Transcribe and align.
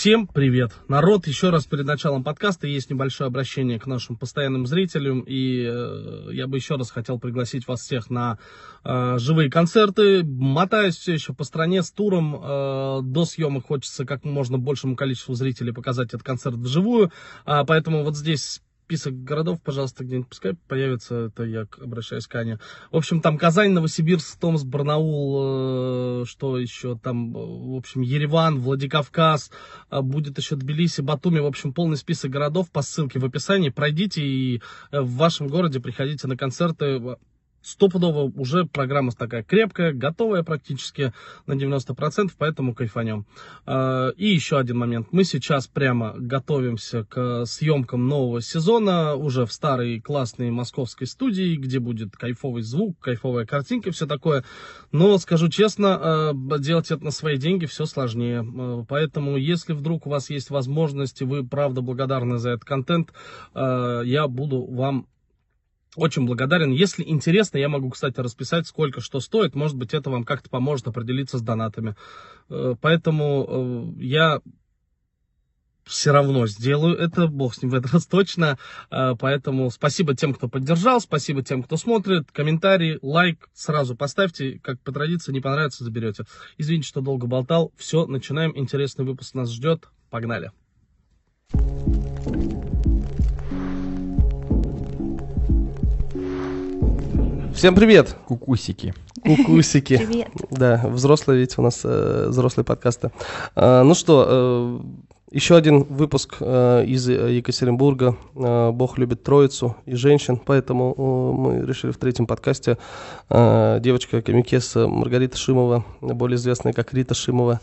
Всем 0.00 0.28
привет, 0.28 0.70
народ! 0.86 1.26
Еще 1.26 1.50
раз 1.50 1.66
перед 1.66 1.84
началом 1.84 2.22
подкаста 2.22 2.68
есть 2.68 2.88
небольшое 2.88 3.26
обращение 3.26 3.80
к 3.80 3.86
нашим 3.88 4.14
постоянным 4.16 4.64
зрителям, 4.64 5.24
и 5.26 5.66
э, 5.68 6.28
я 6.34 6.46
бы 6.46 6.56
еще 6.56 6.76
раз 6.76 6.92
хотел 6.92 7.18
пригласить 7.18 7.66
вас 7.66 7.80
всех 7.80 8.08
на 8.08 8.38
э, 8.84 9.16
живые 9.18 9.50
концерты. 9.50 10.22
Мотаюсь 10.22 10.96
все 10.96 11.14
еще 11.14 11.34
по 11.34 11.42
стране 11.42 11.82
с 11.82 11.90
туром. 11.90 12.36
Э, 12.36 13.00
до 13.02 13.24
съемок 13.24 13.66
хочется 13.66 14.04
как 14.06 14.22
можно 14.22 14.56
большему 14.56 14.94
количеству 14.94 15.34
зрителей 15.34 15.72
показать 15.72 16.10
этот 16.10 16.22
концерт 16.22 16.54
вживую, 16.54 17.10
а, 17.44 17.64
поэтому 17.64 18.04
вот 18.04 18.16
здесь 18.16 18.62
список 18.88 19.22
городов, 19.22 19.60
пожалуйста, 19.62 20.02
где-нибудь 20.02 20.30
пускай 20.30 20.54
появится, 20.66 21.26
это 21.26 21.42
я 21.42 21.66
обращаюсь 21.78 22.26
к 22.26 22.34
Ане. 22.36 22.58
В 22.90 22.96
общем, 22.96 23.20
там 23.20 23.36
Казань, 23.36 23.72
Новосибирск, 23.72 24.40
Томск, 24.40 24.64
Барнаул, 24.64 26.22
э, 26.22 26.24
что 26.24 26.56
еще 26.56 26.96
там, 26.96 27.34
в 27.34 27.76
общем, 27.76 28.00
Ереван, 28.00 28.58
Владикавказ, 28.58 29.50
э, 29.90 30.00
будет 30.00 30.38
еще 30.38 30.56
Тбилиси, 30.56 31.02
Батуми, 31.02 31.38
в 31.38 31.44
общем, 31.44 31.74
полный 31.74 31.98
список 31.98 32.30
городов 32.30 32.70
по 32.70 32.80
ссылке 32.80 33.18
в 33.18 33.26
описании. 33.26 33.68
Пройдите 33.68 34.22
и 34.22 34.62
э, 34.90 35.00
в 35.02 35.16
вашем 35.16 35.48
городе 35.48 35.80
приходите 35.80 36.26
на 36.26 36.38
концерты 36.38 37.18
стопудово 37.68 38.32
уже 38.34 38.64
программа 38.64 39.12
такая 39.12 39.42
крепкая, 39.42 39.92
готовая 39.92 40.42
практически 40.42 41.12
на 41.46 41.52
90%, 41.52 42.30
поэтому 42.38 42.74
кайфанем. 42.74 43.26
А, 43.66 44.08
и 44.10 44.28
еще 44.28 44.58
один 44.58 44.78
момент. 44.78 45.08
Мы 45.12 45.24
сейчас 45.24 45.66
прямо 45.66 46.14
готовимся 46.16 47.04
к 47.04 47.44
съемкам 47.44 48.08
нового 48.08 48.40
сезона 48.40 49.14
уже 49.14 49.44
в 49.44 49.52
старой 49.52 50.00
классной 50.00 50.50
московской 50.50 51.06
студии, 51.06 51.56
где 51.56 51.78
будет 51.78 52.16
кайфовый 52.16 52.62
звук, 52.62 52.98
кайфовая 53.00 53.44
картинка, 53.44 53.90
все 53.90 54.06
такое. 54.06 54.44
Но, 54.90 55.18
скажу 55.18 55.48
честно, 55.48 56.30
а, 56.30 56.58
делать 56.58 56.90
это 56.90 57.04
на 57.04 57.10
свои 57.10 57.36
деньги 57.36 57.66
все 57.66 57.84
сложнее. 57.84 58.40
А, 58.40 58.84
поэтому, 58.88 59.36
если 59.36 59.74
вдруг 59.74 60.06
у 60.06 60.10
вас 60.10 60.30
есть 60.30 60.48
возможность, 60.48 61.20
и 61.20 61.24
вы 61.24 61.46
правда 61.46 61.82
благодарны 61.82 62.38
за 62.38 62.50
этот 62.50 62.64
контент, 62.64 63.12
я 63.54 64.26
буду 64.28 64.64
вам 64.64 65.06
очень 65.96 66.26
благодарен. 66.26 66.70
Если 66.70 67.02
интересно, 67.06 67.58
я 67.58 67.68
могу, 67.68 67.90
кстати, 67.90 68.20
расписать, 68.20 68.66
сколько 68.66 69.00
что 69.00 69.20
стоит. 69.20 69.54
Может 69.54 69.76
быть, 69.76 69.94
это 69.94 70.10
вам 70.10 70.24
как-то 70.24 70.50
поможет 70.50 70.86
определиться 70.88 71.38
с 71.38 71.42
донатами. 71.42 71.96
Э, 72.48 72.74
поэтому 72.80 73.94
э, 73.98 74.02
я 74.02 74.40
все 75.84 76.12
равно 76.12 76.46
сделаю 76.46 76.96
это, 76.96 77.26
бог 77.26 77.54
с 77.54 77.62
ним 77.62 77.70
в 77.72 77.74
этот 77.74 77.92
раз 77.92 78.06
точно. 78.06 78.58
Э, 78.90 79.14
поэтому 79.18 79.70
спасибо 79.70 80.14
тем, 80.14 80.34
кто 80.34 80.48
поддержал, 80.48 81.00
спасибо 81.00 81.42
тем, 81.42 81.62
кто 81.62 81.76
смотрит. 81.76 82.30
Комментарий, 82.30 82.98
лайк 83.02 83.48
сразу 83.54 83.96
поставьте, 83.96 84.60
как 84.62 84.80
по 84.80 84.92
традиции, 84.92 85.32
не 85.32 85.40
понравится, 85.40 85.84
заберете. 85.84 86.24
Извините, 86.58 86.88
что 86.88 87.00
долго 87.00 87.26
болтал. 87.26 87.72
Все, 87.76 88.06
начинаем. 88.06 88.52
Интересный 88.56 89.04
выпуск 89.04 89.34
нас 89.34 89.50
ждет. 89.50 89.88
Погнали. 90.10 90.52
Всем 97.58 97.74
привет! 97.74 98.14
Кукусики. 98.28 98.94
Кукусики. 99.20 99.96
Привет. 100.06 100.28
Да, 100.48 100.80
взрослые 100.86 101.40
ведь 101.40 101.58
у 101.58 101.62
нас, 101.62 101.80
э, 101.82 102.26
взрослые 102.28 102.64
подкасты. 102.64 103.10
А, 103.56 103.82
ну 103.82 103.94
что, 103.94 104.26
э, 104.28 104.80
еще 105.32 105.56
один 105.56 105.82
выпуск 105.82 106.36
э, 106.38 106.84
из 106.86 107.08
Екатеринбурга. 107.08 108.16
Э, 108.36 108.70
Бог 108.70 108.96
любит 108.96 109.24
троицу 109.24 109.74
и 109.86 109.96
женщин, 109.96 110.38
поэтому 110.38 110.94
э, 110.96 111.36
мы 111.36 111.66
решили 111.66 111.90
в 111.90 111.96
третьем 111.96 112.28
подкасте 112.28 112.78
э, 113.28 113.78
девочка 113.80 114.22
комикеса 114.22 114.86
Маргарита 114.86 115.36
Шимова, 115.36 115.84
более 116.00 116.36
известная 116.36 116.72
как 116.72 116.94
Рита 116.94 117.14
Шимова, 117.14 117.60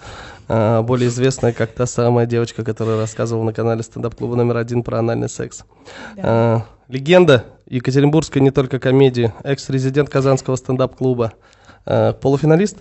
э, 0.50 0.82
более 0.82 1.08
известная 1.08 1.54
как 1.54 1.72
та 1.72 1.86
самая 1.86 2.26
девочка, 2.26 2.66
которая 2.66 2.98
рассказывала 2.98 3.46
на 3.46 3.54
канале 3.54 3.82
стендап-клуба 3.82 4.36
номер 4.36 4.58
один 4.58 4.84
про 4.84 5.00
анальный 5.00 5.30
секс. 5.30 5.64
Э, 6.18 6.60
легенда 6.90 7.46
Екатеринбургской 7.68 8.42
не 8.42 8.52
только 8.52 8.80
комедии, 8.80 9.34
экс-резидент 9.44 10.10
Казанского 10.10 10.56
стендап-клуба, 10.56 11.34
э, 11.86 12.14
полуфиналист? 12.14 12.78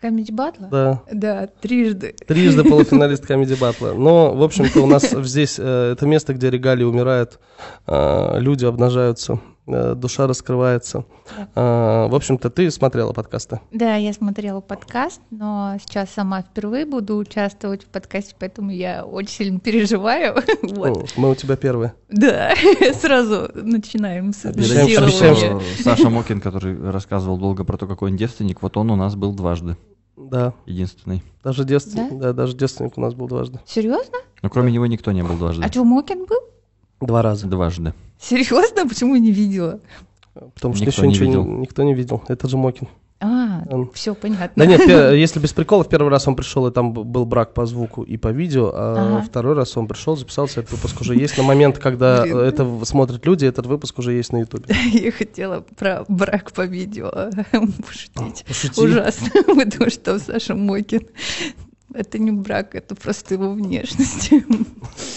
Комедий 0.00 0.32
батла? 0.32 0.68
Да. 0.68 1.02
Да, 1.10 1.46
трижды. 1.46 2.14
Трижды 2.26 2.64
полуфиналист 2.68 3.26
комедий 3.26 3.56
батла. 3.56 3.92
Но, 3.94 4.34
в 4.34 4.42
общем-то, 4.42 4.80
у 4.80 4.86
нас 4.86 5.10
здесь 5.10 5.56
э, 5.58 5.92
это 5.92 6.06
место, 6.06 6.34
где 6.34 6.50
регалии 6.50 6.84
умирают, 6.84 7.40
э, 7.86 8.38
люди 8.38 8.64
обнажаются, 8.64 9.34
э, 9.34 9.55
душа 9.66 10.26
раскрывается. 10.26 11.04
Э, 11.54 12.06
в 12.08 12.14
общем-то, 12.14 12.50
ты 12.50 12.70
смотрела 12.70 13.12
подкасты? 13.12 13.60
Да, 13.72 13.96
я 13.96 14.12
смотрела 14.12 14.60
подкаст, 14.60 15.20
но 15.30 15.76
сейчас 15.80 16.10
сама 16.10 16.42
впервые 16.42 16.86
буду 16.86 17.16
участвовать 17.16 17.84
в 17.84 17.86
подкасте, 17.86 18.34
поэтому 18.38 18.70
я 18.70 19.04
очень 19.04 19.30
сильно 19.30 19.60
переживаю. 19.60 20.36
вот. 20.62 21.12
Мы 21.16 21.30
у 21.30 21.34
тебя 21.34 21.56
первые. 21.56 21.94
Да, 22.08 22.54
сразу 23.00 23.50
начинаем 23.54 24.32
с 24.32 24.44
Обещаем, 24.44 25.60
Саша 25.82 26.10
Мокин, 26.10 26.40
который 26.40 26.90
рассказывал 26.90 27.36
долго 27.36 27.64
про 27.64 27.76
то, 27.76 27.86
какой 27.86 28.10
он 28.10 28.16
девственник, 28.16 28.62
вот 28.62 28.76
он 28.76 28.90
у 28.90 28.96
нас 28.96 29.16
был 29.16 29.34
дважды, 29.34 29.76
Да, 30.16 30.54
единственный. 30.66 31.22
даже 31.42 31.64
девственник, 31.64 32.18
да? 32.18 32.32
даже 32.32 32.56
девственник 32.56 32.96
у 32.96 33.00
нас 33.00 33.14
был 33.14 33.26
дважды. 33.26 33.60
Серьезно? 33.66 34.18
Но 34.42 34.50
кроме 34.50 34.70
него 34.70 34.86
никто 34.86 35.10
не 35.12 35.22
был 35.22 35.36
дважды. 35.36 35.64
А 35.64 35.68
что, 35.68 35.82
Мокин 35.84 36.24
был? 36.26 36.38
Два 37.00 37.22
раза. 37.22 37.46
Дважды. 37.46 37.92
Серьезно? 38.20 38.86
Почему 38.88 39.16
не 39.16 39.30
видела? 39.32 39.80
Потому 40.54 40.74
что 40.74 40.84
Никто 40.84 41.02
еще 41.02 41.02
не 41.02 41.08
ничего 41.08 41.26
видел. 41.26 41.44
не- 41.44 41.56
никто 41.60 41.82
не 41.82 41.94
видел. 41.94 42.22
Это 42.28 42.48
же 42.48 42.56
Мокин. 42.56 42.88
А, 43.18 43.62
Он- 43.70 43.90
все 43.94 44.14
понятно. 44.14 44.50
Да 44.56 44.66
нет, 44.66 44.80
если 45.14 45.40
без 45.40 45.54
приколов, 45.54 45.88
первый 45.88 46.10
раз 46.10 46.28
он 46.28 46.36
пришел, 46.36 46.66
и 46.66 46.70
там 46.70 46.92
был 46.92 47.24
брак 47.24 47.54
по 47.54 47.64
звуку 47.64 48.02
и 48.02 48.18
по 48.18 48.28
видео, 48.28 48.70
а 48.74 49.16
Ага. 49.16 49.22
второй 49.26 49.54
раз 49.54 49.74
он 49.78 49.88
пришел, 49.88 50.16
записался, 50.18 50.60
этот 50.60 50.72
выпуск 50.72 51.00
уже 51.00 51.14
есть. 51.16 51.38
На 51.38 51.42
момент, 51.42 51.78
когда 51.78 52.22
Блин. 52.24 52.36
это 52.38 52.64
в- 52.64 52.84
смотрят 52.84 53.24
люди, 53.24 53.46
этот 53.46 53.64
выпуск 53.64 53.98
уже 53.98 54.12
есть 54.12 54.32
на 54.34 54.38
ютубе. 54.40 54.66
Я 54.92 55.10
хотела 55.12 55.60
про 55.78 56.04
брак 56.08 56.52
по 56.52 56.66
видео 56.66 57.10
пошутить. 57.86 58.44
Пошути. 58.46 58.80
Ужасно, 58.82 59.30
потому 59.44 59.90
что 59.90 60.18
Саша 60.18 60.54
Мокин. 60.54 61.06
Это 61.96 62.18
не 62.18 62.30
брак, 62.30 62.74
это 62.74 62.94
просто 62.94 63.34
его 63.34 63.52
внешность. 63.52 64.30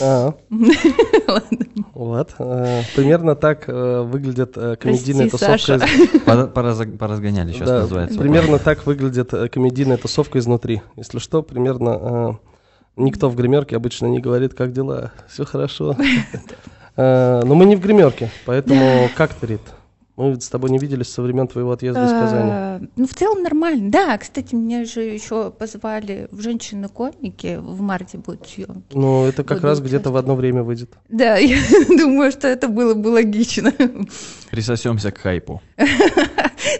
А, 0.01 0.33
Ладно. 1.27 1.57
вот. 1.93 2.35
э, 2.39 2.81
Примерно 2.95 3.35
так 3.35 3.67
э, 3.67 4.01
выглядит 4.03 4.53
э, 4.55 4.77
комедийная 4.77 5.29
тусовка. 5.29 5.77
Поразгоняли 6.53 7.51
сейчас 7.51 7.69
называется. 7.69 8.17
примерно 8.17 8.59
так 8.59 8.85
выглядит 8.85 9.31
комедийная 9.51 9.97
тусовка 9.97 10.39
изнутри. 10.39 10.81
Если 10.95 11.19
что, 11.19 11.43
примерно 11.43 12.39
никто 12.95 13.29
в 13.29 13.35
гримерке 13.35 13.75
обычно 13.75 14.05
не 14.05 14.19
говорит, 14.19 14.53
как 14.53 14.71
дела, 14.71 15.11
все 15.27 15.43
хорошо. 15.43 15.97
Но 16.95 17.55
мы 17.55 17.65
не 17.65 17.75
в 17.75 17.81
гримерке, 17.81 18.31
поэтому 18.45 19.09
как 19.17 19.33
ты, 19.33 19.47
Рит? 19.47 19.61
Мы 20.19 20.31
ведь 20.31 20.43
с 20.43 20.49
тобой 20.49 20.69
не 20.69 20.79
виделись 20.79 21.07
со 21.07 21.21
времен 21.21 21.47
твоего 21.47 21.71
отъезда 21.71 22.05
из 22.05 22.11
Казани. 22.11 22.51
А, 22.51 22.81
Ну, 22.97 23.07
в 23.07 23.13
целом 23.13 23.41
нормально. 23.41 23.89
Да, 23.89 24.17
кстати, 24.17 24.53
меня 24.53 24.83
же 24.83 24.99
еще 24.99 25.49
позвали 25.49 26.27
в 26.31 26.41
женщины-комики. 26.41 27.55
В 27.61 27.79
марте 27.79 28.17
будут 28.17 28.45
съемки. 28.45 28.97
Ну, 28.97 29.23
это 29.23 29.45
как 29.45 29.59
Буду 29.59 29.67
раз 29.67 29.79
где-то 29.79 30.11
в 30.11 30.17
одно 30.17 30.35
время 30.35 30.63
выйдет. 30.63 30.91
Да, 31.07 31.37
я 31.37 31.57
думаю, 31.87 32.33
что 32.33 32.49
это 32.49 32.67
было 32.67 32.95
бы 32.95 33.07
логично. 33.07 33.71
Присосемся 34.51 35.11
к 35.11 35.19
хайпу. 35.19 35.61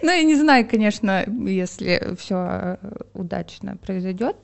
Ну, 0.01 0.11
я 0.11 0.23
не 0.23 0.35
знаю, 0.35 0.67
конечно, 0.69 1.23
если 1.47 2.15
все 2.17 2.77
удачно 3.13 3.77
произойдет. 3.77 4.35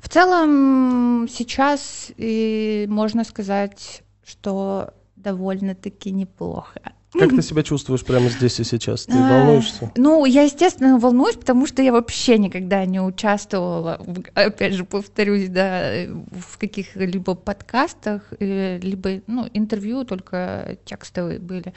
В 0.00 0.08
целом, 0.08 1.26
сейчас 1.28 2.12
и 2.16 2.86
можно 2.88 3.24
сказать, 3.24 4.02
что 4.24 4.90
довольно-таки 5.16 6.12
неплохо. 6.12 6.80
Как 7.12 7.30
ты 7.30 7.42
себя 7.42 7.62
чувствуешь 7.62 8.04
прямо 8.04 8.28
здесь 8.28 8.60
и 8.60 8.64
сейчас? 8.64 9.06
Ты 9.06 9.14
А, 9.16 9.28
волнуешься? 9.44 9.90
Ну, 9.96 10.24
я, 10.26 10.42
естественно, 10.42 10.98
волнуюсь, 10.98 11.36
потому 11.36 11.66
что 11.66 11.82
я 11.82 11.92
вообще 11.92 12.38
никогда 12.38 12.84
не 12.84 13.00
участвовала, 13.00 14.00
опять 14.34 14.74
же, 14.74 14.84
повторюсь, 14.84 15.48
да, 15.48 16.06
в 16.06 16.58
каких-либо 16.58 17.34
подкастах, 17.34 18.22
э, 18.38 18.78
либо, 18.78 19.22
ну, 19.26 19.48
интервью 19.54 20.04
только 20.04 20.76
текстовые 20.84 21.38
были. 21.38 21.72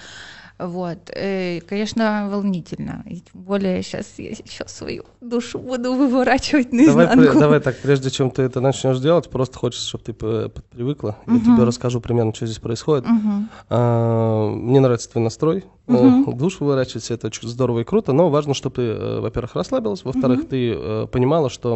Вот. 0.67 0.97
Э, 1.15 1.59
Конечно, 1.61 2.27
волнительно. 2.31 3.03
И 3.07 3.15
тем 3.21 3.41
более 3.41 3.81
сейчас 3.83 4.07
я 4.17 4.35
сейчас 4.35 4.71
свою 4.75 5.03
душу 5.21 5.59
буду 5.59 5.93
выворачивать 5.93 6.69
Давай, 6.71 6.85
наизнанку. 7.07 7.23
пре- 7.23 7.39
давай 7.39 7.59
так, 7.59 7.77
прежде 7.81 8.09
чем 8.09 8.29
ты 8.31 8.43
это 8.43 8.61
начнешь 8.61 8.99
делать, 8.99 9.29
просто 9.29 9.57
хочется, 9.57 9.87
чтобы 9.87 10.03
ты 10.03 10.13
привыкла. 10.13 11.17
Я 11.27 11.33
Мгм. 11.33 11.55
тебе 11.55 11.63
расскажу 11.65 11.99
примерно, 12.01 12.33
что 12.33 12.45
здесь 12.45 12.59
происходит. 12.59 13.05
Мгм. 13.07 13.49
А, 13.69 14.49
Мне 14.51 14.79
нравится 14.79 15.09
твой 15.09 15.23
настрой. 15.23 15.65
Э, 15.87 15.91
Мгм. 15.93 16.37
Душ 16.37 16.59
выворачивать, 16.59 17.09
это 17.11 17.27
очень 17.27 17.47
здорово 17.47 17.79
и 17.79 17.83
круто, 17.83 18.13
но 18.13 18.29
важно, 18.29 18.53
чтобы 18.53 18.75
ты, 18.75 18.81
э, 18.83 19.19
во-первых, 19.19 19.55
расслабилась, 19.55 20.03
во-вторых, 20.03 20.39
Мгм. 20.39 20.47
ты 20.47 21.07
понимала, 21.07 21.49
что 21.49 21.75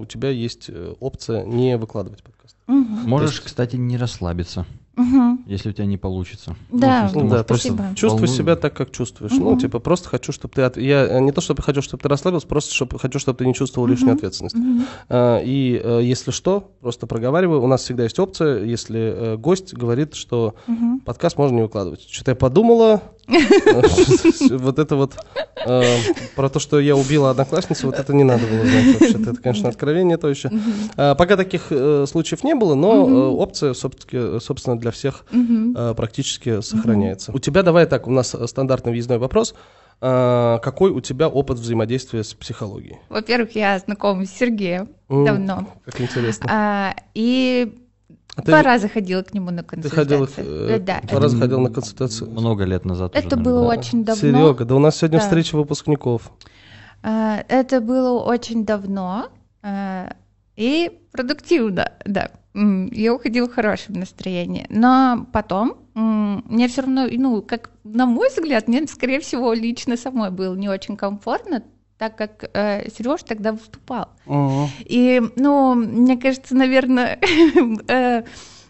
у 0.00 0.04
тебя 0.06 0.28
есть 0.30 0.70
опция 1.00 1.44
не 1.44 1.76
выкладывать 1.76 2.22
подкаст. 2.22 2.56
Мгм. 2.66 3.08
Можешь, 3.08 3.40
кстати, 3.40 3.76
не 3.76 3.96
расслабиться. 3.96 4.66
Мгм. 5.00 5.44
если 5.46 5.70
у 5.70 5.72
тебя 5.72 5.86
не 5.86 5.96
получится. 5.96 6.54
Да, 6.70 7.10
Ну, 7.14 7.22
Ну, 7.24 7.30
да, 7.30 7.42
то 7.44 7.54
есть 7.54 7.64
спасибо. 7.66 7.84
чувствуй 7.94 8.26
волну- 8.28 8.36
себя 8.36 8.56
так, 8.56 8.74
как 8.74 8.90
чувствуешь. 8.90 9.32
Ну, 9.32 9.50
Мгм. 9.50 9.58
типа, 9.60 9.78
просто 9.78 10.08
хочу, 10.08 10.32
чтобы 10.32 10.54
ты... 10.54 10.62
от- 10.62 10.76
Я 10.76 11.06
э, 11.06 11.20
не 11.20 11.32
то, 11.32 11.40
чтобы 11.40 11.62
хочу, 11.62 11.82
чтобы 11.82 12.02
ты 12.02 12.08
расслабился, 12.08 12.46
просто 12.46 12.74
чтобы 12.74 12.98
хочу, 12.98 13.18
чтобы 13.18 13.38
ты 13.38 13.46
не 13.46 13.54
чувствовал 13.54 13.86
лишнюю 13.88 14.10
Мгм. 14.10 14.16
ответственность. 14.18 14.54
Мгм. 14.56 14.84
А, 15.08 15.40
И 15.42 15.80
э, 15.82 16.00
если 16.02 16.30
что, 16.30 16.70
просто 16.80 17.06
проговариваю. 17.06 17.62
У 17.62 17.66
нас 17.66 17.82
всегда 17.82 18.04
есть 18.04 18.18
опция, 18.18 18.62
если 18.64 19.00
э, 19.00 19.36
гость 19.36 19.74
говорит, 19.74 20.14
что 20.14 20.54
Мгм. 20.66 21.00
подкаст 21.00 21.36
можно 21.38 21.56
не 21.56 21.62
выкладывать. 21.62 22.06
Что-то 22.08 22.32
я 22.32 22.36
подумала, 22.36 23.02
вот 24.58 24.78
это 24.78 24.96
вот 24.96 25.14
э, 25.66 25.82
про 26.36 26.48
то, 26.48 26.58
что 26.58 26.80
я 26.80 26.96
убила 26.96 27.30
одноклассницу, 27.30 27.86
вот 27.86 27.98
это 27.98 28.12
не 28.12 28.24
надо 28.24 28.46
было 28.46 28.64
знать 28.64 29.00
вообще-то. 29.00 29.30
Это, 29.30 29.42
конечно, 29.42 29.68
откровение 29.68 30.16
то 30.16 30.28
еще. 30.28 30.50
А, 30.96 31.14
Пока 31.14 31.36
таких 31.36 31.66
э, 31.70 32.06
случаев 32.08 32.44
не 32.44 32.54
было, 32.54 32.74
но 32.74 33.08
э, 33.08 33.12
опция, 33.12 33.74
собственно, 33.74 34.78
для 34.78 34.90
всех 34.90 35.24
э, 35.32 35.94
практически 35.96 36.60
сохраняется. 36.60 37.32
У 37.32 37.38
тебя, 37.38 37.62
давай 37.62 37.86
так, 37.86 38.06
у 38.06 38.10
нас 38.10 38.34
э, 38.34 38.46
стандартный 38.46 38.92
въездной 38.92 39.18
вопрос. 39.18 39.54
Какой 40.00 40.92
у 40.92 41.00
тебя 41.02 41.28
опыт 41.28 41.58
взаимодействия 41.58 42.24
с 42.24 42.32
психологией? 42.32 42.96
Во-первых, 43.10 43.54
я 43.54 43.78
знакома 43.78 44.24
с 44.24 44.30
Сергеем 44.30 44.88
давно. 45.10 45.66
Как 45.84 46.00
интересно. 46.00 46.46
А, 46.50 46.94
и 47.12 47.70
А 48.40 48.42
два 48.46 48.58
ты, 48.58 48.64
раза 48.64 48.88
ходила 48.88 49.22
к 49.22 49.32
нему 49.34 49.50
на 49.50 49.62
ты 49.62 49.88
ходил, 49.88 50.18
консультацию. 50.26 50.68
э, 50.70 50.78
Да, 50.80 51.00
два 51.02 51.20
раза 51.20 51.36
ходил 51.38 51.60
на 51.60 51.70
консультацию? 51.70 52.30
Много 52.30 52.64
лет 52.64 52.84
назад 52.84 53.12
уже, 53.16 53.26
Это 53.26 53.36
наверное, 53.36 53.52
было 53.60 53.72
да. 53.74 53.78
очень 53.80 54.04
давно. 54.04 54.20
Серега, 54.20 54.64
да 54.64 54.74
у 54.74 54.78
нас 54.78 54.96
сегодня 54.96 55.18
Да. 55.18 55.24
встреча 55.24 55.56
выпускников. 55.56 56.32
А, 57.02 57.44
Это 57.48 57.80
было 57.80 58.20
очень 58.22 58.64
давно 58.64 59.28
а, 59.62 60.12
и 60.56 61.00
продуктивно, 61.12 61.92
да. 62.04 62.30
Я 62.54 63.14
уходила 63.14 63.46
в 63.48 63.54
хорошем 63.54 63.94
настроении. 63.94 64.66
Но 64.70 65.26
потом 65.32 65.76
мне 65.94 66.66
все 66.66 66.82
равно, 66.82 67.06
ну, 67.10 67.42
как 67.42 67.70
на 67.84 68.06
мой 68.06 68.28
взгляд, 68.28 68.66
мне, 68.66 68.86
скорее 68.88 69.20
всего, 69.20 69.52
лично 69.52 69.96
самой 69.96 70.30
было 70.30 70.54
не 70.56 70.68
очень 70.68 70.96
комфортно, 70.96 71.62
так 72.00 72.16
как 72.16 72.50
Сереж 72.96 73.22
тогда 73.24 73.52
выступал. 73.52 74.08
И, 74.86 75.20
ну, 75.36 75.74
мне 75.74 76.16
кажется, 76.16 76.56
наверное, 76.56 77.18
э, 77.88 78.22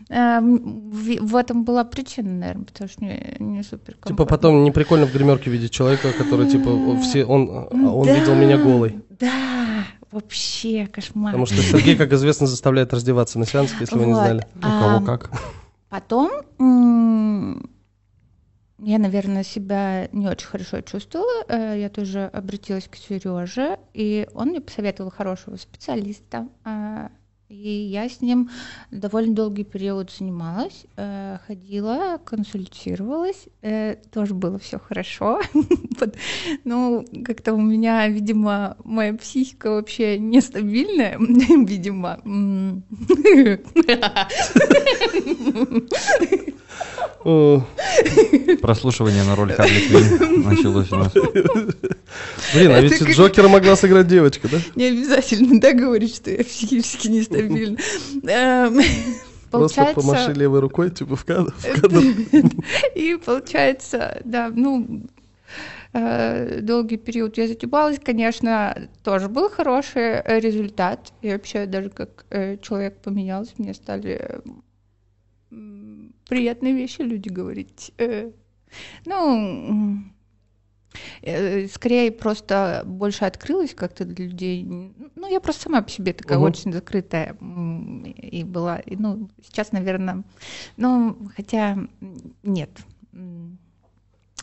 э, 0.08 0.40
в 0.40 1.16
в 1.20 1.36
этом 1.36 1.62
была 1.64 1.84
причина, 1.84 2.28
наверное, 2.28 2.64
потому 2.64 2.90
что 2.90 3.04
не, 3.04 3.36
не 3.38 3.62
супер 3.62 3.94
Типа 4.04 4.24
потом 4.24 4.64
не 4.64 4.72
прикольно 4.72 5.06
в 5.06 5.12
гримерке 5.12 5.48
видеть 5.48 5.70
человека, 5.70 6.12
который 6.12 6.50
типа 6.50 6.98
все 7.02 7.24
он 7.24 7.68
а 7.70 7.92
он 7.92 8.08
видел 8.08 8.34
меня 8.34 8.58
голой. 8.58 8.98
Да, 9.10 9.84
вообще 10.10 10.88
кошмар. 10.88 11.30
Потому 11.30 11.46
что 11.46 11.62
Сергей, 11.62 11.96
как 11.96 12.12
известно, 12.12 12.48
заставляет 12.48 12.92
раздеваться 12.92 13.38
на 13.38 13.46
сеансах, 13.46 13.80
если 13.80 13.96
вы 13.96 14.06
не 14.06 14.14
знали. 14.14 14.44
У 14.56 14.60
кого 14.62 15.06
как. 15.06 15.30
Потом 15.88 16.30
я, 18.82 18.98
наверное, 18.98 19.44
себя 19.44 20.08
не 20.12 20.26
очень 20.28 20.46
хорошо 20.48 20.80
чувствовала. 20.80 21.44
Э, 21.48 21.78
Я 21.78 21.88
тоже 21.88 22.28
обратилась 22.32 22.88
к 22.88 22.96
Сереже, 22.96 23.78
и 23.94 24.26
он 24.34 24.48
мне 24.48 24.60
посоветовал 24.60 25.10
хорошего 25.10 25.56
специалиста. 25.56 26.48
А, 26.64 27.10
И 27.48 27.68
я 27.68 28.08
с 28.08 28.20
ним 28.20 28.48
довольно 28.92 29.34
долгий 29.34 29.64
период 29.64 30.12
занималась, 30.12 30.86
э, 30.96 31.38
ходила, 31.46 32.18
консультировалась. 32.24 33.48
Э, 33.62 33.96
Тоже 34.12 34.34
было 34.34 34.58
все 34.58 34.78
хорошо. 34.78 35.40
Ну, 36.64 37.04
как-то 37.26 37.52
у 37.52 37.60
меня, 37.60 38.08
видимо, 38.08 38.76
моя 38.84 39.12
психика 39.14 39.70
вообще 39.72 40.18
нестабильная, 40.18 41.18
видимо. 41.18 42.20
О, 47.24 47.62
Прослушивание 48.62 49.24
на 49.24 49.36
роль 49.36 49.52
Харли 49.52 49.80
Квинн 49.80 50.42
началось 50.48 50.90
у 50.90 50.96
нас. 50.96 51.12
Блин, 52.54 52.72
а 52.72 52.80
ведь 52.80 53.02
Джокера 53.02 53.48
могла 53.48 53.76
сыграть 53.76 54.08
девочка, 54.08 54.48
да? 54.48 54.58
Не 54.74 54.86
обязательно, 54.86 55.60
да, 55.60 55.72
говорить, 55.72 56.16
что 56.16 56.30
я 56.30 56.44
психически 56.44 57.08
нестабильна. 57.08 57.78
Эм, 58.22 58.80
Просто 59.50 59.80
помаши 59.80 59.94
Получается, 59.94 60.32
левой 60.32 60.60
рукой, 60.60 60.90
типа 60.90 61.16
в 61.16 61.24
кадр. 61.24 61.52
в 61.56 61.80
кадр. 61.80 62.00
и 62.94 63.16
получается, 63.16 64.20
да, 64.24 64.50
ну, 64.54 65.02
э, 65.92 66.60
долгий 66.60 66.96
период 66.96 67.36
я 67.36 67.48
затебалась, 67.48 67.98
конечно, 68.02 68.88
тоже 69.02 69.28
был 69.28 69.50
хороший 69.50 70.20
э, 70.20 70.38
результат. 70.38 71.12
И 71.20 71.30
вообще 71.30 71.66
даже 71.66 71.90
как 71.90 72.26
э, 72.30 72.58
человек 72.58 73.00
поменялся, 73.02 73.52
мне 73.58 73.74
стали 73.74 74.40
приятные 76.30 76.72
вещи 76.72 77.02
люди 77.02 77.28
говорить. 77.28 77.92
Э, 77.98 78.30
Ну, 79.04 79.98
э, 81.22 81.66
скорее 81.66 82.12
просто 82.12 82.82
больше 82.86 83.24
открылась 83.24 83.74
как-то 83.74 84.04
для 84.04 84.26
людей. 84.26 84.64
Ну, 84.64 85.28
я 85.28 85.40
просто 85.40 85.62
сама 85.62 85.82
по 85.82 85.90
себе 85.90 86.12
такая 86.12 86.38
Мгм. 86.38 86.46
очень 86.46 86.72
закрытая 86.72 87.36
и 88.16 88.44
была. 88.44 88.78
И, 88.78 88.96
ну, 88.96 89.28
сейчас, 89.42 89.72
наверное, 89.72 90.22
ну, 90.76 91.16
хотя 91.36 91.76
нет. 92.42 92.70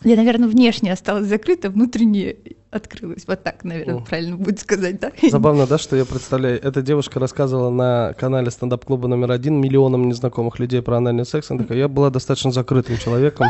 Я, 0.08 0.16
наверное, 0.16 0.48
внешне 0.48 0.94
осталась 0.94 1.28
закрыта, 1.28 1.70
внутренне 1.70 2.38
открылась. 2.72 3.28
Вот 3.28 3.44
так, 3.44 3.66
наверное, 3.66 3.96
О. 3.96 4.00
правильно 4.00 4.38
будет 4.38 4.62
сказать, 4.62 5.02
да? 5.02 5.12
Забавно, 5.30 5.68
да, 5.68 5.78
что 5.78 5.98
я 5.98 6.06
представляю. 6.06 6.64
Эта 6.64 6.82
девушка 6.82 7.20
рассказывала 7.20 7.70
на 7.70 8.14
канале 8.14 8.50
стендап-клуба 8.50 9.10
номер 9.10 9.34
один 9.34 9.60
миллионам 9.60 10.08
незнакомых 10.08 10.60
людей 10.60 10.82
про 10.82 10.98
анальный 10.98 11.26
секс. 11.26 11.52
Она 11.52 11.64
такая, 11.64 11.80
я 11.80 11.88
была 11.90 12.10
достаточно 12.10 12.52
закрытым 12.52 12.98
человеком. 12.98 13.48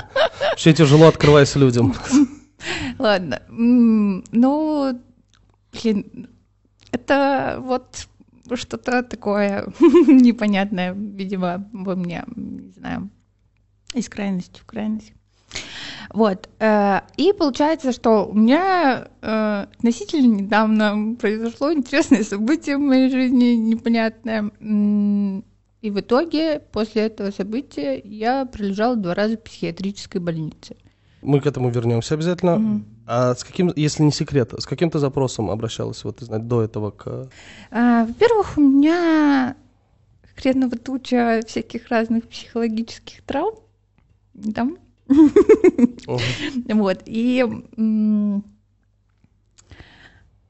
Вообще 0.49 0.73
тяжело 0.73 1.05
открываясь 1.05 1.55
людям. 1.55 1.93
Ладно. 2.97 3.43
Ну, 3.49 4.99
блин, 5.71 6.27
это 6.91 7.59
вот 7.61 8.07
что-то 8.55 9.03
такое 9.03 9.67
непонятное, 9.79 10.93
видимо, 10.93 11.69
во 11.71 11.95
мне, 11.95 12.23
не 12.35 12.71
знаю, 12.71 13.11
из 13.93 14.09
крайности 14.09 14.59
в 14.59 14.65
крайность. 14.65 15.13
Вот. 16.13 16.49
э, 16.59 17.01
И 17.17 17.33
получается, 17.33 17.91
что 17.91 18.25
у 18.25 18.33
меня 18.33 19.07
э, 19.21 19.65
относительно 19.77 20.41
недавно 20.41 21.15
произошло 21.19 21.73
интересное 21.73 22.23
событие 22.23 22.77
в 22.77 22.81
моей 22.81 23.09
жизни, 23.09 23.55
непонятное. 23.55 24.51
И 25.81 25.91
в 25.91 25.99
итоге 25.99 26.59
после 26.71 27.03
этого 27.03 27.31
события 27.31 28.01
я 28.03 28.45
пролежала 28.45 28.95
два 28.95 29.13
раза 29.13 29.37
в 29.37 29.43
психиатрической 29.43 30.19
больнице. 30.19 30.75
Мы 31.21 31.39
к 31.39 31.45
этому 31.45 31.69
вернемся 31.69 32.15
обязательно. 32.15 32.57
Мгм. 32.57 32.85
А 33.05 33.35
с 33.35 33.43
каким, 33.43 33.71
если 33.75 34.03
не 34.03 34.11
секрет, 34.11 34.53
с 34.57 34.65
каким 34.65 34.89
ты 34.89 34.99
запросом 34.99 35.49
обращалась, 35.49 36.03
вот, 36.03 36.17
ты 36.17 36.25
до 36.25 36.63
этого 36.63 36.91
к... 36.91 37.29
А, 37.71 38.05
Во-первых, 38.05 38.57
у 38.57 38.61
меня 38.61 39.55
хреново 40.35 40.77
туча 40.77 41.41
всяких 41.47 41.87
разных 41.89 42.27
психологических 42.27 43.23
травм. 43.23 43.55
Там. 44.53 44.77
Вот. 46.67 47.01
И 47.05 47.45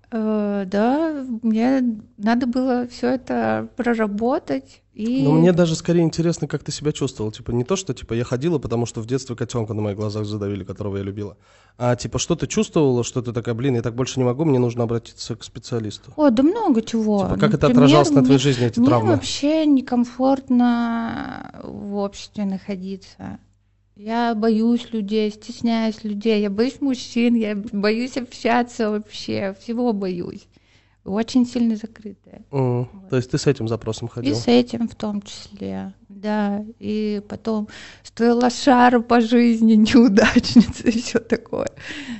э, 0.09 0.65
да, 0.65 1.25
мне 1.41 1.99
надо 2.17 2.47
было 2.47 2.87
все 2.87 3.09
это 3.15 3.69
проработать. 3.75 4.81
И 4.93 5.21
Но 5.23 5.33
мне 5.33 5.51
даже 5.53 5.75
скорее 5.75 6.01
интересно, 6.01 6.47
как 6.47 6.63
ты 6.63 6.71
себя 6.71 6.91
чувствовал. 6.91 7.31
Типа 7.31 7.51
не 7.51 7.63
то, 7.63 7.75
что 7.75 7.93
типа 7.93 8.13
я 8.13 8.23
ходила, 8.23 8.57
потому 8.57 8.87
что 8.87 8.99
в 9.01 9.05
детстве 9.05 9.35
котенка 9.35 9.75
на 9.75 9.81
моих 9.83 9.95
глазах 9.97 10.25
задавили, 10.25 10.63
которого 10.63 10.97
я 10.97 11.03
любила. 11.03 11.37
А 11.77 11.95
типа 11.95 12.17
что 12.17 12.35
ты 12.35 12.47
чувствовала, 12.47 13.03
что 13.03 13.21
ты 13.21 13.31
такая, 13.31 13.53
блин, 13.53 13.75
я 13.75 13.83
так 13.83 13.93
больше 13.93 14.19
не 14.19 14.23
могу, 14.25 14.43
мне 14.45 14.57
нужно 14.57 14.83
обратиться 14.85 15.35
к 15.35 15.43
специалисту. 15.43 16.11
О, 16.15 16.31
да 16.31 16.41
много 16.41 16.81
чего. 16.81 17.19
Типа, 17.25 17.35
как 17.39 17.53
это 17.53 17.67
Например, 17.67 17.83
отражалось 17.83 18.09
на 18.09 18.21
твоей 18.23 18.29
мне- 18.29 18.39
жизни, 18.39 18.65
эти 18.65 18.79
Мне 18.79 18.87
травмы? 18.87 19.11
вообще 19.11 19.65
некомфортно 19.67 21.61
в 21.63 21.95
обществе 21.97 22.45
находиться. 22.45 23.37
Я 23.97 24.35
боюсь 24.35 24.91
людей, 24.93 25.31
стесняюсь 25.31 26.03
людей, 26.03 26.41
я 26.41 26.49
боюсь 26.51 26.79
мужчин, 26.81 27.33
я 27.35 27.55
боюсь 27.55 28.15
общаться 28.17 28.91
вообще, 28.91 29.55
всего 29.59 29.91
боюсь. 29.91 30.47
Очень 31.03 31.45
сильно 31.47 31.77
закрытая. 31.77 32.43
Мгм. 32.51 33.07
То 33.09 33.15
есть 33.15 33.31
ты 33.31 33.37
с 33.37 33.47
этим 33.47 33.67
запросом 33.69 34.07
И 34.07 34.11
ходил? 34.11 34.35
с 34.35 34.45
этим 34.47 34.87
в 34.89 34.95
том 34.95 35.21
числе, 35.21 35.93
да. 36.09 36.63
И 36.79 37.21
потом 37.29 37.69
стояла 38.03 38.49
шара 38.49 38.99
по 38.99 39.21
жизни, 39.21 39.73
неудачница 39.75 40.89
и 40.89 40.91
все 40.91 41.19
такое. 41.19 41.69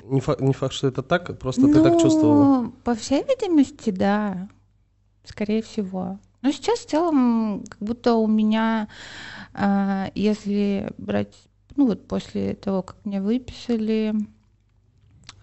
Не, 0.05 0.22
фа- 0.22 0.38
не 0.39 0.53
факт, 0.53 0.74
что 0.74 0.88
это 0.88 1.03
так, 1.03 1.38
просто 1.38 1.67
ты 1.67 1.81
так 1.84 2.01
чувствовала. 2.01 2.62
Ну, 2.63 2.72
По 2.84 2.96
всей 2.96 3.24
видимости, 3.24 3.89
да. 3.89 4.48
Скорее 5.25 5.62
всего. 5.62 6.17
Но 6.41 6.51
сейчас 6.51 6.79
в 6.79 6.86
целом, 6.86 7.65
как 7.67 7.79
будто 7.79 8.13
у 8.15 8.25
меня, 8.27 8.88
а, 9.53 10.10
если 10.15 10.89
брать, 10.98 11.36
ну 11.77 11.88
вот 11.88 12.07
после 12.07 12.55
того, 12.55 12.81
как 12.81 12.98
меня 13.05 13.22
выписали, 13.22 14.13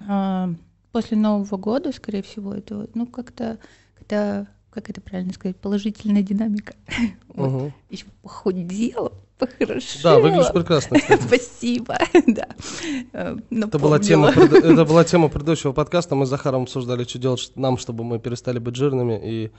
а, 0.07 0.51
после 0.93 1.17
Нового 1.17 1.57
года, 1.57 1.93
скорее 1.93 2.23
всего, 2.23 2.53
это 2.53 2.77
вот, 2.77 2.95
ну 2.95 3.07
как-то, 3.07 3.59
когда, 3.99 4.47
как 4.71 4.91
это 4.91 5.01
правильно 5.01 5.33
сказать, 5.33 5.57
положительная 5.57 6.23
динамика. 6.23 6.75
Вот. 7.29 7.51
Мгм. 7.51 7.73
Еще 7.91 8.05
похудела 8.23 9.13
похорошела. 9.39 10.03
Да, 10.03 10.19
выглядишь 10.21 10.53
прекрасно. 10.53 10.99
Спасибо, 11.27 11.99
да. 12.29 12.49
Э, 13.13 13.37
Это 13.51 13.79
была, 13.79 13.99
тема, 13.99 14.29
это 14.31 14.85
была 14.85 15.05
тема 15.05 15.29
предыдущего 15.29 15.73
подкаста. 15.73 16.15
Мы 16.15 16.27
с 16.27 16.29
Захаром 16.29 16.63
обсуждали, 16.63 17.05
что 17.05 17.19
делать 17.19 17.53
нам, 17.57 17.79
чтобы 17.79 18.05
мы 18.05 18.19
перестали 18.19 18.59
быть 18.59 18.77
жирными. 18.77 19.21
И 19.23 19.51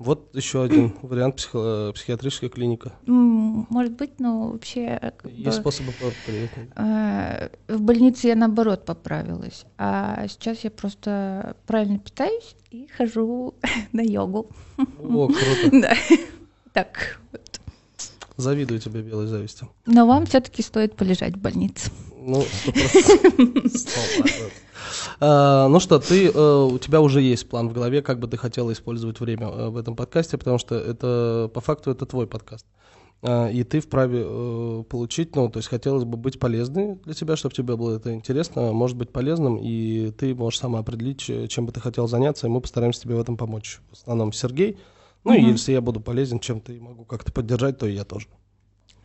вот 0.00 0.34
еще 0.34 0.62
один 0.64 0.94
вариант 1.02 1.36
психо- 1.36 1.92
психиатрическая 1.94 2.48
клиника. 2.50 2.92
Может 3.06 3.92
быть, 3.92 4.18
но 4.18 4.48
вообще 4.50 4.98
как 5.00 5.30
Есть 5.30 5.44
бы, 5.44 5.52
способы 5.52 5.92
по- 5.92 6.10
приятнее. 6.26 6.68
э, 6.74 7.50
в 7.68 7.80
больнице 7.82 8.28
я 8.28 8.34
наоборот 8.34 8.84
поправилась, 8.86 9.66
а 9.78 10.26
сейчас 10.28 10.64
я 10.64 10.70
просто 10.70 11.54
правильно 11.66 11.98
питаюсь 11.98 12.56
и 12.70 12.88
хожу 12.96 13.54
на 13.92 14.00
йогу. 14.00 14.50
О, 14.78 15.28
круто. 15.28 15.70
Да, 15.80 15.94
так. 16.72 17.20
вот. 17.32 17.60
Завидую 18.36 18.80
тебе 18.80 19.02
белой 19.02 19.26
завистью. 19.26 19.68
Но 19.84 20.06
вам 20.06 20.24
все-таки 20.24 20.62
стоит 20.62 20.96
полежать 20.96 21.34
в 21.34 21.40
больнице. 21.40 21.90
Ну, 22.16 22.40
сто 22.64 22.72
процентов. 22.72 24.52
А, 25.20 25.68
Ну 25.68 25.80
что, 25.80 25.98
ты, 25.98 26.28
э, 26.28 26.62
у 26.64 26.78
тебя 26.78 27.00
уже 27.00 27.20
есть 27.20 27.48
план 27.48 27.68
в 27.68 27.72
голове, 27.72 28.00
как 28.02 28.18
бы 28.18 28.26
ты 28.26 28.36
хотела 28.36 28.72
использовать 28.72 29.20
время 29.20 29.48
э, 29.48 29.68
в 29.68 29.76
этом 29.76 29.94
подкасте, 29.96 30.38
потому 30.38 30.58
что 30.58 30.74
это, 30.76 31.50
по 31.52 31.60
факту, 31.60 31.90
это 31.90 32.06
твой 32.06 32.26
подкаст. 32.26 32.64
А, 33.22 33.48
И 33.50 33.62
ты 33.64 33.80
вправе 33.80 34.22
э, 34.24 34.84
получить, 34.88 35.36
ну, 35.36 35.50
то 35.50 35.58
есть 35.58 35.68
хотелось 35.68 36.04
бы 36.04 36.16
быть 36.16 36.38
полезной 36.38 36.96
для 37.04 37.12
тебя, 37.12 37.36
чтобы 37.36 37.54
тебе 37.54 37.76
было 37.76 37.96
это 37.96 38.14
интересно, 38.14 38.72
может 38.72 38.96
быть 38.96 39.10
полезным, 39.10 39.58
и 39.58 40.10
ты 40.12 40.34
можешь 40.34 40.58
сама 40.60 40.78
определить, 40.78 41.20
чем 41.50 41.66
бы 41.66 41.72
ты 41.72 41.80
хотел 41.80 42.08
заняться, 42.08 42.46
и 42.46 42.50
мы 42.50 42.62
постараемся 42.62 43.02
тебе 43.02 43.16
в 43.16 43.20
этом 43.20 43.36
помочь. 43.36 43.80
В 43.90 44.00
основном 44.00 44.32
Сергей. 44.32 44.78
Ну, 45.24 45.34
и 45.34 45.42
Мгм. 45.42 45.50
если 45.50 45.72
я 45.72 45.82
буду 45.82 46.00
полезен 46.00 46.40
чем-то 46.40 46.72
и 46.72 46.80
могу 46.80 47.04
как-то 47.04 47.30
поддержать, 47.30 47.76
то 47.76 47.86
и 47.86 47.92
я 47.92 48.04
тоже. 48.04 48.26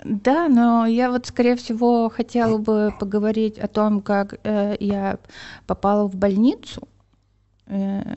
Да, 0.04 0.50
но 0.50 0.86
я 0.86 1.10
вот, 1.10 1.26
скорее 1.26 1.56
всего, 1.56 2.10
хотела 2.10 2.58
бы 2.58 2.94
поговорить 3.00 3.58
о 3.58 3.68
том, 3.68 4.02
как 4.02 4.40
э, 4.44 4.76
я 4.80 5.20
попала 5.66 6.08
в 6.08 6.16
больницу. 6.16 6.88
Э, 7.68 8.16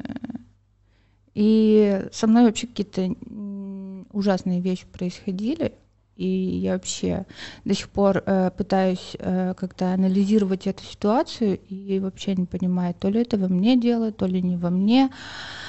и 1.34 2.06
со 2.12 2.26
мной 2.26 2.44
вообще 2.44 2.66
какие-то 2.66 3.14
ужасные 4.12 4.60
вещи 4.60 4.86
происходили. 4.86 5.72
И 6.16 6.26
я 6.26 6.72
вообще 6.72 7.26
до 7.64 7.74
сих 7.74 7.88
пор 7.90 8.24
э, 8.26 8.50
пытаюсь 8.50 9.14
э, 9.20 9.54
как-то 9.54 9.92
анализировать 9.92 10.66
эту 10.66 10.82
ситуацию 10.82 11.60
и 11.68 12.00
вообще 12.00 12.34
не 12.34 12.46
понимаю, 12.46 12.92
то 12.98 13.08
ли 13.08 13.22
это 13.22 13.38
во 13.38 13.46
мне 13.46 13.76
дело, 13.76 14.10
то 14.10 14.26
ли 14.26 14.42
не 14.42 14.56
во 14.56 14.70
мне, 14.70 15.10
э, 15.10 15.67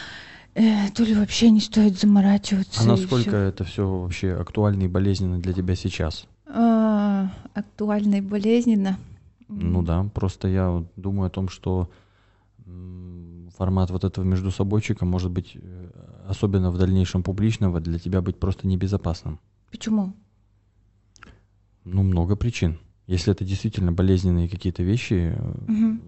то 0.95 1.03
ли 1.03 1.15
вообще 1.15 1.49
не 1.51 1.59
стоит 1.61 1.99
заморачиваться. 1.99 2.81
А 2.81 2.85
насколько 2.85 3.29
всё. 3.29 3.37
это 3.37 3.63
все 3.63 3.87
вообще 3.87 4.33
актуально 4.33 4.83
и 4.83 4.87
болезненно 4.87 5.39
для 5.39 5.53
тебя 5.53 5.75
сейчас? 5.75 6.27
А, 6.47 7.31
актуально 7.53 8.15
и 8.15 8.21
болезненно. 8.21 8.97
Ну 9.47 9.81
да, 9.81 10.03
просто 10.13 10.47
я 10.47 10.83
думаю 10.95 11.27
о 11.27 11.29
том, 11.29 11.49
что 11.49 11.89
формат 13.57 13.89
вот 13.89 14.03
этого 14.03 14.23
междусобойчика 14.23 15.05
может 15.05 15.31
быть, 15.31 15.51
э, 15.55 15.89
особенно 16.27 16.71
в 16.71 16.77
дальнейшем 16.77 17.23
публичного, 17.23 17.79
для 17.81 17.99
тебя 17.99 18.21
быть 18.21 18.39
просто 18.39 18.67
небезопасным. 18.67 19.39
Почему? 19.71 20.13
Ну, 21.83 22.03
много 22.03 22.35
причин. 22.35 22.79
Если 23.07 23.33
это 23.33 23.43
действительно 23.43 23.91
болезненные 23.91 24.47
какие-то 24.47 24.83
вещи, 24.83 25.33
э, 25.35 25.53
Мгм. 25.67 26.01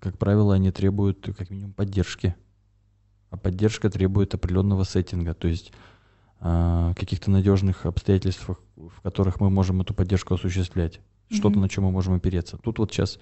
как 0.00 0.18
правило, 0.18 0.54
они 0.54 0.70
требуют 0.70 1.28
как 1.36 1.50
минимум 1.50 1.72
поддержки. 1.72 2.34
А 3.30 3.36
поддержка 3.36 3.90
требует 3.90 4.34
определенного 4.34 4.84
сеттинга, 4.84 5.34
то 5.34 5.48
есть 5.48 5.72
а, 6.40 6.94
каких-то 6.94 7.30
надежных 7.30 7.84
обстоятельств, 7.86 8.48
в 8.76 9.00
которых 9.02 9.40
мы 9.40 9.50
можем 9.50 9.80
эту 9.80 9.92
поддержку 9.94 10.34
осуществлять. 10.34 11.00
Что-то, 11.30 11.50
Мгм. 11.50 11.60
на 11.62 11.68
чем 11.68 11.84
мы 11.84 11.90
можем 11.90 12.14
опереться. 12.14 12.56
Тут 12.56 12.78
вот 12.78 12.90
сейчас, 12.92 13.18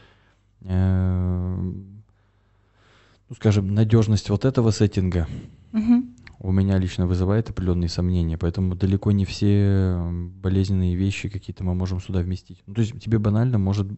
ну, 3.28 3.34
скажем, 3.34 3.74
надежность 3.74 4.30
вот 4.30 4.44
этого 4.44 4.70
сеттинга 4.70 5.26
Мгм. 5.72 6.14
у 6.38 6.52
меня 6.52 6.78
лично 6.78 7.06
вызывает 7.06 7.50
определенные 7.50 7.88
сомнения, 7.88 8.38
поэтому 8.38 8.76
далеко 8.76 9.10
не 9.10 9.24
все 9.24 9.98
болезненные 10.40 10.94
вещи 10.94 11.28
какие-то 11.28 11.64
мы 11.64 11.74
можем 11.74 12.00
сюда 12.00 12.20
вместить. 12.20 12.62
Ну, 12.66 12.74
то 12.74 12.80
есть 12.82 13.00
тебе 13.00 13.18
банально 13.18 13.58
может 13.58 13.88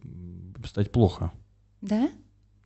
стать 0.65 0.91
плохо. 0.91 1.31
Да? 1.81 2.09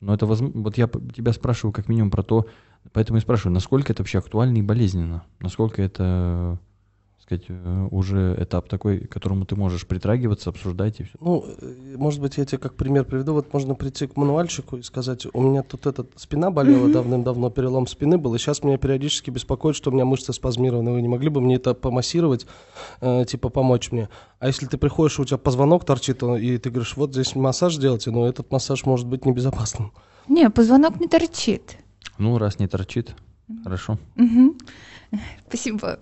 Но 0.00 0.14
это 0.14 0.26
возм- 0.26 0.52
вот 0.54 0.76
я 0.78 0.86
тебя 1.14 1.32
спрашиваю 1.32 1.72
как 1.72 1.88
минимум 1.88 2.10
про 2.10 2.22
то, 2.22 2.46
поэтому 2.92 3.18
и 3.18 3.20
спрашиваю, 3.20 3.54
насколько 3.54 3.92
это 3.92 4.02
вообще 4.02 4.18
актуально 4.18 4.58
и 4.58 4.62
болезненно, 4.62 5.24
насколько 5.40 5.82
это, 5.82 6.58
так 7.16 7.22
сказать, 7.22 7.44
э, 7.48 7.88
уже 7.90 8.36
этап 8.38 8.68
такой, 8.68 9.00
к 9.00 9.12
которому 9.12 9.46
ты 9.46 9.56
можешь 9.56 9.86
притрагиваться, 9.86 10.50
обсуждать 10.50 11.00
и 11.00 11.04
все. 11.04 11.16
Ну, 11.20 11.44
э, 11.60 11.96
может 11.96 12.20
быть, 12.20 12.36
я 12.36 12.44
тебе 12.44 12.58
как 12.58 12.74
пример 12.74 13.04
приведу. 13.04 13.32
Вот 13.32 13.52
можно 13.52 13.74
прийти 13.74 14.06
к 14.06 14.16
мануальщику 14.16 14.76
и 14.76 14.82
сказать, 14.82 15.26
у 15.32 15.42
меня 15.42 15.62
тут 15.62 15.86
эта 15.86 16.06
спина 16.16 16.50
болела 16.50 16.88
давным-давно, 16.88 17.50
перелом 17.50 17.86
спины 17.86 18.18
был, 18.18 18.34
и 18.34 18.38
сейчас 18.38 18.62
меня 18.62 18.78
периодически 18.78 19.30
беспокоит, 19.30 19.76
что 19.76 19.90
у 19.90 19.94
меня 19.94 20.04
мышцы 20.04 20.32
спазмированы. 20.32 20.92
Вы 20.92 21.02
не 21.02 21.08
могли 21.08 21.30
бы 21.30 21.40
мне 21.40 21.56
это 21.56 21.74
помассировать, 21.74 22.46
э, 23.00 23.24
типа 23.26 23.48
помочь 23.48 23.90
мне? 23.90 24.08
А 24.38 24.46
если 24.46 24.66
ты 24.66 24.76
приходишь, 24.76 25.18
у 25.18 25.24
тебя 25.24 25.38
позвонок 25.38 25.84
торчит, 25.84 26.22
э, 26.22 26.40
и 26.40 26.58
ты 26.58 26.70
говоришь, 26.70 26.96
вот 26.96 27.12
здесь 27.12 27.34
массаж 27.34 27.76
сделайте, 27.76 28.10
но 28.10 28.28
этот 28.28 28.52
массаж 28.52 28.84
может 28.84 29.06
быть 29.06 29.24
небезопасным. 29.24 29.92
Не, 30.28 30.50
позвонок 30.50 31.00
не 31.00 31.08
торчит. 31.08 31.78
Ну, 32.18 32.38
раз 32.38 32.58
не 32.58 32.68
торчит, 32.68 33.14
хорошо. 33.62 33.98
Мгм. 34.14 34.56
Спасибо, 35.48 35.98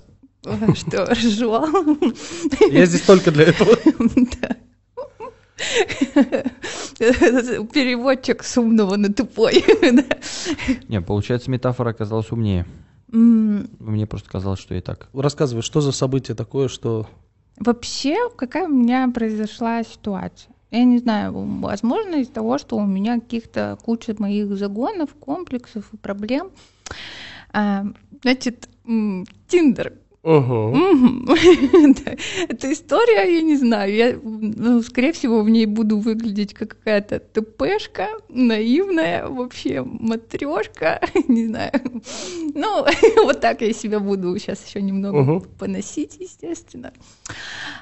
что 0.75 1.04
разжевал. 1.11 1.69
Я 2.71 2.87
здесь 2.87 3.02
только 3.02 3.31
для 3.31 3.45
этого. 3.45 3.76
Да. 4.40 4.57
Переводчик 7.73 8.42
с 8.42 8.59
умного 8.59 8.97
на 8.97 9.12
тупой. 9.12 9.64
Не, 10.88 11.00
получается, 11.00 11.50
метафора 11.50 11.90
оказалась 11.90 12.31
умнее. 12.31 12.66
Мне 13.09 14.07
просто 14.07 14.31
казалось, 14.31 14.61
что 14.61 14.75
и 14.75 14.81
так. 14.81 15.09
Рассказывай, 15.12 15.62
что 15.62 15.81
за 15.81 15.92
событие 15.92 16.35
такое, 16.35 16.69
что... 16.69 17.07
Вообще, 17.59 18.16
какая 18.37 18.64
у 18.64 18.73
меня 18.73 19.09
произошла 19.14 19.83
ситуация? 19.83 20.51
Я 20.73 20.85
не 20.85 20.99
знаю, 20.99 21.33
возможно, 21.61 22.17
из-за 22.17 22.33
того, 22.33 22.59
что 22.59 22.76
у 22.76 22.85
меня 22.85 23.21
каких-то 23.21 23.79
куча 23.85 24.14
моих 24.19 24.57
загонов, 24.57 25.14
комплексов 25.14 25.93
и 25.93 25.97
проблем. 25.97 26.50
А, 27.52 27.85
Значит, 28.23 28.69
Тиндер 29.49 29.95
Эта 32.49 32.73
история, 32.73 33.35
я 33.35 33.43
не 33.43 33.57
знаю, 33.57 33.93
я, 33.93 34.17
ну, 34.23 34.81
скорее 34.83 35.12
всего, 35.12 35.43
в 35.43 35.50
ней 35.50 35.67
буду 35.67 35.99
выглядеть 35.99 36.55
как 36.55 36.79
какая-то 36.79 37.19
ТПшка, 37.19 38.09
наивная, 38.29 39.26
вообще 39.26 39.83
матрешка, 39.83 41.00
не 41.29 41.47
знаю. 41.47 41.73
Ну, 42.55 42.87
вот 43.25 43.41
так 43.41 43.62
я 43.62 43.73
себя 43.73 43.99
буду 43.99 44.38
сейчас 44.38 44.64
еще 44.64 44.81
немного 44.81 45.41
поносить, 45.59 46.19
естественно. 46.21 46.93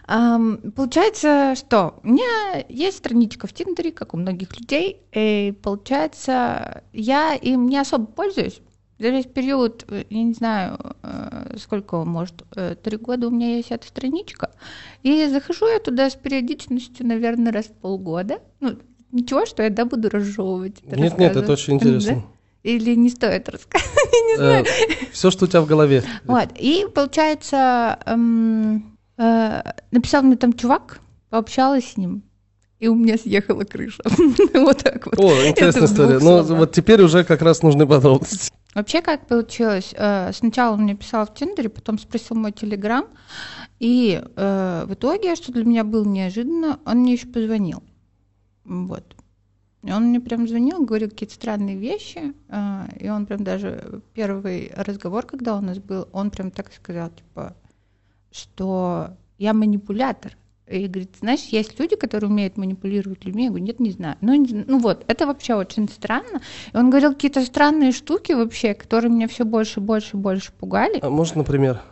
Получается, 0.07 1.55
что 1.57 2.01
у 2.03 2.09
меня 2.09 2.65
есть 2.71 2.99
страничка 2.99 3.49
в 3.49 3.53
Тиндере, 3.53 3.93
как 3.93 4.15
у 4.15 4.17
многих 4.17 4.59
людей, 4.59 5.03
и 5.13 5.53
получается, 5.63 6.85
я 6.95 7.35
им 7.35 7.69
не 7.69 7.77
особо 7.77 8.07
пользуюсь, 8.07 8.63
за 9.01 9.09
весь 9.09 9.25
период, 9.25 9.85
э, 9.89 10.05
я 10.11 10.23
не 10.23 10.35
знаю, 10.35 10.79
э, 11.03 11.57
сколько, 11.59 12.05
может, 12.05 12.45
э, 12.55 12.77
три 12.81 12.99
года 12.99 13.29
у 13.29 13.31
меня 13.31 13.57
есть 13.57 13.71
эта 13.71 13.89
страничка, 13.89 14.51
и 15.03 15.27
захожу 15.27 15.67
я 15.67 15.79
туда 15.79 16.11
с 16.11 16.15
периодичностью, 16.15 17.07
наверное, 17.07 17.51
раз 17.51 17.67
в 17.67 17.73
полгода. 17.73 18.41
Ну, 18.61 18.77
ничего, 19.11 19.47
что 19.47 19.63
я, 19.63 19.71
да, 19.71 19.87
буду 19.87 20.11
разжевывать. 20.11 20.83
это 20.87 21.01
Нет, 21.01 21.19
нет, 21.19 21.35
это 21.35 21.51
очень 21.53 21.75
интересно. 21.75 22.17
Да? 22.17 22.23
Или 22.63 22.95
не 22.95 23.09
стоит 23.09 23.49
рассказывать, 23.49 24.13
я 24.13 24.21
не 24.21 24.37
знаю. 24.37 24.67
Все, 25.13 25.31
что 25.31 25.47
у 25.47 25.49
тебя 25.49 25.63
в 25.63 25.67
голове. 25.67 26.05
Вот, 26.27 26.51
и 26.59 26.87
получается, 26.95 27.99
эм, 28.05 28.99
написал 29.17 30.23
мне 30.23 30.37
там 30.37 30.53
чувак, 30.53 31.01
пообщалась 31.31 31.93
с 31.93 31.97
ним, 31.97 32.23
и 32.79 32.89
у 32.89 32.95
меня 32.95 33.17
съехала 33.17 33.65
крыша. 33.65 34.03
Вот 34.53 34.79
так 34.79 35.07
вот. 35.07 35.19
О, 35.19 35.49
интересная 35.49 35.87
история. 35.87 36.19
Ну, 36.19 36.43
вот 36.43 36.73
теперь 36.73 37.01
уже 37.01 37.25
как 37.25 37.41
раз 37.41 37.63
нужны 37.63 37.87
подробности. 37.87 38.53
Вообще 38.75 39.03
как 39.03 39.27
получилось? 39.27 39.93
Э, 39.97 40.33
Сначала 40.33 40.75
он 40.75 40.83
мне 40.83 40.95
писал 40.95 41.27
в 41.27 41.35
Тиндере, 41.35 41.69
потом 41.69 41.99
спросил 41.99 42.37
мой 42.37 42.53
Телеграм, 42.53 43.07
и 43.81 44.23
э, 44.23 44.85
в 44.87 44.95
итоге, 44.95 45.35
что 45.35 45.53
для 45.53 45.65
меня 45.65 45.83
было 45.83 46.05
неожиданно, 46.05 46.79
он 46.85 46.99
мне 46.99 47.15
еще 47.15 47.27
позвонил. 47.27 47.83
Вот. 48.65 49.17
И 49.83 49.91
он 49.91 50.09
мне 50.09 50.21
прям 50.21 50.47
звонил, 50.47 50.85
говорил 50.85 51.09
какие-то 51.09 51.35
странные 51.35 51.77
вещи, 51.77 52.33
э, 52.49 52.89
и 53.01 53.09
он 53.09 53.27
прям 53.27 53.43
даже 53.43 54.03
первый 54.15 54.73
разговор, 54.77 55.27
когда 55.27 55.57
у 55.57 55.61
нас 55.61 55.79
был, 55.79 56.09
он 56.13 56.31
прям 56.31 56.51
так 56.51 56.73
сказал, 56.73 57.11
типа, 57.11 57.57
что 58.31 59.17
я 59.39 59.53
манипулятор. 59.53 60.37
И 60.71 60.87
говорит, 60.87 61.17
знаешь, 61.21 61.43
есть 61.51 61.79
люди, 61.81 61.97
которые 61.97 62.31
умеют 62.31 62.57
манипулировать 62.57 63.25
людьми. 63.25 63.45
Я 63.45 63.49
говорю, 63.49 63.65
нет, 63.65 63.81
не 63.81 63.91
знаю. 63.91 64.17
Ну, 64.21 64.35
не 64.35 64.65
ну 64.67 64.79
вот, 64.79 65.05
это 65.09 65.27
вообще 65.27 65.55
очень 65.55 65.89
странно. 65.89 66.41
И 66.73 66.77
он 66.77 66.91
говорил 66.91 67.13
какие-то 67.13 67.45
странные 67.45 67.91
штуки 67.91 68.33
вообще, 68.33 68.75
которые 68.75 69.11
меня 69.11 69.27
все 69.27 69.45
больше, 69.45 69.81
больше, 69.81 70.17
больше 70.17 70.53
пугали. 70.53 71.01
А 71.03 71.11
может, 71.11 71.35
например? 71.35 71.83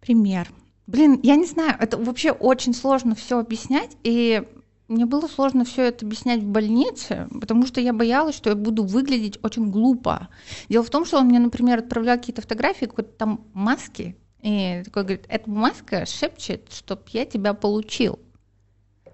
Пример. 0.00 0.48
Блин, 0.88 1.20
я 1.22 1.36
не 1.36 1.46
знаю, 1.46 1.76
это 1.78 1.96
вообще 1.96 2.32
очень 2.32 2.74
сложно 2.74 3.14
все 3.14 3.38
объяснять, 3.38 3.96
и 4.02 4.42
мне 4.88 5.06
было 5.06 5.28
сложно 5.28 5.64
все 5.64 5.84
это 5.84 6.04
объяснять 6.04 6.42
в 6.42 6.48
больнице, 6.48 7.28
потому 7.40 7.66
что 7.66 7.80
я 7.80 7.92
боялась, 7.92 8.34
что 8.34 8.50
я 8.50 8.56
буду 8.56 8.82
выглядеть 8.82 9.38
очень 9.42 9.70
глупо. 9.70 10.28
Дело 10.68 10.82
в 10.82 10.90
том, 10.90 11.06
что 11.06 11.18
он 11.18 11.26
мне, 11.26 11.38
например, 11.38 11.78
отправлял 11.78 12.16
какие-то 12.16 12.42
фотографии, 12.42 12.86
какой-то 12.86 13.12
там 13.12 13.44
маски, 13.54 14.16
и 14.42 14.82
такой 14.84 15.04
говорит, 15.04 15.26
эта 15.28 15.48
маска 15.48 16.04
шепчет, 16.04 16.72
чтоб 16.72 17.08
я 17.08 17.24
тебя 17.24 17.54
получил. 17.54 18.18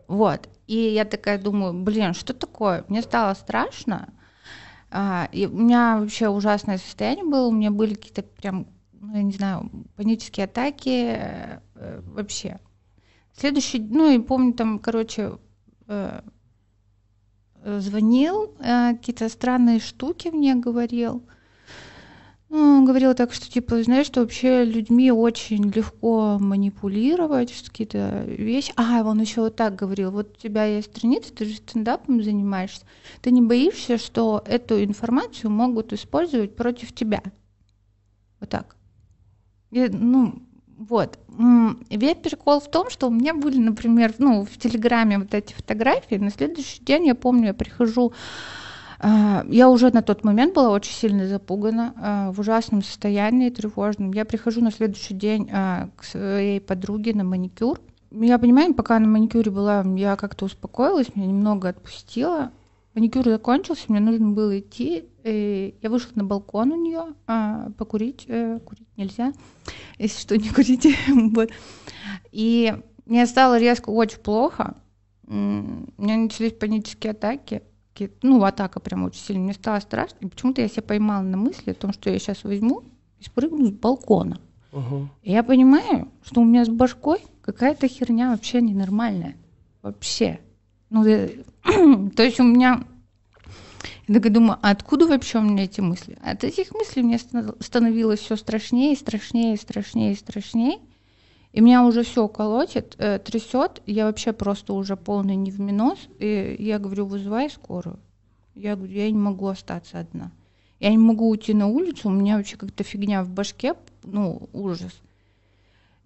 Вот. 0.07 0.49
И 0.67 0.77
я 0.77 1.05
такая 1.05 1.39
думаю, 1.39 1.75
блин, 1.75 2.15
что 2.15 2.33
такое? 2.33 2.85
Мне 2.89 3.03
стало 3.03 3.35
страшно. 3.35 4.09
А, 4.91 5.29
и 5.33 5.47
у 5.47 5.51
меня 5.51 5.99
вообще 5.99 6.29
ужасное 6.29 6.79
состояние 6.79 7.27
было, 7.27 7.47
у 7.47 7.53
меня 7.53 7.71
были 7.71 7.95
какие-то 7.95 8.23
прям, 8.23 8.69
ну, 8.93 9.15
я 9.15 9.23
не 9.23 9.33
знаю, 9.33 9.71
панические 9.97 10.45
атаки 10.45 11.15
э, 11.15 11.61
вообще. 12.07 12.59
Следующий, 13.37 13.81
ну 13.81 14.11
и 14.11 14.19
помню 14.19 14.55
там, 14.55 14.79
короче, 14.79 15.39
э, 15.89 16.23
звонил, 17.63 18.57
э, 18.61 18.95
какие-то 18.95 19.29
странные 19.29 19.79
штуки 19.79 20.29
мне 20.29 20.55
говорил. 20.55 21.29
Ну, 22.51 22.79
он 22.79 22.87
говорил 22.87 23.15
так, 23.15 23.35
что 23.35 23.51
типа, 23.51 23.83
знаешь, 23.83 24.07
что 24.07 24.21
вообще 24.21 24.65
людьми 24.65 25.13
очень 25.13 25.71
легко 25.71 26.39
манипулировать, 26.41 27.53
какие-то 27.53 28.25
вещи. 28.27 28.73
А, 28.77 29.03
он 29.05 29.21
еще 29.21 29.43
вот 29.43 29.57
так 29.57 29.77
говорил, 29.77 30.11
вот 30.11 30.37
у 30.37 30.41
тебя 30.41 30.65
есть 30.65 30.91
страница, 30.91 31.35
ты 31.35 31.45
же 31.45 31.57
стендапом 31.57 32.23
занимаешься, 32.23 32.87
ты 33.21 33.33
не 33.33 33.43
боишься, 33.43 33.99
что 33.99 34.43
эту 34.47 34.83
информацию 34.83 35.51
могут 35.51 35.93
использовать 35.93 36.57
против 36.57 36.95
тебя? 36.95 37.23
Вот 38.41 38.49
так. 38.49 38.77
И, 39.71 39.87
ну, 39.89 40.43
вот. 40.79 41.19
Весь 41.91 42.17
прикол 42.17 42.61
в 42.61 42.71
том, 42.71 42.89
что 42.89 43.09
у 43.09 43.11
меня 43.11 43.35
были, 43.35 43.59
например, 43.59 44.15
ну, 44.19 44.47
в 44.47 44.57
Телеграме 44.57 45.19
вот 45.19 45.35
эти 45.35 45.53
фотографии. 45.53 46.15
На 46.15 46.31
следующий 46.31 46.83
день, 46.83 47.07
я 47.07 47.15
помню, 47.15 47.49
я 47.49 47.55
прихожу 47.55 48.13
я 49.01 49.71
уже 49.71 49.91
на 49.93 50.03
тот 50.03 50.25
момент 50.25 50.55
была 50.55 50.71
очень 50.71 50.93
сильно 50.93 51.29
запугана, 51.29 51.95
а, 51.97 52.33
в 52.33 52.41
ужасном 52.41 52.83
состоянии, 52.83 53.51
тревожном. 53.51 54.13
Я 54.13 54.25
прихожу 54.25 54.61
на 54.61 54.73
следующий 54.73 55.15
день 55.15 55.49
а, 55.53 55.89
к 55.97 56.03
своей 56.03 56.61
подруге 56.61 57.15
на 57.15 57.23
маникюр. 57.23 57.81
Я 58.11 58.39
понимаю, 58.39 58.75
пока 58.75 58.99
на 58.99 59.07
маникюре 59.07 59.51
была, 59.51 59.85
я 59.97 60.17
как-то 60.17 60.47
успокоилась, 60.47 61.15
меня 61.15 61.27
немного 61.27 61.69
отпустила. 61.69 62.51
Маникюр 62.95 63.25
закончился, 63.25 63.85
мне 63.89 64.01
нужно 64.01 64.31
было 64.31 64.59
идти. 64.59 65.05
И 65.23 65.77
я 65.81 65.91
вышла 65.91 66.11
на 66.17 66.25
балкон 66.25 66.73
у 66.73 66.77
нее 66.77 67.15
покурить. 67.77 68.25
Э, 68.29 68.59
курить 68.65 68.89
нельзя, 68.97 69.33
если 69.99 70.19
что, 70.21 70.37
не 70.37 70.49
курите. 70.49 70.97
И 72.33 72.75
мне 73.07 73.27
стало 73.27 73.59
резко 73.59 73.91
очень 73.91 74.19
плохо. 74.19 74.75
У 75.27 75.35
меня 75.35 76.17
начались 76.17 76.55
панические 76.55 77.13
атаки 77.13 77.63
атаки, 78.07 78.13
ну, 78.23 78.43
атака 78.45 78.81
прям 78.81 79.05
очень 79.05 79.21
сильно, 79.21 79.43
мне 79.45 79.55
стало 79.55 79.81
страшно. 79.81 80.17
И 80.21 80.27
почему-то 80.27 80.61
я 80.61 80.69
себя 80.69 80.83
поймала 80.83 81.23
на 81.23 81.37
мысли 81.37 81.71
о 81.71 81.75
том, 81.75 81.93
что 81.93 82.11
я 82.11 82.19
сейчас 82.19 82.45
возьму 82.45 82.83
и 83.19 83.25
спрыгну 83.25 83.67
с 83.67 83.71
балкона. 83.71 84.41
Угу. 84.73 85.09
И 85.23 85.33
я 85.33 85.43
понимаю, 85.43 86.09
что 86.23 86.41
у 86.41 86.45
меня 86.45 86.65
с 86.65 86.69
башкой 86.69 87.21
какая-то 87.43 87.89
херня 87.89 88.31
вообще 88.31 88.61
ненормальная. 88.61 89.37
Вообще. 89.83 90.41
Ну, 90.91 91.05
я... 91.05 91.29
то 92.17 92.23
есть 92.23 92.41
у 92.41 92.45
меня... 92.45 92.85
Я 94.07 94.15
такая 94.15 94.33
думаю, 94.33 94.59
а 94.63 94.71
откуда 94.71 95.07
вообще 95.07 95.39
у 95.39 95.43
меня 95.43 95.65
эти 95.65 95.81
мысли? 95.81 96.19
От 96.23 96.43
этих 96.43 96.73
мыслей 96.73 97.03
мне 97.03 97.19
становилось 97.19 98.21
все 98.21 98.37
страшнее, 98.37 98.97
страшнее, 98.97 99.57
страшнее, 99.57 100.17
страшнее. 100.17 100.79
И 101.53 101.61
меня 101.61 101.85
уже 101.85 102.03
все 102.03 102.29
колотит, 102.29 102.95
э, 102.99 103.19
трясет, 103.19 103.83
я 103.87 104.07
вообще 104.07 104.33
просто 104.33 104.75
уже 104.75 104.97
полный 104.97 105.35
не 105.35 105.51
в 105.51 105.61
минус. 105.61 105.99
И 106.19 106.57
я 106.59 106.79
говорю, 106.79 107.07
вызывай 107.07 107.51
скорую. 107.51 107.99
Я 108.55 108.77
говорю, 108.77 108.93
я 108.93 109.11
не 109.11 109.19
могу 109.19 109.47
остаться 109.47 110.01
одна. 110.01 110.33
Я 110.81 110.91
не 110.91 110.99
могу 110.99 111.29
уйти 111.29 111.55
на 111.55 111.67
улицу, 111.67 112.09
у 112.09 112.13
меня 112.13 112.37
вообще 112.37 112.57
как-то 112.57 112.85
фигня 112.85 113.25
в 113.25 113.31
башке, 113.31 113.75
ну, 114.05 114.49
ужас. 114.53 114.93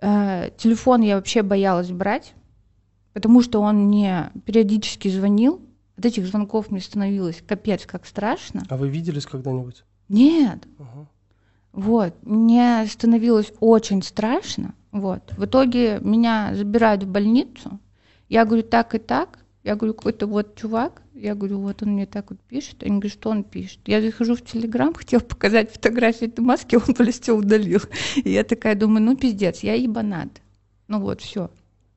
Э, 0.01 0.51
телефон 0.57 1.03
я 1.03 1.17
вообще 1.17 1.43
боялась 1.43 1.91
брать, 1.91 2.35
потому 3.13 3.43
что 3.43 3.61
он 3.61 3.87
мне 3.87 4.31
периодически 4.47 5.09
звонил. 5.09 5.61
От 5.97 6.07
этих 6.07 6.27
звонков 6.27 6.71
мне 6.71 6.81
становилось 6.81 7.43
капец 7.47 7.85
как 7.85 8.07
страшно. 8.07 8.65
А 8.69 8.77
вы 8.77 8.89
виделись 8.89 9.27
когда-нибудь? 9.27 9.85
Нет. 10.09 10.67
Угу. 10.79 11.07
Вот, 11.73 12.15
мне 12.23 12.87
становилось 12.87 13.53
очень 13.61 14.03
страшно. 14.03 14.75
Вот. 14.93 15.33
В 15.37 15.47
итоге 15.47 15.99
меня 16.03 16.55
забирают 16.55 17.03
в 17.03 17.09
больницу. 17.09 17.81
Я 18.29 18.45
говорю, 18.45 18.63
так 18.63 18.95
и 18.95 18.99
так. 18.99 19.39
Я 19.65 19.77
говорю, 19.77 19.95
какой-то 19.95 20.27
вот 20.27 20.55
чувак. 20.55 21.03
Я 21.15 21.35
говорю, 21.35 21.61
вот 21.61 21.83
он 21.83 21.91
мне 21.91 22.07
так 22.07 22.31
вот 22.31 22.41
пишет. 22.41 22.83
Они 22.83 22.93
говорят, 22.93 23.13
что 23.13 23.31
он 23.31 23.43
пишет. 23.45 23.81
Я 23.87 24.03
захожу 24.03 24.35
в 24.35 24.43
Телеграм, 24.43 24.93
хотел 24.95 25.21
показать 25.21 25.73
фотографии 25.73 26.27
этой 26.27 26.41
маски, 26.41 26.77
он 26.77 26.95
полностью 26.95 27.37
удалил. 27.37 27.81
И 28.17 28.31
я 28.31 28.45
такая 28.45 28.75
думаю, 28.75 29.03
ну 29.03 29.17
пиздец, 29.17 29.61
я 29.63 29.75
ебанат. 29.75 30.29
Ну 30.89 31.01
вот, 31.01 31.21
все. 31.21 31.51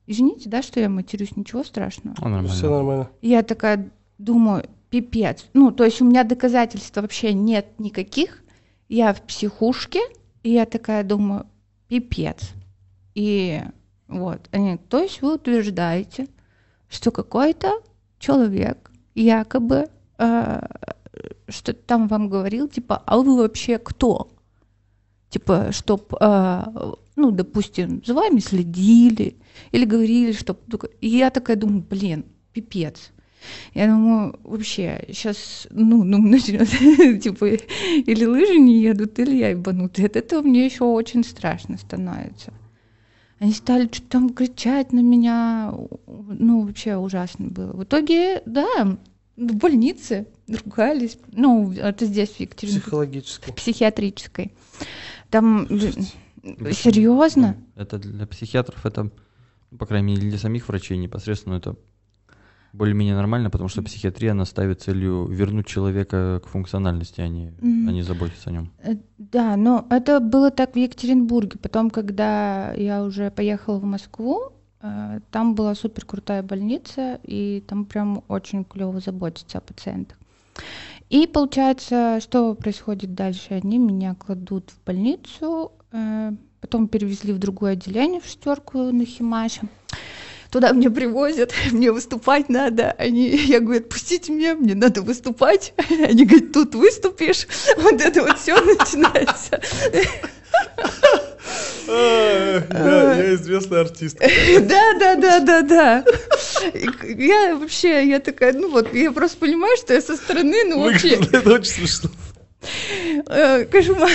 Извините, 0.06 0.48
да, 0.48 0.62
что 0.62 0.80
я 0.80 0.88
матерюсь, 0.88 1.36
ничего 1.36 1.64
страшного. 1.64 2.16
А, 2.20 2.28
нормально. 2.28 2.48
Все 2.48 2.70
нормально. 2.70 3.10
Я 3.20 3.42
такая 3.42 3.90
думаю, 4.18 4.64
пипец. 4.88 5.44
Ну, 5.52 5.72
то 5.72 5.84
есть 5.84 6.00
у 6.00 6.04
меня 6.04 6.22
доказательств 6.22 6.96
вообще 6.96 7.32
нет 7.32 7.66
никаких. 7.78 8.42
Я 8.88 9.12
в 9.12 9.22
психушке, 9.22 10.00
и 10.44 10.52
я 10.52 10.64
такая 10.64 11.02
думаю, 11.02 11.46
пипец. 11.88 12.52
И 13.16 13.62
вот, 14.08 14.48
они, 14.52 14.76
то 14.76 15.00
есть 15.00 15.22
вы 15.22 15.34
утверждаете, 15.34 16.28
что 16.88 17.10
какой-то 17.10 17.80
человек 18.18 18.92
якобы 19.14 19.88
э, 20.18 20.60
что 21.48 21.72
там 21.72 22.08
вам 22.08 22.28
говорил, 22.28 22.68
типа, 22.68 23.02
а 23.06 23.18
вы 23.18 23.36
вообще 23.36 23.78
кто? 23.78 24.28
Типа, 25.30 25.68
чтоб, 25.72 26.14
э, 26.20 26.64
ну, 27.16 27.30
допустим, 27.30 28.02
за 28.04 28.14
вами 28.14 28.38
следили 28.38 29.36
или 29.72 29.84
говорили, 29.84 30.32
что... 30.32 30.56
И 31.00 31.08
я 31.08 31.30
такая 31.30 31.56
думаю, 31.56 31.84
блин, 31.88 32.26
пипец. 32.52 33.12
Я 33.74 33.86
думаю, 33.86 34.38
вообще, 34.42 35.04
сейчас, 35.08 35.66
ну, 35.70 36.04
ну, 36.04 36.18
начнет, 36.28 36.68
типа, 37.22 37.46
или 37.46 38.24
лыжи 38.24 38.58
не 38.58 38.80
едут, 38.80 39.18
или 39.18 39.36
я 39.36 39.50
ебанутый. 39.50 40.06
От 40.06 40.16
этого 40.16 40.42
мне 40.42 40.66
еще 40.66 40.84
очень 40.84 41.24
страшно 41.24 41.78
становится. 41.78 42.52
Они 43.38 43.52
стали 43.52 43.86
что-то 43.86 44.08
там 44.08 44.30
кричать 44.30 44.92
на 44.92 45.00
меня. 45.00 45.74
Ну, 46.06 46.66
вообще 46.66 46.96
ужасно 46.96 47.48
было. 47.48 47.72
В 47.72 47.84
итоге, 47.84 48.42
да, 48.46 48.98
в 49.36 49.54
больнице 49.56 50.26
ругались. 50.48 51.18
Ну, 51.32 51.72
это 51.72 52.06
здесь, 52.06 52.30
в 52.30 52.40
Екатеринбурге. 52.40 52.82
Психологической. 52.82 53.54
Психиатрической. 53.54 54.52
Там... 55.30 55.68
Серьезно? 56.72 57.56
Это 57.74 57.98
для 57.98 58.26
психиатров, 58.26 58.86
это, 58.86 59.10
по 59.76 59.84
крайней 59.84 60.14
мере, 60.14 60.28
для 60.28 60.38
самих 60.38 60.68
врачей 60.68 60.96
непосредственно 60.96 61.54
это 61.54 61.76
более-менее 62.76 63.14
нормально, 63.14 63.50
потому 63.50 63.68
что 63.68 63.82
психиатрия, 63.82 64.32
она 64.32 64.44
ставит 64.44 64.82
целью 64.82 65.26
вернуть 65.26 65.66
человека 65.66 66.40
к 66.44 66.48
функциональности, 66.48 67.20
а 67.20 67.28
не, 67.28 67.46
mm-hmm. 67.46 67.88
а 67.88 67.92
не 67.92 68.02
заботиться 68.02 68.50
о 68.50 68.52
нем. 68.52 68.70
Э, 68.82 68.96
да, 69.18 69.56
но 69.56 69.86
это 69.90 70.20
было 70.20 70.50
так 70.50 70.74
в 70.74 70.78
Екатеринбурге. 70.78 71.58
Потом, 71.58 71.90
когда 71.90 72.72
я 72.74 73.02
уже 73.02 73.30
поехала 73.30 73.78
в 73.78 73.84
Москву, 73.84 74.52
э, 74.82 75.20
там 75.30 75.54
была 75.54 75.74
супер 75.74 76.04
крутая 76.04 76.42
больница, 76.42 77.18
и 77.22 77.64
там 77.66 77.86
прям 77.86 78.22
очень 78.28 78.64
клево 78.64 79.00
заботиться 79.00 79.58
о 79.58 79.60
пациентах. 79.60 80.18
И 81.08 81.26
получается, 81.26 82.18
что 82.20 82.54
происходит 82.54 83.14
дальше? 83.14 83.54
Они 83.62 83.78
меня 83.78 84.14
кладут 84.14 84.70
в 84.70 84.84
больницу, 84.84 85.72
э, 85.92 86.32
потом 86.60 86.88
перевезли 86.88 87.32
в 87.32 87.38
другое 87.38 87.72
отделение, 87.72 88.20
в 88.20 88.26
шестерку 88.26 88.78
на 88.78 89.04
Химаше 89.04 89.62
туда 90.50 90.72
меня 90.72 90.90
привозят, 90.90 91.52
мне 91.72 91.92
выступать 91.92 92.48
надо. 92.48 92.92
Они, 92.98 93.28
я 93.28 93.60
говорю, 93.60 93.80
отпустите 93.80 94.32
меня, 94.32 94.54
мне 94.54 94.74
надо 94.74 95.02
выступать. 95.02 95.72
Они 95.88 96.24
говорят, 96.24 96.52
тут 96.52 96.74
выступишь. 96.74 97.46
Вот 97.76 98.00
это 98.00 98.22
вот 98.22 98.38
все 98.38 98.60
начинается. 98.60 99.60
Я 101.86 103.34
известный 103.34 103.80
артист. 103.80 104.18
Да, 104.18 104.94
да, 104.98 105.14
да, 105.16 105.40
да, 105.40 105.62
да. 105.62 106.04
Я 107.04 107.56
вообще, 107.56 108.08
я 108.08 108.18
такая, 108.18 108.52
ну 108.52 108.70
вот, 108.70 108.92
я 108.94 109.12
просто 109.12 109.38
понимаю, 109.38 109.76
что 109.76 109.94
я 109.94 110.00
со 110.00 110.16
стороны, 110.16 110.64
ну 110.64 110.82
вообще... 110.82 111.10
Это 111.32 111.52
очень 111.52 111.70
смешно. 111.70 112.10
Э, 113.28 113.64
кошмар. 113.64 114.10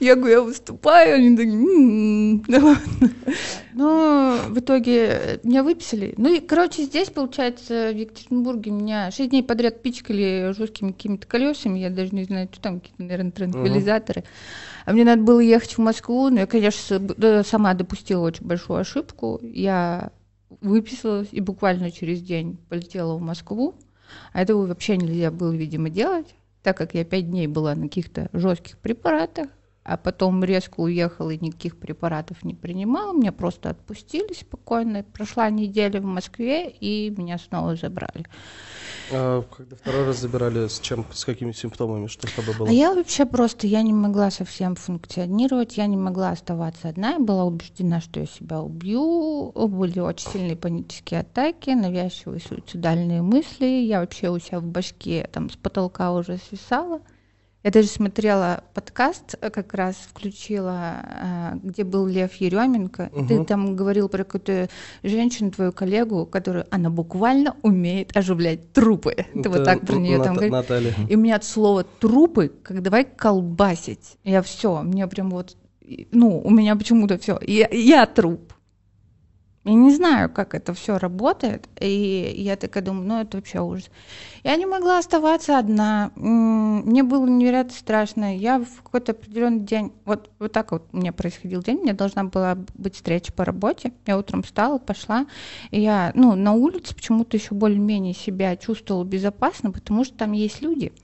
Я 0.00 0.14
говорю, 0.14 0.32
я 0.32 0.42
выступаю, 0.42 1.16
они 1.16 1.36
такие, 1.36 1.54
м-м-м, 1.54 2.44
Но 3.74 4.38
в 4.48 4.58
итоге 4.58 5.40
меня 5.42 5.62
выписали. 5.62 6.14
Ну 6.16 6.32
и, 6.32 6.40
короче, 6.40 6.84
здесь, 6.84 7.10
получается, 7.10 7.90
в 7.92 7.96
Екатеринбурге 7.96 8.70
меня 8.70 9.10
шесть 9.10 9.30
дней 9.30 9.42
подряд 9.42 9.82
пичкали 9.82 10.52
жесткими 10.56 10.92
какими-то 10.92 11.26
колесами, 11.26 11.78
я 11.78 11.90
даже 11.90 12.14
не 12.14 12.24
знаю, 12.24 12.48
что 12.50 12.60
там, 12.60 12.80
какие-то, 12.80 13.02
наверное, 13.02 13.32
транквилизаторы. 13.32 14.24
А 14.84 14.92
мне 14.92 15.04
надо 15.04 15.22
было 15.22 15.40
ехать 15.40 15.74
в 15.74 15.78
Москву, 15.78 16.28
но 16.28 16.40
я, 16.40 16.46
конечно, 16.46 17.00
сама 17.44 17.74
допустила 17.74 18.22
очень 18.26 18.46
большую 18.46 18.80
ошибку. 18.80 19.40
Я 19.42 20.12
выписалась 20.60 21.28
и 21.32 21.40
буквально 21.40 21.90
через 21.90 22.22
день 22.22 22.58
полетела 22.68 23.16
в 23.16 23.20
Москву. 23.20 23.74
А 24.32 24.42
этого 24.42 24.66
вообще 24.66 24.96
нельзя 24.96 25.30
было, 25.30 25.52
видимо, 25.52 25.90
делать, 25.90 26.34
так 26.62 26.76
как 26.76 26.94
я 26.94 27.04
пять 27.04 27.28
дней 27.28 27.46
была 27.46 27.74
на 27.74 27.82
каких-то 27.82 28.30
жестких 28.32 28.78
препаратах, 28.78 29.48
а 29.88 29.96
потом 29.96 30.44
резко 30.44 30.80
уехала 30.80 31.30
и 31.30 31.38
никаких 31.42 31.78
препаратов 31.78 32.44
не 32.44 32.54
принимала, 32.54 33.14
меня 33.14 33.32
просто 33.32 33.70
отпустили 33.70 34.34
спокойно. 34.34 35.02
Прошла 35.02 35.48
неделя 35.48 36.02
в 36.02 36.04
Москве, 36.04 36.68
и 36.68 37.08
меня 37.16 37.38
снова 37.38 37.74
забрали. 37.74 38.26
А 39.10 39.42
когда 39.44 39.76
второй 39.76 40.04
раз 40.04 40.18
забирали, 40.18 40.68
с 40.68 40.78
чем, 40.80 41.06
с 41.10 41.24
какими 41.24 41.52
симптомами, 41.52 42.06
что 42.06 42.26
с 42.26 42.32
тобой 42.32 42.54
было? 42.54 42.68
А 42.68 42.70
я 42.70 42.92
вообще 42.92 43.24
просто, 43.24 43.66
я 43.66 43.80
не 43.80 43.94
могла 43.94 44.30
совсем 44.30 44.74
функционировать, 44.74 45.78
я 45.78 45.86
не 45.86 45.96
могла 45.96 46.32
оставаться 46.32 46.90
одна, 46.90 47.12
я 47.12 47.18
была 47.18 47.44
убеждена, 47.44 48.02
что 48.02 48.20
я 48.20 48.26
себя 48.26 48.60
убью, 48.60 49.52
были 49.54 50.00
очень 50.00 50.28
сильные 50.30 50.56
панические 50.56 51.20
атаки, 51.20 51.70
навязчивые 51.70 52.40
суицидальные 52.40 53.22
мысли, 53.22 53.64
я 53.64 54.00
вообще 54.00 54.28
у 54.28 54.38
себя 54.38 54.60
в 54.60 54.64
башке 54.64 55.26
там 55.32 55.48
с 55.48 55.56
потолка 55.56 56.12
уже 56.12 56.36
свисала. 56.36 57.00
Я 57.64 57.72
даже 57.72 57.88
смотрела 57.88 58.62
подкаст, 58.72 59.34
э, 59.40 59.50
как 59.50 59.74
раз 59.74 59.96
включила, 59.96 61.02
э, 61.04 61.58
где 61.64 61.82
был 61.82 62.06
Лев 62.06 62.34
Еременко. 62.36 63.10
и 63.14 63.26
Ты 63.26 63.44
там 63.44 63.74
говорил 63.74 64.08
про 64.08 64.18
какую-то 64.24 64.68
женщину, 65.02 65.50
твою 65.50 65.72
коллегу, 65.72 66.24
которую 66.24 66.66
она 66.70 66.88
буквально 66.88 67.56
умеет 67.62 68.16
оживлять 68.16 68.72
трупы. 68.72 69.16
Ты 69.34 69.48
вот 69.48 69.56
Это 69.56 69.64
так 69.64 69.80
про 69.86 69.96
нее 69.96 70.18
Ната- 70.18 70.24
там 70.24 70.34
говоришь. 70.36 70.52
Наталья. 70.52 70.94
И 71.08 71.16
у 71.16 71.18
меня 71.18 71.36
от 71.36 71.44
слова 71.44 71.84
трупы, 71.84 72.52
как 72.62 72.80
давай 72.80 73.04
колбасить. 73.04 74.16
Я 74.22 74.42
все, 74.42 74.82
мне 74.82 75.06
прям 75.08 75.30
вот, 75.30 75.56
ну, 76.12 76.40
у 76.40 76.50
меня 76.50 76.76
почему-то 76.76 77.18
все. 77.18 77.38
Я, 77.44 77.68
я 77.72 78.06
труп. 78.06 78.52
Я 79.68 79.74
не 79.74 79.94
знаю, 79.94 80.30
как 80.30 80.54
это 80.54 80.72
все 80.72 80.96
работает. 80.96 81.68
И 81.78 82.32
я 82.38 82.56
такая 82.56 82.82
думаю, 82.82 83.06
ну 83.06 83.20
это 83.20 83.36
вообще 83.36 83.60
ужас. 83.60 83.90
Я 84.42 84.56
не 84.56 84.64
могла 84.64 84.96
оставаться 84.96 85.58
одна. 85.58 86.10
Мне 86.16 87.02
было 87.02 87.26
невероятно 87.26 87.74
страшно. 87.74 88.34
Я 88.34 88.60
в 88.60 88.82
какой-то 88.82 89.12
определенный 89.12 89.60
день, 89.60 89.92
вот, 90.06 90.30
вот 90.38 90.52
так 90.52 90.72
вот 90.72 90.84
у 90.92 90.96
меня 90.96 91.12
происходил 91.12 91.62
день, 91.62 91.82
меня 91.82 91.92
должна 91.92 92.24
была 92.24 92.56
быть 92.72 92.94
встреча 92.94 93.30
по 93.30 93.44
работе. 93.44 93.92
Я 94.06 94.16
утром 94.16 94.42
встала, 94.42 94.78
пошла, 94.78 95.26
и 95.70 95.82
я, 95.82 96.12
ну, 96.14 96.34
на 96.34 96.54
улице 96.54 96.94
почему-то 96.94 97.36
еще 97.36 97.54
более-менее 97.54 98.14
себя 98.14 98.56
чувствовала 98.56 99.04
безопасно, 99.04 99.70
потому 99.70 100.02
что 100.04 100.16
там 100.16 100.32
есть 100.32 100.62
люди. 100.62 100.94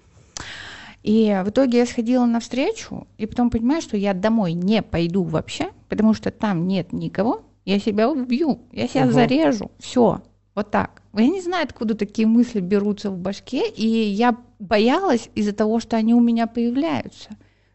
И 1.03 1.39
в 1.45 1.51
итоге 1.51 1.81
я 1.81 1.87
сходила 1.87 2.25
на 2.25 2.41
встречу, 2.41 3.07
и 3.19 3.27
потом 3.27 3.51
понимаю, 3.51 3.83
что 3.83 3.99
я 3.99 4.15
домой 4.15 4.55
не 4.55 4.81
пойду 4.81 5.23
вообще, 5.23 5.69
потому 5.91 6.15
что 6.15 6.31
там 6.31 6.67
нет 6.67 6.95
никого, 6.95 7.43
я 7.65 7.79
себя 7.79 8.11
убью, 8.11 8.61
я 8.73 8.89
себя 8.89 9.05
Мгм. 9.05 9.15
зарежу, 9.15 9.71
все, 9.79 10.23
вот 10.55 10.71
так. 10.71 11.03
Я 11.15 11.29
не 11.29 11.41
знаю, 11.41 11.65
откуда 11.65 11.95
такие 11.95 12.27
мысли 12.27 12.61
берутся 12.61 13.11
в 13.11 13.19
башке, 13.19 13.69
и 13.71 13.87
я 13.87 14.37
боялась 14.59 15.31
из-за 15.35 15.53
того, 15.53 15.81
что 15.81 15.97
они 15.97 16.15
у 16.15 16.21
меня 16.21 16.47
появляются. 16.47 17.31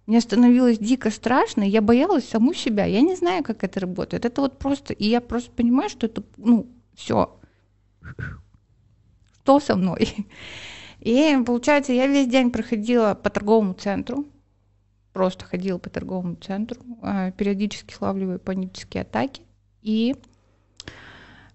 Мне 0.05 0.21
становилось 0.21 0.79
дико 0.79 1.11
страшно, 1.11 1.61
я 1.61 1.81
боялась 1.81 2.27
саму 2.27 2.53
себя. 2.53 2.85
Я 2.85 3.01
не 3.01 3.15
знаю, 3.15 3.43
как 3.43 3.63
это 3.63 3.79
работает. 3.79 4.25
Это 4.25 4.41
вот 4.41 4.57
просто, 4.57 4.93
и 4.93 5.07
я 5.07 5.21
просто 5.21 5.51
понимаю, 5.51 5.89
что 5.89 6.07
это, 6.07 6.23
ну, 6.37 6.67
все. 6.95 7.39
Что 9.43 9.59
со 9.59 9.75
мной? 9.75 10.15
И 10.99 11.37
получается, 11.45 11.93
я 11.93 12.07
весь 12.07 12.27
день 12.27 12.51
проходила 12.51 13.13
по 13.13 13.29
торговому 13.29 13.73
центру, 13.73 14.25
просто 15.13 15.45
ходила 15.45 15.77
по 15.77 15.89
торговому 15.89 16.35
центру, 16.35 16.81
а, 17.01 17.31
периодически 17.31 17.93
славливаю 17.93 18.39
панические 18.39 19.03
атаки. 19.03 19.43
И 19.81 20.15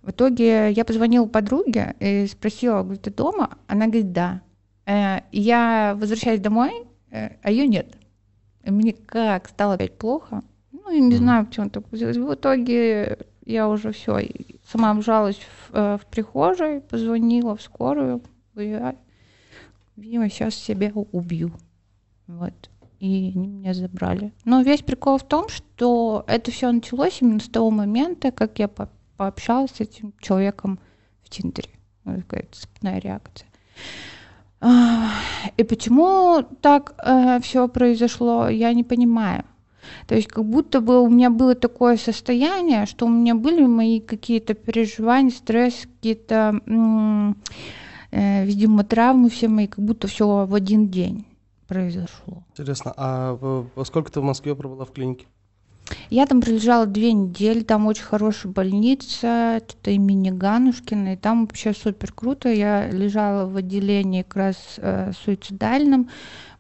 в 0.03 0.11
итоге 0.11 0.71
я 0.73 0.85
позвонила 0.85 1.27
подруге 1.27 1.95
и 2.01 2.27
спросила, 2.27 2.83
говорит, 2.83 3.03
ты 3.03 3.11
дома? 3.11 3.51
Она 3.67 3.87
говорит, 3.87 4.13
да. 4.13 4.41
Э, 4.87 5.21
Я 5.33 5.97
возвращаюсь 5.99 6.41
домой, 6.41 6.73
э, 7.11 7.37
а 7.43 7.51
ее 7.51 7.67
нет. 7.67 7.97
И 8.65 8.71
мне 8.71 8.93
как 8.93 9.49
стало 9.49 9.75
опять 9.75 9.97
плохо. 9.99 10.43
Ну, 10.73 10.91
я 10.91 11.01
не 11.01 11.09
Мгм. 11.09 11.17
знаю, 11.17 11.47
почему 11.47 11.71
так 11.71 11.85
получилось. 11.87 12.17
В 12.17 12.35
итоге 12.35 13.19
я 13.47 13.69
уже 13.69 13.93
все, 13.93 14.21
сама 14.67 14.93
вжалась 14.95 15.37
в, 15.37 15.71
э, 15.75 15.99
в 15.99 16.07
прихожей, 16.07 16.81
позвонила 16.81 17.57
в 17.57 17.63
скорую. 17.63 18.23
говорю, 18.55 18.71
«Я, 18.71 18.97
Видимо, 19.97 20.29
сейчас 20.29 20.55
себя 20.57 20.91
убью. 21.13 21.53
Вот. 22.27 22.53
И 23.05 23.33
они 23.37 23.49
меня 23.49 23.75
забрали. 23.75 24.33
Но 24.47 24.63
весь 24.63 24.81
прикол 24.81 25.19
в 25.19 25.25
том, 25.25 25.51
что 25.51 26.25
это 26.27 26.51
все 26.51 26.73
началось 26.73 27.21
именно 27.21 27.41
с 27.41 27.49
того 27.49 27.71
момента, 27.71 28.31
как 28.31 28.59
я 28.59 28.67
по- 28.67 28.89
пообщалась 29.19 29.73
с 29.73 29.81
этим 29.81 30.15
человеком 30.21 30.79
в 31.23 31.29
Тиндере. 31.29 31.69
Вот 32.05 32.17
такая 32.17 32.47
цепная 32.51 32.99
реакция. 33.01 33.47
А, 34.63 35.11
И 35.59 35.65
почему 35.65 36.47
так 36.63 36.95
все 37.43 37.69
произошло, 37.69 38.49
я 38.49 38.73
не 38.73 38.85
понимаю. 38.85 39.45
То 40.07 40.15
есть 40.15 40.29
как 40.29 40.47
будто 40.47 40.81
бы 40.81 41.03
у 41.03 41.11
меня 41.11 41.29
было 41.29 41.55
такое 41.55 41.99
состояние, 41.99 42.87
что 42.87 43.05
у 43.05 43.11
меня 43.11 43.35
были 43.35 43.67
мои 43.67 44.01
какие-то 44.01 44.55
переживания, 44.55 45.31
стресс, 45.31 45.75
какие-то, 45.83 46.59
э, 48.13 48.47
видимо, 48.47 48.83
травмы 48.83 49.29
все 49.29 49.49
мои, 49.49 49.67
как 49.67 49.85
будто 49.85 50.09
все 50.09 50.47
в 50.47 50.55
один 50.55 50.89
день 50.89 51.27
произошло. 51.67 52.45
Интересно, 52.53 52.93
а 52.97 53.67
сколько 53.85 54.11
ты 54.11 54.21
в 54.21 54.25
Москве 54.25 54.55
пробыла 54.55 54.85
в 54.85 54.93
клинике? 54.93 55.27
Я 56.09 56.27
там 56.27 56.41
пролежала 56.41 56.87
две 56.87 57.13
недели, 57.13 57.63
там 57.63 57.87
очень 57.87 58.05
хорошая 58.05 58.51
больница, 58.53 59.59
это 59.59 59.91
имени 59.91 60.31
Ганушкина, 60.31 61.13
и 61.13 61.17
там 61.17 61.47
вообще 61.47 61.75
супер 61.75 62.13
круто. 62.13 62.49
Я 62.49 62.91
лежала 62.91 63.47
в 63.47 63.57
отделении 63.57 64.23
как 64.23 64.37
раз 64.37 64.57
э, 64.79 65.13
суицидальном, 65.13 66.09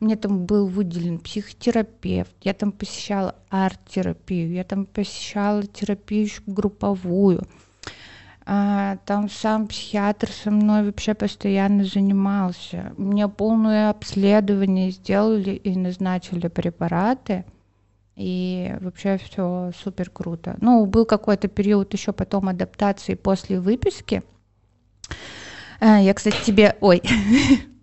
мне 0.00 0.16
там 0.16 0.44
был 0.44 0.66
выделен 0.66 1.18
психотерапевт, 1.18 2.34
я 2.42 2.52
там 2.52 2.72
посещала 2.72 3.36
арт-терапию, 3.48 4.52
я 4.52 4.64
там 4.64 4.84
посещала 4.84 5.62
терапию 5.62 6.28
групповую. 6.46 7.46
А, 8.46 8.98
там 9.06 9.30
сам 9.30 9.66
психиатр 9.66 10.28
со 10.30 10.50
мной 10.50 10.84
вообще 10.84 11.14
постоянно 11.14 11.84
занимался. 11.84 12.92
Мне 12.98 13.26
полное 13.28 13.90
обследование 13.90 14.90
сделали 14.90 15.52
и 15.52 15.76
назначили 15.76 16.48
препараты. 16.48 17.44
И 18.16 18.76
вообще 18.80 19.18
все 19.18 19.72
супер 19.82 20.10
круто. 20.10 20.56
Ну, 20.60 20.84
был 20.86 21.04
какой-то 21.04 21.48
период 21.48 21.92
еще 21.94 22.12
потом 22.12 22.48
адаптации 22.48 23.14
после 23.14 23.58
выписки. 23.58 24.22
Э, 25.80 25.98
Я, 26.00 26.14
кстати, 26.14 26.36
тебе... 26.44 26.76
Ой. 26.80 27.02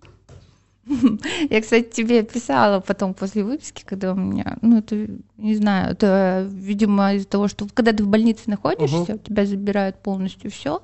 Я, 1.50 1.62
кстати, 1.62 1.90
тебе 1.90 2.24
писала 2.24 2.80
потом 2.80 3.14
после 3.14 3.44
выписки, 3.44 3.84
когда 3.86 4.14
у 4.14 4.16
меня, 4.16 4.58
ну, 4.62 4.78
это, 4.80 5.08
не 5.38 5.56
знаю, 5.56 5.94
это, 5.94 6.48
видимо, 6.52 7.14
из-за 7.16 7.28
того, 7.28 7.48
что 7.48 7.68
когда 7.74 7.94
ты 7.94 8.04
в 8.04 8.08
больнице 8.08 8.44
находишься, 8.48 9.16
у 9.16 9.18
тебя 9.18 9.46
забирают 9.46 9.98
полностью 9.98 10.52
все, 10.52 10.82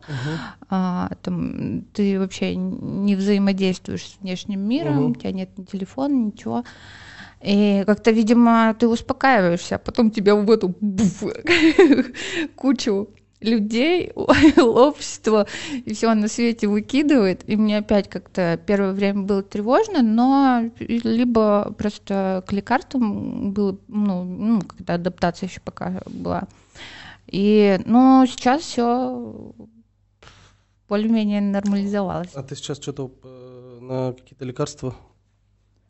а, 0.70 1.10
там, 1.22 1.82
ты 1.94 2.20
вообще 2.20 2.56
не 2.56 3.16
взаимодействуешь 3.16 4.06
с 4.06 4.18
внешним 4.22 4.62
миром, 4.62 4.96
Мгм. 4.98 5.12
у 5.12 5.16
тебя 5.16 5.32
нет 5.32 5.50
ни 5.58 5.64
телефона, 5.64 6.14
ничего. 6.14 6.64
И 7.42 7.84
как-то, 7.86 8.12
видимо, 8.12 8.76
ты 8.80 8.88
успокаиваешься, 8.88 9.76
а 9.76 9.80
потом 9.80 10.10
тебя 10.10 10.36
в 10.36 10.50
эту 10.50 10.76
буф, 10.82 11.24
кучу 12.56 13.10
людей, 13.40 14.12
общество 14.58 15.48
и 15.74 15.94
все 15.94 16.14
на 16.14 16.28
свете 16.28 16.68
выкидывает. 16.68 17.48
И 17.48 17.56
мне 17.56 17.78
опять 17.78 18.10
как-то 18.10 18.60
первое 18.66 18.94
время 18.94 19.24
было 19.24 19.44
тревожно, 19.44 20.02
но 20.02 20.72
либо 20.80 21.74
просто 21.78 22.44
к 22.48 22.52
лекарствам 22.52 23.52
было, 23.52 23.78
ну, 23.88 24.24
ну 24.24 24.62
когда 24.62 24.96
адаптация 24.96 25.50
еще 25.50 25.62
пока 25.62 26.02
была. 26.08 26.48
И, 27.28 27.80
ну, 27.86 28.26
сейчас 28.26 28.62
все 28.62 29.54
более-менее 30.88 31.42
нормализовалось. 31.42 32.34
А 32.34 32.44
ты 32.44 32.56
сейчас 32.56 32.78
что-то 32.78 33.12
э, 33.24 33.80
на 33.82 34.14
какие-то 34.14 34.46
лекарства? 34.46 34.96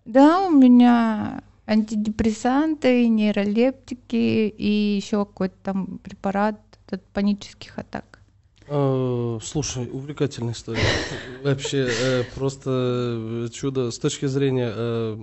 Да, 0.06 0.48
у 0.48 0.52
меня 0.52 1.44
антидепрессанты, 1.68 3.08
нейролептики 3.08 4.48
и 4.48 4.96
еще 4.96 5.26
какой-то 5.26 5.56
там 5.64 6.00
препарат 6.00 6.60
от 6.92 7.04
панических 7.08 7.78
атак. 7.78 8.20
Э, 8.68 9.40
Слушай, 9.42 9.90
увлекательная 9.92 10.54
история. 10.54 10.82
Вообще 11.44 11.88
э, 11.90 12.24
просто 12.36 12.70
э, 12.70 13.48
чудо 13.54 13.92
с 13.92 14.00
точки 14.00 14.26
зрения 14.26 14.72
э, 14.76 15.18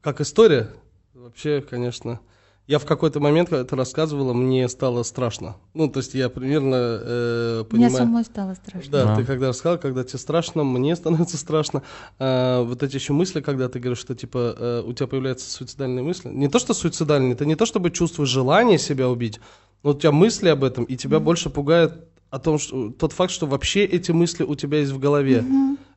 как 0.00 0.20
история. 0.20 0.68
Вообще, 1.14 1.60
конечно, 1.60 2.20
я 2.68 2.78
в 2.78 2.84
какой-то 2.86 3.18
момент, 3.18 3.48
когда 3.48 3.64
ты 3.64 3.74
рассказывала, 3.74 4.32
мне 4.32 4.68
стало 4.68 5.02
страшно. 5.02 5.56
Ну, 5.74 5.88
то 5.88 5.98
есть 5.98 6.14
я 6.14 6.28
примерно 6.28 6.76
э, 6.76 7.56
Мне 7.58 7.64
понимаю... 7.70 7.96
самой 7.96 8.24
стало 8.24 8.54
страшно. 8.54 8.90
Да, 8.90 9.04
Да. 9.04 9.16
ты 9.16 9.24
когда 9.24 9.48
рассказал, 9.48 9.78
когда 9.78 10.04
тебе 10.04 10.18
страшно, 10.20 10.62
мне 10.62 10.94
становится 10.96 11.36
страшно. 11.36 11.82
А, 12.20 12.62
вот 12.62 12.82
эти 12.84 12.94
еще 12.94 13.12
мысли, 13.12 13.40
когда 13.40 13.68
ты 13.68 13.80
говоришь, 13.80 13.98
что 13.98 14.14
типа 14.14 14.54
э, 14.56 14.82
у 14.86 14.92
тебя 14.92 15.08
появляются 15.08 15.50
суицидальные 15.50 16.04
мысли. 16.04 16.28
Не 16.28 16.48
то, 16.48 16.60
что 16.60 16.72
суицидальные, 16.74 17.32
это 17.32 17.44
не 17.44 17.56
то, 17.56 17.66
чтобы 17.66 17.90
чувствуешь 17.90 18.28
желание 18.28 18.78
себя 18.78 19.08
убить, 19.08 19.40
но 19.82 19.90
у 19.90 19.94
тебя 19.94 20.12
мысли 20.12 20.48
об 20.48 20.64
этом, 20.64 20.84
и 20.84 20.96
тебя 20.96 21.20
больше 21.20 21.50
пугает 21.50 21.92
о 22.30 22.38
том, 22.38 22.58
что 22.58 22.90
тот 22.90 23.12
факт, 23.12 23.32
что 23.32 23.46
вообще 23.46 23.84
эти 23.84 24.10
мысли 24.10 24.42
у 24.42 24.54
тебя 24.54 24.78
есть 24.78 24.92
в 24.92 24.98
голове. 24.98 25.44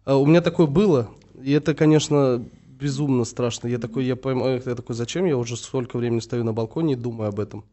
А, 0.03 0.17
у 0.17 0.25
меня 0.25 0.41
такое 0.41 0.67
было, 0.67 1.09
и 1.41 1.51
это, 1.51 1.73
конечно, 1.73 2.43
безумно 2.79 3.23
страшно. 3.23 3.67
Я 3.67 3.77
такой, 3.77 4.05
я 4.05 4.15
поймаю, 4.15 4.61
я 4.65 4.75
такой, 4.75 4.95
зачем 4.95 5.25
я 5.25 5.37
уже 5.37 5.55
сколько 5.55 5.97
времени 5.97 6.19
стою 6.19 6.43
на 6.43 6.53
балконе 6.53 6.93
и 6.93 6.97
думаю 6.97 7.29
об 7.29 7.39
этом. 7.39 7.63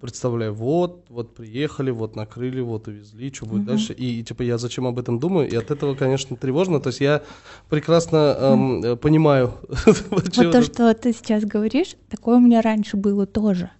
Представляю, 0.00 0.52
вот, 0.52 1.06
вот 1.08 1.34
приехали, 1.36 1.92
вот 1.92 2.16
накрыли, 2.16 2.60
вот 2.60 2.88
увезли, 2.88 3.32
что 3.32 3.46
будет 3.46 3.64
дальше. 3.64 3.92
И, 3.92 4.18
и, 4.18 4.24
типа 4.24 4.42
я 4.42 4.58
зачем 4.58 4.84
об 4.86 4.98
этом 4.98 5.20
думаю, 5.20 5.48
и 5.48 5.54
от 5.54 5.70
этого, 5.70 5.94
конечно, 5.94 6.36
тревожно. 6.36 6.80
То 6.80 6.88
есть 6.88 7.00
я 7.00 7.22
прекрасно 7.70 8.36
эм, 8.38 8.84
э, 8.84 8.96
понимаю. 8.96 9.54
Вот 10.10 10.32
то, 10.32 10.62
что 10.62 10.92
ты 10.94 11.12
сейчас 11.12 11.44
говоришь, 11.44 11.94
такое 12.10 12.38
у 12.38 12.40
меня 12.40 12.62
раньше 12.62 12.96
было 12.96 13.26
тоже. 13.26 13.70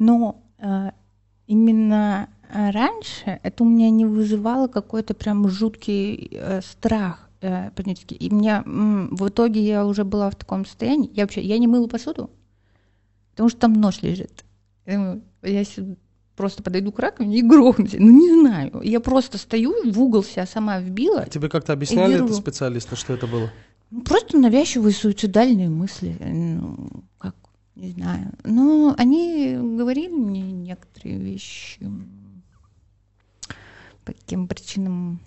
Но 0.00 0.42
э, 0.58 0.90
именно 1.52 2.28
э, 2.48 2.70
раньше 2.70 3.38
это 3.42 3.62
у 3.62 3.68
меня 3.68 3.90
не 3.90 4.06
вызывало 4.06 4.68
какой-то 4.68 5.14
прям 5.14 5.48
жуткий 5.48 6.30
э, 6.32 6.60
страх 6.62 7.28
э, 7.42 7.70
панический. 7.76 8.16
И 8.16 8.30
мне 8.30 8.62
м, 8.64 9.14
в 9.14 9.28
итоге 9.28 9.60
я 9.60 9.86
уже 9.86 10.04
была 10.04 10.30
в 10.30 10.34
таком 10.34 10.64
состоянии. 10.64 11.10
Я 11.12 11.24
вообще 11.24 11.42
я 11.42 11.58
не 11.58 11.66
мыла 11.66 11.86
посуду, 11.88 12.30
потому 13.32 13.50
что 13.50 13.60
там 13.60 13.74
нож 13.74 14.02
лежит. 14.02 14.44
Я 14.86 15.64
просто 16.36 16.62
подойду 16.62 16.90
к 16.90 16.98
раковине 16.98 17.38
и 17.38 17.42
грохнусь. 17.42 17.94
Ну 17.98 18.10
не 18.10 18.40
знаю. 18.40 18.80
Я 18.82 19.00
просто 19.00 19.36
стою 19.36 19.74
в 19.92 20.00
угол 20.00 20.24
себя 20.24 20.46
сама 20.46 20.80
вбила. 20.80 21.26
Тебе 21.26 21.48
как-то 21.48 21.74
объясняли 21.74 22.24
это 22.24 22.32
специалисты, 22.32 22.96
что 22.96 23.12
это 23.12 23.26
было? 23.26 23.50
Просто 24.06 24.38
навязчивые 24.38 24.94
суицидальные 24.94 25.68
мысли. 25.68 26.16
Ну, 26.18 27.04
не 27.74 27.90
знаю. 27.90 28.32
Но 28.44 28.94
они 28.98 29.54
говорили 29.56 30.14
мне 30.14 30.42
некоторые 30.42 31.18
вещи. 31.18 31.80
По 34.04 34.12
каким 34.12 34.48
причинам. 34.48 35.20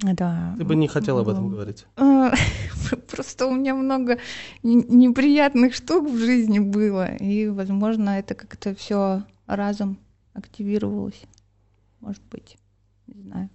Да. 0.00 0.54
Ты 0.56 0.64
бы 0.64 0.76
не 0.76 0.88
хотел 0.88 1.18
об 1.18 1.28
этом 1.28 1.44
Ну, 1.44 1.50
говорить. 1.50 1.86
Просто 3.10 3.46
у 3.46 3.54
меня 3.54 3.74
много 3.74 4.18
неприятных 4.62 5.74
штук 5.74 6.08
в 6.08 6.16
жизни 6.16 6.58
было. 6.58 7.14
И, 7.16 7.48
возможно, 7.48 8.18
это 8.18 8.34
как-то 8.34 8.74
все 8.74 9.24
разом 9.46 9.98
активировалось. 10.32 11.22
Может 12.00 12.22
быть. 12.30 12.56
Не 13.08 13.22
знаю. 13.22 13.50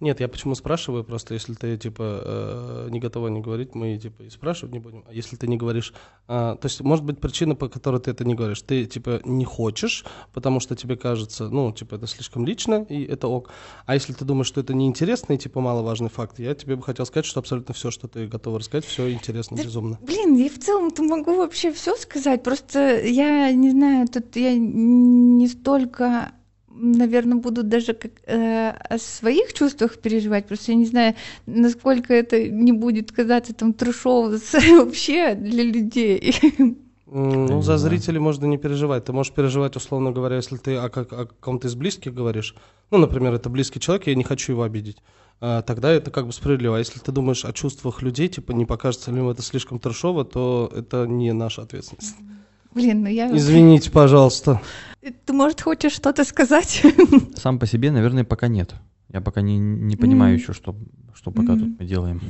Нет, 0.00 0.20
я 0.20 0.28
почему 0.28 0.54
спрашиваю, 0.54 1.04
просто 1.04 1.34
если 1.34 1.52
ты, 1.52 1.76
типа, 1.76 2.22
э, 2.24 2.88
не 2.90 3.00
готова 3.00 3.28
не 3.28 3.40
говорить, 3.40 3.74
мы, 3.74 3.98
типа, 3.98 4.22
и 4.22 4.30
спрашивать 4.30 4.72
не 4.72 4.78
будем. 4.78 5.04
А 5.06 5.12
если 5.12 5.36
ты 5.36 5.46
не 5.46 5.58
говоришь... 5.58 5.92
а, 6.26 6.56
то 6.56 6.66
есть, 6.66 6.80
может 6.80 7.04
быть, 7.04 7.20
причина, 7.20 7.54
по 7.54 7.68
которой 7.68 8.00
ты 8.00 8.10
это 8.10 8.24
не 8.24 8.34
говоришь. 8.34 8.62
Ты, 8.62 8.86
типа, 8.86 9.20
не 9.24 9.44
хочешь, 9.44 10.06
потому 10.32 10.58
что 10.60 10.74
тебе 10.74 10.96
кажется, 10.96 11.50
ну, 11.50 11.70
типа, 11.72 11.96
это 11.96 12.06
слишком 12.06 12.46
лично, 12.46 12.86
и 12.88 13.04
это 13.04 13.28
ок. 13.28 13.50
А 13.84 13.94
если 13.94 14.14
ты 14.14 14.24
думаешь, 14.24 14.46
что 14.46 14.62
это 14.62 14.72
неинтересный, 14.72 15.36
типа, 15.36 15.60
маловажный 15.60 16.08
факт, 16.08 16.38
я 16.38 16.54
тебе 16.54 16.76
бы 16.76 16.82
хотел 16.82 17.04
сказать, 17.04 17.26
что 17.26 17.40
абсолютно 17.40 17.74
все, 17.74 17.90
что 17.90 18.08
ты 18.08 18.26
готова 18.26 18.58
рассказать, 18.58 18.86
все 18.86 19.12
интересно, 19.12 19.58
Да, 19.58 19.64
безумно. 19.64 19.98
Блин, 20.00 20.34
я 20.36 20.48
в 20.48 20.58
целом-то 20.58 21.02
могу 21.02 21.36
вообще 21.36 21.72
все 21.72 21.94
сказать. 21.96 22.42
Просто 22.42 23.00
я 23.04 23.52
не 23.52 23.70
знаю, 23.70 24.08
тут 24.08 24.34
я 24.36 24.54
не 24.56 25.46
столько, 25.46 26.32
наверное, 26.80 27.38
буду 27.38 27.62
даже 27.62 27.92
как, 27.92 28.12
э, 28.26 28.70
о 28.70 28.98
своих 28.98 29.52
чувствах 29.52 29.98
переживать. 29.98 30.46
Просто 30.46 30.72
я 30.72 30.78
не 30.78 30.86
знаю, 30.86 31.14
насколько 31.46 32.14
это 32.14 32.48
не 32.48 32.72
будет 32.72 33.12
казаться 33.12 33.54
там 33.54 33.72
трешово 33.72 34.38
вообще 34.78 35.34
для 35.34 35.64
людей. 35.64 36.34
Ну, 37.12 37.60
за 37.60 37.76
зрителей 37.76 38.20
можно 38.20 38.46
не 38.46 38.56
переживать. 38.56 39.04
Ты 39.04 39.12
можешь 39.12 39.32
переживать, 39.32 39.74
условно 39.74 40.12
говоря, 40.12 40.36
если 40.36 40.56
ты 40.56 40.76
о, 40.76 40.88
как- 40.88 41.12
о 41.12 41.26
ком-то 41.40 41.66
из 41.66 41.74
близких 41.74 42.14
говоришь. 42.14 42.54
Ну, 42.92 42.98
например, 42.98 43.34
это 43.34 43.50
близкий 43.50 43.80
человек, 43.80 44.06
я 44.06 44.14
не 44.14 44.22
хочу 44.22 44.52
его 44.52 44.62
обидеть. 44.62 44.98
А, 45.40 45.62
тогда 45.62 45.90
это 45.90 46.12
как 46.12 46.26
бы 46.26 46.32
справедливо. 46.32 46.76
А 46.76 46.78
если 46.78 47.00
ты 47.00 47.10
думаешь 47.10 47.44
о 47.44 47.52
чувствах 47.52 48.02
людей, 48.02 48.28
типа, 48.28 48.52
не 48.52 48.64
покажется 48.64 49.10
ли 49.10 49.18
им 49.18 49.28
это 49.28 49.42
слишком 49.42 49.80
трешово, 49.80 50.24
то 50.24 50.70
это 50.72 51.06
не 51.08 51.32
наша 51.32 51.62
ответственность. 51.62 52.14
Блин, 52.74 53.02
ну 53.02 53.08
я... 53.08 53.36
Извините, 53.36 53.90
пожалуйста. 53.90 54.60
Ты, 55.00 55.32
может, 55.32 55.60
хочешь 55.62 55.92
что-то 55.92 56.24
сказать? 56.24 56.82
Сам 57.36 57.58
по 57.58 57.66
себе, 57.66 57.90
наверное, 57.90 58.24
пока 58.24 58.48
нет. 58.48 58.74
Я 59.08 59.20
пока 59.20 59.40
не, 59.40 59.58
не 59.58 59.96
понимаю 59.96 60.34
Мгм. 60.34 60.42
еще, 60.42 60.52
что, 60.52 60.76
что 61.14 61.30
пока 61.30 61.52
Мгм. 61.54 61.60
тут 61.70 61.80
мы 61.80 61.86
делаем. 61.86 62.20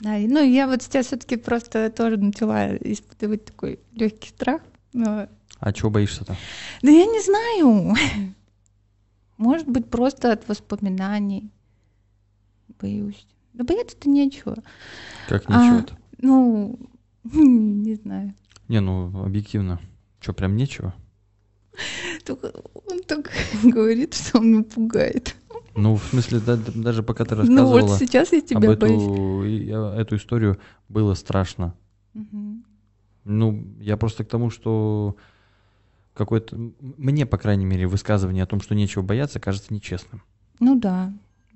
Да, 0.00 0.18
ну 0.18 0.42
я 0.42 0.66
вот 0.66 0.82
сейчас 0.82 1.06
все-таки 1.06 1.36
просто 1.36 1.90
тоже 1.90 2.16
начала 2.16 2.76
испытывать 2.76 3.44
такой 3.44 3.80
легкий 3.92 4.28
страх. 4.30 4.60
Но 4.92 5.28
А 5.58 5.72
чего 5.72 5.90
боишься-то? 5.90 6.36
Да 6.82 6.90
я 6.90 7.06
не 7.06 7.20
знаю. 7.22 7.94
Может 9.38 9.68
быть, 9.68 9.88
просто 9.88 10.32
от 10.32 10.46
воспоминаний. 10.48 11.50
Боюсь. 12.80 13.26
Да 13.54 13.64
бояться-то 13.64 14.08
нечего. 14.08 14.56
Как 15.28 15.44
А, 15.48 15.52
ничего-то? 15.64 15.96
Ну, 16.18 16.78
не 17.32 17.94
знаю. 17.94 18.34
Не, 18.68 18.80
ну, 18.80 19.24
объективно. 19.24 19.80
Что, 20.20 20.32
прям 20.34 20.56
нечего? 20.56 20.94
Только 22.24 22.52
он 22.86 23.00
так 23.06 23.30
говорит, 23.64 24.14
что 24.14 24.38
он 24.38 24.52
меня 24.52 24.62
пугает. 24.64 25.34
Ну, 25.74 25.96
в 25.96 26.04
смысле, 26.04 26.40
да- 26.40 26.56
да- 26.56 26.72
даже 26.74 27.02
пока 27.02 27.24
ты 27.24 27.34
Ну 27.34 27.40
рассказывала 27.42 27.80
вот 27.80 27.98
сейчас 27.98 28.32
я 28.32 28.38
об 28.40 28.44
тебя 28.46 28.76
боюсь. 28.76 29.02
эту, 29.02 29.44
и- 29.44 29.70
а, 29.70 29.94
эту 29.98 30.16
историю, 30.16 30.58
было 30.88 31.14
страшно. 31.14 31.74
Мгм. 32.14 32.64
Ну, 33.24 33.64
я 33.80 33.96
просто 33.96 34.24
к 34.24 34.28
тому, 34.28 34.50
что 34.50 35.16
какое-то... 36.14 36.56
м- 36.56 36.74
Мне, 36.98 37.24
по 37.24 37.38
крайней 37.38 37.64
мере, 37.64 37.86
высказывание 37.86 38.42
о 38.42 38.46
том, 38.46 38.60
что 38.60 38.74
нечего 38.74 39.02
бояться, 39.02 39.40
кажется 39.40 39.72
нечестным. 39.72 40.22
Ну 40.60 40.78
да. 40.78 41.10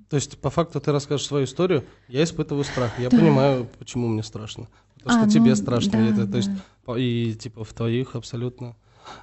То 0.09 0.15
есть, 0.15 0.39
по 0.39 0.49
факту, 0.49 0.79
ты 0.79 0.91
расскажешь 0.91 1.27
свою 1.27 1.45
историю, 1.45 1.83
я 2.07 2.23
испытываю 2.23 2.63
страх. 2.63 2.97
Я 2.97 3.09
Да. 3.09 3.17
понимаю, 3.17 3.67
почему 3.77 4.07
мне 4.07 4.23
страшно. 4.23 4.67
Потому 4.95 5.19
что 5.19 5.27
А, 5.27 5.29
тебе 5.29 5.51
ну, 5.51 5.55
страшно. 5.57 5.91
да, 5.91 5.99
это, 6.07 6.27
то 6.27 6.37
есть, 6.37 6.49
да. 6.87 6.97
и 6.97 7.33
типа 7.35 7.63
в 7.63 7.73
твоих 7.73 8.15
абсолютно. 8.15 8.75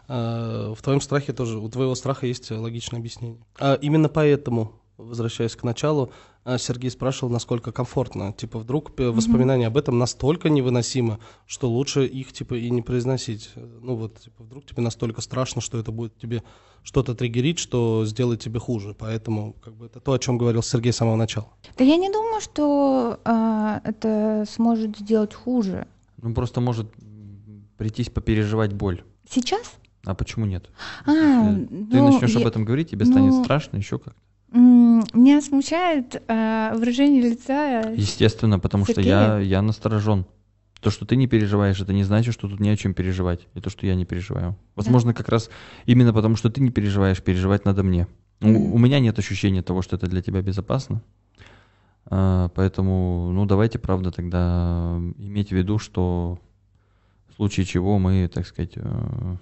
Э, 0.08 0.74
в 0.76 0.82
твоем 0.82 1.00
страхе 1.00 1.32
тоже, 1.32 1.58
у 1.58 1.68
твоего 1.68 1.94
страха 1.94 2.26
есть 2.26 2.50
э, 2.50 2.56
логичное 2.56 3.00
объяснение. 3.00 3.40
А 3.58 3.74
именно 3.74 4.08
поэтому, 4.08 4.72
возвращаясь 4.96 5.56
к 5.56 5.62
началу, 5.62 6.10
а, 6.44 6.58
Сергей 6.58 6.90
спрашивал, 6.90 7.32
насколько 7.32 7.72
комфортно. 7.72 8.32
Типа, 8.34 8.58
вдруг 8.58 8.98
э, 9.00 9.08
воспоминания 9.08 9.66
об 9.66 9.78
этом 9.78 9.98
настолько 9.98 10.50
невыносимо, 10.50 11.18
что 11.46 11.70
лучше 11.70 12.04
их 12.04 12.32
типа 12.32 12.54
и 12.54 12.68
не 12.70 12.82
произносить. 12.82 13.50
Э, 13.54 13.66
Ну 13.80 13.96
вот, 13.96 14.20
типа, 14.20 14.44
вдруг 14.44 14.66
тебе 14.66 14.82
настолько 14.82 15.22
страшно, 15.22 15.62
что 15.62 15.78
это 15.78 15.90
будет 15.90 16.18
тебе 16.18 16.42
что-то 16.82 17.14
триггерить, 17.14 17.58
что 17.58 18.04
сделает 18.04 18.40
тебе 18.40 18.60
хуже. 18.60 18.94
Поэтому, 18.98 19.54
как 19.64 19.74
бы, 19.74 19.86
это 19.86 20.00
то, 20.00 20.12
о 20.12 20.18
чем 20.18 20.36
говорил 20.36 20.62
Сергей 20.62 20.92
с 20.92 20.96
самого 20.96 21.16
начала. 21.16 21.48
Да 21.78 21.84
я 21.84 21.96
не 21.96 22.10
думаю, 22.12 22.42
что 22.42 23.18
а, 23.24 23.80
это 23.82 24.44
сможет 24.46 24.98
сделать 24.98 25.32
хуже. 25.32 25.86
Ну, 26.20 26.34
просто 26.34 26.60
может 26.60 26.92
прийтись 27.78 28.10
попереживать 28.10 28.74
боль. 28.74 29.02
Сейчас? 29.28 29.76
А 30.04 30.14
почему 30.14 30.46
нет? 30.46 30.70
А, 31.06 31.12
Если 31.12 31.66
ты 31.66 32.02
ну, 32.02 32.10
начнешь 32.10 32.36
об 32.36 32.46
этом 32.46 32.64
говорить, 32.64 32.90
тебе 32.90 33.04
станет 33.06 33.34
ну, 33.34 33.42
страшно 33.42 33.76
еще 33.78 33.98
как. 33.98 34.14
Меня 34.52 35.40
смущает 35.40 36.22
а, 36.28 36.74
выражение 36.74 37.22
лица. 37.22 37.90
Естественно, 37.90 38.58
потому 38.58 38.84
что 38.84 39.00
я, 39.00 39.38
я 39.38 39.62
насторожен. 39.62 40.26
То, 40.80 40.90
что 40.90 41.06
ты 41.06 41.16
не 41.16 41.26
переживаешь, 41.26 41.80
это 41.80 41.94
не 41.94 42.04
значит, 42.04 42.34
что 42.34 42.46
тут 42.46 42.60
не 42.60 42.68
о 42.68 42.76
чем 42.76 42.92
переживать. 42.92 43.48
И 43.54 43.60
то, 43.60 43.70
что 43.70 43.86
я 43.86 43.94
не 43.94 44.04
переживаю. 44.04 44.56
Возможно, 44.76 45.14
как 45.14 45.30
раз 45.30 45.48
именно 45.86 46.12
потому, 46.12 46.36
что 46.36 46.50
ты 46.50 46.60
не 46.60 46.70
переживаешь, 46.70 47.22
переживать 47.22 47.64
надо 47.64 47.82
мне. 47.82 48.06
У, 48.42 48.48
Мгм. 48.48 48.74
у 48.74 48.78
меня 48.78 49.00
нет 49.00 49.18
ощущения 49.18 49.62
того, 49.62 49.80
что 49.80 49.96
это 49.96 50.06
для 50.06 50.20
тебя 50.20 50.42
безопасно. 50.42 51.00
А, 52.06 52.50
поэтому, 52.54 53.30
ну, 53.32 53.46
давайте, 53.46 53.78
правда, 53.78 54.10
тогда 54.10 55.00
иметь 55.16 55.48
в 55.48 55.52
виду, 55.52 55.78
что 55.78 56.38
в 57.34 57.36
случае 57.36 57.66
чего 57.66 57.98
мы, 57.98 58.30
так 58.32 58.46
сказать, 58.46 58.72
э, 58.76 59.36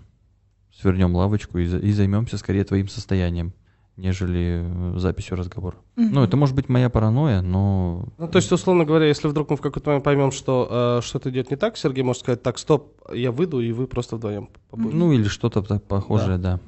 свернем 0.75 1.15
лавочку 1.15 1.59
и, 1.59 1.65
и 1.65 1.93
займемся 1.93 2.39
скорее 2.39 2.65
твоим 2.65 2.89
состоянием, 2.89 3.53
нежели 3.99 4.63
э, 4.65 4.99
записью 4.99 5.37
разговора. 5.37 5.77
Мгм. 5.97 6.15
Ну, 6.15 6.25
это 6.25 6.39
может 6.39 6.57
быть 6.57 6.71
моя 6.71 6.89
паранойя, 6.89 7.43
но 7.43 8.09
Ну, 8.17 8.29
то 8.29 8.37
есть, 8.37 8.51
условно 8.51 8.87
говоря, 8.87 9.07
если 9.07 9.29
вдруг 9.29 9.51
мы 9.51 9.57
в 9.57 9.61
какой-то 9.61 9.91
момент 9.91 10.05
поймем, 10.05 10.33
что 10.33 11.01
э, 11.01 11.05
что-то 11.05 11.29
идет 11.29 11.51
не 11.51 11.57
так, 11.59 11.77
Сергей 11.77 12.03
может 12.03 12.23
сказать, 12.23 12.43
так, 12.43 12.59
стоп, 12.59 12.99
я 13.13 13.31
выйду, 13.31 13.61
и 13.61 13.73
вы 13.73 13.87
просто 13.87 14.17
вдвоем 14.17 14.49
побудете. 14.71 14.97
Ну, 14.97 15.13
или 15.13 15.25
что-то 15.25 15.63
похожее, 15.63 16.39
да. 16.39 16.61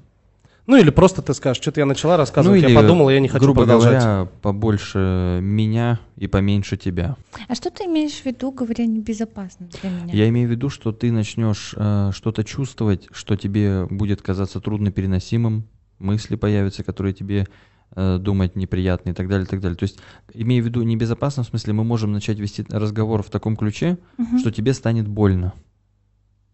Ну 0.67 0.77
или 0.77 0.89
просто 0.91 1.21
ты 1.21 1.35
скажешь, 1.35 1.61
что-то 1.63 1.81
я 1.81 1.87
начала 1.87 2.17
рассказывать, 2.17 2.63
ну, 2.63 2.63
я 2.63 2.69
или, 2.69 2.77
подумал, 2.81 3.11
я 3.11 3.21
не 3.21 3.29
хочу 3.29 3.45
грубо 3.45 3.63
продолжать. 3.63 4.03
говоря, 4.03 4.29
побольше 4.41 5.39
меня 5.43 6.01
и 6.17 6.27
поменьше 6.27 6.77
тебя. 6.79 7.17
А 7.49 7.55
что 7.55 7.71
ты 7.71 7.85
имеешь 7.85 8.15
в 8.15 8.25
виду, 8.25 8.51
говоря 8.51 8.87
небезопасно 8.87 9.69
для 9.83 9.91
меня? 9.91 10.15
Я 10.15 10.29
имею 10.31 10.49
в 10.49 10.51
виду, 10.51 10.71
что 10.71 10.93
ты 10.93 11.13
начнешь 11.13 11.75
э, 11.77 12.11
что-то 12.15 12.45
чувствовать, 12.45 13.09
что 13.13 13.37
тебе 13.37 13.87
будет 13.91 14.23
казаться 14.23 14.59
труднопереносимым, 14.61 15.67
мысли 15.99 16.37
появятся, 16.37 16.83
которые 16.83 17.13
тебе 17.13 17.47
э, 17.95 18.17
думать 18.19 18.57
неприятные 18.57 19.13
и 19.13 19.17
так 19.17 19.29
далее, 19.29 19.45
и 19.45 19.49
так 19.49 19.61
далее. 19.61 19.77
То 19.77 19.85
есть, 19.85 19.99
имея 20.33 20.63
в 20.63 20.65
виду 20.65 20.83
небезопасно, 20.83 21.43
в 21.43 21.47
смысле, 21.47 21.75
мы 21.75 21.85
можем 21.85 22.13
начать 22.13 22.39
вести 22.39 22.65
разговор 22.71 23.23
в 23.23 23.29
таком 23.29 23.57
ключе, 23.57 23.99
Мгм. 24.17 24.39
что 24.39 24.51
тебе 24.51 24.73
станет 24.73 25.07
больно. 25.09 25.53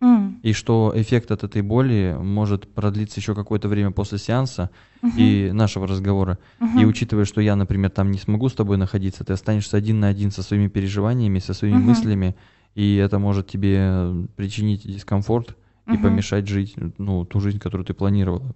М, 0.00 0.40
И 0.42 0.52
что 0.54 0.92
эффект 0.94 1.30
от 1.30 1.44
этой 1.44 1.60
боли 1.62 2.16
может 2.18 2.72
продлиться 2.74 3.20
еще 3.20 3.34
какое-то 3.34 3.68
время 3.68 3.90
после 3.90 4.18
сеанса 4.18 4.70
мгм, 5.02 5.14
и 5.18 5.50
нашего 5.52 5.86
разговора. 5.86 6.38
мгм. 6.58 6.80
И 6.80 6.84
учитывая, 6.86 7.26
что 7.26 7.40
я, 7.42 7.54
например, 7.56 7.90
там 7.90 8.10
не 8.10 8.18
смогу 8.18 8.48
с 8.48 8.54
тобой 8.54 8.78
находиться, 8.78 9.24
ты 9.24 9.34
останешься 9.34 9.76
один 9.76 10.00
на 10.00 10.08
один 10.08 10.30
со 10.30 10.42
своими 10.42 10.68
переживаниями, 10.68 11.38
со 11.38 11.52
своими 11.52 11.76
Мгм. 11.76 11.86
мыслями, 11.86 12.34
и 12.74 12.96
это 12.96 13.18
может 13.18 13.48
тебе 13.48 14.26
причинить 14.36 14.86
дискомфорт 14.86 15.56
и 15.86 15.90
Мгм. 15.92 16.02
помешать 16.02 16.48
жить, 16.48 16.74
ну, 16.98 17.24
ту 17.26 17.40
жизнь, 17.40 17.58
которую 17.58 17.84
ты 17.84 17.92
планировала. 17.92 18.54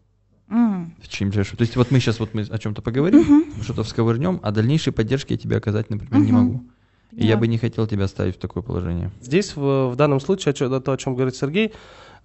М, 0.51 0.95
В 1.03 1.09
чем 1.09 1.31
То 1.57 1.63
есть 1.63 1.77
вот 1.77 1.91
мы 1.91 2.01
сейчас 2.01 2.21
вот 2.21 2.33
мы 2.35 2.43
о 2.43 2.59
чем-то 2.59 2.81
поговорим, 2.81 3.21
мгм. 3.23 3.63
что-то 3.63 3.83
всковырнем, 3.83 4.41
а 4.43 4.51
дальнейшей 4.53 4.93
поддержки 4.93 5.33
я 5.33 5.39
тебе 5.39 5.57
оказать, 5.57 5.91
например, 5.91 6.23
не 6.25 6.33
Мгм. 6.33 6.71
И 7.16 7.27
я 7.27 7.37
бы 7.37 7.46
не 7.46 7.59
хотел 7.59 7.87
тебя 7.87 8.09
ставить 8.09 8.37
в 8.37 8.38
такое 8.38 8.62
положение. 8.62 9.11
Здесь 9.20 9.55
в, 9.57 9.88
в 9.88 9.96
данном 9.96 10.20
случае, 10.20 10.53
о 10.53 10.81
то, 10.81 10.92
о 10.92 10.96
чем 10.96 11.14
говорит 11.14 11.37
Сергей, 11.37 11.72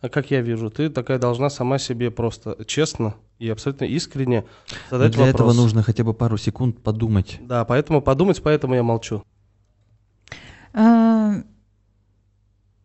как 0.02 0.32
я 0.32 0.42
вижу, 0.42 0.70
ты 0.70 0.90
такая 0.90 1.20
должна 1.20 1.50
сама 1.50 1.78
себе 1.78 2.10
просто 2.10 2.64
честно 2.66 3.16
и 3.38 3.50
абсолютно 3.50 3.86
искренне 3.86 4.46
Но 4.92 4.98
задать 4.98 5.12
для 5.14 5.26
вопрос. 5.26 5.36
этого 5.36 5.54
нужно 5.54 5.84
хотя 5.84 6.04
бы 6.04 6.14
пару 6.14 6.38
секунд 6.38 6.82
подумать. 6.82 7.38
Да, 7.42 7.66
поэтому 7.66 8.02
подумать, 8.02 8.42
поэтому 8.42 8.76
я 8.76 8.84
молчу. 8.84 9.24
А, 10.74 11.44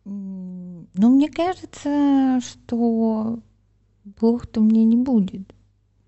Ну, 0.03 1.09
мне 1.09 1.29
кажется, 1.29 2.39
что 2.41 3.39
плохо-то 4.17 4.61
мне 4.61 4.85
не 4.85 4.97
будет. 4.97 5.53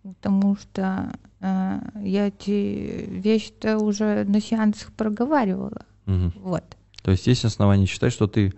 Потому 0.04 0.56
что 0.56 1.14
а, 1.42 1.82
я 2.02 2.28
эти 2.28 3.06
вещи-то 3.10 3.78
уже 3.80 4.24
на 4.26 4.40
сеансах 4.40 4.94
проговаривала. 4.94 5.87
Мгм. 6.08 6.34
Вот. 6.38 6.64
То 7.04 7.12
есть 7.12 7.28
есть 7.28 7.46
основания 7.46 7.86
считать, 7.86 8.12
что 8.12 8.28
ты 8.28 8.54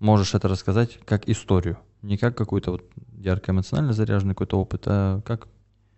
можешь 0.00 0.34
это 0.34 0.48
рассказать 0.48 0.98
как 1.06 1.28
историю, 1.28 1.78
не 2.02 2.16
как 2.18 2.36
какой-то 2.36 2.72
вот 2.72 2.82
ярко 3.16 3.52
эмоционально 3.52 3.92
заряженный 3.92 4.34
какой-то 4.34 4.58
опыт, 4.58 4.82
а 4.86 5.20
как 5.20 5.46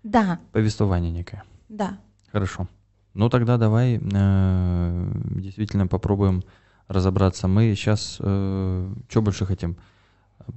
Да, 0.02 0.38
повествование 0.52 1.10
некое. 1.10 1.42
да. 1.68 1.98
Хорошо. 2.30 2.68
Ну 3.14 3.30
тогда 3.30 3.56
давай 3.56 3.98
э, 4.02 5.12
действительно 5.36 5.86
попробуем 5.86 6.44
разобраться. 6.86 7.48
Мы 7.48 7.74
сейчас 7.74 8.16
что 8.16 9.22
больше 9.22 9.46
хотим? 9.46 9.76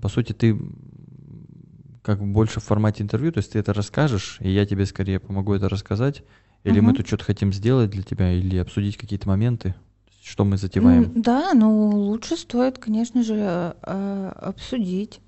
По 0.01 0.09
сути, 0.09 0.33
ты 0.33 0.59
как 2.03 2.21
больше 2.23 2.59
в 2.59 2.63
формате 2.63 3.03
интервью, 3.03 3.31
то 3.31 3.37
есть 3.37 3.53
ты 3.53 3.59
это 3.59 3.73
расскажешь, 3.73 4.37
и 4.41 4.49
я 4.49 4.65
тебе 4.65 4.85
скорее 4.85 5.19
помогу 5.19 5.53
это 5.53 5.69
рассказать, 5.69 6.23
или 6.63 6.79
мы 6.79 6.89
Мгм. 6.89 6.97
тут 6.97 7.07
что-то 7.07 7.23
хотим 7.23 7.53
сделать 7.53 7.89
для 7.91 8.03
тебя, 8.03 8.31
или 8.33 8.57
обсудить 8.57 8.97
какие-то 8.97 9.27
моменты, 9.27 9.75
что 10.23 10.45
мы 10.45 10.57
затеваем. 10.57 11.11
Да, 11.15 11.53
ну 11.53 11.89
лучше 11.89 12.37
стоит, 12.37 12.77
конечно 12.77 13.23
же, 13.23 13.75
а, 13.81 14.31
обсудить. 14.41 15.21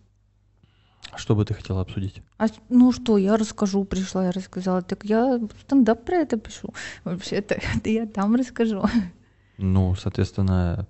Что 1.16 1.36
бы 1.36 1.44
ты 1.44 1.54
хотела 1.54 1.82
обсудить? 1.82 2.22
А 2.38 2.48
ну 2.70 2.92
что, 2.92 3.18
я 3.18 3.36
расскажу, 3.36 3.84
пришла, 3.84 4.26
я 4.26 4.32
рассказала. 4.32 4.82
Так 4.82 5.04
я 5.04 5.40
стендап 5.62 6.06
про 6.06 6.18
это 6.18 6.38
пишу. 6.38 6.74
Вообще-то 7.04 7.56
это 7.76 7.90
я 7.90 8.06
там 8.06 8.36
расскажу. 8.36 8.84
Ну, 9.58 9.96
соответственно, 9.96 10.88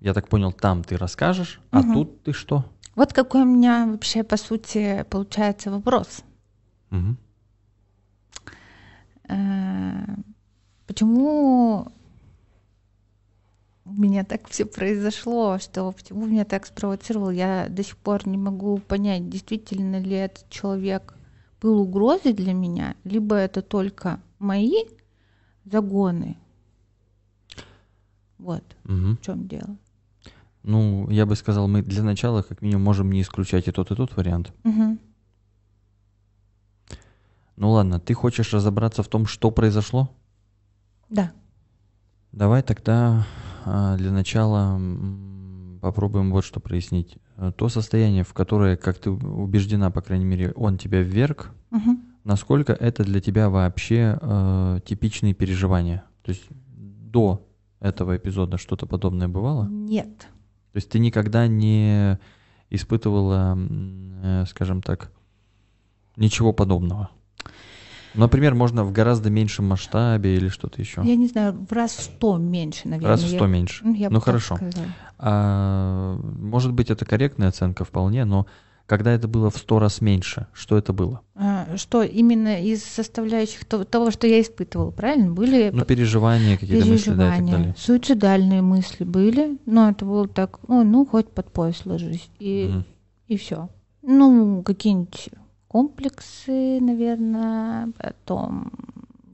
я 0.00 0.14
так 0.14 0.28
понял, 0.28 0.52
там 0.52 0.82
ты 0.82 0.96
расскажешь, 0.96 1.60
а 1.70 1.82
тут 1.82 2.22
ты 2.22 2.32
что? 2.32 2.64
Вот 2.96 3.12
какой 3.12 3.42
у 3.42 3.46
меня 3.46 3.86
вообще, 3.86 4.22
по 4.24 4.36
сути, 4.36 5.04
получается 5.08 5.70
вопрос. 5.70 6.22
Э, 9.28 10.16
Почему 10.86 11.92
у 13.84 13.92
меня 13.92 14.24
так 14.24 14.48
все 14.48 14.64
произошло, 14.66 15.58
что 15.58 15.90
почему 15.92 16.26
меня 16.26 16.44
так 16.44 16.66
спровоцировал, 16.66 17.30
я 17.30 17.66
до 17.68 17.82
сих 17.82 17.96
пор 17.96 18.26
не 18.26 18.36
могу 18.36 18.78
понять, 18.78 19.28
действительно 19.28 20.00
ли 20.00 20.16
этот 20.16 20.48
человек 20.50 21.14
был 21.60 21.80
угрозой 21.80 22.32
для 22.32 22.52
меня, 22.52 22.94
либо 23.04 23.36
это 23.36 23.62
только 23.62 24.20
мои 24.38 24.84
загоны. 25.64 26.36
Вот 28.38 28.64
Мгм. 28.84 29.16
в 29.16 29.20
чем 29.20 29.48
дело. 29.48 29.76
Ну, 30.62 31.08
я 31.10 31.26
бы 31.26 31.36
сказал, 31.36 31.68
мы 31.68 31.82
для 31.82 32.02
начала 32.02 32.42
как 32.42 32.62
минимум 32.62 32.84
можем 32.84 33.10
не 33.10 33.22
исключать 33.22 33.68
и 33.68 33.72
тот, 33.72 33.90
и 33.90 33.94
тот 33.96 34.16
вариант. 34.16 34.52
Мгм. 34.62 34.98
Ну 37.56 37.70
ладно, 37.70 38.00
ты 38.00 38.14
хочешь 38.14 38.52
разобраться 38.52 39.02
в 39.02 39.08
том, 39.08 39.26
что 39.26 39.50
произошло? 39.50 40.10
Да. 41.10 41.32
Давай 42.32 42.62
тогда 42.62 43.26
для 43.64 44.10
начала 44.12 44.80
попробуем 45.80 46.30
вот 46.30 46.44
что 46.44 46.60
прояснить. 46.60 47.16
Э, 47.36 47.52
То 47.56 47.68
состояние, 47.68 48.22
в 48.24 48.32
которое, 48.34 48.76
как 48.76 48.98
ты 48.98 49.10
убеждена, 49.10 49.90
по 49.90 50.02
крайней 50.02 50.24
мере, 50.26 50.52
он 50.52 50.76
тебя 50.78 51.00
вверг, 51.02 51.52
Мгм. 51.70 52.00
насколько 52.24 52.72
это 52.72 53.02
для 53.04 53.20
тебя 53.20 53.48
вообще 53.48 54.18
э, 54.20 54.80
типичные 54.84 55.32
переживания? 55.34 56.04
То 56.22 56.30
есть 56.32 56.44
до 56.78 57.46
этого 57.80 58.16
эпизода 58.16 58.58
что-то 58.58 58.86
подобное 58.86 59.28
бывало? 59.28 59.66
Нет. 59.68 60.18
То 60.72 60.76
есть 60.76 60.90
ты 60.90 60.98
никогда 60.98 61.46
не 61.48 62.18
испытывала, 62.68 63.58
э, 64.22 64.44
скажем 64.48 64.82
так, 64.82 65.10
ничего 66.16 66.52
подобного? 66.52 67.08
Например, 68.14 68.54
можно 68.54 68.84
в 68.84 68.92
гораздо 68.92 69.30
меньшем 69.30 69.66
масштабе 69.68 70.34
или 70.36 70.48
что-то 70.48 70.80
еще. 70.80 71.02
Я 71.04 71.16
не 71.16 71.26
знаю, 71.28 71.66
в 71.68 71.72
раз 71.72 71.92
в 71.92 72.02
сто 72.02 72.36
меньше, 72.38 72.88
наверное. 72.88 73.10
Раз 73.10 73.22
в 73.22 73.28
сто 73.28 73.46
меньше. 73.46 73.84
Ну, 73.84 73.94
я 73.94 74.10
ну 74.10 74.20
хорошо. 74.20 74.58
А, 75.18 76.16
может 76.38 76.72
быть, 76.72 76.90
это 76.90 77.04
корректная 77.04 77.48
оценка 77.48 77.84
вполне, 77.84 78.24
но 78.24 78.46
когда 78.86 79.12
это 79.12 79.28
было 79.28 79.50
в 79.50 79.56
сто 79.56 79.78
раз 79.78 80.00
меньше, 80.00 80.48
что 80.52 80.76
это 80.76 80.92
было? 80.92 81.20
А, 81.36 81.76
Что 81.76 82.02
именно 82.02 82.60
из 82.60 82.82
составляющих 82.82 83.64
то- 83.64 83.84
того, 83.84 84.10
что 84.10 84.26
я 84.26 84.40
испытывала, 84.40 84.90
правильно? 84.90 85.30
Были 85.30 85.70
Ну, 85.72 85.84
переживания, 85.84 86.56
какие-то 86.58 86.86
мысли, 86.86 87.10
да, 87.10 87.14
и 87.14 87.16
так 87.28 87.36
переживания, 87.38 87.52
далее. 87.58 87.74
суицидальные 87.78 88.62
мысли 88.62 89.04
были, 89.04 89.58
но 89.66 89.90
это 89.90 90.04
было 90.04 90.26
так, 90.26 90.58
«Ой, 90.68 90.84
ну 90.84 91.06
хоть 91.06 91.28
под 91.30 91.52
пояс 91.52 91.86
ложись, 91.86 92.28
и, 92.40 92.66
Мгм. 92.68 92.84
и 93.28 93.36
все. 93.36 93.68
Ну, 94.02 94.62
какие-нибудь 94.64 95.28
комплексы, 95.70 96.80
наверное, 96.80 97.92
потом, 97.96 98.72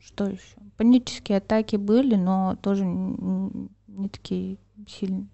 что 0.04 0.26
еще? 0.26 0.56
Панические 0.76 1.38
атаки 1.38 1.76
были, 1.76 2.14
но 2.14 2.58
тоже 2.60 2.84
не 2.84 4.08
такие 4.10 4.58
сильные. 4.86 5.28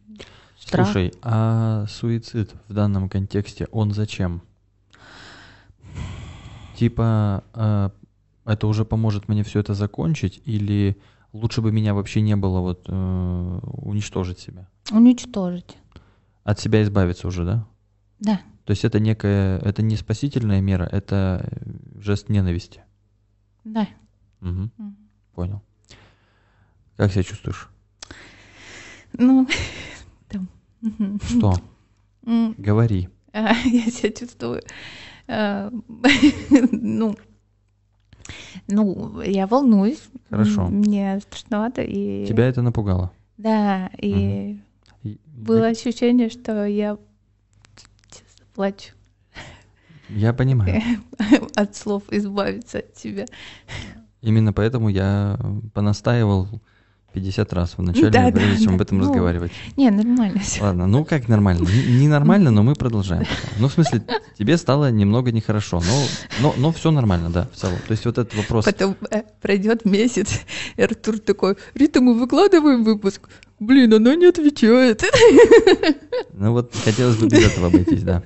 Страх. 0.56 0.86
Слушай, 0.86 1.12
а 1.22 1.86
суицид 1.88 2.54
в 2.68 2.72
данном 2.72 3.08
контексте, 3.08 3.66
он 3.72 3.90
зачем? 3.90 4.42
Типа, 6.76 7.42
э, 7.52 7.90
это 8.44 8.66
уже 8.68 8.84
поможет 8.84 9.26
мне 9.26 9.42
все 9.42 9.58
это 9.58 9.74
закончить, 9.74 10.40
или 10.44 10.96
лучше 11.32 11.62
бы 11.62 11.72
меня 11.72 11.94
вообще 11.94 12.20
не 12.20 12.36
было 12.36 12.60
вот 12.60 12.84
э, 12.86 13.60
уничтожить 13.62 14.38
себя? 14.38 14.68
Уничтожить. 14.92 15.76
От 16.44 16.60
себя 16.60 16.84
избавиться 16.84 17.26
уже, 17.26 17.44
да? 17.44 17.66
Да. 18.20 18.40
То 18.64 18.70
есть 18.72 18.84
это 18.84 19.00
некая, 19.00 19.58
это 19.58 19.82
не 19.82 19.96
спасительная 19.96 20.60
мера, 20.60 20.84
это 20.90 21.48
э, 21.50 22.00
жест 22.00 22.28
ненависти. 22.28 22.82
Да. 23.64 23.88
Мгм, 24.40 24.70
Мгм. 24.76 24.96
понял. 25.34 25.62
Как 26.96 27.10
себя 27.12 27.22
чувствуешь? 27.24 27.68
Ну, 29.18 29.46
там. 30.28 30.48
Что? 31.28 31.54
Говори. 32.58 33.08
а, 33.32 33.52
Я 33.54 33.90
себя 33.90 34.10
чувствую. 34.12 34.62
а, 35.28 35.70
Ну, 36.72 37.16
ну, 38.68 39.20
я 39.22 39.46
волнуюсь. 39.46 40.02
Хорошо. 40.30 40.68
Мне 40.68 41.18
страшновато. 41.20 41.82
И... 41.82 42.26
Тебя 42.26 42.46
это 42.46 42.62
напугало? 42.62 43.12
Да, 43.38 43.90
и 44.00 44.60
И- 45.02 45.18
было 45.26 45.66
ощущение, 45.68 46.28
что 46.28 46.64
я 46.64 46.96
плачу 48.54 48.92
Я 50.08 50.32
понимаю. 50.32 50.82
от 51.56 51.76
слов 51.76 52.02
избавиться 52.10 52.78
от 52.78 52.96
себя. 52.96 53.26
Именно 54.20 54.52
поэтому 54.52 54.88
я 54.88 55.38
понастаивал 55.74 56.48
50 57.12 57.52
раз 57.52 57.74
в 57.76 57.82
начале, 57.82 58.10
Да, 58.10 58.30
прежде 58.30 58.54
да, 58.54 58.58
чем 58.58 58.68
да. 58.68 58.74
об 58.74 58.80
этом 58.82 58.98
Ну, 58.98 59.04
разговаривать. 59.04 59.52
Не, 59.76 59.90
нормально 59.90 60.40
все. 60.40 60.62
Ладно, 60.62 60.86
ну 60.86 61.04
как 61.04 61.28
нормально? 61.28 61.68
Не, 61.68 62.08
нормально, 62.08 62.50
но 62.50 62.62
мы 62.62 62.74
продолжаем. 62.74 63.26
Ну, 63.58 63.68
в 63.68 63.72
смысле, 63.72 64.02
тебе 64.38 64.56
стало 64.56 64.90
немного 64.90 65.30
нехорошо, 65.30 65.80
но, 65.80 66.04
но, 66.40 66.54
но 66.56 66.72
все 66.72 66.90
нормально, 66.90 67.30
да, 67.30 67.48
в 67.52 67.56
целом. 67.56 67.76
То 67.86 67.92
есть 67.92 68.04
вот 68.04 68.18
этот 68.18 68.34
вопрос... 68.34 68.64
Потом 68.64 68.96
э, 69.10 69.22
пройдет 69.40 69.84
месяц, 69.84 70.40
и 70.76 70.82
Артур 70.82 71.18
такой, 71.18 71.56
Рита, 71.74 72.00
мы 72.00 72.18
выкладываем 72.18 72.84
выпуск. 72.84 73.28
Блин, 73.60 73.92
она 73.94 74.16
не 74.16 74.26
отвечает. 74.26 75.04
Ну 76.32 76.52
вот 76.52 76.74
хотелось 76.74 77.16
бы 77.16 77.28
без 77.28 77.44
этого 77.44 77.68
обойтись, 77.68 78.02
да. 78.02 78.22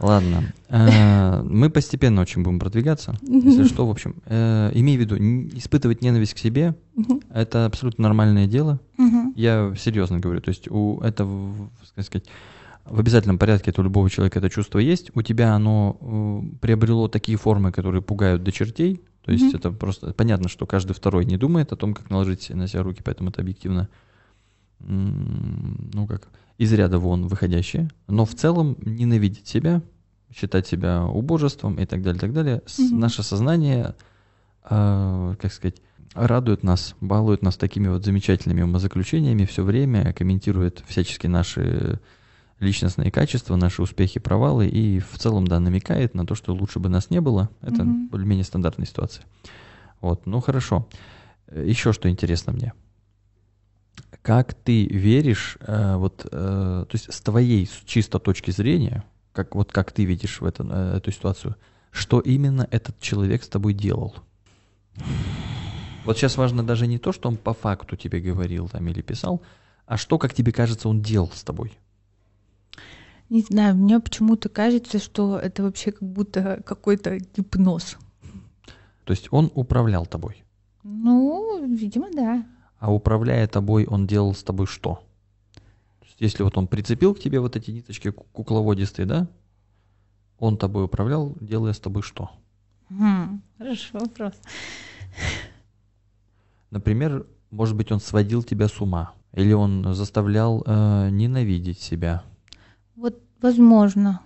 Ладно. 0.00 0.42
Э, 0.68 1.42
Мы 1.42 1.70
постепенно 1.70 2.20
очень 2.20 2.42
будем 2.42 2.58
продвигаться. 2.58 3.14
Если 3.22 3.64
что, 3.64 3.86
в 3.86 3.90
общем, 3.90 4.16
э, 4.26 4.70
имей 4.74 4.96
в 4.96 5.00
виду, 5.00 5.16
испытывать 5.56 6.02
ненависть 6.02 6.34
к 6.34 6.38
себе 6.38 6.74
это 7.30 7.66
абсолютно 7.66 8.02
нормальное 8.02 8.46
дело. 8.46 8.80
Я 9.36 9.72
серьезно 9.78 10.18
говорю. 10.20 10.40
То 10.40 10.50
есть 10.50 10.68
у 10.70 11.00
это, 11.00 11.24
в- 11.24 11.70
как 11.94 12.04
сказать, 12.04 12.26
в 12.84 13.00
обязательном 13.00 13.38
порядке 13.38 13.70
это 13.70 13.80
у 13.80 13.84
любого 13.84 14.10
человека 14.10 14.38
это 14.40 14.50
чувство 14.50 14.78
есть. 14.78 15.10
У 15.14 15.22
тебя 15.22 15.54
оно 15.54 15.96
э, 16.00 16.56
приобрело 16.60 17.08
такие 17.08 17.38
формы, 17.38 17.72
которые 17.72 18.02
пугают 18.02 18.42
до 18.44 18.52
чертей. 18.52 19.00
То 19.24 19.32
есть 19.32 19.54
это 19.54 19.70
просто 19.70 20.12
понятно, 20.12 20.48
что 20.50 20.66
каждый 20.66 20.92
второй 20.92 21.24
не 21.24 21.38
думает 21.38 21.72
о 21.72 21.76
том, 21.76 21.94
как 21.94 22.10
наложить 22.10 22.50
на 22.50 22.68
себя 22.68 22.82
руки, 22.82 23.00
поэтому 23.02 23.30
это 23.30 23.40
объективно, 23.40 23.88
ну 24.80 26.06
как, 26.06 26.28
из 26.58 26.72
ряда 26.72 26.98
вон 26.98 27.26
выходящее. 27.26 27.90
Но 28.06 28.24
в 28.24 28.34
целом 28.34 28.76
ненавидеть 28.80 29.46
себя, 29.46 29.82
считать 30.34 30.66
себя 30.66 31.04
убожеством 31.04 31.76
и 31.76 31.86
так 31.86 32.02
далее, 32.02 32.20
так 32.20 32.32
далее. 32.32 32.62
Мгм. 32.78 33.00
Наше 33.00 33.22
сознание, 33.22 33.94
э, 34.68 35.34
как 35.40 35.52
сказать, 35.52 35.76
радует 36.14 36.62
нас, 36.62 36.94
балует 37.00 37.42
нас 37.42 37.56
такими 37.56 37.88
вот 37.88 38.04
замечательными 38.04 38.62
умозаключениями 38.62 39.44
все 39.44 39.62
время, 39.62 40.12
комментирует 40.12 40.82
всячески 40.86 41.26
наши 41.26 42.00
личностные 42.60 43.10
качества, 43.10 43.56
наши 43.56 43.82
успехи, 43.82 44.20
провалы 44.20 44.68
и 44.68 45.00
в 45.00 45.18
целом, 45.18 45.46
да, 45.46 45.58
намекает 45.58 46.14
на 46.14 46.24
то, 46.24 46.34
что 46.34 46.54
лучше 46.54 46.78
бы 46.78 46.88
нас 46.88 47.10
не 47.10 47.20
было. 47.20 47.50
Это 47.60 47.84
Мгм. 47.84 48.08
более-менее 48.08 48.44
стандартная 48.44 48.86
ситуация. 48.86 49.26
Вот, 50.00 50.26
ну 50.26 50.40
хорошо. 50.40 50.88
Еще 51.52 51.92
что 51.92 52.08
интересно 52.08 52.52
мне. 52.52 52.72
Как 54.22 54.54
ты 54.54 54.86
веришь, 54.86 55.58
э, 55.60 55.96
вот, 55.96 56.26
э, 56.26 56.28
то 56.30 56.90
есть 56.92 57.12
с 57.12 57.20
твоей 57.20 57.68
чисто 57.84 58.18
точки 58.18 58.50
зрения, 58.50 59.04
как 59.32 59.54
вот 59.54 59.72
как 59.72 59.92
ты 59.92 60.04
видишь 60.04 60.40
в 60.40 60.44
это, 60.44 60.64
э, 60.68 60.96
эту 60.98 61.10
ситуацию, 61.10 61.56
что 61.90 62.20
именно 62.20 62.66
этот 62.70 63.00
человек 63.00 63.42
с 63.42 63.48
тобой 63.48 63.74
делал? 63.74 64.14
Вот 66.04 66.18
сейчас 66.18 66.36
важно 66.36 66.62
даже 66.62 66.86
не 66.86 66.98
то, 66.98 67.12
что 67.12 67.28
он 67.28 67.36
по 67.36 67.54
факту 67.54 67.96
тебе 67.96 68.20
говорил 68.20 68.68
там 68.68 68.86
или 68.88 69.00
писал, 69.00 69.42
а 69.86 69.96
что, 69.96 70.18
как 70.18 70.34
тебе 70.34 70.52
кажется, 70.52 70.88
он 70.88 71.02
делал 71.02 71.30
с 71.32 71.42
тобой. 71.42 71.76
Не 73.30 73.40
знаю, 73.40 73.74
мне 73.74 73.98
почему-то 74.00 74.48
кажется, 74.48 74.98
что 74.98 75.38
это 75.38 75.62
вообще 75.62 75.92
как 75.92 76.02
будто 76.06 76.62
какой-то 76.64 77.18
гипноз. 77.18 77.96
То 79.04 79.12
есть 79.12 79.28
он 79.30 79.50
управлял 79.54 80.06
тобой. 80.06 80.44
Ну, 80.82 81.64
видимо, 81.66 82.08
да. 82.12 82.44
А 82.78 82.92
управляя 82.92 83.46
тобой, 83.46 83.86
он 83.86 84.06
делал 84.06 84.34
с 84.34 84.42
тобой 84.42 84.66
что? 84.66 85.02
То 86.00 86.06
есть 86.06 86.20
если 86.20 86.42
вот 86.42 86.56
он 86.58 86.66
прицепил 86.66 87.14
к 87.14 87.20
тебе 87.20 87.40
вот 87.40 87.56
эти 87.56 87.70
ниточки 87.70 88.10
ку- 88.10 88.26
кукловодистые, 88.32 89.06
да? 89.06 89.26
Он 90.38 90.56
тобой 90.58 90.84
управлял, 90.84 91.34
делая 91.40 91.72
с 91.72 91.78
тобой 91.78 92.02
что? 92.02 92.30
Хм, 92.90 93.40
хороший 93.58 94.00
вопрос. 94.00 94.34
Например, 96.70 97.26
может 97.50 97.76
быть, 97.76 97.92
он 97.92 98.00
сводил 98.00 98.42
тебя 98.42 98.68
с 98.68 98.80
ума. 98.80 99.14
Или 99.32 99.52
он 99.52 99.94
заставлял 99.94 100.62
э, 100.66 101.08
ненавидеть 101.10 101.80
себя. 101.80 102.22
Вот, 102.96 103.20
возможно. 103.40 104.20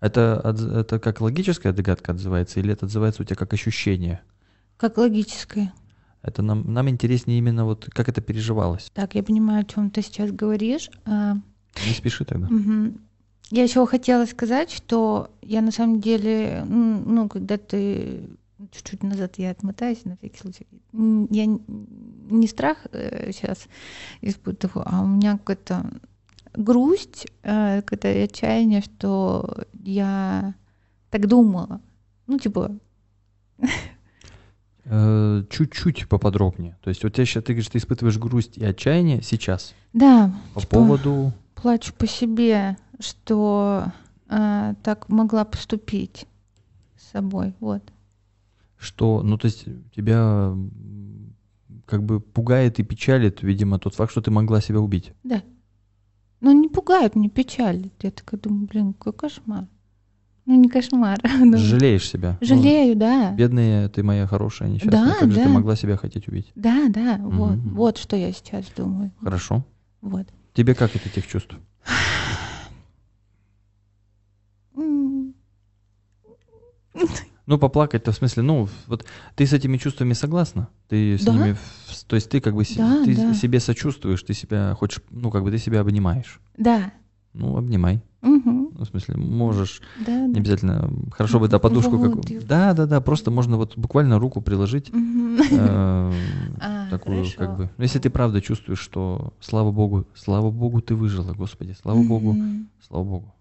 Это, 0.00 0.54
это 0.74 0.98
как 0.98 1.20
логическая 1.20 1.72
догадка 1.72 2.12
отзывается, 2.12 2.60
или 2.60 2.72
это 2.72 2.86
отзывается 2.86 3.22
у 3.22 3.24
тебя 3.24 3.36
как 3.36 3.52
ощущение? 3.52 4.20
Как 4.76 4.96
логическое. 4.96 5.72
Это 6.28 6.42
нам, 6.42 6.72
нам 6.72 6.88
интереснее 6.88 7.38
именно 7.38 7.64
вот 7.64 7.88
как 7.92 8.08
это 8.08 8.20
переживалось. 8.20 8.90
Так, 8.94 9.14
я 9.14 9.22
понимаю, 9.22 9.62
о 9.62 9.64
чем 9.64 9.90
ты 9.90 10.02
сейчас 10.02 10.30
говоришь. 10.30 10.90
А, 11.04 11.34
Не 11.86 11.94
спеши 11.94 12.24
тогда. 12.24 12.48
Я 13.50 13.62
еще 13.62 13.86
хотела 13.86 14.26
сказать, 14.26 14.70
что 14.70 15.30
я 15.40 15.62
на 15.62 15.72
самом 15.72 16.00
деле, 16.00 16.64
м, 16.68 17.14
ну, 17.14 17.28
когда 17.28 17.56
ты 17.56 18.28
чуть-чуть 18.72 19.02
назад 19.02 19.38
я 19.38 19.50
отмотаюсь 19.50 20.04
на 20.04 20.16
всякий 20.16 20.38
случай, 20.38 20.66
я 20.92 21.46
не 22.30 22.46
страх 22.46 22.78
сейчас 22.92 23.66
испытываю, 24.20 24.84
а 24.86 25.02
у 25.02 25.06
меня 25.06 25.38
какая-то 25.38 25.90
грусть, 26.54 27.26
э, 27.42 27.80
какое-то 27.82 28.08
отчаяние, 28.08 28.82
что 28.82 29.64
я 29.84 30.54
так 31.10 31.26
думала. 31.26 31.80
Ну, 32.26 32.38
типа, 32.38 32.72
Э, 33.58 33.66
чуть-чуть 34.88 36.08
поподробнее. 36.08 36.76
То 36.82 36.88
есть 36.88 37.04
у 37.04 37.10
тебя 37.10 37.24
сейчас, 37.24 37.44
ты 37.44 37.52
говоришь, 37.52 37.68
ты 37.68 37.78
испытываешь 37.78 38.18
грусть 38.18 38.56
и 38.56 38.64
отчаяние 38.64 39.22
сейчас 39.22 39.74
да, 39.92 40.34
по 40.54 40.60
типа, 40.60 40.76
поводу... 40.76 41.32
плачу 41.54 41.92
по 41.92 42.06
себе, 42.06 42.76
что 42.98 43.84
э, 44.28 44.74
так 44.82 45.08
могла 45.08 45.44
поступить 45.44 46.26
с 46.96 47.12
собой. 47.12 47.54
Вот. 47.60 47.82
Что, 48.78 49.22
ну, 49.22 49.36
то 49.36 49.46
есть 49.46 49.66
тебя 49.94 50.54
как 51.84 52.02
бы 52.02 52.20
пугает 52.20 52.78
и 52.78 52.82
печалит, 52.82 53.42
видимо, 53.42 53.78
тот 53.78 53.94
факт, 53.94 54.12
что 54.12 54.22
ты 54.22 54.30
могла 54.30 54.60
себя 54.60 54.80
убить. 54.80 55.12
Да. 55.24 55.42
Ну, 56.40 56.52
не 56.52 56.68
пугает, 56.68 57.16
не 57.16 57.28
печалит. 57.28 57.92
Я 58.00 58.10
такая 58.10 58.40
думаю, 58.40 58.68
блин, 58.68 58.92
какой 58.94 59.12
кошмар. 59.12 59.66
Ну, 60.48 60.54
не 60.54 60.70
кошмар. 60.70 61.18
ну, 61.40 61.58
Жалеешь 61.58 62.08
себя. 62.08 62.38
Ну, 62.40 62.46
Жалею, 62.46 62.96
да. 62.96 63.32
бедная 63.32 63.90
ты 63.90 64.02
моя 64.02 64.26
хорошая, 64.26 64.70
несчастная. 64.70 65.12
Да, 65.12 65.14
как 65.20 65.30
же 65.30 65.36
ты 65.36 65.44
да. 65.44 65.50
могла 65.50 65.76
себя 65.76 65.98
хотеть 65.98 66.26
убить? 66.26 66.50
Да, 66.54 66.88
да, 66.88 67.18
вот, 67.22 67.58
Мгм. 67.58 67.74
вот 67.74 67.98
что 67.98 68.16
я 68.16 68.32
сейчас 68.32 68.64
думаю. 68.74 69.12
Хорошо. 69.20 69.62
Вот. 70.00 70.26
Тебе 70.54 70.74
как 70.74 70.96
от 70.96 71.04
этих 71.04 71.26
чувств? 71.26 71.54
Ну, 77.44 77.58
поплакать-то 77.58 78.12
в 78.12 78.14
смысле, 78.16 78.42
ну, 78.42 78.68
вот 78.86 79.04
ты 79.34 79.46
с 79.46 79.52
этими 79.52 79.76
чувствами 79.76 80.14
согласна? 80.14 80.68
Ты 80.88 81.18
с 81.18 81.24
Да. 81.24 81.32
ними, 81.32 81.56
то 82.06 82.16
есть 82.16 82.30
ты 82.30 82.40
как 82.40 82.54
бы 82.54 82.64
Да, 82.74 83.02
ты 83.04 83.14
да. 83.16 83.34
себе 83.34 83.60
сочувствуешь, 83.60 84.22
ты 84.22 84.32
себя 84.32 84.74
хочешь, 84.78 85.02
ну, 85.10 85.30
как 85.30 85.44
бы 85.44 85.50
ты 85.50 85.58
себя 85.58 85.80
обнимаешь. 85.80 86.40
Да. 86.56 86.90
Ну, 87.34 87.56
обнимай. 87.58 88.02
Мгм. 88.20 88.70
Ну, 88.76 88.84
в 88.84 88.88
смысле, 88.88 89.16
можешь, 89.16 89.80
Да, 90.04 90.26
не 90.26 90.34
да. 90.34 90.40
обязательно, 90.40 90.90
хорошо 91.12 91.38
бы 91.38 91.48
да 91.48 91.58
подушку 91.60 91.96
Вот, 91.96 92.16
как... 92.16 92.30
и- 92.30 92.38
Да, 92.40 92.72
да, 92.72 92.86
да, 92.86 93.00
просто 93.00 93.30
можно 93.30 93.56
вот 93.56 93.76
буквально 93.76 94.18
руку 94.18 94.40
приложить, 94.40 94.90
э, 94.90 94.92
А, 96.60 96.90
такую 96.90 97.16
хорошо. 97.18 97.38
как 97.38 97.56
бы. 97.56 97.70
Ну, 97.76 97.82
если 97.82 98.00
ты 98.00 98.10
правда 98.10 98.40
чувствуешь, 98.40 98.80
что, 98.80 99.32
слава 99.40 99.70
богу, 99.70 100.06
слава 100.14 100.50
богу, 100.50 100.80
ты 100.80 100.94
выжила, 100.96 101.32
господи, 101.32 101.76
слава 101.80 102.02
богу, 102.02 102.36
слава 102.86 103.04
богу. 103.04 103.34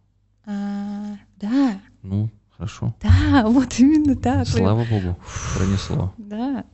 А, 0.45 1.17
Да, 1.41 1.79
Ну, 2.03 2.29
хорошо. 2.55 2.93
да, 3.01 3.09
вот 3.49 3.79
именно 3.79 4.15
так. 4.15 4.47
Слава 4.47 4.85
богу, 4.85 5.17
пронесло. 5.55 6.13
Да, 6.17 6.65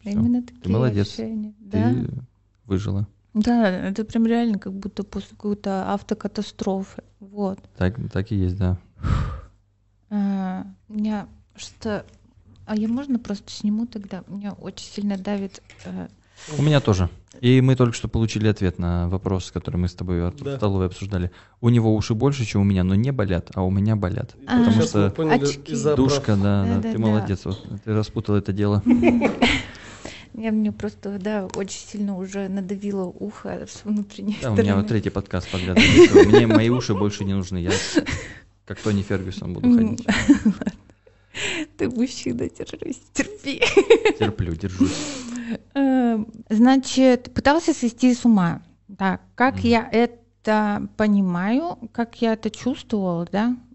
Всё. 0.00 0.10
именно 0.10 0.42
такие 0.42 0.72
молодец. 0.72 1.06
ощущения. 1.06 1.54
Да. 1.60 1.92
Ты 1.92 2.08
выжила. 2.66 3.06
Да, 3.34 3.68
это 3.68 4.04
прям 4.04 4.26
реально 4.26 4.58
как 4.58 4.72
будто 4.72 5.02
после 5.02 5.30
какой-то 5.30 5.92
автокатастрофы. 5.92 7.02
Вот. 7.20 7.58
Так, 7.76 7.96
так 8.12 8.30
и 8.32 8.36
есть, 8.36 8.56
да. 8.56 8.78
А, 10.10 10.64
меня 10.88 11.26
что... 11.56 12.04
А 12.66 12.76
я 12.76 12.88
можно 12.88 13.18
просто 13.18 13.50
сниму 13.50 13.86
тогда? 13.86 14.22
Меня 14.28 14.52
очень 14.52 14.86
сильно 14.86 15.18
давит... 15.18 15.62
э, 15.84 16.08
У 16.56 16.62
меня 16.62 16.80
тоже. 16.80 17.10
И 17.40 17.60
мы 17.60 17.74
только 17.76 17.94
что 17.94 18.08
получили 18.08 18.46
ответ 18.48 18.78
на 18.78 19.08
вопрос, 19.08 19.50
который 19.50 19.76
мы 19.76 19.88
с 19.88 19.94
тобой 19.94 20.24
Артур, 20.26 20.44
Да. 20.46 20.54
в 20.54 20.56
столовой 20.56 20.86
обсуждали. 20.86 21.30
У 21.60 21.68
него 21.68 21.94
уши 21.94 22.14
больше, 22.14 22.44
чем 22.44 22.60
у 22.62 22.64
меня, 22.64 22.84
но 22.84 22.94
не 22.94 23.10
болят, 23.10 23.50
а 23.54 23.62
у 23.62 23.70
меня 23.70 23.96
болят. 23.96 24.34
А, 24.46 24.58
Потому 24.60 24.82
что 24.82 25.10
поняли 25.10 25.94
душка, 25.96 26.36
да, 26.36 26.64
да, 26.64 26.64
Да-да-да. 26.76 26.92
ты 26.92 26.98
молодец, 26.98 27.44
вот, 27.44 27.66
ты 27.84 27.92
распутал 27.92 28.36
это 28.36 28.52
дело. 28.52 28.82
Я 30.36 30.50
мне 30.50 30.72
просто, 30.72 31.18
да, 31.20 31.46
очень 31.54 31.78
сильно 31.86 32.16
уже 32.18 32.48
надавило 32.48 33.04
ухо 33.04 33.66
с 33.68 33.84
внутренней 33.84 34.36
Да, 34.42 34.50
у 34.50 34.54
стороны. 34.54 34.62
меня 34.62 34.76
вот 34.76 34.88
третий 34.88 35.10
подкаст 35.10 35.48
подряд. 35.50 35.78
Мне 36.26 36.46
мои 36.46 36.68
уши 36.70 36.94
больше 36.94 37.24
не 37.24 37.34
нужны. 37.34 37.58
Я 37.58 37.70
как 38.66 38.80
Тони 38.80 39.02
Фергюсон 39.02 39.52
буду 39.54 39.72
ходить. 39.72 40.04
Ты 41.76 41.88
мужчина, 41.88 42.48
держись, 42.48 43.00
терпи. 43.12 43.60
Терплю, 44.18 44.54
держусь. 44.54 44.92
Эм, 45.74 46.28
Значит, 46.48 47.32
пытался 47.34 47.72
свести 47.72 48.14
с 48.14 48.24
ума. 48.24 48.62
Да, 48.88 49.20
как 49.34 49.60
я 49.60 49.88
это 49.90 50.88
понимаю, 50.96 51.78
как 51.92 52.20
я 52.22 52.34
это 52.34 52.50
чувствовала, 52.50 53.26
да, 53.30 53.56
Э, 53.56 53.73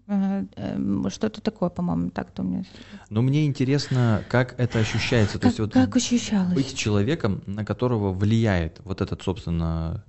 Что-то 1.10 1.40
такое, 1.40 1.68
по-моему, 1.70 2.10
так-то 2.10 2.42
у 2.42 2.44
меня. 2.44 2.64
Но 3.10 3.22
мне 3.22 3.46
интересно, 3.46 4.24
как 4.28 4.58
это 4.58 4.78
ощущается. 4.78 5.34
То 5.34 5.42
Как, 5.42 5.48
есть 5.50 5.60
вот 5.60 5.72
как 5.72 5.94
ощущалось? 5.96 6.54
быть 6.54 6.76
человеком, 6.76 7.42
на 7.46 7.64
которого 7.64 8.12
влияет 8.12 8.80
вот 8.84 9.00
этот, 9.00 9.22
собственно, 9.22 10.04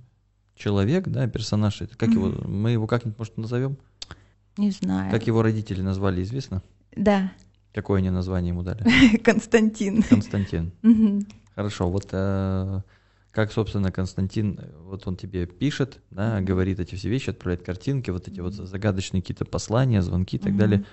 человек, 0.56 1.08
да, 1.08 1.26
персонаж. 1.28 1.82
Как 1.96 2.10
его, 2.10 2.28
мы 2.46 2.70
его 2.72 2.86
как-нибудь, 2.86 3.18
может, 3.18 3.36
назовем? 3.36 3.76
Не 4.56 4.70
знаю. 4.70 5.10
Как 5.10 5.26
его 5.26 5.42
родители 5.42 5.82
назвали, 5.82 6.22
известно? 6.22 6.62
Да, 6.96 7.32
Какое 7.74 7.98
они 7.98 8.10
название 8.10 8.50
ему 8.50 8.62
дали? 8.62 9.16
Константин. 9.24 10.02
Константин. 10.02 10.72
Хорошо, 11.54 11.90
вот 11.90 12.08
э, 12.12 12.80
как, 13.32 13.50
собственно, 13.50 13.90
Константин, 13.90 14.58
э, 14.60 14.70
вот 14.84 15.06
он 15.06 15.16
тебе 15.16 15.46
пишет, 15.46 16.00
да, 16.10 16.40
говорит 16.40 16.78
эти 16.80 16.94
все 16.94 17.08
вещи, 17.08 17.30
отправляет 17.30 17.64
картинки, 17.64 18.10
вот 18.10 18.28
эти 18.28 18.40
вот 18.40 18.52
загадочные 18.54 19.22
какие-то 19.22 19.44
послания, 19.46 20.02
звонки 20.02 20.36
и 20.36 20.38
так 20.38 20.50
Мгм. 20.50 20.58
далее. 20.58 20.84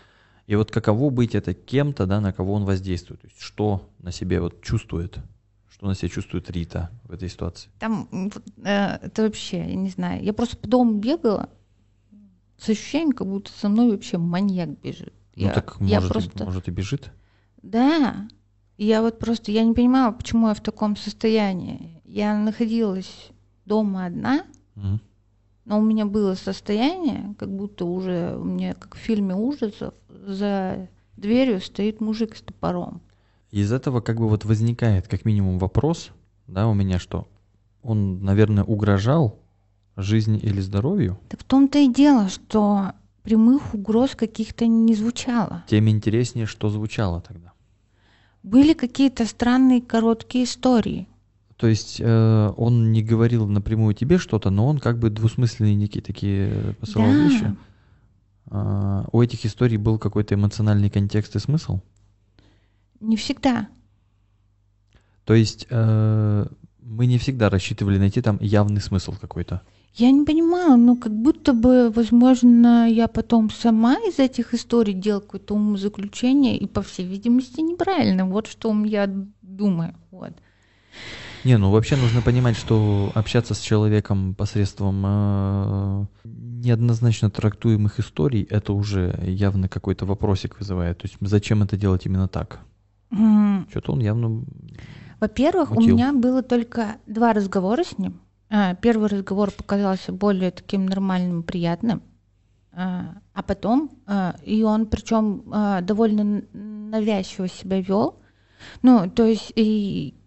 И 0.47 0.55
вот 0.55 0.71
каково 0.71 1.09
быть 1.11 1.35
это 1.35 1.53
кем-то, 1.53 2.05
да, 2.07 2.21
на 2.21 2.33
кого 2.33 2.53
он 2.53 2.65
воздействует, 2.65 3.21
то 3.21 3.27
есть 3.27 3.39
что 3.39 3.89
на 3.99 4.11
себе 4.11 4.39
вот 4.41 4.61
чувствует, 4.63 5.19
что 5.69 5.85
на 5.85 5.93
себе 5.95 6.09
чувствует 6.09 6.49
Рита 6.49 6.89
в 7.03 7.11
этой 7.11 7.29
ситуации. 7.29 7.69
Там 7.79 8.07
э, 8.63 8.97
это 9.01 9.23
вообще, 9.23 9.57
я 9.59 9.75
не 9.75 9.89
знаю. 9.89 10.23
Я 10.23 10.33
просто 10.33 10.57
по 10.57 10.67
дому 10.67 10.93
бегала 10.93 11.49
с 12.57 12.67
ощущением, 12.69 13.11
как 13.11 13.27
будто 13.27 13.51
со 13.51 13.69
мной 13.69 13.91
вообще 13.91 14.17
маньяк 14.17 14.69
бежит. 14.81 15.13
Ну 15.35 15.45
я, 15.47 15.51
так 15.51 15.79
я 15.81 15.99
может, 16.01 16.09
и- 16.11 16.13
просто, 16.13 16.43
может 16.45 16.67
и 16.67 16.71
бежит. 16.71 17.11
да. 17.61 18.27
Я 18.77 19.01
вот 19.01 19.19
просто, 19.19 19.51
я 19.51 19.65
не 19.65 19.73
понимала, 19.73 20.13
почему 20.13 20.47
я 20.47 20.53
в 20.53 20.61
таком 20.61 20.95
состоянии. 20.95 21.98
Я 22.09 22.35
находилась 22.35 23.29
дома 23.65 24.05
одна, 24.05 24.41
Мгм. 24.73 24.99
но 25.65 25.77
у 25.77 25.81
меня 25.83 26.07
было 26.07 26.33
состояние, 26.33 27.35
как 27.37 27.55
будто 27.55 27.85
уже 27.85 28.35
у 28.35 28.43
меня, 28.43 28.73
как 28.73 28.95
в 28.95 28.97
фильме 28.97 29.35
ужасов, 29.35 29.93
за 30.25 30.87
дверью 31.17 31.61
стоит 31.61 32.01
мужик 32.01 32.35
с 32.35 32.41
топором. 32.41 33.01
Из 33.51 33.71
этого 33.71 34.01
как 34.01 34.17
бы 34.17 34.27
вот 34.27 34.43
возникает 34.43 35.07
как 35.07 35.23
минимум 35.23 35.59
вопрос, 35.59 36.09
да, 36.47 36.67
у 36.67 36.73
меня, 36.73 36.97
что 36.97 37.27
он, 37.83 38.23
наверное, 38.23 38.63
угрожал 38.63 39.37
жизни 39.95 40.39
или 40.39 40.61
здоровью, 40.61 41.19
Так 41.29 41.41
в 41.41 41.43
том-то 41.43 41.77
и 41.77 41.87
дело, 41.93 42.29
что 42.29 42.93
прямых 43.21 43.75
угроз 43.75 44.15
каких-то 44.15 44.65
не 44.65 44.95
звучало. 44.95 45.63
тем 45.67 45.87
интереснее, 45.89 46.47
что 46.47 46.69
звучало 46.69 47.21
тогда. 47.21 47.51
Были 48.41 48.73
какие-то 48.73 49.25
странные 49.27 49.81
короткие 49.81 50.45
истории. 50.45 51.07
То 51.59 51.67
есть 51.67 51.97
э, 51.99 52.53
он 52.55 52.93
не 52.93 53.03
говорил 53.03 53.45
напрямую 53.45 53.93
тебе 53.93 54.17
что-то, 54.17 54.49
но 54.49 54.65
он 54.65 54.79
как 54.79 54.97
бы 54.97 55.09
двусмысленные 55.09 55.75
некие 55.75 56.01
такие 56.01 56.49
э, 56.53 56.73
посылал 56.79 57.11
Да. 57.11 57.23
вещи. 57.25 57.55
А, 58.51 59.05
у 59.11 59.21
этих 59.21 59.45
историй 59.45 59.75
был 59.75 59.99
какой-то 59.99 60.35
эмоциональный 60.35 60.89
контекст 60.89 61.35
и 61.35 61.39
смысл. 61.39 61.81
Не 63.01 63.17
всегда. 63.17 63.67
То 65.25 65.33
есть 65.33 65.67
э, 65.69 66.47
мы 66.81 67.05
не 67.07 67.17
всегда 67.17 67.49
рассчитывали 67.49 67.97
найти 67.97 68.21
там 68.21 68.37
явный 68.39 68.79
смысл 68.79 69.15
какой-то. 69.19 69.61
Я 69.95 70.11
не 70.11 70.23
понимала, 70.23 70.77
но 70.77 70.95
как 70.95 71.11
будто 71.11 71.51
бы, 71.51 71.91
возможно, 71.91 72.89
я 72.89 73.09
потом 73.09 73.49
сама 73.49 73.95
из 73.95 74.17
этих 74.17 74.53
историй 74.53 74.93
делала 74.93 75.19
какое-то 75.19 75.55
умозаключение, 75.55 76.57
и, 76.57 76.67
по 76.67 76.81
всей 76.81 77.05
видимости, 77.05 77.59
неправильно. 77.59 78.25
Вот 78.25 78.47
что 78.47 78.73
я 78.85 79.13
думаю. 79.41 79.93
Вот. 80.11 80.31
Не, 81.43 81.57
ну 81.57 81.71
вообще 81.71 81.95
нужно 81.95 82.21
понимать, 82.21 82.57
что 82.57 83.11
общаться 83.15 83.53
с 83.53 83.59
человеком 83.61 84.35
посредством 84.35 85.03
э, 85.05 86.05
неоднозначно 86.25 87.29
трактуемых 87.29 87.99
историй, 87.99 88.43
это 88.43 88.73
уже 88.73 89.17
явно 89.25 89.69
какой-то 89.69 90.05
вопросик 90.05 90.59
вызывает. 90.59 90.97
То 90.97 91.07
есть 91.07 91.15
зачем 91.21 91.63
это 91.63 91.77
делать 91.77 92.05
именно 92.05 92.27
так? 92.27 92.59
М, 93.11 93.67
Что-то 93.69 93.93
он 93.93 93.99
явно... 93.99 94.43
Во-первых, 95.19 95.71
у 95.71 95.75
Мутил. 95.75 95.95
меня 95.95 96.13
было 96.13 96.43
только 96.43 96.97
два 97.07 97.33
разговора 97.33 97.83
с 97.83 97.97
ним. 97.97 98.19
А, 98.49 98.75
Первый 98.75 99.07
разговор 99.09 99.51
показался 99.51 100.11
более 100.11 100.51
таким 100.51 100.85
нормальным, 100.85 101.43
приятным. 101.43 102.01
А 102.73 103.15
а 103.33 103.43
потом, 103.43 103.91
а, 104.05 104.35
и 104.43 104.63
он 104.63 104.85
причем 104.85 105.43
довольно 105.85 106.43
навязчиво 106.53 107.47
себя 107.47 107.79
вел. 107.79 108.19
Ну, 108.81 109.09
то 109.09 109.23
есть 109.25 109.53
и 109.55 110.18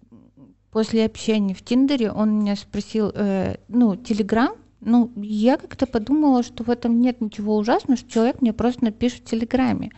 после 0.73 1.05
общения 1.05 1.55
в 1.55 1.63
Тиндере 1.63 2.11
он 2.11 2.41
меня 2.41 2.57
спросил, 2.57 3.13
э, 3.15 3.57
ну, 3.69 3.95
Телеграм, 3.95 4.55
ну, 4.81 5.13
я 5.17 5.57
как-то 5.59 5.87
подумала, 5.87 6.43
что 6.43 6.65
в 6.65 6.71
этом 6.71 7.01
нет 7.01 7.21
ничего 7.21 7.57
ужасного, 7.57 7.97
что 7.97 8.11
человек 8.11 8.41
мне 8.41 8.53
просто 8.53 8.85
напишет 8.87 9.21
в 9.21 9.31
Телеграме. 9.31 9.93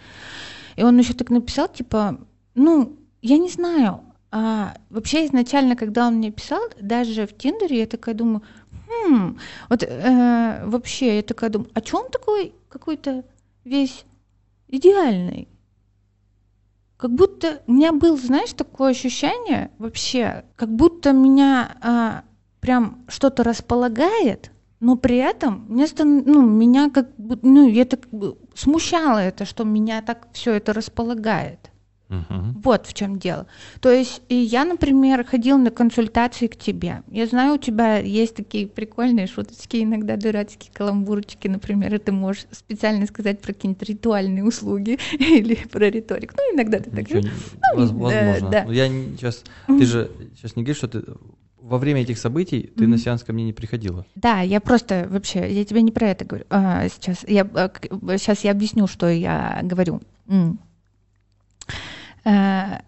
И 0.76 0.82
он 0.82 0.98
еще 0.98 1.14
так 1.14 1.30
написал, 1.30 1.68
типа, 1.68 2.18
ну, 2.54 2.98
я 3.22 3.38
не 3.38 3.48
знаю. 3.48 4.00
А, 4.30 4.74
вообще 4.90 5.24
изначально, 5.26 5.76
когда 5.76 6.08
он 6.08 6.16
мне 6.16 6.32
писал, 6.32 6.60
даже 6.80 7.26
в 7.26 7.36
Тиндере, 7.36 7.78
я 7.78 7.86
такая 7.86 8.16
думаю, 8.16 8.42
хм, 8.88 9.38
вот 9.70 9.84
э, 9.84 10.62
вообще 10.66 11.16
я 11.16 11.22
такая 11.22 11.50
думаю, 11.50 11.70
а 11.72 11.80
чё 11.80 11.98
он 11.98 12.10
такой 12.10 12.52
какой-то 12.68 13.24
весь 13.64 14.04
идеальный? 14.68 15.48
Как 17.04 17.12
будто 17.12 17.60
у 17.66 17.72
меня 17.72 17.92
было, 17.92 18.16
знаешь, 18.16 18.54
такое 18.54 18.92
ощущение 18.92 19.70
вообще, 19.76 20.46
как 20.56 20.74
будто 20.74 21.12
меня 21.12 21.76
а, 21.82 22.24
прям 22.60 23.04
что-то 23.08 23.42
располагает, 23.42 24.52
но 24.80 24.96
при 24.96 25.18
этом 25.18 25.66
мне 25.68 25.86
стан- 25.86 26.22
ну, 26.24 26.40
меня 26.40 26.88
как 26.88 27.14
бы, 27.16 27.38
ну, 27.42 27.68
я 27.68 27.84
так 27.84 28.08
бы 28.10 28.38
смущало 28.54 29.18
это, 29.18 29.44
что 29.44 29.64
меня 29.64 30.00
так 30.00 30.28
все 30.32 30.54
это 30.54 30.72
располагает. 30.72 31.70
Мгм. 32.14 32.60
Вот 32.62 32.86
в 32.86 32.94
чем 32.94 33.18
дело. 33.18 33.46
То 33.80 33.90
есть 33.90 34.22
я, 34.28 34.64
например, 34.64 35.24
ходила 35.24 35.58
на 35.58 35.70
консультации 35.70 36.46
к 36.46 36.56
тебе. 36.56 37.02
Я 37.10 37.26
знаю, 37.26 37.54
у 37.54 37.58
тебя 37.58 37.98
есть 37.98 38.36
такие 38.36 38.66
прикольные 38.66 39.26
шуточки, 39.26 39.82
иногда 39.82 40.16
дурацкие 40.16 40.72
каламбурчики, 40.72 41.48
например, 41.48 41.94
и 41.94 41.98
ты 41.98 42.12
можешь 42.12 42.46
специально 42.52 43.06
сказать 43.06 43.40
про 43.40 43.52
какие-нибудь 43.52 43.88
ритуальные 43.88 44.44
услуги 44.44 44.98
или 45.18 45.54
про 45.54 45.90
риторик. 45.90 46.34
Ну, 46.36 46.56
иногда 46.56 46.78
ты 46.78 46.90
так... 46.90 47.10
Не- 47.10 47.20
ну, 47.20 47.22
да, 47.60 47.74
возможно. 47.74 48.50
да. 48.50 48.64
Но 48.64 48.72
я 48.72 48.88
сейчас, 48.88 49.44
ты 49.66 49.84
же 49.84 50.10
сейчас 50.36 50.56
не 50.56 50.62
говоришь, 50.62 50.78
что 50.78 50.88
ты 50.88 51.04
во 51.64 51.78
время 51.78 52.02
этих 52.02 52.18
событий 52.18 52.70
ты 52.76 52.86
на 52.86 52.96
Мгм. 52.96 52.98
сеанс 52.98 53.24
ко 53.24 53.32
мне 53.32 53.44
не 53.44 53.54
приходила. 53.54 54.04
Да, 54.16 54.40
я 54.40 54.60
просто 54.60 55.06
вообще, 55.10 55.50
я 55.50 55.64
тебе 55.64 55.80
не 55.80 55.90
про 55.92 56.08
это 56.08 56.26
говорю. 56.26 56.44
А, 56.50 56.86
сейчас, 56.90 57.24
я, 57.26 57.48
а, 57.54 57.70
сейчас 58.18 58.44
я 58.44 58.50
объясню, 58.50 58.86
что 58.86 59.08
я 59.08 59.60
говорю. 59.62 60.02
М. 60.28 60.58
А, 62.24 62.82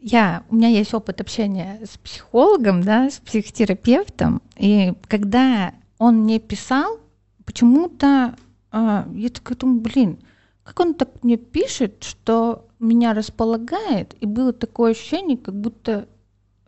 я, 0.00 0.44
у 0.50 0.54
меня 0.54 0.68
есть 0.68 0.94
опыт 0.94 1.20
общения 1.20 1.80
с 1.84 1.96
психологом, 1.98 2.82
да, 2.82 3.10
с 3.10 3.18
психотерапевтом, 3.18 4.42
и 4.56 4.94
когда 5.08 5.74
он 5.98 6.20
мне 6.20 6.38
писал, 6.38 6.98
почему-то 7.44 8.36
а, 8.70 9.08
я 9.14 9.30
такая 9.30 9.56
думаю, 9.56 9.80
блин, 9.80 10.18
как 10.62 10.80
он 10.80 10.94
так 10.94 11.22
мне 11.22 11.36
пишет, 11.36 12.04
что 12.04 12.68
меня 12.78 13.14
располагает, 13.14 14.14
и 14.20 14.26
было 14.26 14.52
такое 14.52 14.92
ощущение, 14.92 15.38
как 15.38 15.54
будто 15.54 16.08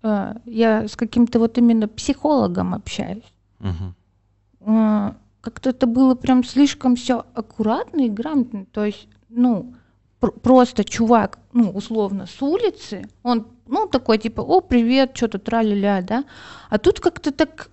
а, 0.03 0.41
я 0.47 0.89
с 0.89 0.97
каким-то 0.97 1.39
вот 1.39 1.59
именно 1.59 1.89
психологом 1.89 2.75
общаюсь. 2.75 3.33
Мгм. 3.59 3.95
А, 4.61 5.17
как-то 5.41 5.71
это 5.71 5.87
было 5.87 6.15
прям 6.15 6.45
слишком 6.45 6.97
все 6.97 7.25
аккуратно 7.35 8.03
и 8.03 8.09
грамотно. 8.09 8.67
То 8.67 8.85
есть, 8.85 9.09
ну, 9.29 9.63
пр- 9.65 9.77
просто 10.21 10.85
чувак, 10.85 11.39
ну, 11.53 11.71
условно, 11.71 12.27
с 12.27 12.43
улицы, 12.43 13.09
он, 13.23 13.47
ну, 13.67 13.87
такой, 13.87 14.19
типа, 14.19 14.41
о, 14.41 14.61
привет, 14.61 15.17
что-то 15.17 15.39
траля-ля, 15.39 16.03
да, 16.03 16.25
а 16.71 16.79
тут 16.79 17.01
как-то 17.01 17.31
так 17.33 17.71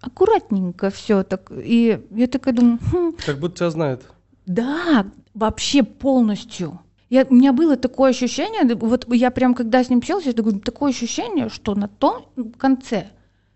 аккуратненько 0.00 0.90
все 0.90 1.22
так, 1.24 1.50
и 1.50 2.00
я 2.10 2.26
такая 2.26 2.54
думаю, 2.54 2.78
хм, 2.92 3.12
Как 3.24 3.38
будто 3.38 3.56
тебя 3.56 3.70
знает. 3.70 4.06
да, 4.46 5.06
вообще 5.34 5.82
полностью. 5.82 6.80
Я, 7.10 7.24
у 7.28 7.34
меня 7.34 7.52
было 7.54 7.76
такое 7.76 8.10
ощущение, 8.10 8.74
вот 8.74 9.06
я 9.14 9.30
прям 9.30 9.54
когда 9.54 9.82
с 9.82 9.88
ним 9.88 9.98
общалась, 9.98 10.26
я 10.26 10.32
такое, 10.34 10.58
такое 10.58 10.90
ощущение, 10.90 11.48
что 11.48 11.74
на 11.74 11.88
том 11.88 12.26
конце 12.58 13.10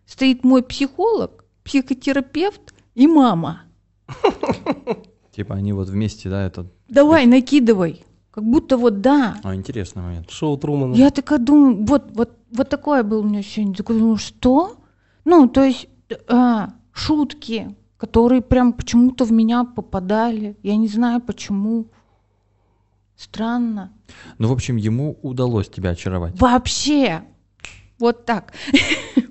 стоит 0.06 0.42
мой 0.42 0.62
психолог, 0.62 1.44
психотерапевт 1.62 2.72
и 2.94 3.06
мама. 3.06 3.62
Типа 5.34 5.54
они 5.54 5.72
вот 5.72 5.88
вместе, 5.88 6.28
да, 6.28 6.44
это... 6.44 6.66
Давай, 6.88 7.26
накидывай. 7.26 8.04
Как 8.30 8.44
будто 8.44 8.76
вот 8.76 9.00
да. 9.00 9.36
А, 9.42 9.54
интересный 9.54 10.02
момент. 10.02 10.30
Шоу 10.30 10.56
Трумана. 10.56 10.94
Я 10.94 11.10
такая 11.10 11.38
думаю, 11.38 11.84
вот, 11.84 12.10
вот, 12.14 12.38
вот 12.50 12.68
такое 12.68 13.02
было 13.02 13.20
у 13.20 13.24
меня 13.24 13.40
ощущение. 13.40 13.74
Такое 13.74 13.98
думаю, 13.98 14.16
что? 14.16 14.76
Ну, 15.24 15.48
то 15.48 15.64
есть 15.64 15.88
а, 16.28 16.74
шутки, 16.92 17.74
которые 17.96 18.42
прям 18.42 18.72
почему-то 18.72 19.24
в 19.24 19.32
меня 19.32 19.64
попадали. 19.64 20.56
Я 20.62 20.76
не 20.76 20.88
знаю 20.88 21.20
почему. 21.20 21.86
Странно. 23.16 23.92
Ну, 24.38 24.48
в 24.48 24.52
общем, 24.52 24.76
ему 24.76 25.18
удалось 25.22 25.68
тебя 25.68 25.90
очаровать. 25.90 26.38
Вообще. 26.40 27.22
Вот 27.98 28.24
так. 28.24 28.52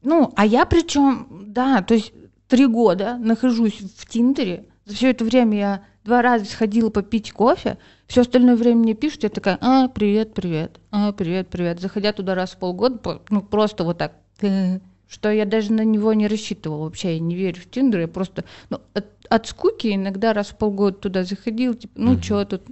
Ну, 0.00 0.32
а 0.36 0.46
я 0.46 0.64
причем, 0.64 1.26
да, 1.48 1.82
то 1.82 1.92
есть 1.92 2.14
три 2.46 2.66
года 2.66 3.18
нахожусь 3.18 3.80
в 3.80 4.08
Тиндере, 4.08 4.64
За 4.88 4.94
все 4.94 5.10
это 5.10 5.22
время 5.22 5.58
я 5.58 5.82
два 6.02 6.22
раза 6.22 6.46
сходила 6.46 6.88
попить 6.88 7.30
кофе, 7.30 7.76
все 8.06 8.22
остальное 8.22 8.56
время 8.56 8.80
мне 8.80 8.94
пишут, 8.94 9.22
я 9.22 9.28
такая, 9.28 9.58
а, 9.60 9.88
привет, 9.88 10.32
привет, 10.32 10.80
а, 10.90 11.12
привет, 11.12 11.48
привет. 11.48 11.78
Заходя 11.78 12.14
туда 12.14 12.34
раз 12.34 12.52
в 12.52 12.56
полгода, 12.56 12.96
по- 12.96 13.22
ну, 13.28 13.42
просто 13.42 13.84
вот 13.84 13.98
так, 13.98 14.14
«Э», 14.40 14.78
что 15.06 15.30
я 15.30 15.44
даже 15.44 15.74
на 15.74 15.84
него 15.84 16.14
не 16.14 16.26
рассчитывала 16.26 16.84
вообще, 16.84 17.12
я 17.14 17.20
не 17.20 17.34
верю 17.34 17.60
в 17.60 17.68
Тиндер, 17.70 18.00
я 18.00 18.08
просто, 18.08 18.46
ну, 18.70 18.80
от, 18.94 19.04
от 19.28 19.46
скуки 19.46 19.94
иногда 19.94 20.32
раз 20.32 20.48
в 20.48 20.56
полгода 20.56 20.96
туда 20.96 21.22
заходил, 21.24 21.74
типа, 21.74 21.92
ну, 22.00 22.22
что 22.22 22.46
тут, 22.46 22.62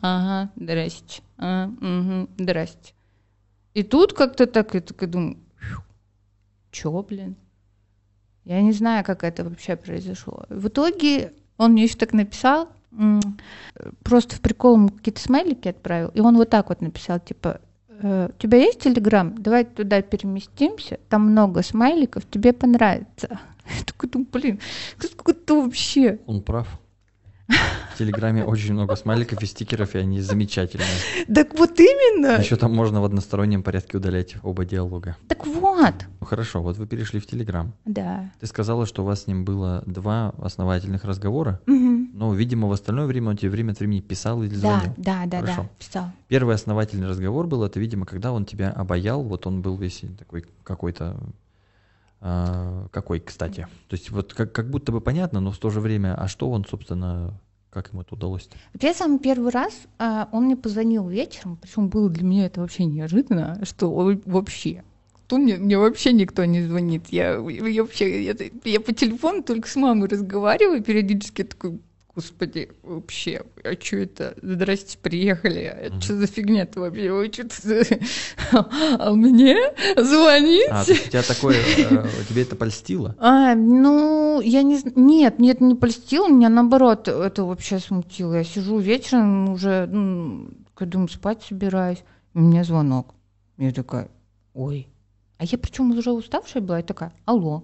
ага, 0.00 0.52
здрасте, 0.54 1.22
а, 1.38 1.66
мгм, 1.66 2.28
здрасте. 2.38 2.94
И 3.74 3.82
тут 3.82 4.12
как-то 4.12 4.46
так, 4.46 4.74
я 4.74 4.80
такая 4.80 5.08
думаю, 5.08 5.38
чё, 6.70 7.02
блин? 7.02 7.34
Я 8.44 8.62
не 8.62 8.70
знаю, 8.72 9.04
как 9.04 9.24
это 9.24 9.42
вообще 9.42 9.74
произошло. 9.74 10.44
В 10.50 10.68
итоге 10.68 11.32
он 11.58 11.72
мне 11.72 11.84
еще 11.84 11.96
так 11.96 12.12
написал, 12.12 12.68
просто 14.02 14.36
в 14.36 14.40
прикол 14.40 14.76
ему 14.76 14.88
какие-то 14.88 15.20
смайлики 15.20 15.68
отправил, 15.68 16.08
и 16.14 16.20
он 16.20 16.36
вот 16.36 16.50
так 16.50 16.70
вот 16.70 16.80
написал, 16.80 17.20
типа, 17.20 17.60
«Э, 17.88 18.30
у 18.34 18.40
тебя 18.40 18.58
есть 18.58 18.80
Телеграм? 18.80 19.34
Давай 19.36 19.64
туда 19.64 20.00
переместимся, 20.02 20.98
там 21.08 21.30
много 21.30 21.62
смайликов, 21.62 22.24
тебе 22.30 22.52
понравится. 22.52 23.40
Я 23.78 23.84
такой 23.84 24.08
думаю, 24.08 24.28
блин, 24.32 24.60
какой-то 24.98 25.62
вообще. 25.62 26.18
Он 26.26 26.42
прав. 26.42 26.68
В 27.48 27.98
Телеграме 27.98 28.44
очень 28.44 28.74
много 28.74 28.94
смайликов 28.94 29.42
и 29.42 29.46
стикеров, 29.46 29.94
и 29.94 29.98
они 29.98 30.20
замечательные. 30.20 30.86
Так 31.34 31.58
вот 31.58 31.80
именно. 31.80 32.40
Еще 32.40 32.56
там 32.56 32.74
можно 32.74 33.00
в 33.00 33.04
одностороннем 33.04 33.62
порядке 33.62 33.96
удалять 33.96 34.36
оба 34.42 34.64
диалога. 34.64 35.16
Так 35.26 35.46
вот. 35.46 35.94
Ну 36.20 36.26
хорошо, 36.26 36.62
вот 36.62 36.76
вы 36.76 36.86
перешли 36.86 37.18
в 37.20 37.26
Телеграм. 37.26 37.72
Да. 37.84 38.30
Ты 38.38 38.46
сказала, 38.46 38.86
что 38.86 39.02
у 39.02 39.06
вас 39.06 39.24
с 39.24 39.26
ним 39.26 39.44
было 39.44 39.82
два 39.86 40.32
основательных 40.40 41.04
разговора, 41.04 41.60
Мгм. 41.66 42.10
но, 42.14 42.32
видимо, 42.34 42.68
в 42.68 42.72
остальное 42.72 43.06
время 43.06 43.30
он 43.30 43.36
тебе 43.36 43.50
время 43.50 43.72
от 43.72 43.80
времени 43.80 44.00
писал 44.00 44.42
или 44.42 44.54
Да, 44.54 44.58
звонил. 44.60 44.94
да, 44.96 45.22
да, 45.24 45.26
да, 45.26 45.40
Хорошо. 45.40 45.68
писал. 45.78 46.04
Первый 46.28 46.54
основательный 46.54 47.08
разговор 47.08 47.46
был, 47.46 47.64
это, 47.64 47.80
видимо, 47.80 48.06
когда 48.06 48.30
он 48.32 48.44
тебя 48.44 48.70
обаял, 48.70 49.22
вот 49.22 49.46
он 49.46 49.62
был 49.62 49.76
весь 49.76 50.02
такой 50.18 50.44
какой-то... 50.62 51.16
а, 52.20 52.88
какой, 52.90 53.20
кстати? 53.20 53.68
То 53.88 53.94
есть 53.94 54.10
вот 54.10 54.34
как, 54.34 54.52
как 54.52 54.70
будто 54.70 54.92
бы 54.92 55.00
понятно, 55.00 55.40
но 55.40 55.52
в 55.52 55.58
то 55.58 55.70
же 55.70 55.80
время, 55.80 56.14
а 56.14 56.28
что 56.28 56.50
он, 56.50 56.64
собственно, 56.64 57.38
как 57.70 57.92
ему 57.92 58.02
это 58.02 58.14
удалось? 58.14 58.48
Я 58.80 58.94
самый 58.94 59.18
первый 59.18 59.50
раз, 59.50 59.72
а, 59.98 60.28
он 60.32 60.44
мне 60.44 60.56
позвонил 60.56 61.08
вечером, 61.08 61.56
причем 61.56 61.88
было 61.88 62.08
для 62.08 62.24
меня 62.24 62.46
это 62.46 62.60
вообще 62.60 62.84
неожиданно, 62.84 63.64
что 63.64 63.90
вообще, 64.24 64.82
кто 65.14 65.38
мне, 65.38 65.56
мне 65.58 65.78
вообще 65.78 66.12
никто 66.12 66.44
не 66.44 66.62
звонит. 66.62 67.06
Я, 67.10 67.34
я 67.34 67.82
вообще, 67.82 68.24
я, 68.24 68.34
я 68.64 68.80
по 68.80 68.92
телефону 68.92 69.42
только 69.42 69.68
с 69.68 69.76
мамой 69.76 70.08
разговариваю, 70.08 70.82
периодически 70.82 71.44
такой, 71.44 71.80
господи, 72.18 72.72
вообще, 72.82 73.42
а 73.62 73.74
что 73.80 73.96
это? 73.98 74.34
Здрасте, 74.42 74.98
приехали. 74.98 75.60
Это 75.60 75.92
Мгм. 75.94 76.00
что 76.00 76.16
за 76.16 76.26
фигня-то 76.26 76.80
вообще? 76.80 77.12
Вы 77.12 77.30
что-то... 77.32 77.84
А 78.98 79.12
мне 79.12 79.56
звонить? 79.96 80.66
А, 80.68 80.84
то 80.84 80.92
у 80.92 80.96
тебя 80.96 81.22
такое, 81.22 81.54
э, 81.54 82.08
тебе 82.28 82.42
это 82.42 82.56
польстило? 82.56 83.14
А, 83.20 83.54
ну, 83.54 84.40
я 84.40 84.64
не 84.64 84.78
знаю. 84.78 84.98
Нет, 84.98 85.38
нет, 85.38 85.60
не 85.60 85.76
польстило, 85.76 86.26
меня 86.28 86.48
наоборот 86.48 87.06
это 87.06 87.44
вообще 87.44 87.78
смутило. 87.78 88.34
Я 88.34 88.42
сижу 88.42 88.80
вечером 88.80 89.50
уже, 89.50 89.86
ну, 89.86 90.48
думаю, 90.80 91.08
спать 91.08 91.44
собираюсь. 91.44 92.02
У 92.34 92.40
меня 92.40 92.64
звонок. 92.64 93.14
Я 93.58 93.70
такая, 93.70 94.08
ой. 94.54 94.88
А 95.36 95.44
я 95.44 95.56
причем 95.56 95.92
уже 95.96 96.10
уставшая 96.10 96.64
была, 96.64 96.78
я 96.78 96.82
такая, 96.82 97.12
алло. 97.26 97.62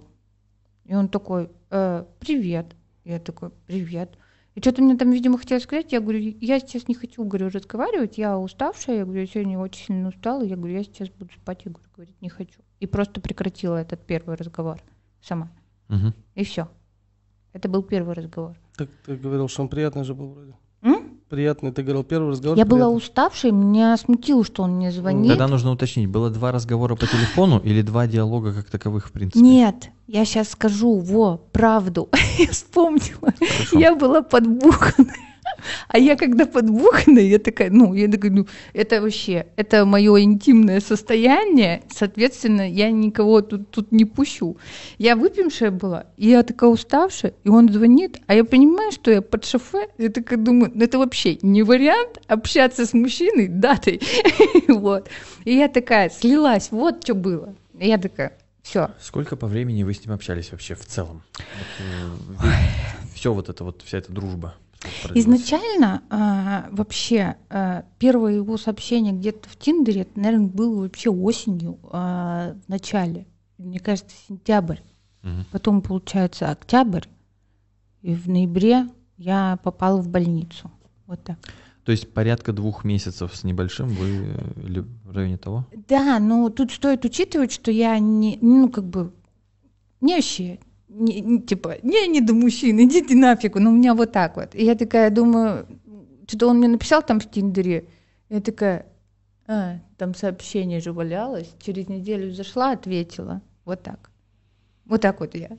И 0.85 0.95
он 0.95 1.09
такой, 1.09 1.49
«Э, 1.71 2.05
привет. 2.21 2.67
Я 3.03 3.19
такой, 3.19 3.49
привет. 3.67 4.17
И 4.55 4.61
что-то 4.61 4.81
мне 4.81 4.95
там, 4.95 5.11
видимо, 5.11 5.37
хотел 5.37 5.59
сказать. 5.59 5.91
Я 5.91 5.99
говорю, 5.99 6.19
я 6.19 6.59
сейчас 6.59 6.87
не 6.87 6.95
хочу, 6.95 7.23
говорю, 7.25 7.49
разговаривать. 7.49 8.17
Я 8.17 8.39
уставшая. 8.39 8.99
Я 8.99 9.03
говорю, 9.03 9.21
я 9.21 9.27
сегодня 9.27 9.59
очень 9.59 9.85
сильно 9.87 10.07
устала. 10.07 10.43
Я 10.43 10.55
говорю, 10.55 10.75
я 10.75 10.83
сейчас 10.83 11.09
буду 11.09 11.31
спать. 11.33 11.61
Я 11.65 11.71
говорю, 11.71 11.89
говорить 11.93 12.21
не 12.21 12.29
хочу. 12.29 12.61
И 12.79 12.87
просто 12.87 13.19
прекратила 13.19 13.75
этот 13.75 14.05
первый 14.05 14.37
разговор 14.37 14.81
сама. 15.21 15.51
Мгм. 15.89 16.13
И 16.35 16.45
все. 16.45 16.69
Это 17.51 17.67
был 17.67 17.83
первый 17.83 18.15
разговор. 18.15 18.57
Так 18.77 18.89
ты 19.05 19.17
говорил, 19.17 19.49
что 19.49 19.61
он 19.61 19.69
приятный 19.69 20.05
же 20.05 20.13
был 20.13 20.29
вроде. 20.29 20.55
М? 20.81 21.14
Приятный, 21.35 21.73
ты 21.73 21.83
говорил, 21.83 22.05
первый 22.05 22.31
разговор. 22.31 22.57
Я 22.57 22.63
была 22.63 22.85
приятный. 22.85 22.95
уставшей, 22.95 23.51
меня 23.51 23.97
смутило, 23.97 24.45
что 24.45 24.63
он 24.63 24.77
мне 24.77 24.89
звонит. 24.89 25.27
Тогда 25.27 25.49
нужно 25.49 25.71
уточнить, 25.71 26.07
было 26.07 26.29
два 26.29 26.53
разговора 26.53 26.95
по 26.95 27.05
телефону 27.07 27.59
или 27.59 27.81
два 27.81 28.07
диалога 28.07 28.53
как 28.53 28.69
таковых, 28.69 29.09
в 29.09 29.11
принципе? 29.11 29.41
Нет, 29.41 29.89
я 30.07 30.23
сейчас 30.23 30.51
скажу, 30.51 30.97
во, 30.97 31.35
правду. 31.51 32.07
я 32.37 32.47
вспомнила. 32.47 33.33
Хорошо. 33.37 33.77
Я 33.77 33.95
была 33.95 34.21
подбухана. 34.21 35.11
А 35.87 35.97
я 35.97 36.15
когда 36.15 36.45
подбухана, 36.45 37.19
я 37.19 37.39
такая, 37.39 37.69
ну, 37.69 37.93
я 37.93 38.07
такая, 38.07 38.31
ну, 38.31 38.47
это 38.73 39.01
вообще, 39.01 39.47
это 39.55 39.85
мое 39.85 40.21
интимное 40.21 40.79
состояние, 40.79 41.83
соответственно, 41.89 42.69
я 42.69 42.91
никого 42.91 43.41
тут, 43.41 43.69
тут 43.71 43.91
не 43.91 44.05
пущу. 44.05 44.57
Я 44.97 45.15
выпившая 45.15 45.71
была, 45.71 46.05
и 46.17 46.29
я 46.29 46.43
такая 46.43 46.69
уставшая, 46.69 47.33
и 47.43 47.49
он 47.49 47.71
звонит, 47.71 48.19
а 48.27 48.35
я 48.35 48.43
понимаю, 48.43 48.91
что 48.91 49.11
я 49.11 49.21
под 49.21 49.45
шофе, 49.45 49.87
я 49.97 50.09
такая 50.09 50.39
думаю, 50.39 50.71
ну, 50.73 50.83
это 50.83 50.97
вообще 50.97 51.37
не 51.41 51.63
вариант 51.63 52.21
общаться 52.27 52.85
с 52.85 52.93
мужчиной 52.93 53.47
датой. 53.47 54.01
вот. 54.67 55.09
И 55.43 55.55
я 55.55 55.67
такая 55.67 56.09
слилась, 56.09 56.69
вот 56.71 57.03
что 57.03 57.13
было. 57.13 57.55
И 57.79 57.87
я 57.87 57.97
такая, 57.97 58.37
все, 58.65 58.89
Сколько 58.99 59.35
по 59.35 59.45
времени 59.45 59.83
вы 59.83 59.93
с 59.93 60.03
ним 60.03 60.15
общались 60.15 60.51
вообще 60.51 60.73
в 60.73 60.85
целом? 60.85 61.21
все 63.13 63.33
вот 63.33 63.49
это 63.49 63.63
вот, 63.63 63.83
вся 63.83 63.99
эта 63.99 64.11
дружба. 64.11 64.55
Изначально 65.13 66.03
а, 66.09 66.67
вообще 66.71 67.35
а, 67.49 67.85
первое 67.99 68.35
его 68.35 68.57
сообщение 68.57 69.13
где-то 69.13 69.49
в 69.49 69.57
Тиндере, 69.57 70.01
это, 70.01 70.19
наверное, 70.19 70.47
было 70.47 70.81
вообще 70.81 71.09
осенью 71.09 71.79
а, 71.83 72.55
в 72.65 72.69
начале. 72.69 73.25
Мне 73.57 73.79
кажется, 73.79 74.15
сентябрь. 74.27 74.79
Мгм. 75.23 75.45
Потом, 75.51 75.81
получается, 75.81 76.49
октябрь. 76.51 77.05
И 78.01 78.13
в 78.13 78.27
ноябре 78.27 78.87
я 79.17 79.57
попала 79.63 80.01
в 80.01 80.09
больницу. 80.09 80.71
Вот 81.07 81.23
так. 81.23 81.37
То 81.85 81.91
есть 81.91 82.11
порядка 82.11 82.51
двух 82.51 82.83
месяцев 82.83 83.35
с 83.35 83.43
небольшим 83.43 83.89
вы 83.89 84.07
э, 84.07 84.61
или 84.65 84.79
в 84.79 85.11
районе 85.11 85.37
того? 85.37 85.65
Да, 85.87 86.19
но 86.19 86.49
тут 86.49 86.71
стоит 86.71 87.05
учитывать, 87.05 87.51
что 87.51 87.71
я 87.71 87.99
не, 87.99 88.39
ну, 88.41 88.69
как 88.69 88.85
бы, 88.85 89.13
не 90.01 90.15
вообще, 90.15 90.59
не, 90.95 91.21
не- 91.21 91.41
типа, 91.41 91.75
не, 91.83 92.07
не 92.07 92.21
до 92.21 92.33
мужчин, 92.33 92.79
идите 92.79 93.15
нафиг, 93.15 93.55
ну, 93.55 93.69
у 93.69 93.73
меня 93.73 93.93
вот 93.93 94.11
так 94.11 94.37
вот. 94.37 94.55
И 94.55 94.63
я 94.63 94.75
такая 94.75 95.09
думаю, 95.09 95.67
что-то 96.27 96.47
он 96.47 96.57
мне 96.57 96.67
написал 96.67 97.03
там 97.03 97.19
в 97.19 97.29
Тиндере, 97.29 97.87
я 98.29 98.41
такая, 98.41 98.85
а, 99.47 99.79
там 99.97 100.15
сообщение 100.15 100.79
же 100.79 100.93
валялось, 100.93 101.53
через 101.59 101.87
неделю 101.87 102.33
зашла, 102.33 102.71
ответила, 102.71 103.41
вот 103.65 103.83
так. 103.83 104.09
Вот 104.85 105.01
так 105.01 105.19
вот 105.19 105.35
я. 105.35 105.49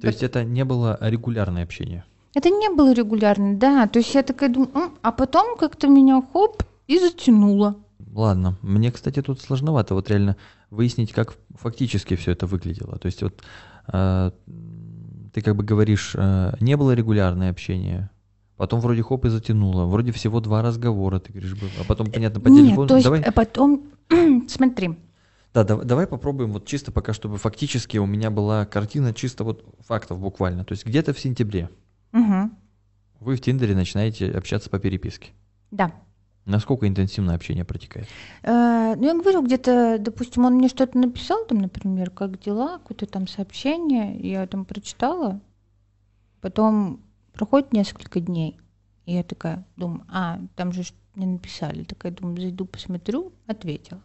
То 0.00 0.06
есть 0.06 0.22
это 0.22 0.44
не 0.44 0.64
было 0.64 0.96
регулярное 1.00 1.64
общение? 1.64 2.04
Это 2.34 2.50
не 2.50 2.68
было 2.68 2.92
регулярно, 2.92 3.56
да, 3.56 3.86
то 3.86 3.98
есть 3.98 4.14
я 4.14 4.22
такая 4.22 4.48
думаю, 4.48 4.70
«М», 4.74 4.98
а 5.02 5.12
потом 5.12 5.56
как-то 5.56 5.88
меня 5.88 6.22
хоп 6.32 6.62
и 6.86 6.98
затянуло. 6.98 7.76
Ладно, 8.12 8.56
мне, 8.62 8.92
кстати, 8.92 9.22
тут 9.22 9.40
сложновато 9.40 9.94
вот 9.94 10.08
реально 10.08 10.36
выяснить, 10.70 11.12
как 11.12 11.34
фактически 11.54 12.14
все 12.16 12.32
это 12.32 12.46
выглядело. 12.46 12.98
То 12.98 13.06
есть 13.06 13.22
вот 13.22 13.42
ты 13.90 15.40
как 15.42 15.56
бы 15.56 15.62
говоришь, 15.64 16.14
э, 16.16 16.54
не 16.60 16.76
было 16.76 16.92
регулярное 16.92 17.50
общение, 17.50 18.10
потом 18.56 18.80
вроде 18.80 19.02
хоп 19.02 19.24
и 19.26 19.28
затянуло, 19.28 19.84
вроде 19.86 20.12
всего 20.12 20.40
два 20.40 20.62
разговора, 20.62 21.18
ты 21.20 21.32
говоришь, 21.32 21.54
было, 21.54 21.70
а 21.80 21.84
потом, 21.84 22.10
понятно, 22.10 22.40
по 22.40 22.48
Нет, 22.48 22.64
телефону. 22.64 22.88
то 22.88 22.94
есть 22.96 23.04
Давай, 23.04 23.20
э, 23.20 23.30
потом, 23.32 23.82
смотри, 24.48 24.98
да, 25.54 25.64
дав- 25.64 25.84
давай 25.84 26.06
попробуем 26.06 26.52
вот 26.52 26.66
чисто 26.66 26.92
пока, 26.92 27.12
чтобы 27.12 27.38
фактически 27.38 27.96
у 27.98 28.06
меня 28.06 28.30
была 28.30 28.66
картина 28.66 29.14
чисто 29.14 29.44
вот 29.44 29.64
фактов 29.80 30.18
буквально. 30.20 30.64
То 30.64 30.72
есть 30.72 30.84
где-то 30.86 31.12
в 31.14 31.18
сентябре 31.20 31.70
Мгм. 32.12 32.52
вы 33.20 33.36
в 33.36 33.40
Тиндере 33.40 33.74
начинаете 33.74 34.30
общаться 34.30 34.68
по 34.70 34.78
переписке. 34.78 35.30
да. 35.70 35.92
Насколько 36.48 36.88
интенсивное 36.88 37.34
общение 37.34 37.64
протекает? 37.64 38.08
Э, 38.42 38.94
Ну, 38.96 39.04
я 39.04 39.14
говорю, 39.14 39.42
где-то, 39.42 39.98
допустим, 40.00 40.46
он 40.46 40.54
мне 40.54 40.68
что-то 40.68 40.96
написал, 40.98 41.44
там, 41.44 41.58
например, 41.58 42.10
как 42.10 42.40
дела, 42.40 42.78
какое-то 42.78 43.04
там 43.06 43.28
сообщение, 43.28 44.18
я 44.18 44.46
там 44.46 44.64
прочитала, 44.64 45.40
потом 46.40 47.00
проходит 47.34 47.72
несколько 47.74 48.20
дней, 48.20 48.58
и 49.04 49.12
я 49.14 49.22
такая 49.22 49.66
думаю, 49.76 50.04
а, 50.08 50.40
там 50.56 50.72
же 50.72 50.82
ж 50.84 50.92
мне 51.14 51.26
написали, 51.26 51.84
такая 51.84 52.12
думаю, 52.12 52.40
зайду 52.40 52.64
посмотрю, 52.64 53.32
ответила, 53.46 54.00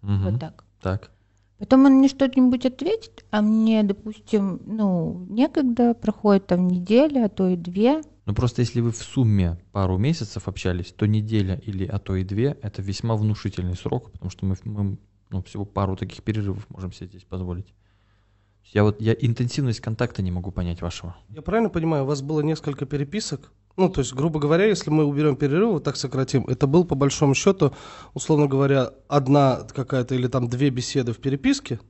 Мгм. 0.00 0.30
вот 0.30 0.40
так. 0.40 0.64
Так. 0.80 1.10
Потом 1.58 1.84
он 1.84 1.92
мне 1.98 2.08
что-нибудь 2.08 2.64
ответит, 2.66 3.24
а 3.30 3.42
мне, 3.42 3.82
допустим, 3.82 4.62
ну, 4.66 5.26
некогда, 5.28 5.94
проходит 5.94 6.46
там 6.46 6.66
неделя, 6.68 7.26
а 7.26 7.28
то 7.28 7.48
и 7.48 7.56
две, 7.56 8.00
Ну 8.24 8.34
просто 8.34 8.62
если 8.62 8.80
вы 8.80 8.92
в 8.92 8.96
сумме 8.96 9.58
пару 9.72 9.98
месяцев 9.98 10.46
общались, 10.46 10.92
то 10.92 11.06
неделя 11.06 11.60
или 11.64 11.84
а 11.84 11.98
то 11.98 12.14
и 12.14 12.22
две 12.22 12.56
это 12.62 12.80
весьма 12.80 13.16
внушительный 13.16 13.76
срок, 13.76 14.12
потому 14.12 14.30
что 14.30 14.46
мы, 14.46 14.56
мы, 14.64 14.98
ну, 15.30 15.42
всего 15.42 15.64
пару 15.64 15.96
таких 15.96 16.22
перерывов 16.22 16.68
можем 16.70 16.92
себе 16.92 17.08
здесь 17.08 17.24
позволить. 17.24 17.74
Я 18.72 18.84
вот 18.84 19.00
я 19.00 19.12
интенсивность 19.12 19.80
контакта 19.80 20.22
не 20.22 20.30
могу 20.30 20.52
понять 20.52 20.82
вашего. 20.82 21.16
Я 21.30 21.42
правильно 21.42 21.68
понимаю, 21.68 22.04
у 22.04 22.06
вас 22.06 22.22
было 22.22 22.40
несколько 22.40 22.86
переписок? 22.86 23.52
Ну, 23.76 23.88
то 23.88 24.00
есть, 24.00 24.12
грубо 24.14 24.38
говоря, 24.38 24.66
если 24.66 24.90
мы 24.90 25.04
уберем 25.04 25.34
перерыв, 25.34 25.72
вот 25.72 25.84
так 25.84 25.96
сократим, 25.96 26.44
это 26.46 26.66
был 26.66 26.84
по 26.84 26.94
большому 26.94 27.34
счету, 27.34 27.72
условно 28.12 28.46
говоря, 28.46 28.92
одна 29.08 29.66
какая-то 29.74 30.14
или 30.14 30.28
там 30.28 30.48
две 30.48 30.70
беседы 30.70 31.12
в 31.12 31.18
переписке, 31.18 31.80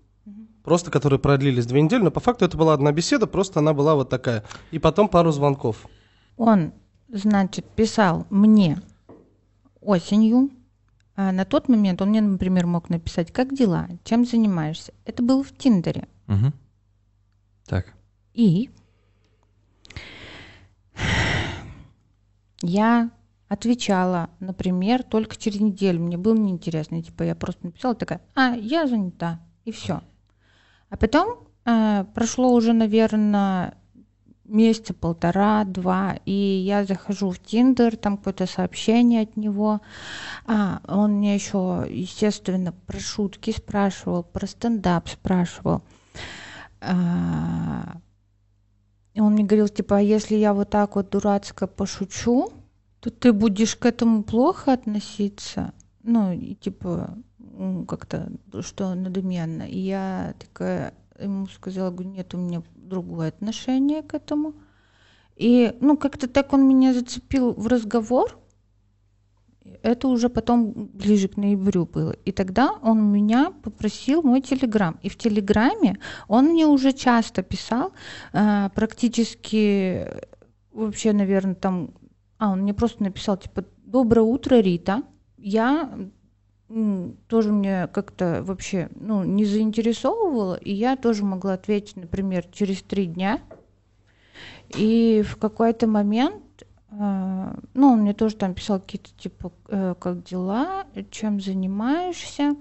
просто 0.63 0.91
которые 0.93 1.19
продлились 1.19 1.67
две 1.67 1.83
недели, 1.83 2.03
но 2.03 2.11
по 2.11 2.21
факту 2.21 2.45
это 2.45 2.57
была 2.57 2.73
одна 2.73 2.93
беседа, 2.93 3.27
просто 3.27 3.59
она 3.59 3.75
была 3.75 3.97
вот 3.97 4.09
такая. 4.11 4.45
И 4.71 4.79
потом 4.79 5.09
пару 5.09 5.33
звонков. 5.33 5.89
Он, 6.43 6.73
значит, 7.09 7.65
писал 7.67 8.27
мне 8.29 8.83
осенью. 9.81 10.51
А 11.15 11.31
на 11.31 11.45
тот 11.45 11.69
момент 11.69 12.03
он 12.03 12.09
мне, 12.09 12.21
например, 12.21 12.67
мог 12.67 12.91
написать, 12.91 13.31
как 13.33 13.55
дела, 13.55 13.89
чем 14.03 14.25
занимаешься. 14.25 14.93
Это 15.05 15.23
было 15.23 15.45
в 15.45 15.57
Тиндере. 15.57 16.09
Мгм. 16.27 16.53
Так. 17.67 17.95
И 18.35 18.71
я 22.61 23.13
отвечала, 23.47 24.29
например, 24.41 25.05
только 25.05 25.37
через 25.37 25.61
неделю. 25.61 26.01
Мне 26.01 26.17
было 26.17 26.35
неинтересно. 26.35 27.05
Типа 27.05 27.23
я 27.23 27.37
просто 27.37 27.67
написала 27.67 27.95
такая, 27.95 28.21
а, 28.35 28.57
я 28.57 28.89
занята. 28.89 29.41
И 29.65 29.71
все. 29.71 30.03
А 30.91 30.97
потом 30.97 31.47
э, 31.67 32.05
прошло 32.15 32.53
уже, 32.53 32.73
наверное, 32.73 33.77
месяца 34.53 34.95
полтора-два, 34.95 36.19
и 36.25 36.33
я 36.33 36.85
захожу 36.85 37.31
в 37.31 37.39
Тиндер, 37.39 37.97
там 37.97 38.17
какое-то 38.17 38.47
сообщение 38.47 39.23
от 39.23 39.37
него. 39.37 39.81
А, 40.47 40.81
он 40.87 41.15
мне 41.15 41.35
еще, 41.35 41.87
естественно, 41.89 42.73
про 42.87 43.01
шутки 43.01 43.51
спрашивал, 43.51 44.23
про 44.23 44.47
стендап 44.47 45.09
спрашивал. 45.09 45.83
А, 46.81 47.97
он 49.17 49.33
мне 49.33 49.45
говорил, 49.45 49.69
типа, 49.69 49.99
а 49.99 50.01
если 50.01 50.37
я 50.37 50.55
вот 50.55 50.71
так 50.71 50.97
вот 50.97 51.11
дурацко 51.11 51.67
пошучу, 51.67 52.53
то 53.01 53.11
ты 53.11 53.33
будешь 53.33 53.77
к 53.77 53.85
этому 53.87 54.23
плохо 54.23 54.73
относиться. 54.73 55.73
Ну, 56.03 56.33
и 56.33 56.55
типа, 56.55 57.19
как-то, 57.87 58.31
что 58.61 58.95
надуменно. 58.95 59.63
И 59.63 59.79
я 59.79 60.35
такая 60.39 60.95
ему 61.19 61.47
сказала, 61.47 61.91
говорю, 61.91 62.11
нет, 62.11 62.35
у 62.35 62.39
меня 62.39 62.63
другое 62.75 63.29
отношение 63.29 64.03
к 64.03 64.15
этому. 64.15 64.55
И, 65.37 65.77
ну, 65.81 65.97
как-то 65.97 66.29
так 66.29 66.53
он 66.53 66.69
меня 66.69 66.93
зацепил 66.93 67.53
в 67.53 67.67
разговор. 67.67 68.39
Это 69.83 70.09
уже 70.09 70.29
потом 70.29 70.73
ближе 70.73 71.29
к 71.29 71.37
ноябрю 71.37 71.87
было. 71.87 72.13
И 72.25 72.33
тогда 72.33 72.73
он 72.83 73.13
меня 73.13 73.53
попросил 73.63 74.23
мой 74.23 74.41
телеграм. 74.41 74.99
И 75.03 75.09
в 75.09 75.17
телеграме 75.17 75.99
он 76.29 76.47
мне 76.47 76.67
уже 76.67 76.93
часто 76.93 77.43
писал, 77.43 77.93
а, 78.33 78.69
практически 78.71 80.09
вообще, 80.73 81.13
наверное, 81.13 81.55
там... 81.55 81.95
А, 82.39 82.53
он 82.53 82.63
мне 82.63 82.75
просто 82.75 83.03
написал, 83.03 83.37
типа, 83.37 83.65
«Доброе 83.85 84.23
утро, 84.23 84.57
Рита. 84.57 85.03
Я 85.39 85.91
тоже 87.29 87.53
мне 87.53 87.87
как-то 87.89 88.43
вообще 88.45 88.89
ну, 88.95 89.25
не 89.25 89.45
заинтересовывало, 89.45 90.55
и 90.55 90.73
я 90.73 90.97
тоже 90.97 91.25
могла 91.25 91.55
ответить, 91.55 91.97
например, 91.97 92.47
через 92.53 92.83
три 92.83 93.07
дня. 93.07 93.41
И 94.77 95.23
в 95.27 95.37
какой-то 95.37 95.87
момент, 95.87 96.43
а, 96.91 97.57
ну, 97.75 97.93
он 97.93 98.01
мне 98.01 98.15
тоже 98.15 98.37
там 98.37 98.55
писал 98.55 98.81
какие-то 98.81 99.11
типа, 99.19 99.53
э, 99.69 99.95
как 99.99 100.25
дела, 100.25 100.85
чем 101.11 101.41
занимаешься, 101.41 102.57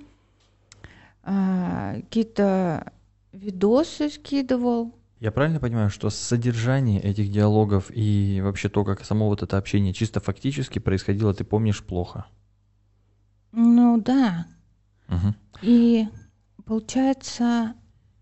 а, 1.24 1.95
какие-то 2.01 2.91
видосы 3.32 4.09
скидывал. 4.09 4.93
Я 5.20 5.32
правильно 5.32 5.59
понимаю, 5.59 5.89
что 5.89 6.09
содержание 6.09 6.99
этих 6.99 7.32
диалогов 7.32 7.91
и 7.93 8.41
вообще 8.43 8.70
то, 8.70 8.84
как 8.84 9.05
само 9.05 9.28
вот 9.30 9.43
это 9.43 9.57
общение 9.57 9.93
чисто 9.93 10.20
фактически 10.20 10.80
происходило, 10.80 11.34
ты 11.34 11.43
помнишь 11.43 11.84
плохо? 11.84 12.26
Ну 13.52 13.97
да, 13.99 14.45
Мгм. 15.12 15.36
И 15.62 16.08
получается, 16.66 17.74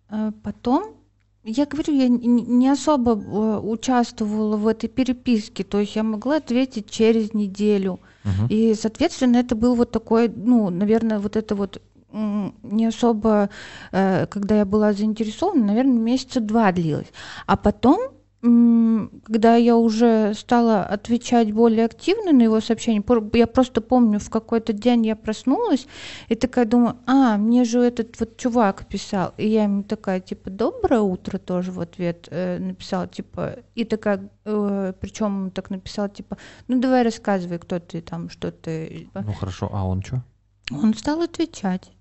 э, 0.10 0.32
потом, 0.44 0.96
я 1.44 1.66
говорю, 1.66 1.94
я 1.94 2.10
не 2.10 2.68
особо 2.68 3.12
э, 3.12 3.60
участвовала 3.60 4.58
в 4.58 4.68
этой 4.68 4.90
переписке, 4.90 5.64
то 5.64 5.80
есть 5.80 5.96
я 5.96 6.04
могла 6.04 6.38
ответить 6.38 6.90
через 6.90 7.34
неделю. 7.34 8.00
Мгм. 8.24 8.48
И, 8.50 8.74
соответственно, 8.74 9.38
это 9.38 9.56
был 9.56 9.76
вот 9.76 9.92
такой, 9.92 10.30
ну, 10.30 10.70
наверное, 10.70 11.20
вот 11.20 11.36
это 11.38 11.56
вот 11.56 11.82
не 12.12 12.88
особо, 12.88 13.52
э, 13.92 14.26
когда 14.26 14.58
я 14.58 14.66
была 14.66 14.94
заинтересована, 14.94 15.66
наверное, 15.66 16.00
месяца 16.00 16.40
два 16.40 16.72
длилось. 16.72 17.12
А 17.46 17.56
потом, 17.56 18.00
когда 18.42 19.58
я 19.58 19.76
уже 19.76 20.34
стала 20.34 20.84
отвечать 20.84 21.52
более 21.52 21.86
активно 21.86 22.32
на 22.32 22.44
его 22.44 22.62
сообщения, 22.62 23.04
я 23.34 23.48
просто 23.48 23.82
помню, 23.82 24.20
в 24.20 24.30
какой-то 24.30 24.72
день 24.72 25.08
я 25.08 25.18
проснулась 25.18 25.88
и 26.30 26.36
такая 26.36 26.66
думаю, 26.66 26.96
а, 27.06 27.36
мне 27.38 27.66
же 27.66 27.82
этот 27.82 28.18
вот 28.18 28.38
чувак 28.38 28.88
писал. 28.88 29.34
И 29.36 29.48
я 29.48 29.64
ему 29.64 29.84
такая, 29.84 30.22
типа, 30.22 30.50
доброе 30.50 31.02
утро 31.02 31.38
тоже 31.38 31.74
в 31.74 31.82
ответ 31.82 32.30
э, 32.32 32.60
написала, 32.60 33.08
типа, 33.08 33.58
и 33.76 33.84
такая, 33.84 34.30
причем 34.46 35.44
он 35.44 35.52
так 35.52 35.70
написал, 35.70 36.08
типа, 36.08 36.38
ну 36.70 36.80
давай 36.80 37.04
рассказывай, 37.04 37.60
кто 37.60 37.80
ты 37.80 38.02
там, 38.02 38.30
что 38.30 38.52
ты. 38.52 39.10
Ну 39.16 39.34
хорошо, 39.34 39.70
а 39.74 39.86
он 39.86 40.02
что? 40.02 40.24
Он 40.72 40.94
стал 40.94 41.22
отвечать. 41.22 41.92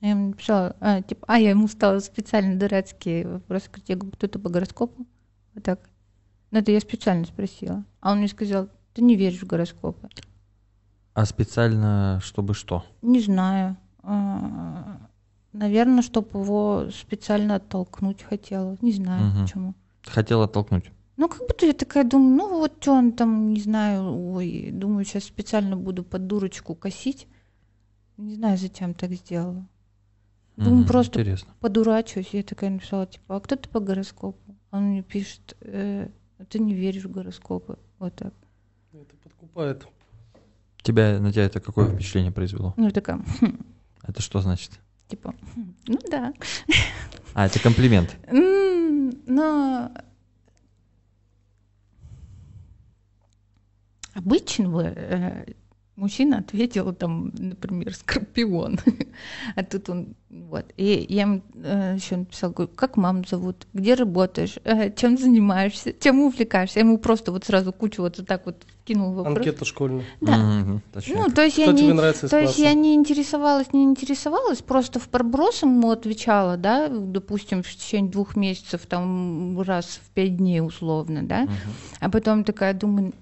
Я 0.00 0.10
ему 0.10 0.28
написала, 0.28 0.76
а, 0.78 1.02
типа, 1.02 1.24
а 1.26 1.40
я 1.40 1.50
ему 1.50 1.66
стала 1.66 1.98
специально 1.98 2.56
дурацкие 2.56 3.26
вопросы, 3.26 3.68
я 3.88 3.96
говорю, 3.96 4.12
кто 4.12 4.28
ты 4.28 4.38
по 4.38 4.48
гороскопу? 4.48 5.06
Вот 5.58 5.64
так. 5.64 5.80
Ну, 6.52 6.60
это 6.60 6.70
я 6.70 6.78
специально 6.80 7.24
спросила. 7.24 7.84
А 8.00 8.12
он 8.12 8.18
мне 8.18 8.28
сказал, 8.28 8.68
ты 8.94 9.02
не 9.02 9.16
веришь 9.16 9.40
в 9.42 9.46
гороскопы. 9.46 10.08
А 11.14 11.24
специально, 11.26 12.20
чтобы 12.22 12.54
что? 12.54 12.84
Не 13.02 13.18
знаю. 13.20 13.76
Наверное, 15.52 16.02
чтобы 16.02 16.38
его 16.38 16.90
специально 16.92 17.56
оттолкнуть 17.56 18.22
хотела. 18.22 18.76
Не 18.82 18.92
знаю 18.92 19.26
Мгм. 19.26 19.42
почему. 19.42 19.74
Хотел 20.04 20.42
оттолкнуть. 20.42 20.92
Ну, 21.16 21.28
как 21.28 21.40
будто 21.40 21.66
я 21.66 21.72
такая 21.72 22.04
думаю, 22.04 22.36
ну 22.36 22.58
вот 22.60 22.74
что 22.80 22.92
он 22.92 23.10
там, 23.10 23.52
не 23.52 23.60
знаю, 23.60 24.32
ой, 24.34 24.70
думаю, 24.72 25.04
сейчас 25.04 25.24
специально 25.24 25.76
буду 25.76 26.04
под 26.04 26.28
дурочку 26.28 26.76
косить. 26.76 27.26
Не 28.16 28.36
знаю, 28.36 28.56
зачем 28.58 28.94
так 28.94 29.10
сделала. 29.12 29.66
Думаю, 30.56 30.76
Мгм, 30.82 30.86
просто 30.86 31.18
Интересно. 31.20 31.52
подурачусь. 31.58 32.28
Я 32.32 32.44
такая 32.44 32.70
написала, 32.70 33.06
типа, 33.06 33.36
а 33.36 33.40
кто 33.40 33.56
ты 33.56 33.68
по 33.68 33.80
гороскопу? 33.80 34.54
Он 34.70 34.84
мне 34.84 35.02
пишет, 35.02 35.56
«Э, 35.60 36.08
ты 36.48 36.58
не 36.58 36.74
веришь 36.74 37.04
в 37.04 37.10
гороскопы. 37.10 37.78
Вот 37.98 38.14
так. 38.14 38.34
Это 38.92 39.16
подкупает. 39.16 39.86
Тебя, 40.82 41.18
на 41.18 41.32
тебя 41.32 41.44
это 41.44 41.60
какое 41.60 41.88
впечатление 41.92 42.32
произвело? 42.32 42.74
Ну, 42.76 42.90
такая. 42.90 43.20
Это 44.02 44.22
что 44.22 44.40
значит? 44.40 44.80
типа, 45.08 45.34
«Хм, 45.54 45.74
ну 45.86 45.98
да. 46.10 46.32
А, 47.34 47.46
это 47.46 47.60
комплимент. 47.60 48.16
Но 49.26 49.92
обычно 54.14 54.68
бы 54.68 54.82
э, 54.82 55.44
мужчина 55.98 56.38
ответил 56.38 56.92
там, 56.94 57.32
например, 57.36 57.94
скорпион, 57.94 58.78
а 59.56 59.64
тут 59.64 59.90
он 59.90 60.14
вот. 60.30 60.66
И 60.76 61.06
я 61.08 61.22
ему 61.22 61.42
еще 61.96 62.16
написала, 62.16 62.52
говорю, 62.52 62.70
как 62.74 62.96
маму 62.96 63.24
зовут, 63.26 63.66
где 63.72 63.94
работаешь, 63.94 64.58
э, 64.64 64.92
чем 64.94 65.16
занимаешься, 65.16 65.92
чем 65.98 66.20
увлекаешься. 66.20 66.80
Я 66.80 66.84
ему 66.84 66.98
просто 66.98 67.32
вот 67.32 67.44
сразу 67.44 67.72
кучу 67.72 68.02
вот 68.02 68.20
так 68.26 68.44
вот 68.44 68.64
кинул 68.84 69.12
вопрос. 69.12 69.38
Анкета 69.38 69.64
школьная. 69.64 70.04
Да. 70.20 70.80
Точняк. 70.92 71.18
Ну, 71.18 71.34
то 71.34 71.42
есть 71.42 71.56
Кто 71.56 71.64
я 71.64 71.72
не, 71.72 71.92
нравится 71.92 72.28
то 72.28 72.38
есть 72.38 72.58
я 72.58 72.74
не 72.74 72.94
интересовалась, 72.94 73.72
не 73.72 73.84
интересовалась, 73.84 74.62
просто 74.62 75.00
в 75.00 75.08
пробросом 75.08 75.76
ему 75.76 75.90
отвечала, 75.90 76.56
да, 76.56 76.88
допустим, 76.88 77.62
в 77.62 77.70
течение 77.70 78.10
двух 78.10 78.36
месяцев, 78.36 78.86
там, 78.86 79.60
раз 79.60 80.00
в 80.04 80.10
пять 80.10 80.36
дней 80.36 80.60
условно, 80.60 81.22
да, 81.22 81.48
а 82.00 82.10
потом 82.10 82.44
такая 82.44 82.74
думаю, 82.74 83.12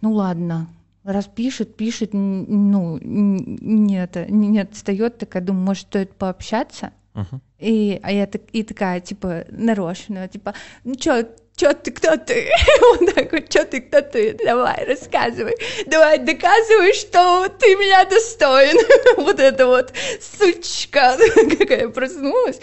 ну 0.00 0.12
ладно, 0.12 0.68
раз 1.04 1.26
пишет, 1.26 1.76
пишет, 1.76 2.10
ну, 2.12 2.98
не, 3.02 4.02
это, 4.02 4.26
не, 4.30 4.60
отстает, 4.60 5.18
такая 5.18 5.42
думаю, 5.42 5.64
может, 5.66 5.86
стоит 5.88 6.14
пообщаться, 6.16 6.92
Мгм. 7.14 7.40
и, 7.58 8.00
а 8.02 8.10
я 8.12 8.26
так, 8.26 8.42
и 8.52 8.62
такая, 8.62 9.00
типа, 9.00 9.44
нарочно, 9.50 10.26
типа, 10.28 10.54
ну 10.84 10.94
чё, 10.96 11.24
чё 11.56 11.72
ты, 11.74 11.92
кто 11.92 12.16
ты? 12.16 12.48
Вот 12.80 13.14
так 13.14 13.32
вот, 13.32 13.48
чё 13.48 13.64
ты, 13.64 13.80
кто 13.80 14.00
ты? 14.02 14.36
Давай, 14.44 14.84
рассказывай. 14.86 15.54
Давай, 15.86 16.18
доказывай, 16.18 16.92
что 16.94 17.48
ты 17.48 17.76
меня 17.76 18.04
достоин. 18.06 18.76
Вот 19.16 19.38
это 19.38 19.66
вот 19.66 19.92
сучка, 20.20 21.16
какая 21.58 21.88
проснулась. 21.88 22.60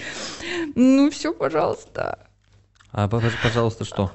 Ну, 0.76 1.10
все, 1.10 1.34
пожалуйста. 1.34 2.28
А, 2.94 3.08
пож- 3.08 3.32
пожалуйста, 3.42 3.86
что? 3.86 4.12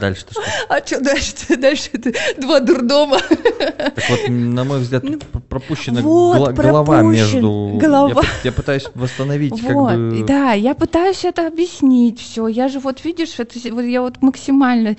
Дальше-то 0.00 0.32
что? 0.32 0.42
А 0.68 0.78
что 0.86 1.00
дальше? 1.00 1.34
Дальше 1.56 1.90
это 1.94 2.12
два 2.40 2.60
дурдома. 2.60 3.18
Так 3.18 4.08
вот, 4.08 4.28
на 4.28 4.62
мой 4.62 4.78
взгляд, 4.80 5.02
пр- 5.02 5.40
пропущена 5.48 6.00
Ну, 6.00 6.08
вот, 6.32 6.36
гла- 6.38 6.52
голова 6.52 6.98
пропущен. 7.00 7.10
между... 7.34 7.78
Голова. 7.80 8.22
Я, 8.22 8.28
я 8.44 8.52
пытаюсь 8.52 8.86
восстановить 8.94 9.60
как 9.60 9.72
Вот, 9.72 9.96
бы... 9.96 10.24
да, 10.24 10.52
я 10.52 10.74
пытаюсь 10.74 11.24
это 11.24 11.46
объяснить 11.48 12.20
все. 12.20 12.46
Я 12.46 12.68
же 12.68 12.78
вот 12.78 13.04
видишь, 13.04 13.34
это, 13.38 13.58
вот 13.74 13.82
я 13.82 14.00
вот 14.00 14.22
максимально 14.22 14.96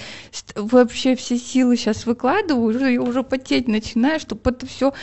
вообще 0.56 1.16
все 1.16 1.38
силы 1.38 1.78
сейчас 1.78 2.06
выкладываю, 2.06 2.66
уже 2.76 2.92
я 2.92 3.02
уже 3.02 3.24
потеть 3.24 3.70
начинаю, 3.70 4.20
чтобы 4.20 4.42
это 4.52 4.66
все 4.68 4.94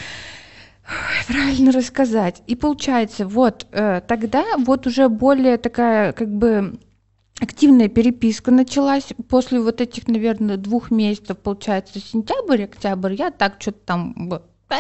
правильно 1.29 1.73
рассказать. 1.73 2.43
И 2.47 2.57
получается, 2.57 3.27
вот 3.27 3.67
э, 3.73 4.03
тогда 4.07 4.45
вот 4.59 4.87
уже 4.87 5.09
более 5.09 5.57
такая 5.57 6.13
как 6.13 6.29
бы 6.29 6.79
активная 7.43 7.89
переписка 7.89 8.51
началась 8.51 9.09
после 9.29 9.61
вот 9.61 9.81
этих, 9.81 10.07
наверное, 10.07 10.57
двух 10.57 10.91
месяцев, 10.91 11.37
получается, 11.39 11.99
сентябрь, 11.99 12.63
октябрь, 12.65 13.15
я 13.15 13.31
так 13.31 13.57
что-то 13.59 13.79
там 13.85 14.15
вот, 14.29 14.45
э, 14.71 14.77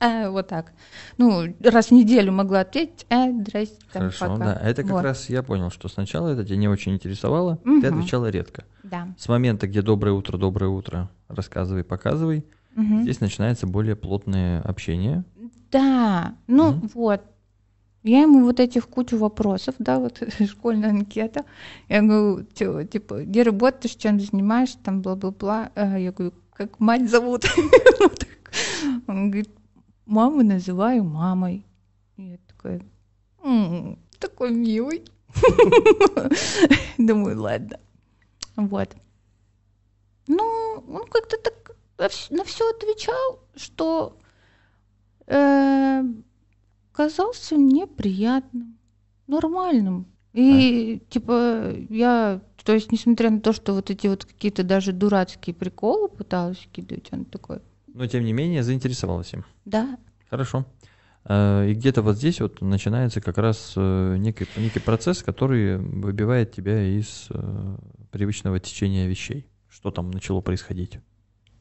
э, 0.00 0.28
вот 0.28 0.48
так. 0.48 0.72
Ну, 1.18 1.54
раз 1.62 1.86
в 1.86 1.90
неделю 1.92 2.32
могла 2.32 2.60
ответить, 2.60 3.06
э, 3.10 3.30
здрасте, 3.32 3.76
там, 3.92 4.02
Хорошо, 4.10 4.26
пока. 4.26 4.44
да. 4.54 4.60
Это 4.60 4.82
как 4.82 4.92
Вот. 4.92 5.02
раз 5.02 5.30
я 5.30 5.42
понял, 5.42 5.70
что 5.70 5.88
сначала 5.88 6.28
это 6.28 6.44
тебя 6.44 6.56
не 6.56 6.68
очень 6.68 6.94
интересовало, 6.94 7.58
ты 7.58 7.70
Мгм. 7.70 7.84
отвечала 7.84 8.28
редко. 8.28 8.64
Да. 8.82 9.08
С 9.16 9.28
момента, 9.28 9.68
где 9.68 9.80
доброе 9.80 10.12
утро, 10.12 10.36
доброе 10.36 10.68
утро, 10.68 11.10
рассказывай, 11.28 11.84
показывай, 11.84 12.44
Мгм. 12.74 13.02
здесь 13.02 13.20
начинается 13.20 13.66
более 13.68 13.94
плотное 13.94 14.60
общение. 14.62 15.24
Да, 15.70 16.34
ну 16.48 16.72
Мгм. 16.72 16.90
вот. 16.94 17.22
Я 18.08 18.22
ему 18.22 18.42
вот 18.44 18.58
этих 18.58 18.88
кучу 18.88 19.18
вопросов, 19.18 19.74
да, 19.78 19.98
вот 19.98 20.22
школьная 20.48 20.90
анкета. 20.90 21.44
Я 21.88 22.00
говорю, 22.00 22.44
«Тё, 22.54 22.82
типа, 22.84 23.24
где 23.24 23.42
работаешь, 23.42 23.96
чем 23.96 24.18
занимаешься, 24.18 24.78
там, 24.82 25.02
бла-бла-бла. 25.02 25.70
А 25.74 25.98
Я 25.98 26.12
говорю, 26.12 26.32
как 26.54 26.80
мать 26.80 27.10
зовут? 27.10 27.44
Он 29.06 29.30
говорит, 29.30 29.50
маму 30.06 30.42
называю 30.42 31.04
мамой. 31.04 31.66
Я 32.16 32.38
такая, 32.48 32.80
«М, 33.44 33.98
такой 34.18 34.52
милый. 34.52 35.04
Думаю, 36.98 37.40
ладно. 37.40 37.78
Вот. 38.56 38.96
Ну, 40.26 40.84
он 40.88 41.06
как-то 41.08 41.36
так 41.36 41.76
на 42.30 42.44
все 42.44 42.70
отвечал, 42.70 43.40
что 43.54 44.16
э, 45.26 46.02
казался 46.98 47.54
мне 47.54 47.86
приятным, 47.86 48.76
нормальным. 49.28 50.06
И 50.32 51.00
типа 51.08 51.72
я, 51.88 52.40
то 52.64 52.72
есть 52.74 52.90
несмотря 52.90 53.30
на 53.30 53.40
то, 53.40 53.52
что 53.52 53.72
вот 53.72 53.88
эти 53.90 54.08
вот 54.08 54.24
какие-то 54.24 54.64
даже 54.64 54.92
дурацкие 54.92 55.54
приколы 55.54 56.08
пыталась 56.08 56.68
кидать, 56.72 57.08
он 57.12 57.24
такой, 57.24 57.60
Но 57.94 58.04
тем 58.08 58.24
не 58.24 58.32
менее 58.32 58.64
заинтересовалась 58.64 59.32
им. 59.32 59.44
да, 59.64 59.96
Хорошо. 60.28 60.66
Э, 61.24 61.68
И 61.70 61.74
где-то 61.74 62.02
вот 62.02 62.16
здесь 62.16 62.40
вот 62.40 62.60
начинается 62.60 63.20
как 63.20 63.38
раз 63.38 63.74
э, 63.76 64.16
некий, 64.18 64.46
некий 64.56 64.80
процесс, 64.80 65.22
который 65.22 65.78
выбивает 65.78 66.52
тебя 66.52 66.82
из 66.82 67.28
э, 67.30 67.76
привычного 68.10 68.58
течения 68.58 69.06
вещей. 69.06 69.46
Что 69.68 69.90
там 69.92 70.10
начало 70.10 70.40
происходить? 70.40 70.98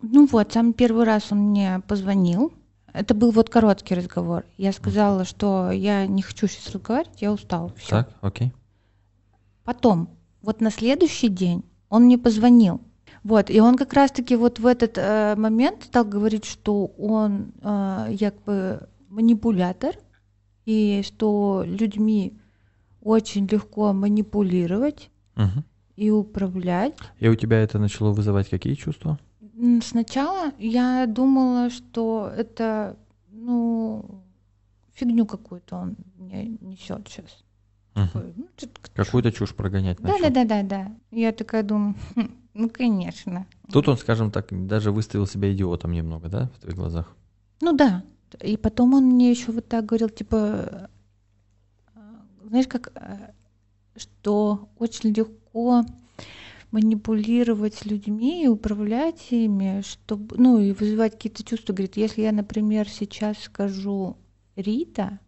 Ну 0.01 0.25
вот, 0.31 0.51
самый 0.51 0.73
первый 0.73 1.05
раз 1.05 1.31
он 1.31 1.39
мне 1.51 1.81
позвонил. 1.87 2.53
Это 2.93 3.13
был 3.13 3.31
вот 3.31 3.49
короткий 3.49 3.95
разговор. 3.95 4.45
Я 4.57 4.71
сказала, 4.71 5.25
что 5.25 5.71
я 5.71 6.07
не 6.07 6.21
хочу 6.21 6.47
сейчас 6.47 6.73
разговаривать, 6.73 7.21
я 7.21 7.31
устала. 7.31 7.71
Всё. 7.77 7.89
Так, 7.89 8.09
окей. 8.21 8.53
Потом, 9.63 10.09
вот 10.41 10.61
на 10.61 10.71
следующий 10.71 11.29
день 11.29 11.63
он 11.89 12.03
мне 12.03 12.17
позвонил. 12.17 12.81
Вот, 13.23 13.49
и 13.49 13.59
он 13.59 13.75
как 13.77 13.93
раз-таки 13.93 14.35
вот 14.35 14.59
в 14.59 14.65
этот 14.65 14.97
э, 14.97 15.35
момент 15.35 15.83
стал 15.83 16.05
говорить, 16.05 16.45
что 16.45 16.85
он 16.97 17.51
э, 17.61 18.07
якобы 18.11 18.87
манипулятор, 19.09 19.95
и 20.65 21.01
что 21.05 21.63
людьми 21.65 22.37
очень 23.01 23.47
легко 23.47 23.93
манипулировать 23.93 25.09
Мгм. 25.35 25.63
и 25.95 26.09
управлять. 26.09 26.93
И 27.19 27.27
у 27.29 27.35
тебя 27.35 27.59
это 27.61 27.79
начало 27.79 28.11
вызывать 28.11 28.49
какие 28.49 28.73
чувства? 28.75 29.17
Сначала 29.81 30.51
я 30.59 31.05
думала, 31.07 31.69
что 31.69 32.31
это, 32.35 32.95
ну, 33.31 34.21
фигню 34.93 35.25
какую-то 35.25 35.75
он 35.77 35.95
мне 36.17 36.45
несет 36.61 37.07
сейчас. 37.07 37.43
Ну, 37.95 38.47
Какую-то 38.93 39.31
чушь 39.31 39.55
прогонять 39.55 39.97
Да, 39.99 40.09
начал. 40.09 40.23
да, 40.25 40.29
да, 40.29 40.45
да, 40.45 40.63
да. 40.63 40.91
Я 41.09 41.31
такая 41.31 41.63
думаю, 41.63 41.95
«Хм, 42.15 42.29
ну, 42.53 42.69
конечно. 42.69 43.47
Тут 43.71 43.87
он, 43.87 43.97
скажем 43.97 44.29
так, 44.29 44.47
даже 44.67 44.91
выставил 44.91 45.25
себя 45.25 45.51
идиотом 45.51 45.91
немного, 45.93 46.29
да, 46.29 46.49
в 46.55 46.59
твоих 46.59 46.75
глазах? 46.77 47.15
Ну 47.61 47.73
да. 47.73 48.03
И 48.41 48.55
потом 48.57 48.93
он 48.93 49.05
мне 49.05 49.31
еще 49.31 49.51
вот 49.51 49.67
так 49.67 49.85
говорил, 49.85 50.09
типа, 50.09 50.89
знаешь, 52.45 52.67
как, 52.67 52.91
э, 52.95 53.31
что 53.95 54.69
очень 54.77 55.09
легко 55.11 55.83
манипулировать 56.71 57.85
людьми 57.85 58.43
и 58.43 58.47
управлять 58.47 59.31
ими, 59.31 59.81
чтобы, 59.81 60.37
ну, 60.37 60.59
и 60.59 60.71
вызывать 60.73 61.13
какие-то 61.13 61.43
чувства. 61.43 61.73
Говорит, 61.73 61.97
если 61.97 62.21
я, 62.21 62.31
например, 62.31 62.89
сейчас 62.89 63.37
скажу 63.39 64.17
Рита 64.55 65.19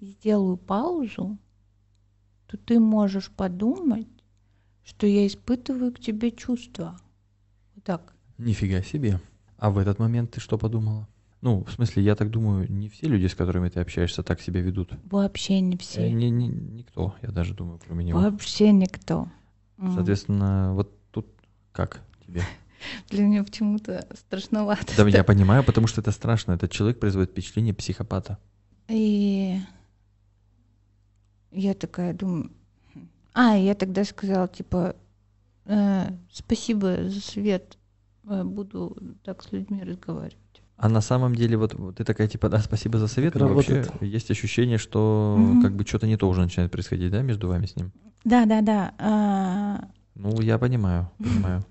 и 0.00 0.06
сделаю 0.06 0.56
паузу, 0.56 1.38
то 2.46 2.56
ты 2.56 2.78
можешь 2.80 3.30
подумать, 3.30 4.08
что 4.84 5.06
я 5.06 5.26
испытываю 5.26 5.92
к 5.92 6.00
тебе 6.00 6.30
чувства. 6.30 6.98
Вот 7.74 7.84
так. 7.84 8.14
Нифига 8.38 8.82
себе. 8.82 9.20
А 9.58 9.70
в 9.70 9.78
этот 9.78 9.98
момент 9.98 10.32
ты 10.32 10.40
что 10.40 10.58
подумала? 10.58 11.08
Ну, 11.40 11.62
в 11.64 11.70
смысле, 11.72 12.02
я 12.02 12.16
так 12.16 12.30
думаю, 12.30 12.70
не 12.72 12.88
все 12.88 13.06
люди, 13.06 13.26
с 13.26 13.34
которыми 13.34 13.68
ты 13.68 13.80
общаешься, 13.80 14.22
так 14.22 14.40
себя 14.40 14.60
ведут. 14.62 14.92
Вообще 15.10 15.60
не 15.60 15.74
Э, 15.76 15.78
все. 15.78 16.10
ни- 16.10 16.26
ни- 16.26 16.46
никто, 16.48 17.14
я 17.22 17.30
даже 17.30 17.54
думаю, 17.54 17.78
кроме 17.84 18.04
него. 18.04 18.18
Вообще 18.18 18.72
никто. 18.72 19.28
Соответственно, 19.78 20.72
вот 20.74 20.92
тут 21.10 21.26
как 21.72 22.00
тебе? 22.26 22.42
Для 23.10 23.24
меня 23.24 23.44
почему-то 23.44 24.06
страшновато. 24.14 24.96
Да, 24.96 25.08
я 25.08 25.24
понимаю, 25.24 25.64
потому 25.64 25.86
что 25.86 26.00
это 26.00 26.10
страшно. 26.10 26.52
Этот 26.52 26.70
человек 26.70 27.00
производит 27.00 27.30
впечатление 27.30 27.74
психопата. 27.74 28.38
И 28.88 29.58
я 31.50 31.74
такая 31.74 32.14
думаю... 32.14 32.50
«Хм». 32.94 33.08
А, 33.32 33.56
я 33.56 33.74
тогда 33.74 34.04
сказала, 34.04 34.48
типа, 34.48 34.96
«Э, 35.64 36.10
спасибо 36.30 37.08
за 37.08 37.20
совет, 37.20 37.78
Э, 38.26 38.42
буду 38.42 38.96
так 39.22 39.42
с 39.42 39.52
людьми 39.52 39.82
разговаривать. 39.82 40.38
А 40.76 40.88
на 40.88 41.00
самом 41.00 41.34
деле, 41.34 41.56
вот, 41.56 41.74
ты 41.96 42.04
такая, 42.04 42.26
типа, 42.28 42.48
да, 42.48 42.58
спасибо 42.58 42.98
за 42.98 43.06
совет, 43.06 43.34
но 43.36 43.48
вообще 43.48 43.86
есть 44.00 44.30
ощущение, 44.30 44.76
что 44.78 45.36
Мгм. 45.38 45.62
как 45.62 45.76
бы 45.76 45.84
что-то 45.86 46.06
не 46.06 46.16
то 46.16 46.28
уже 46.28 46.40
начинает 46.42 46.70
происходить, 46.72 47.10
да, 47.12 47.22
между 47.22 47.48
вами 47.48 47.66
с 47.66 47.76
ним? 47.76 47.92
Да, 48.24 48.44
да, 48.44 48.60
да. 48.60 48.92
а, 48.98 49.84
Ну, 50.14 50.40
я 50.40 50.58
понимаю, 50.58 51.10
понимаю. 51.18 51.64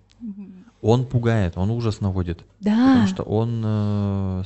Он 0.82 1.06
пугает, 1.06 1.58
он 1.58 1.70
ужас 1.70 2.02
наводит. 2.02 2.44
Да. 2.60 2.88
Потому 2.88 3.08
что 3.08 3.24
он 3.24 3.62
э, 3.66 4.44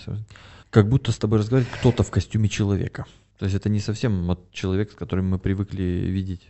как 0.70 0.88
будто 0.88 1.12
с 1.12 1.18
тобой 1.18 1.40
разговаривает 1.40 1.76
кто-то 1.80 2.04
в 2.04 2.12
костюме 2.12 2.48
человека. 2.48 3.06
То 3.40 3.46
есть 3.46 3.56
это 3.58 3.70
не 3.70 3.80
совсем 3.80 4.26
вот 4.28 4.52
человек, 4.52 4.92
с 4.92 4.96
которым 4.96 5.30
мы 5.30 5.40
привыкли 5.40 5.82
видеть. 5.84 6.42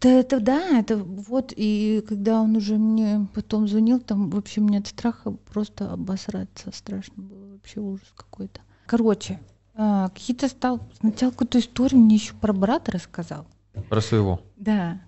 Да, 0.00 0.10
это 0.10 0.40
да, 0.40 0.78
это 0.78 0.96
вот, 0.96 1.54
и 1.56 2.04
когда 2.08 2.40
он 2.42 2.56
уже 2.56 2.76
мне 2.76 3.26
потом 3.34 3.68
звонил, 3.68 4.00
там 4.00 4.28
вообще 4.30 4.60
мне 4.60 4.78
от 4.78 4.86
страха 4.88 5.30
просто 5.52 5.90
обосраться 5.92 6.70
страшно 6.74 7.22
было, 7.22 7.39
вообще 7.60 7.80
ужас 7.80 8.06
какой-то. 8.16 8.60
Короче, 8.86 9.38
а, 9.74 10.08
какие-то 10.08 10.48
стал, 10.48 10.80
сначала 11.00 11.30
какую-то 11.30 11.58
историю 11.58 12.00
мне 12.00 12.16
еще 12.16 12.34
про 12.34 12.52
брата 12.52 12.92
рассказал. 12.92 13.46
Про 13.88 14.00
своего. 14.00 14.42
Да. 14.56 15.00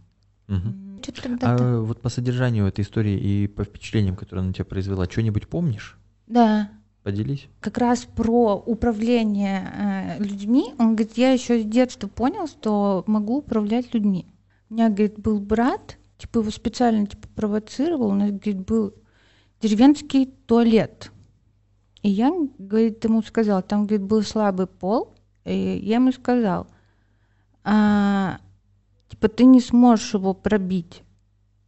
Мгм. 0.46 1.00
Что-то 1.02 1.22
тогда-то... 1.22 1.78
А 1.78 1.80
вот 1.80 2.00
по 2.00 2.08
содержанию 2.08 2.66
этой 2.66 2.82
истории 2.82 3.18
и 3.18 3.48
по 3.48 3.64
впечатлениям, 3.64 4.16
которые 4.16 4.40
она 4.40 4.48
на 4.48 4.54
тебя 4.54 4.64
произвела, 4.64 5.06
что-нибудь 5.06 5.48
помнишь? 5.48 5.98
Да, 6.26 6.70
Поделись. 7.02 7.48
как 7.60 7.78
раз 7.78 8.04
про 8.04 8.54
управление 8.54 10.18
э, 10.18 10.22
людьми. 10.22 10.72
Он 10.78 10.94
говорит, 10.94 11.18
я 11.18 11.32
еще 11.32 11.60
с 11.60 11.64
детства 11.64 12.06
понял, 12.06 12.46
что 12.46 13.02
могу 13.06 13.38
управлять 13.38 13.92
людьми. 13.92 14.26
У 14.70 14.74
меня, 14.74 14.88
говорит, 14.88 15.18
был 15.18 15.40
брат, 15.40 15.98
типа 16.18 16.38
его 16.38 16.50
специально 16.50 17.06
типа 17.06 17.26
провоцировал, 17.34 18.08
у 18.08 18.14
нас, 18.14 18.30
говорит, 18.30 18.64
был 18.64 18.94
деревенский 19.60 20.26
туалет. 20.46 21.10
И 22.02 22.08
я, 22.08 22.32
говорит, 22.58 23.04
ему 23.04 23.22
сказал, 23.22 23.62
там, 23.62 23.86
говорит, 23.86 24.02
был 24.06 24.22
слабый 24.22 24.66
пол, 24.66 25.14
и 25.44 25.80
я 25.82 25.96
ему 25.96 26.12
сказал, 26.12 26.66
а, 27.64 28.38
типа, 29.08 29.28
ты 29.28 29.44
не 29.44 29.60
сможешь 29.60 30.14
его 30.14 30.34
пробить. 30.34 31.02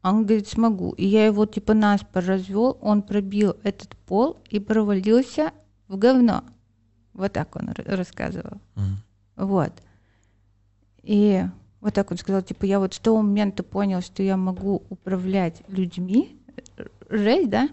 Он 0.03 0.27
говорит, 0.27 0.49
смогу. 0.49 0.93
И 0.93 1.07
я 1.07 1.25
его 1.27 1.47
типа 1.47 1.73
наспор 1.73 2.25
развел, 2.25 2.77
он 2.81 3.03
пробил 3.03 3.57
этот 3.63 3.97
пол 3.97 4.37
и 4.51 4.61
провалился 4.61 5.53
в 5.89 5.97
говно. 5.97 6.43
Вот 7.15 7.33
так 7.33 7.57
он 7.57 7.71
рассказывал. 7.87 8.61
Мгм. 8.75 8.97
Вот. 9.37 9.73
И 11.03 11.45
Вот 11.85 11.93
так 11.93 12.11
он 12.11 12.17
сказал, 12.17 12.41
типа, 12.41 12.65
я 12.65 12.81
вот 12.81 12.95
с 12.95 12.99
того 12.99 13.21
момента 13.21 13.63
понял, 13.63 14.01
что 14.01 14.23
я 14.23 14.39
могу 14.39 14.85
управлять 14.89 15.63
людьми. 15.69 16.35
Жесть, 17.11 17.51
да? 17.51 17.69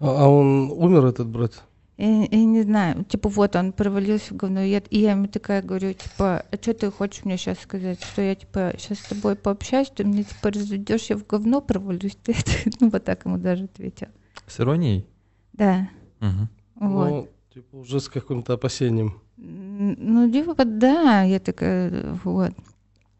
А, 0.00 0.24
а 0.24 0.28
он 0.28 0.70
умер, 0.70 1.06
этот 1.06 1.28
брат? 1.28 1.64
Я, 1.96 2.24
я 2.24 2.44
не 2.44 2.62
знаю, 2.62 3.04
типа 3.04 3.28
вот 3.28 3.54
он 3.54 3.72
провалился 3.72 4.34
в 4.34 4.36
говно, 4.36 4.62
и 4.62 4.70
я, 4.98 5.12
ему 5.12 5.28
такая 5.28 5.62
говорю, 5.62 5.92
типа, 5.92 6.44
а 6.50 6.56
что 6.60 6.74
ты 6.74 6.90
хочешь 6.90 7.24
мне 7.24 7.36
сейчас 7.36 7.60
сказать, 7.60 8.02
что 8.02 8.20
я, 8.20 8.34
типа, 8.34 8.74
сейчас 8.78 8.98
с 8.98 9.02
тобой 9.02 9.36
пообщаюсь, 9.36 9.92
ты 9.94 10.04
мне, 10.04 10.24
типа, 10.24 10.50
разведешь, 10.50 11.10
я 11.10 11.16
в 11.16 11.24
говно 11.24 11.60
провалюсь, 11.60 12.16
ты 12.22 12.34
ну, 12.80 12.90
вот 12.90 13.04
так 13.04 13.24
ему 13.24 13.38
даже 13.38 13.64
ответил. 13.64 14.08
С 14.46 14.58
иронией? 14.58 15.06
Да, 15.52 15.88
Мгм. 16.18 16.48
вот. 16.74 17.08
Ну, 17.08 17.28
типа 17.52 17.76
уже 17.76 18.00
с 18.00 18.08
каким-то 18.08 18.54
опасением. 18.54 19.20
Ну, 19.36 20.30
типа, 20.30 20.64
да, 20.64 21.22
я 21.22 21.38
такая, 21.38 22.18
вот. 22.24 22.52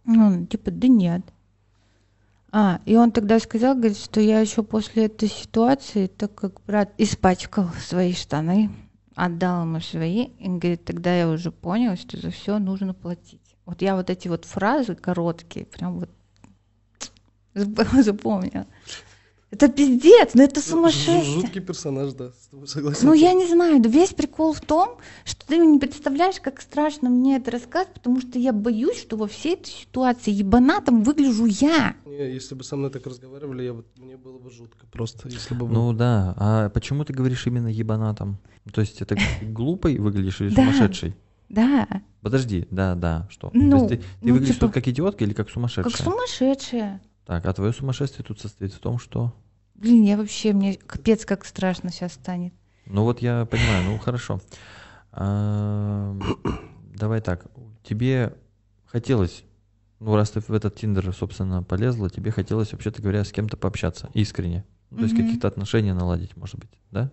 Ну, 0.05 0.47
типа, 0.47 0.73
да 0.73 0.89
нет. 0.89 1.23
А, 2.57 2.81
и 2.87 2.95
он 2.95 3.11
тогда 3.11 3.41
сказал, 3.41 3.75
говорит, 3.75 3.99
что 3.99 4.21
я 4.21 4.39
еще 4.39 4.63
после 4.63 5.07
этой 5.07 5.29
ситуации, 5.29 6.07
так 6.07 6.37
как 6.37 6.61
брат 6.65 6.93
испачкал 6.99 7.69
свои 7.85 8.13
штаны, 8.13 8.71
отдал 9.17 9.63
ему 9.63 9.81
свои, 9.81 10.27
и 10.39 10.47
говорит, 10.47 10.85
тогда 10.85 11.13
я 11.13 11.29
уже 11.29 11.51
понял, 11.51 11.97
что 11.97 12.17
за 12.17 12.31
все 12.31 12.61
нужно 12.61 12.95
платить. 12.95 13.41
Вот 13.67 13.83
я 13.83 13.97
вот 13.97 14.09
эти 14.09 14.29
вот 14.29 14.45
фразы 14.45 14.95
короткие, 14.95 15.67
прям 15.67 15.99
вот 15.99 16.11
зап- 17.57 18.03
запомнила. 18.03 18.69
Это 19.55 19.69
пиздец, 19.69 20.31
ну 20.35 20.43
это 20.43 20.61
сумасшествие. 20.61 21.23
Жуткий 21.23 21.61
персонаж, 21.61 22.13
да, 22.15 22.33
с 22.33 22.49
тобой 22.49 22.67
согласен. 22.67 23.07
Ну, 23.07 23.13
я 23.13 23.33
не 23.35 23.47
знаю, 23.47 23.81
да 23.81 23.89
весь 23.89 24.13
прикол 24.13 24.53
в 24.53 24.61
том, 24.61 24.97
что 25.25 25.47
ты 25.47 25.59
не 25.59 25.79
представляешь, 25.79 26.41
как 26.41 26.61
страшно 26.61 27.09
мне 27.09 27.37
это 27.37 27.53
рассказывать, 27.53 27.95
потому 27.95 28.21
что 28.21 28.37
я 28.41 28.53
боюсь, 28.53 28.99
что 29.01 29.17
во 29.17 29.29
всей 29.29 29.55
этой 29.55 29.71
ситуации 29.71 30.33
ебанатом 30.33 31.05
выгляжу 31.05 31.47
я. 31.47 31.95
Не, 32.05 32.35
если 32.35 32.57
бы 32.57 32.65
со 32.65 32.75
мной 32.75 32.91
так 32.91 33.07
разговаривали, 33.07 33.63
я 33.63 33.75
бы, 33.75 33.85
мне 33.97 34.17
было 34.17 34.39
бы 34.39 34.51
жутко 34.51 34.87
просто, 34.91 35.29
если 35.29 35.55
бы... 35.55 35.67
был- 35.67 35.75
Ну 35.75 35.93
да, 35.93 36.35
а 36.37 36.69
почему 36.71 37.05
ты 37.05 37.13
говоришь 37.13 37.47
именно 37.47 37.69
ебанатом? 37.69 38.39
То 38.73 38.81
есть 38.81 39.03
это 39.03 39.17
глупой 39.41 39.99
выглядишь 39.99 40.41
или 40.41 40.53
сумасшедший? 40.53 41.15
Да, 41.49 41.87
Подожди, 42.23 42.67
да, 42.71 42.95
да, 42.97 43.29
что? 43.31 43.51
Ну, 43.53 43.71
То 43.71 43.77
есть 43.77 43.89
ты, 43.89 43.97
ты 43.99 44.05
ну, 44.23 44.33
выглядишь 44.33 44.55
типа- 44.57 44.67
тут 44.67 44.75
как 44.75 44.89
идиотка 44.89 45.25
или 45.25 45.33
как 45.35 45.49
сумасшедшая? 45.51 45.93
как 45.93 46.03
сумасшедшая. 46.03 47.03
Так, 47.27 47.47
а 47.47 47.53
твое 47.53 47.73
сумасшествие 47.73 48.25
тут 48.25 48.41
состоит 48.41 48.73
в 48.73 48.79
том, 48.79 48.99
что... 48.99 49.33
Блин, 49.75 50.05
я 50.05 50.17
вообще, 50.17 50.53
мне 50.53 50.75
капец 50.75 51.25
как 51.25 51.45
страшно 51.45 51.91
сейчас 51.91 52.13
станет. 52.15 52.55
Ну 52.87 53.03
вот 53.05 53.21
я 53.23 53.45
понимаю, 53.47 53.83
ну 53.85 53.99
хорошо. 53.99 54.41
А, 55.13 56.17
Давай 56.95 57.21
так, 57.21 57.47
тебе 57.83 58.37
хотелось, 58.87 59.45
ну 59.99 60.15
раз 60.15 60.31
ты 60.31 60.41
в 60.41 60.51
этот 60.51 60.77
Тиндер, 60.77 61.13
собственно, 61.13 61.63
полезла, 61.63 62.09
тебе 62.09 62.31
хотелось, 62.31 62.73
вообще-то 62.73 63.03
говоря, 63.03 63.25
с 63.25 63.33
кем-то 63.33 63.57
пообщаться, 63.57 64.11
искренне. 64.15 64.65
Ну, 64.91 64.99
то 64.99 65.05
есть 65.05 65.15
Мгм. 65.15 65.25
какие-то 65.25 65.49
отношения 65.49 65.93
наладить, 65.93 66.37
может 66.37 66.57
быть, 66.61 66.71
да? 66.93 67.11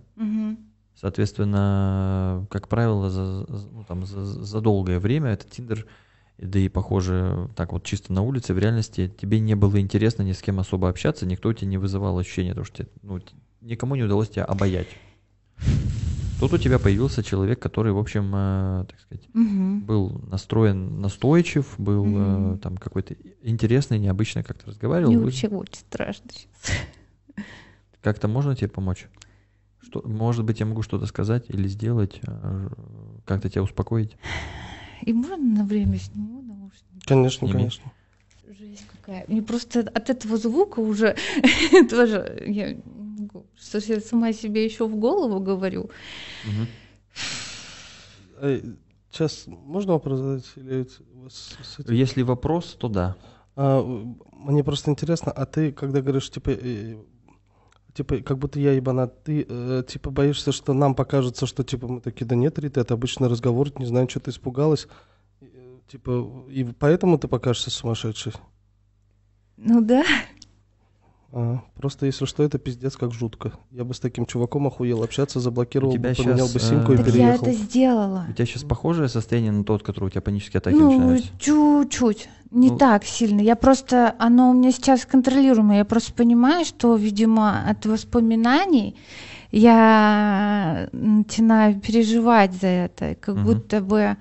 Соответственно, 0.95 2.45
как 2.51 2.67
правило, 2.67 3.09
за, 3.09 3.45
ну, 3.49 3.83
там, 3.87 4.05
за, 4.05 4.23
за 4.23 4.61
долгое 4.61 4.99
время 4.99 5.31
этот 5.31 5.49
Тиндер, 5.49 5.87
да 6.41 6.59
и 6.59 6.69
похоже, 6.69 7.49
так 7.55 7.71
вот 7.71 7.83
чисто 7.83 8.11
на 8.13 8.21
улице, 8.23 8.53
в 8.53 8.59
реальности 8.59 9.13
тебе 9.19 9.39
не 9.39 9.55
было 9.55 9.79
интересно 9.79 10.23
ни 10.23 10.31
с 10.33 10.41
кем 10.41 10.59
особо 10.59 10.89
общаться, 10.89 11.25
никто 11.25 11.49
у 11.49 11.53
тебя 11.53 11.67
не 11.69 11.77
вызывал 11.77 12.17
ощущения, 12.17 12.53
того, 12.53 12.65
что 12.65 12.77
тебе, 12.83 12.89
ну, 13.03 13.19
никому 13.61 13.95
не 13.95 14.03
удалось 14.03 14.29
тебя 14.29 14.45
обаять. 14.45 14.97
Тут 16.39 16.53
у 16.53 16.57
тебя 16.57 16.79
появился 16.79 17.21
человек, 17.23 17.59
который, 17.59 17.93
в 17.93 17.99
общем, 17.99 18.31
э, 18.33 18.85
так 18.89 18.99
сказать, 18.99 19.27
Мгм. 19.33 19.81
был 19.81 20.09
настроен 20.27 20.99
настойчив, 20.99 21.75
был 21.77 22.05
э, 22.05 22.09
Мгм. 22.09 22.57
там 22.59 22.77
какой-то 22.77 23.15
интересный, 23.43 23.99
необычно 23.99 24.43
как-то 24.43 24.65
разговаривал. 24.67 25.21
Вообще 25.21 25.47
очень 25.49 25.75
страшно 25.75 26.31
сейчас. 26.31 26.75
Как-то 28.01 28.27
можно 28.27 28.55
тебе 28.55 28.69
помочь? 28.69 29.07
Что, 29.79 30.01
может 30.03 30.43
быть, 30.43 30.59
я 30.59 30.65
могу 30.65 30.81
что-то 30.81 31.05
сказать 31.05 31.45
или 31.49 31.67
сделать, 31.67 32.19
э, 32.25 32.69
как-то 33.25 33.47
тебя 33.49 33.61
успокоить? 33.61 34.17
И 35.05 35.13
можно 35.13 35.37
на 35.37 35.63
время 35.63 35.97
сниму 35.97 36.41
наушники? 36.41 37.05
Конечно, 37.05 37.47
Сними. 37.47 37.53
конечно. 37.59 37.91
Жесть 38.59 38.85
какая. 38.91 39.25
Мне 39.27 39.41
просто 39.41 39.79
от 39.81 40.09
этого 40.09 40.37
звука 40.37 40.79
уже 40.79 41.15
тоже 41.89 42.43
я 42.47 42.77
могу. 42.85 43.45
Что 43.57 43.79
ж 43.79 43.83
я 43.85 43.99
сама 44.01 44.33
себе 44.33 44.65
еще 44.65 44.87
в 44.87 44.95
голову 44.95 45.39
говорю. 45.39 45.89
Мгм. 46.45 46.67
Сейчас 49.11 49.43
можно 49.47 49.93
вопрос 49.93 50.19
задать? 50.19 50.45
Или 50.55 50.87
у 51.15 51.23
вас 51.23 51.57
с 51.63 51.79
этим- 51.79 51.93
Если 51.93 52.21
вопрос, 52.23 52.75
то 52.79 52.87
да. 52.87 53.15
А, 53.55 53.81
мне 54.31 54.63
просто 54.63 54.89
интересно, 54.91 55.31
а 55.31 55.45
ты, 55.45 55.71
когда 55.71 56.01
говоришь, 56.01 56.29
типа, 56.29 56.51
э, 56.51 56.95
типа, 57.93 58.17
как 58.17 58.37
будто 58.37 58.59
я 58.59 58.73
ебанат, 58.73 59.23
ты, 59.23 59.45
э, 59.47 59.83
типа, 59.87 60.11
боишься, 60.11 60.51
что 60.51 60.73
нам 60.73 60.95
покажется, 60.95 61.45
что, 61.45 61.63
типа, 61.63 61.87
мы 61.87 62.01
такие, 62.01 62.25
да 62.25 62.35
нет, 62.35 62.59
Рита, 62.59 62.81
это 62.81 62.93
обычный 62.93 63.27
разговор, 63.27 63.69
не 63.79 63.85
знаю, 63.85 64.09
что 64.09 64.19
ты 64.19 64.31
испугалась, 64.31 64.87
Э, 65.41 65.79
типа, 65.87 66.45
и 66.49 66.63
поэтому 66.63 67.17
ты 67.17 67.27
покажешься 67.27 67.71
сумасшедшей? 67.71 68.33
Ну 69.57 69.81
да. 69.81 70.03
А, 71.33 71.61
просто, 71.79 72.05
если 72.07 72.25
что, 72.25 72.43
это 72.43 72.57
пиздец 72.57 72.97
как 72.97 73.13
жутко. 73.13 73.53
Я 73.71 73.83
бы 73.85 73.93
с 73.93 73.99
таким 73.99 74.25
чуваком 74.25 74.67
охуел 74.67 75.01
общаться, 75.03 75.39
заблокировал 75.39 75.91
У 75.93 75.97
тебя 75.97 76.09
бы, 76.09 76.15
поменял 76.15 76.47
щас, 76.47 76.53
бы 76.53 76.59
симку 76.59 76.91
э, 76.91 76.95
и 76.95 76.97
Так 76.97 77.05
я 77.07 77.11
переехал. 77.13 77.47
это 77.47 77.51
сделала. 77.53 78.25
У 78.29 78.33
тебя 78.33 78.45
сейчас 78.45 78.63
похожее 78.63 79.07
состояние 79.07 79.51
на 79.53 79.63
тот, 79.63 79.81
который 79.81 80.05
у 80.05 80.09
тебя 80.09 80.21
панические 80.21 80.59
атаки 80.59 80.75
Ну, 80.75 80.91
начинаются? 80.91 81.29
чуть-чуть. 81.39 82.29
Не 82.51 82.69
Ну- 82.69 82.77
так 82.77 83.05
сильно. 83.05 83.39
Я 83.39 83.55
просто, 83.55 84.13
оно 84.19 84.49
у 84.49 84.53
меня 84.53 84.73
сейчас 84.73 85.05
контролируемое. 85.05 85.77
Я 85.77 85.85
просто 85.85 86.11
понимаю, 86.13 86.65
что, 86.65 86.95
видимо, 86.97 87.63
от 87.65 87.85
воспоминаний 87.85 88.97
я 89.53 90.89
начинаю 90.91 91.79
переживать 91.79 92.53
за 92.53 92.67
это. 92.67 93.15
Как 93.21 93.35
Мгм. 93.35 93.45
будто 93.45 93.79
бы... 93.79 94.17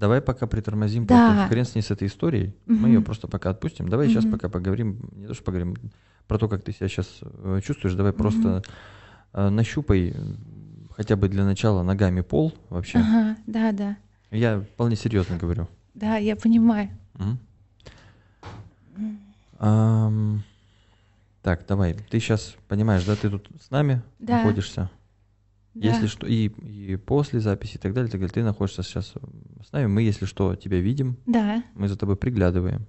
Давай 0.00 0.22
пока 0.22 0.46
притормозим, 0.46 1.04
Да. 1.04 1.26
просто 1.26 1.48
хрен 1.48 1.64
с 1.66 1.74
ней 1.74 1.82
с 1.82 1.90
этой 1.90 2.08
историей. 2.08 2.54
Мы 2.64 2.88
ее 2.88 3.02
просто 3.02 3.28
пока 3.28 3.50
отпустим. 3.50 3.90
Давай 3.90 4.08
сейчас 4.08 4.24
Мгм. 4.24 4.32
пока 4.32 4.48
поговорим, 4.48 4.98
не 5.12 5.26
то 5.26 5.34
что 5.34 5.44
поговорим, 5.44 5.76
про 6.26 6.38
то, 6.38 6.48
как 6.48 6.62
ты 6.64 6.72
себя 6.72 6.88
сейчас 6.88 7.20
чувствуешь. 7.62 7.94
Давай 7.94 8.14
просто 8.14 8.62
э, 9.34 9.48
нащупай 9.50 10.14
э, 10.14 10.14
хотя 10.96 11.16
бы 11.16 11.28
для 11.28 11.44
начала 11.44 11.82
ногами 11.82 12.22
пол 12.22 12.54
вообще. 12.70 12.98
Ага, 13.00 13.36
да, 13.46 13.72
да. 13.72 13.96
Я 14.30 14.60
вполне 14.62 14.96
серьезно 14.96 15.36
говорю. 15.36 15.68
Да, 15.92 16.16
я 16.16 16.34
понимаю. 16.34 16.88
Так, 21.42 21.66
давай. 21.68 21.94
Ты 22.10 22.20
сейчас 22.20 22.54
понимаешь, 22.68 23.04
да, 23.04 23.16
ты 23.16 23.28
тут 23.28 23.48
с 23.60 23.70
нами 23.70 24.00
Да. 24.18 24.38
находишься. 24.38 24.90
Да. 25.74 25.86
Если 25.88 26.06
что, 26.08 26.26
и, 26.26 26.48
и 26.48 26.96
после 26.96 27.38
записи 27.40 27.76
и 27.76 27.78
так 27.78 27.94
далее, 27.94 28.08
и 28.08 28.10
так 28.10 28.20
далее, 28.20 28.32
ты 28.32 28.42
находишься 28.42 28.82
сейчас 28.82 29.14
с 29.64 29.72
нами. 29.72 29.86
Мы, 29.86 30.02
если 30.02 30.24
что, 30.26 30.56
тебя 30.56 30.80
видим, 30.80 31.16
Да. 31.26 31.62
мы 31.74 31.86
за 31.88 31.96
тобой 31.96 32.16
приглядываем. 32.16 32.86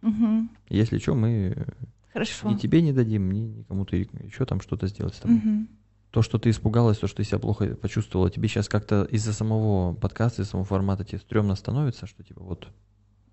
Мгм. 0.00 0.50
Если 0.70 0.98
что, 0.98 1.14
мы 1.14 1.66
Хорошо. 2.12 2.48
ни 2.50 2.54
тебе 2.56 2.80
не 2.82 2.92
дадим, 2.92 3.30
ни 3.30 3.40
никому-то 3.40 3.96
еще 3.96 4.46
там 4.46 4.60
что-то 4.60 4.86
сделать 4.86 5.14
с 5.14 5.18
тобой. 5.18 5.36
Мгм. 5.36 5.68
То, 6.10 6.22
что 6.22 6.38
ты 6.38 6.48
испугалась, 6.48 6.96
то, 6.98 7.06
что 7.06 7.18
ты 7.18 7.24
себя 7.24 7.38
плохо 7.38 7.74
почувствовала, 7.74 8.30
тебе 8.30 8.48
сейчас 8.48 8.68
как-то 8.68 9.04
из-за 9.10 9.34
самого 9.34 9.92
подкаста, 9.94 10.40
из-за 10.40 10.52
самого 10.52 10.64
формата 10.64 11.04
тебе 11.04 11.18
стрёмно 11.18 11.54
становится, 11.56 12.06
что 12.06 12.22
типа 12.22 12.42
вот, 12.42 12.68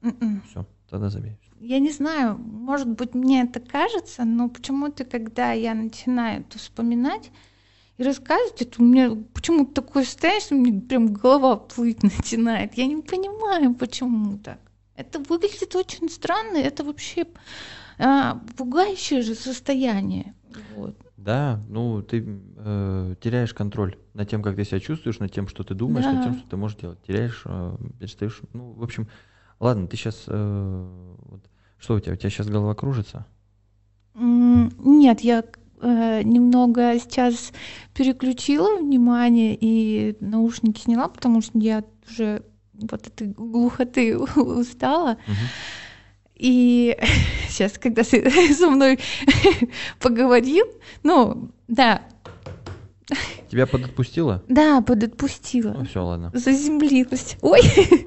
М-м. 0.01 0.41
все, 0.49 0.67
тогда 0.89 1.09
забей. 1.09 1.37
Я 1.61 1.79
не 1.79 1.91
знаю, 1.91 2.37
может 2.37 2.89
быть, 2.89 3.13
мне 3.15 3.43
это 3.43 3.61
кажется, 3.61 4.25
но 4.25 4.49
почему-то, 4.49 5.05
когда 5.05 5.53
я 5.53 5.73
начинаю 5.73 6.41
это 6.41 6.59
вспоминать 6.59 7.31
и 7.97 8.03
рассказывать, 8.03 8.61
это 8.61 8.81
у 8.81 8.85
меня 8.85 9.15
почему-то 9.33 9.81
такое 9.81 10.03
состояние, 10.03 10.41
что 10.41 10.55
мне 10.55 10.81
прям 10.81 11.13
голова 11.13 11.55
плыть 11.55 12.03
начинает. 12.03 12.73
Я 12.75 12.87
не 12.87 13.01
понимаю, 13.01 13.73
почему 13.73 14.37
так. 14.37 14.59
Это 14.95 15.19
выглядит 15.19 15.75
очень 15.75 16.09
странно, 16.09 16.57
это 16.57 16.83
вообще 16.83 17.25
а, 17.97 18.41
пугающее 18.57 19.21
же 19.21 19.35
состояние. 19.35 20.33
Вот. 20.75 20.95
Да, 21.17 21.59
ну 21.69 22.01
ты 22.01 22.23
э, 22.57 23.15
теряешь 23.19 23.53
контроль 23.53 23.97
над 24.13 24.29
тем, 24.29 24.43
как 24.43 24.55
ты 24.55 24.63
себя 24.63 24.79
чувствуешь, 24.79 25.19
над 25.19 25.31
тем, 25.31 25.47
что 25.47 25.63
ты 25.63 25.73
думаешь, 25.73 26.05
над 26.05 26.23
тем, 26.23 26.33
Да. 26.33 26.39
что 26.39 26.49
ты 26.49 26.57
можешь 26.57 26.77
делать. 26.77 27.01
Теряешь, 27.01 27.41
э, 27.45 27.77
перестаешь. 27.99 28.41
Ну, 28.53 28.71
в 28.73 28.83
общем, 28.83 29.07
ладно, 29.59 29.87
ты 29.87 29.97
сейчас. 29.97 30.21
что 30.23 31.95
у 31.95 31.99
тебя? 31.99 32.13
У 32.13 32.15
тебя 32.15 32.29
сейчас 32.29 32.47
голова 32.47 32.75
кружится? 32.75 33.25
Нет, 34.13 35.21
я 35.21 35.43
э, 35.81 36.21
немного 36.23 36.97
сейчас 36.99 37.51
переключила 37.93 38.77
внимание 38.77 39.57
и 39.59 40.15
наушники 40.19 40.81
сняла, 40.81 41.07
потому 41.07 41.41
что 41.41 41.57
я 41.57 41.83
уже 42.09 42.43
вот 42.73 43.07
этой 43.07 43.27
глухоты 43.27 44.17
устала. 44.35 45.17
Мгм. 45.27 45.35
И 46.35 46.97
сейчас, 47.49 47.77
когда 47.77 48.03
со 48.57 48.69
мной 48.69 48.99
поговорил, 49.99 50.65
ну, 51.03 51.49
да, 51.67 52.01
Тебя 53.51 53.67
подотпустило? 53.67 54.43
Да, 54.47 54.81
подотпустила. 54.81 55.71
Ну, 55.77 55.85
все, 55.85 56.03
ладно. 56.03 56.31
Заземлилась. 56.33 57.37
Ой, 57.41 57.61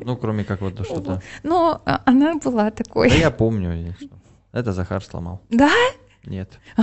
Ну, 0.04 0.16
кроме 0.16 0.44
как 0.44 0.60
вот 0.60 0.84
что-то. 0.84 1.22
но 1.44 1.80
а, 1.86 2.02
она 2.04 2.34
была 2.34 2.70
такой. 2.70 3.08
Да 3.08 3.14
я 3.14 3.30
помню. 3.30 3.94
Это 4.52 4.72
Захар 4.72 5.02
сломал. 5.02 5.40
Да? 5.50 5.70
Нет. 6.24 6.58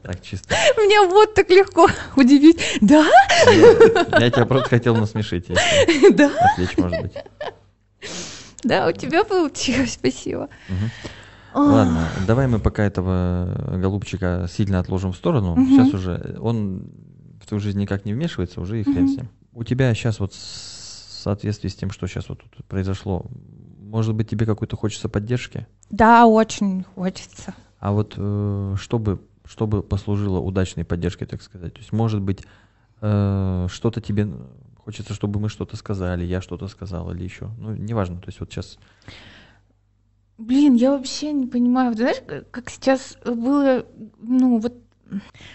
Так, 0.00 0.22
чисто. 0.22 0.54
Меня 0.76 1.08
вот 1.10 1.34
так 1.34 1.50
легко 1.50 1.88
удивить. 2.16 2.60
Да? 2.80 3.04
Я 3.46 4.30
тебя 4.30 4.46
просто 4.46 4.68
хотел 4.70 4.94
насмешить, 4.96 5.48
Да? 6.12 6.30
отвлечь, 6.52 6.76
может 6.78 7.02
быть. 7.02 7.12
Да, 8.62 8.86
у 8.88 8.92
тебя 8.92 9.24
получилось, 9.24 9.94
спасибо. 9.94 10.48
Ладно, 11.52 12.08
давай 12.26 12.46
мы 12.46 12.60
пока 12.60 12.84
этого 12.84 13.76
голубчика 13.76 14.48
сильно 14.50 14.78
отложим 14.78 15.12
в 15.12 15.16
сторону. 15.16 15.56
Сейчас 15.68 15.92
уже 15.92 16.38
он 16.40 16.90
в 17.42 17.46
твою 17.46 17.60
жизнь 17.60 17.80
никак 17.80 18.04
не 18.04 18.12
вмешивается, 18.14 18.60
уже 18.60 18.80
и 18.80 18.84
хрен 18.84 19.08
с 19.08 19.16
ним. 19.16 19.28
У 19.52 19.64
тебя 19.64 19.92
сейчас 19.94 20.20
вот 20.20 20.32
в 20.32 20.36
соответствии 20.38 21.68
с 21.68 21.74
тем, 21.74 21.90
что 21.90 22.06
сейчас 22.06 22.28
вот 22.28 22.38
тут 22.40 22.64
произошло, 22.66 23.26
может 23.88 24.14
быть, 24.14 24.28
тебе 24.28 24.44
какой-то 24.46 24.76
хочется 24.76 25.08
поддержки? 25.08 25.66
Да, 25.90 26.26
очень 26.26 26.84
хочется. 26.94 27.54
А 27.80 27.92
вот 27.92 28.14
э, 28.16 28.74
чтобы, 28.78 29.20
чтобы 29.44 29.82
послужило 29.82 30.38
удачной 30.38 30.84
поддержкой, 30.84 31.26
так 31.26 31.42
сказать. 31.42 31.72
То 31.72 31.80
есть, 31.80 31.92
может 31.92 32.20
быть, 32.20 32.44
э, 33.00 33.66
что-то 33.70 34.00
тебе 34.00 34.28
хочется, 34.76 35.14
чтобы 35.14 35.40
мы 35.40 35.48
что-то 35.48 35.76
сказали, 35.76 36.24
я 36.24 36.42
что-то 36.42 36.68
сказал 36.68 37.10
или 37.12 37.24
еще. 37.24 37.50
Ну, 37.58 37.74
неважно. 37.74 38.16
То 38.16 38.28
есть 38.28 38.40
вот 38.40 38.52
сейчас 38.52 38.78
Блин, 40.36 40.74
я 40.74 40.92
вообще 40.92 41.32
не 41.32 41.46
понимаю. 41.46 41.88
Вот 41.90 41.98
Знаешь, 41.98 42.22
как 42.50 42.70
сейчас 42.70 43.16
было, 43.24 43.86
ну 44.20 44.58
вот, 44.60 44.74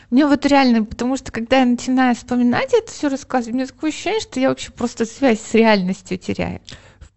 мне 0.10 0.26
вот 0.26 0.46
реально, 0.46 0.84
потому 0.84 1.16
что 1.16 1.32
когда 1.32 1.60
я 1.60 1.66
начинаю 1.66 2.16
вспоминать 2.16 2.74
это 2.74 2.92
все 2.92 3.08
рассказывать, 3.08 3.54
у 3.54 3.58
меня 3.58 3.68
такое 3.68 3.92
ощущение, 3.92 4.20
что 4.20 4.40
я 4.40 4.50
вообще 4.50 4.72
просто 4.72 5.06
связь 5.06 5.40
с 5.40 5.54
реальностью 5.54 6.18
теряю. 6.18 6.60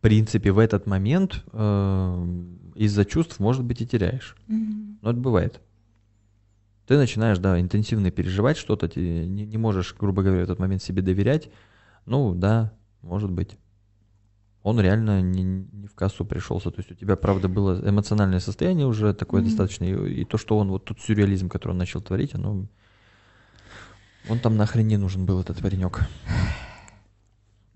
В 0.06 0.08
принципе, 0.08 0.52
в 0.52 0.60
этот 0.60 0.86
момент 0.86 1.42
э, 1.52 2.26
из-за 2.76 3.04
чувств, 3.04 3.40
может 3.40 3.64
быть, 3.64 3.80
и 3.80 3.86
теряешь. 3.88 4.36
Мгм. 4.46 4.98
Но 5.02 5.10
это 5.10 5.18
бывает. 5.18 5.60
Ты 6.86 6.96
начинаешь, 6.96 7.38
да, 7.38 7.60
интенсивно 7.60 8.12
переживать 8.12 8.56
что-то, 8.56 8.88
ты 8.88 9.00
не, 9.00 9.44
не 9.44 9.58
можешь, 9.58 9.96
грубо 9.98 10.22
говоря, 10.22 10.42
в 10.42 10.44
этот 10.44 10.60
момент 10.60 10.80
себе 10.80 11.02
доверять. 11.02 11.50
Ну, 12.04 12.36
да, 12.36 12.72
может 13.02 13.32
быть. 13.32 13.58
Он 14.62 14.80
реально 14.80 15.22
не, 15.22 15.42
не 15.42 15.88
в 15.88 15.96
кассу 15.96 16.24
пришелся. 16.24 16.70
То 16.70 16.78
есть 16.78 16.92
у 16.92 16.94
тебя, 16.94 17.16
правда, 17.16 17.48
было 17.48 17.80
эмоциональное 17.84 18.38
состояние 18.38 18.86
уже 18.86 19.12
такое 19.12 19.40
Мгм. 19.40 19.48
достаточно. 19.48 19.84
И, 19.86 20.20
и 20.20 20.24
то, 20.24 20.38
что 20.38 20.56
он, 20.56 20.68
вот 20.68 20.84
тот 20.84 21.00
сюрреализм, 21.00 21.48
который 21.48 21.72
он 21.72 21.78
начал 21.78 22.00
творить, 22.00 22.32
оно... 22.36 22.66
Он 24.28 24.38
там 24.38 24.56
нахрен 24.56 24.86
не 24.86 24.98
нужен 24.98 25.26
был, 25.26 25.40
этот 25.40 25.60
паренек. 25.60 26.06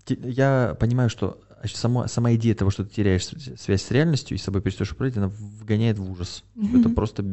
Я 0.07 0.77
понимаю, 0.79 1.09
что 1.09 1.37
само, 1.65 2.07
сама 2.07 2.33
идея 2.35 2.55
того, 2.55 2.71
что 2.71 2.83
ты 2.83 2.91
теряешь 2.93 3.25
связь 3.25 3.81
с 3.83 3.91
реальностью 3.91 4.35
и 4.35 4.39
с 4.39 4.43
собой 4.43 4.61
перестаешь 4.61 4.91
управлять, 4.91 5.17
она 5.17 5.27
вгоняет 5.27 5.97
в 5.99 6.09
ужас. 6.09 6.43
Это 6.55 6.87
Мгм. 6.89 6.95
просто 6.95 7.25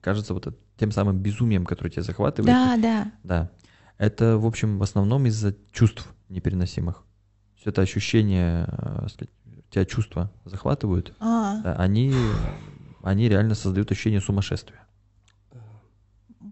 кажется 0.00 0.34
вот 0.34 0.46
это 0.46 0.56
тем 0.76 0.90
самым 0.92 1.18
безумием, 1.18 1.64
которое 1.64 1.90
тебя 1.90 2.02
захватывает. 2.02 2.54
Да, 2.54 2.76
да. 2.76 3.12
Да. 3.22 3.50
Это, 3.98 4.38
в 4.38 4.46
общем, 4.46 4.78
в 4.78 4.82
основном 4.82 5.26
из-за 5.26 5.54
чувств 5.72 6.06
непереносимых. 6.28 7.04
Все 7.60 7.70
это 7.70 7.82
ощущение, 7.82 8.66
э, 8.70 9.06
сказать, 9.08 9.30
тебя 9.70 9.84
чувства 9.84 10.30
захватывают, 10.44 11.14
А, 11.20 11.60
да, 11.62 11.74
они, 11.76 12.34
они 13.02 13.28
реально 13.28 13.54
создают 13.54 13.90
ощущение 13.90 14.20
сумасшествия. 14.20 14.83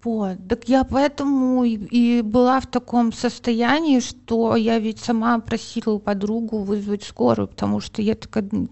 Вот. 0.04 0.36
Так 0.48 0.68
я 0.68 0.84
поэтому 0.84 1.64
и, 1.64 1.74
и 1.76 2.22
была 2.22 2.60
в 2.60 2.66
таком 2.66 3.12
состоянии, 3.12 4.00
что 4.00 4.56
я 4.56 4.78
ведь 4.78 4.98
сама 4.98 5.38
просила 5.38 5.98
подругу 5.98 6.58
вызвать 6.64 7.04
скорую, 7.04 7.48
потому 7.48 7.80
что 7.80 8.02
я 8.02 8.14
такая, 8.14 8.48
«Ну, 8.50 8.68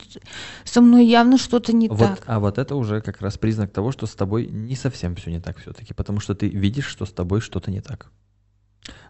со 0.64 0.80
мной 0.80 1.06
явно 1.06 1.38
что-то 1.38 1.72
не 1.72 1.88
Вот, 1.88 1.98
так. 1.98 2.22
а 2.26 2.40
вот 2.40 2.58
это 2.58 2.74
уже 2.74 3.00
как 3.00 3.20
раз 3.20 3.38
признак 3.38 3.72
того, 3.72 3.92
что 3.92 4.06
с 4.06 4.14
тобой 4.14 4.46
не 4.46 4.74
совсем 4.74 5.14
все 5.14 5.30
не 5.30 5.40
так 5.40 5.58
все-таки, 5.58 5.94
потому 5.94 6.18
что 6.20 6.34
ты 6.34 6.48
видишь, 6.48 6.86
что 6.86 7.06
с 7.06 7.12
тобой 7.12 7.40
что-то 7.40 7.70
не 7.70 7.80
так. 7.80 8.10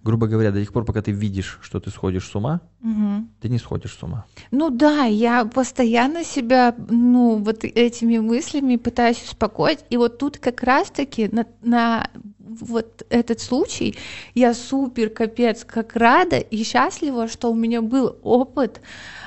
Грубо 0.02 0.26
говоря, 0.26 0.50
до 0.50 0.60
тех 0.60 0.72
пор, 0.72 0.84
пока 0.84 1.02
ты 1.02 1.12
видишь, 1.12 1.58
что 1.62 1.78
ты 1.78 1.90
сходишь 1.90 2.26
с 2.26 2.34
ума, 2.34 2.60
Мгм. 2.80 3.30
ты 3.40 3.48
не 3.48 3.58
сходишь 3.58 3.96
с 3.96 4.02
ума. 4.02 4.24
Ну 4.50 4.70
да, 4.70 5.04
я 5.04 5.44
постоянно 5.44 6.24
себя, 6.24 6.74
ну, 6.88 7.36
вот 7.36 7.64
этими 7.64 8.18
мыслями 8.18 8.76
пытаюсь 8.76 9.22
успокоить. 9.22 9.80
И 9.90 9.96
вот 9.96 10.18
тут 10.18 10.38
как 10.38 10.62
раз-таки 10.62 11.28
на, 11.28 11.46
на 11.62 12.10
вот 12.38 13.06
этот 13.10 13.40
случай 13.40 13.96
я 14.34 14.54
супер 14.54 15.10
капец 15.10 15.64
как 15.64 15.94
рада 15.96 16.38
и 16.38 16.64
счастлива, 16.64 17.28
что 17.28 17.50
у 17.50 17.54
меня 17.54 17.82
был 17.82 18.16
опыт 18.22 18.80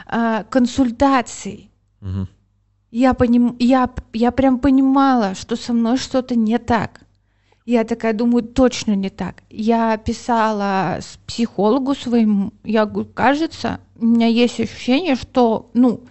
а, 0.08 0.44
консультаций. 0.44 1.72
Мгм. 2.02 2.28
Я, 2.92 3.14
поним... 3.14 3.56
я, 3.60 3.90
я 4.14 4.32
прям 4.32 4.60
понимала, 4.60 5.36
что 5.36 5.56
со 5.56 5.74
мной 5.74 5.98
что-то 5.98 6.36
не 6.36 6.60
так. 6.60 7.02
Я 7.66 7.84
такая 7.86 8.14
думаю, 8.14 8.44
точно 8.44 8.94
не 8.96 9.10
так. 9.10 9.44
Я 9.50 9.96
писала 9.98 10.98
с 11.02 11.18
психологу 11.26 11.96
своему, 11.96 12.52
я 12.64 12.86
говорю, 12.86 13.10
кажется, 13.14 13.80
у 13.98 14.06
меня 14.06 14.28
есть 14.28 14.60
ощущение, 14.60 15.16
что, 15.16 15.70
ну, 15.74 16.02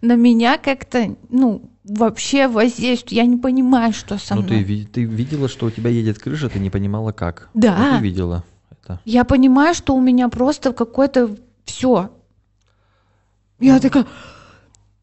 на 0.00 0.16
меня 0.16 0.56
как-то, 0.56 1.14
ну, 1.28 1.68
вообще 1.84 2.48
воздействует. 2.48 3.12
Я 3.12 3.26
не 3.26 3.36
понимаю, 3.36 3.92
что 3.92 4.16
со 4.18 4.34
Ну, 4.34 4.42
мной. 4.42 4.58
ты, 4.58 4.62
ви- 4.62 4.86
ты 4.86 5.04
видела, 5.04 5.48
что 5.48 5.66
у 5.66 5.70
тебя 5.70 5.90
едет 5.90 6.18
крыша, 6.18 6.48
ты 6.48 6.58
не 6.58 6.70
понимала, 6.70 7.12
как. 7.12 7.50
Да. 7.52 7.76
Вот 7.76 7.98
ты 7.98 8.02
видела 8.04 8.42
это. 8.70 9.00
Я 9.04 9.24
понимаю, 9.24 9.74
что 9.74 9.94
у 9.94 10.00
меня 10.00 10.28
просто 10.28 10.72
какое-то 10.72 11.36
все. 11.66 12.10
Я 13.60 13.78
такая, 13.80 14.06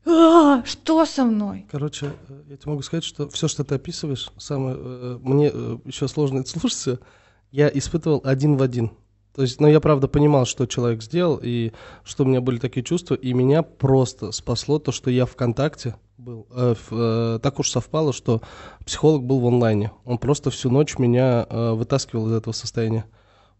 «А, 0.10 0.64
что 0.66 1.05
со 1.05 1.24
мной? 1.24 1.68
Короче, 1.72 2.14
э, 2.28 2.41
я 2.49 2.57
тебе 2.57 2.72
могу 2.72 2.82
сказать, 2.82 3.03
что 3.03 3.30
все, 3.30 3.47
что 3.47 3.64
ты 3.64 3.76
описываешь, 3.76 4.32
самое, 4.38 4.76
э, 4.80 5.20
мне 5.22 5.45
еще 5.86 6.07
сложно 6.07 6.39
это 6.39 6.49
слушаться, 6.49 6.99
я 7.51 7.70
испытывал 7.70 8.22
один 8.24 8.57
в 8.57 8.62
один. 8.64 8.91
То 9.36 9.43
есть, 9.43 9.62
ну, 9.62 9.68
я 9.68 9.80
правда 9.80 10.07
понимал, 10.07 10.45
что 10.45 10.66
человек 10.66 11.01
сделал, 11.03 11.39
и 11.41 11.72
что 12.03 12.24
у 12.24 12.28
меня 12.28 12.41
были 12.41 12.57
такие 12.57 12.84
чувства, 12.84 13.16
и 13.16 13.34
меня 13.34 13.62
просто 13.62 14.32
спасло 14.32 14.80
то, 14.80 14.91
что 14.91 15.12
я 15.12 15.26
ВКонтакте 15.26 15.95
был. 16.18 16.47
Э, 16.51 16.74
в- 16.74 16.93
э, 17.36 17.39
так 17.41 17.60
уж 17.60 17.70
совпало, 17.70 18.12
что 18.12 18.41
психолог 18.86 19.24
был 19.24 19.39
в 19.39 19.47
онлайне. 19.47 19.91
Он 20.05 20.18
просто 20.18 20.49
всю 20.49 20.70
ночь 20.72 20.97
меня 20.97 21.45
э, 21.49 21.72
вытаскивал 21.74 22.28
из 22.28 22.34
этого 22.34 22.53
состояния. 22.53 23.05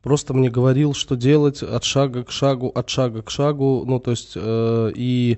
Просто 0.02 0.34
мне 0.34 0.50
говорил, 0.50 0.94
что 0.94 1.16
делать 1.16 1.62
от 1.62 1.84
шага 1.84 2.24
к 2.24 2.32
шагу, 2.32 2.70
от 2.74 2.90
шага 2.90 3.22
к 3.22 3.30
шагу. 3.30 3.84
Ну, 3.86 4.00
то 4.00 4.12
есть, 4.12 4.34
э, 4.36 4.92
и 4.96 5.38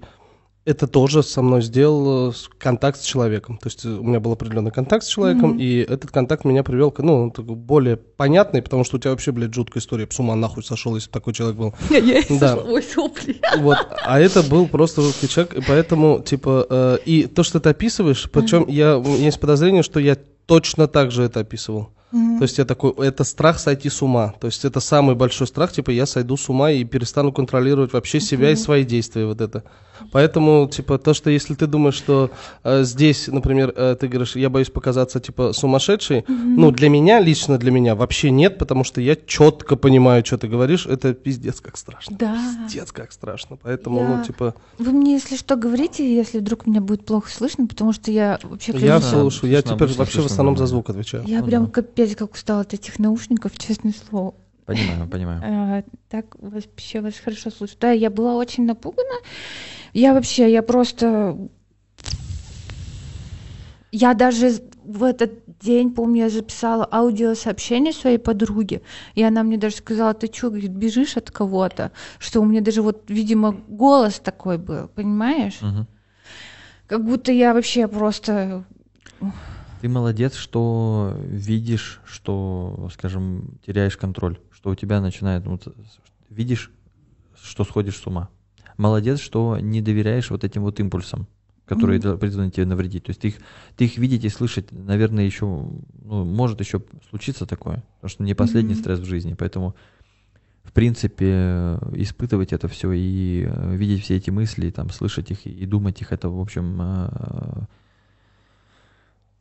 это 0.64 0.86
тоже 0.86 1.24
со 1.24 1.42
мной 1.42 1.62
сделал 1.64 2.30
э, 2.30 2.34
контакт 2.60 3.00
с 3.02 3.04
человеком. 3.04 3.58
То 3.58 3.68
есть 3.68 3.84
э, 3.84 3.90
у 3.90 4.04
меня 4.04 4.20
был 4.20 4.32
определенный 4.34 4.72
контакт 4.72 5.04
с 5.04 5.08
человеком, 5.08 5.52
Мгм. 5.52 5.60
и 5.60 5.78
этот 5.78 6.12
контакт 6.12 6.46
меня 6.46 6.64
привел 6.64 6.92
к, 6.92 7.00
ну, 7.00 7.32
такой 7.32 7.56
более 7.56 7.98
понятный, 7.98 8.62
потому 8.62 8.84
что 8.84 8.98
у 8.98 9.00
тебя 9.00 9.12
вообще, 9.12 9.32
блядь, 9.32 9.54
жуткая 9.54 9.82
история. 9.82 10.04
Я 10.10 10.16
С 10.16 10.20
ума 10.20 10.36
нахуй 10.36 10.64
сошел, 10.64 10.94
если 10.96 11.10
бы 11.10 11.14
такой 11.14 11.34
человек 11.34 11.58
был. 11.58 11.74
Да. 12.40 12.58
Ой, 12.58 12.84
сопли. 12.84 13.42
Вот. 13.58 13.78
А 14.06 14.20
это 14.20 14.44
был 14.44 14.68
просто 14.68 15.02
жуткий 15.02 15.28
человек, 15.28 15.56
и 15.56 15.62
поэтому, 15.62 16.22
типа, 16.22 16.68
э, 16.70 16.98
и 17.06 17.26
то, 17.26 17.42
что 17.44 17.60
ты 17.60 17.70
описываешь, 17.70 18.30
причем 18.32 18.66
я, 18.68 18.98
у 18.98 19.04
меня 19.04 19.26
есть 19.26 19.40
подозрение, 19.40 19.82
что 19.84 20.00
я 20.00 20.16
точно 20.46 20.88
так 20.88 21.12
же 21.12 21.24
это 21.24 21.40
описывал. 21.40 21.90
То 22.12 22.44
есть 22.44 22.58
я 22.58 22.66
такой, 22.66 22.92
это 22.98 23.24
страх 23.24 23.58
сойти 23.58 23.90
с 23.90 24.02
ума. 24.02 24.34
То 24.42 24.48
есть 24.48 24.66
это 24.66 24.82
самый 24.82 25.16
большой 25.16 25.48
страх, 25.48 25.72
типа 25.72 25.92
я 25.92 26.06
сойду 26.06 26.36
с 26.36 26.50
ума 26.50 26.70
и 26.70 26.84
перестану 26.84 27.32
контролировать 27.32 27.94
вообще 27.94 28.20
себя 28.20 28.52
и 28.52 28.56
свои 28.58 28.84
действия, 28.84 29.26
вот 29.26 29.40
это. 29.40 29.64
Поэтому, 30.12 30.68
типа, 30.68 30.98
то, 30.98 31.14
что 31.14 31.30
если 31.30 31.54
ты 31.56 31.68
думаешь, 31.68 31.96
что 31.96 32.32
э, 32.64 32.84
здесь, 32.84 33.28
например, 33.28 33.74
э, 33.76 33.96
ты 34.00 34.08
говоришь, 34.08 34.36
я 34.36 34.50
боюсь 34.50 34.70
показаться, 34.70 35.20
типа, 35.20 35.54
сумасшедшей, 35.54 36.26
ну, 36.28 36.72
для 36.72 36.90
меня, 36.90 37.20
лично 37.20 37.58
для 37.58 37.72
меня, 37.72 37.96
вообще 37.96 38.30
нет, 38.32 38.58
потому 38.58 38.84
что 38.84 39.02
я 39.02 39.16
четко 39.16 39.76
понимаю, 39.76 40.26
что 40.26 40.38
ты 40.38 40.48
говоришь, 40.48 40.86
это 40.86 41.14
пиздец 41.14 41.62
как 41.62 41.78
страшно. 41.78 42.18
Да. 42.20 42.38
Пиздец 42.66 42.92
как 42.92 43.12
страшно. 43.12 43.58
Поэтому, 43.62 44.00
Я- 44.02 44.08
ну, 44.08 44.24
типа, 44.24 44.54
Вы 44.78 44.92
мне, 44.92 45.14
если 45.14 45.36
что, 45.38 45.56
говорите, 45.56 46.16
если 46.16 46.40
вдруг 46.40 46.66
меня 46.68 46.82
будет 46.82 47.06
плохо 47.06 47.30
слышно, 47.32 47.68
потому 47.68 47.94
что 47.94 48.12
я 48.12 48.40
вообще... 48.44 48.72
я 48.74 48.78
прям- 48.80 49.02
слушаю, 49.02 49.52
я 49.52 49.62
теперь 49.62 49.88
вообще 49.94 50.22
в 50.22 50.26
основном 50.26 50.58
за 50.58 50.66
звук 50.66 50.90
отвечаю. 50.90 51.24
Я 51.26 51.40
Ну 51.40 51.46
прям 51.46 51.66
да. 51.66 51.72
капец 51.72 52.16
как 52.16 52.34
устала 52.34 52.62
от 52.62 52.74
этих 52.74 53.00
наушников, 53.00 53.58
честное 53.58 53.94
слово. 54.10 54.34
Понимаю, 54.66 55.08
понимаю. 55.10 55.42
А, 55.44 55.84
так 56.10 56.26
вообще 56.40 57.02
вас 57.02 57.16
хорошо 57.24 57.50
слышу. 57.50 57.74
Да, 57.82 57.92
я 57.92 58.10
была 58.10 58.36
очень 58.36 58.66
напугана. 58.66 59.10
Я 59.94 60.14
вообще, 60.14 60.52
я 60.52 60.62
просто... 60.62 61.38
Я 63.92 64.14
даже 64.14 64.52
в 64.86 65.04
этот 65.04 65.32
день, 65.60 65.94
помню, 65.94 66.24
я 66.24 66.30
записала 66.30 66.88
аудиосообщение 66.90 67.94
своей 67.94 68.18
подруге, 68.18 68.82
и 69.16 69.24
она 69.24 69.44
мне 69.44 69.58
даже 69.58 69.76
сказала, 69.76 70.14
ты 70.14 70.32
что, 70.32 70.50
говорит, 70.50 70.72
бежишь 70.72 71.18
от 71.18 71.30
кого-то? 71.30 71.92
Что 72.18 72.42
у 72.42 72.46
меня 72.46 72.62
даже 72.62 72.82
вот, 72.82 73.10
видимо, 73.10 73.52
голос 73.52 74.20
такой 74.20 74.58
был, 74.58 74.88
понимаешь? 74.88 75.60
Мгм. 75.62 75.88
Как 76.88 77.06
будто 77.06 77.32
я 77.32 77.54
вообще 77.54 77.88
просто... 77.88 78.66
Ты 79.82 79.90
молодец, 79.90 80.36
что 80.36 81.16
видишь, 81.26 82.02
что, 82.06 82.90
скажем, 82.94 83.60
теряешь 83.66 83.98
контроль, 83.98 84.40
что 84.52 84.70
у 84.70 84.76
тебя 84.76 85.02
начинает, 85.02 85.46
ну, 85.46 85.60
видишь, 86.30 86.72
что 87.42 87.64
сходишь 87.64 87.98
с 87.98 88.08
ума. 88.08 88.30
Молодец, 88.82 89.20
что 89.20 89.60
не 89.60 89.80
доверяешь 89.80 90.32
вот 90.32 90.44
этим 90.44 90.64
вот 90.64 90.80
импульсам, 90.80 91.28
которые 91.68 92.00
дол- 92.00 92.18
призваны 92.18 92.50
тебе 92.50 92.66
навредить. 92.66 93.04
То 93.04 93.12
есть 93.12 93.22
ты 93.22 93.28
их, 93.28 93.36
ты 93.78 93.86
их 93.86 94.00
видеть 94.00 94.26
и 94.26 94.30
слышать, 94.30 94.72
наверное, 94.72 95.24
еще, 95.24 95.46
ну, 95.46 96.26
может 96.26 96.60
еще 96.62 96.82
случиться 97.08 97.46
такое, 97.46 97.84
потому 97.98 98.10
что 98.10 98.24
не 98.24 98.34
последний 98.34 98.74
Мгм. 98.74 98.80
стресс 98.80 99.00
в 99.00 99.06
жизни, 99.06 99.36
поэтому 99.36 99.76
в 100.64 100.74
принципе, 100.74 101.78
испытывать 101.94 102.54
это 102.54 102.68
все 102.68 102.92
и 102.92 103.46
э, 103.48 103.76
видеть 103.76 104.04
все 104.04 104.16
эти 104.16 104.32
мысли, 104.32 104.68
и, 104.68 104.72
там, 104.72 104.90
слышать 104.90 105.30
их 105.30 105.46
и, 105.46 105.66
думать 105.68 106.02
их, 106.02 106.12
это, 106.12 106.30
в 106.30 106.40
общем, 106.40 106.78
э, 106.82 107.66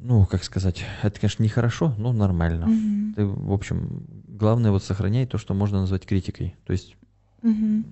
ну, 0.01 0.27
как 0.27 0.45
сказать, 0.45 0.85
это, 1.03 1.19
конечно, 1.19 1.43
нехорошо, 1.43 1.95
но 1.97 2.13
нормально. 2.13 2.67
Мгм. 2.67 3.15
Ты, 3.15 3.25
в 3.25 3.53
общем, 3.53 4.05
главное 4.29 4.71
вот 4.71 4.83
сохранять 4.83 5.31
то, 5.31 5.39
что 5.39 5.55
можно 5.55 5.81
назвать 5.81 6.05
критикой. 6.05 6.57
То 6.67 6.73
есть 6.73 6.97
Мгм. 7.43 7.85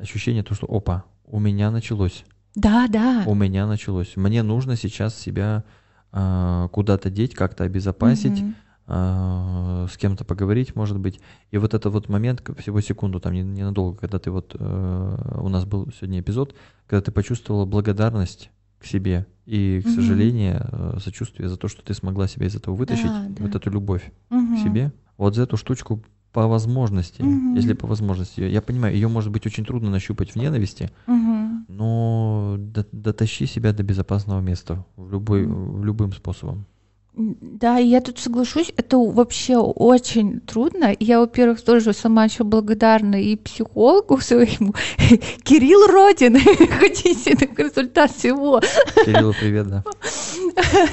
Ощущение 0.00 0.42
то, 0.42 0.54
что, 0.54 0.66
опа, 0.66 1.04
у 1.24 1.38
меня 1.40 1.70
началось, 1.70 2.24
Да, 2.54 2.86
да. 2.88 3.24
у 3.26 3.34
меня 3.34 3.66
началось. 3.66 4.16
Мне 4.16 4.42
нужно 4.42 4.76
сейчас 4.76 5.14
себя 5.18 5.64
а, 6.10 6.68
куда-то 6.68 7.10
деть, 7.10 7.34
как-то 7.34 7.64
обезопасить, 7.64 8.42
а, 8.86 9.86
с 9.92 9.96
кем-то 9.98 10.24
поговорить, 10.24 10.74
может 10.74 10.98
быть. 10.98 11.20
И 11.50 11.58
вот 11.58 11.74
этот 11.74 11.92
вот 11.92 12.08
момент, 12.08 12.42
всего 12.58 12.80
секунду, 12.80 13.20
там 13.20 13.34
не- 13.34 13.42
ненадолго, 13.42 13.98
когда 13.98 14.18
ты 14.18 14.30
вот, 14.30 14.56
э, 14.58 15.38
у 15.42 15.48
нас 15.50 15.66
был 15.66 15.90
сегодня 15.92 16.20
эпизод, 16.20 16.54
когда 16.86 17.02
ты 17.02 17.12
почувствовала 17.12 17.66
благодарность 17.66 18.50
к 18.78 18.86
себе 18.86 19.26
и, 19.44 19.82
к 19.82 19.86
Мгм. 19.86 19.94
сожалению, 19.94 20.66
э, 20.72 20.98
сочувствие 21.02 21.48
за 21.50 21.58
то, 21.58 21.68
что 21.68 21.82
ты 21.82 21.92
смогла 21.92 22.26
себя 22.28 22.46
из 22.46 22.54
этого 22.56 22.74
вытащить, 22.74 23.12
Да, 23.12 23.26
вот 23.40 23.50
да. 23.50 23.58
эту 23.58 23.70
любовь 23.70 24.10
Мгм. 24.30 24.54
к 24.56 24.58
себе. 24.60 24.92
Вот 25.18 25.34
за 25.34 25.42
эту 25.42 25.58
штучку 25.58 26.02
по 26.32 26.46
возможности, 26.46 27.22
Мгм. 27.22 27.54
если 27.54 27.72
по 27.72 27.86
возможности, 27.86 28.40
я 28.40 28.60
понимаю, 28.60 28.94
ее 28.94 29.08
может 29.08 29.32
быть 29.32 29.46
очень 29.46 29.64
трудно 29.64 29.90
нащупать 29.90 30.32
в 30.32 30.36
ненависти, 30.36 30.90
Мгм. 31.06 31.64
но 31.68 32.56
до- 32.58 32.86
дотащи 32.92 33.46
себя 33.46 33.72
до 33.72 33.82
безопасного 33.82 34.40
места 34.40 34.84
в 34.96 35.10
любой, 35.10 35.46
в 35.46 35.84
любым 35.84 36.12
способом. 36.12 36.66
Да, 37.14 37.80
и 37.80 37.86
я 37.86 38.00
тут 38.00 38.20
соглашусь, 38.20 38.72
это 38.76 38.96
вообще 38.96 39.56
очень 39.56 40.38
трудно. 40.38 40.94
Я, 41.00 41.18
во-первых, 41.18 41.60
тоже 41.62 41.92
сама 41.92 42.26
еще 42.26 42.44
благодарна 42.44 43.20
и 43.20 43.34
психологу 43.34 44.18
своему, 44.20 44.72
Кирилл 45.42 45.88
Родин, 45.88 46.38
хотите 46.80 47.36
на 47.40 47.52
консультацию 47.52 48.34
его. 48.34 48.60
Кириллу 49.04 49.34
привет, 49.38 49.66
да. 49.68 49.84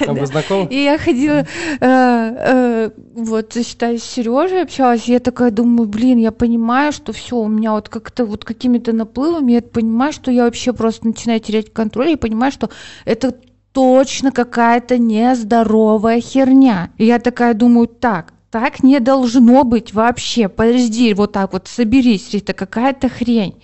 А 0.08 0.14
вы 0.14 0.26
знакомы? 0.26 0.68
И 0.72 0.84
я 0.84 0.98
ходила, 0.98 1.40
э, 1.40 1.46
э, 1.80 2.90
вот, 3.16 3.54
считай, 3.54 4.00
с 4.00 4.04
Сережей 4.04 4.64
общалась, 4.64 5.08
и 5.08 5.12
я 5.12 5.20
такая 5.20 5.52
думаю, 5.52 5.88
блин, 5.88 6.18
я 6.18 6.32
понимаю, 6.32 6.92
что 6.92 7.14
все, 7.14 7.36
у 7.38 7.48
меня 7.48 7.74
вот 7.74 7.90
как-то 7.90 8.26
вот 8.26 8.46
какими-то 8.46 8.94
наплывами, 8.94 9.54
я 9.54 9.62
понимаю, 9.62 10.12
что 10.12 10.32
я 10.32 10.46
вообще 10.46 10.74
просто 10.74 11.06
начинаю 11.06 11.40
терять 11.40 11.72
контроль, 11.72 12.12
и 12.12 12.16
понимаю, 12.16 12.52
что 12.52 12.72
это 13.06 13.36
точно 13.76 14.32
какая-то 14.32 14.98
нездоровая 14.98 16.22
херня. 16.22 16.92
И 16.98 17.06
я 17.06 17.20
такая 17.20 17.54
думаю, 17.54 17.88
так, 17.88 18.34
так 18.50 18.84
не 18.84 19.02
должно 19.02 19.66
быть 19.66 19.94
вообще. 19.94 20.48
Подожди, 20.48 21.14
вот 21.14 21.34
так 21.34 21.52
вот 21.52 21.68
соберись, 21.68 22.34
это 22.34 22.54
какая-то 22.54 23.10
хрень. 23.10 23.56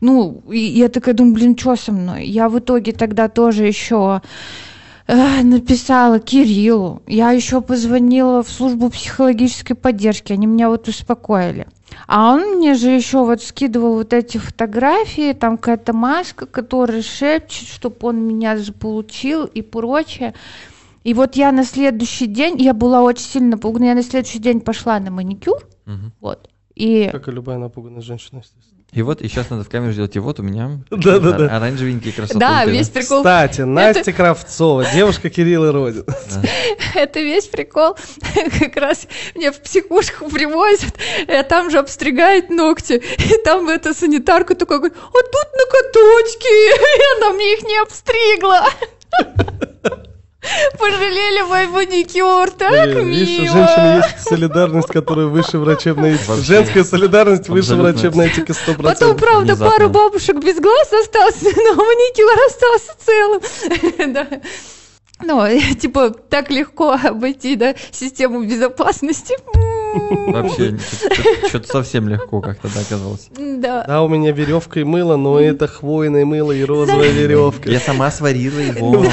Ну, 0.00 0.42
и 0.50 0.58
я 0.58 0.88
такая 0.88 1.14
думаю, 1.14 1.34
блин, 1.34 1.58
что 1.58 1.76
со 1.76 1.92
мной? 1.92 2.26
Я 2.26 2.48
в 2.48 2.58
итоге 2.58 2.92
тогда 2.92 3.28
тоже 3.28 3.66
еще 3.66 4.22
написала 5.08 6.18
Кириллу. 6.20 7.02
Я 7.06 7.30
еще 7.30 7.60
позвонила 7.62 8.42
в 8.42 8.50
службу 8.50 8.90
психологической 8.90 9.74
поддержки. 9.74 10.32
Они 10.32 10.46
меня 10.46 10.68
вот 10.68 10.86
успокоили. 10.88 11.66
А 12.06 12.34
он 12.34 12.56
мне 12.56 12.74
же 12.74 12.90
еще 12.90 13.24
вот 13.24 13.42
скидывал 13.42 13.94
вот 13.94 14.12
эти 14.12 14.36
фотографии, 14.36 15.32
там 15.32 15.56
какая-то 15.56 15.94
маска, 15.94 16.46
которая 16.46 17.02
шепчет, 17.02 17.66
чтобы 17.68 17.96
он 18.02 18.20
меня 18.26 18.58
заполучил 18.58 19.44
и 19.46 19.62
прочее. 19.62 20.34
И 21.04 21.14
вот 21.14 21.36
я 21.36 21.52
на 21.52 21.64
следующий 21.64 22.26
день, 22.26 22.60
я 22.60 22.74
была 22.74 23.02
очень 23.02 23.24
сильно 23.24 23.50
напугана, 23.52 23.84
я 23.84 23.94
на 23.94 24.02
следующий 24.02 24.40
день 24.40 24.60
пошла 24.60 25.00
на 25.00 25.10
маникюр, 25.10 25.66
Мгм. 25.86 26.12
вот, 26.20 26.50
и 26.74 27.08
Как 27.10 27.28
и 27.28 27.30
любая 27.30 27.56
напуганная 27.56 28.02
женщина, 28.02 28.40
естественно. 28.40 28.77
И 28.92 29.02
вот, 29.02 29.20
и 29.20 29.28
сейчас 29.28 29.50
надо 29.50 29.64
в 29.64 29.68
камеру 29.68 29.92
сделать, 29.92 30.16
и 30.16 30.18
вот 30.18 30.40
у 30.40 30.42
меня 30.42 30.78
Да-да-да. 30.90 31.44
ор- 31.44 31.52
оранжевенькие 31.52 32.10
красоты. 32.14 32.38
да, 32.38 32.64
весь 32.64 32.88
прикол 32.88 33.18
Кстати, 33.18 33.60
Настя 33.60 34.14
Кравцова, 34.14 34.86
девушка 34.94 35.28
Кирилла 35.28 35.72
Родин. 35.72 36.06
Это 36.94 37.20
весь 37.20 37.46
прикол. 37.46 37.96
Как 38.58 38.76
раз 38.76 39.06
мне 39.34 39.52
в 39.52 39.60
психушку 39.60 40.30
привозят, 40.30 40.94
а 41.28 41.42
там 41.42 41.70
же 41.70 41.78
обстригают 41.78 42.48
ногти. 42.48 42.94
И 42.94 43.42
там 43.44 43.68
эта 43.68 43.92
санитарка 43.92 44.54
такая 44.54 44.78
говорит, 44.78 44.96
а 44.96 45.10
тут 45.12 45.48
ноготочки. 45.52 46.48
И 47.18 47.18
она 47.18 47.34
мне 47.34 47.52
их 47.54 47.62
не 47.64 47.76
обстригла. 47.82 48.64
Пожалели 50.78 51.42
мой 51.42 51.66
маникюр, 51.66 52.50
так 52.52 52.70
Блин, 52.90 53.08
Видишь, 53.08 53.38
у 53.40 53.42
мило. 53.42 53.54
женщины 53.56 54.04
есть 54.04 54.28
солидарность, 54.28 54.88
которая 54.88 55.26
выше 55.26 55.58
врачебной 55.58 56.14
этики. 56.14 56.28
Вообще. 56.28 56.44
Женская 56.44 56.84
солидарность 56.84 57.48
выше 57.48 57.72
Абсолютно. 57.72 57.92
врачебной 57.92 58.26
этики 58.28 58.50
100%. 58.52 58.82
Потом, 58.82 59.16
правда, 59.16 59.54
Внезапно. 59.54 59.70
пара 59.76 59.88
бабушек 59.88 60.36
без 60.36 60.60
глаз 60.60 60.92
осталась, 60.92 61.42
но 61.42 61.74
маникюр 61.74 62.30
остался 62.46 62.92
целым. 63.04 64.12
Да. 64.14 64.28
Ну, 65.20 65.74
типа, 65.74 66.10
так 66.10 66.48
легко 66.50 66.92
обойти, 66.92 67.56
да, 67.56 67.74
систему 67.90 68.44
безопасности. 68.44 69.34
Вообще, 70.28 70.76
что-то 71.48 71.66
совсем 71.68 72.08
легко 72.08 72.40
как-то 72.40 72.68
да, 72.74 72.80
оказалось. 72.80 73.28
Да. 73.36 73.84
Да, 73.86 74.02
у 74.02 74.08
меня 74.08 74.32
веревка 74.32 74.80
и 74.80 74.84
мыло, 74.84 75.16
но 75.16 75.40
это 75.40 75.66
хвойное 75.66 76.24
мыло 76.24 76.52
и 76.52 76.64
розовая 76.64 77.10
веревка. 77.10 77.70
Я 77.70 77.80
сама 77.80 78.10
сварила 78.10 78.58
его. 78.58 79.04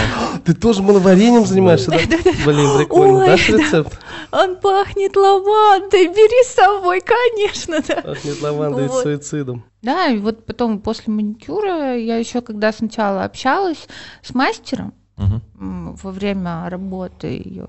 Ты 0.43 0.53
тоже 0.53 0.83
мыловарением 0.83 1.45
занимаешься, 1.45 1.91
да? 1.91 1.97
Блин, 2.45 2.77
прикольно. 2.77 3.25
Дашь 3.25 3.47
да. 3.47 3.57
рецепт? 3.57 3.99
Он 4.31 4.55
пахнет 4.57 5.15
лавандой, 5.15 6.07
бери 6.07 6.43
с 6.43 6.53
собой, 6.53 7.01
конечно, 7.01 7.81
да. 7.87 8.01
Пахнет 8.01 8.41
лавандой 8.41 8.85
и 8.85 8.89
суицидом. 8.89 9.63
Да, 9.81 10.07
и 10.07 10.17
вот 10.17 10.45
потом 10.45 10.79
после 10.79 11.13
маникюра 11.13 11.95
я 11.95 12.17
еще 12.17 12.41
когда 12.41 12.71
сначала 12.71 13.23
общалась 13.23 13.87
с 14.23 14.33
мастером 14.33 14.93
во 15.15 16.11
время 16.11 16.69
работы 16.69 17.27
ее 17.27 17.67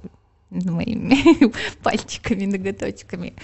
моими 0.50 1.52
пальчиками, 1.82 2.46
ноготочками, 2.46 3.34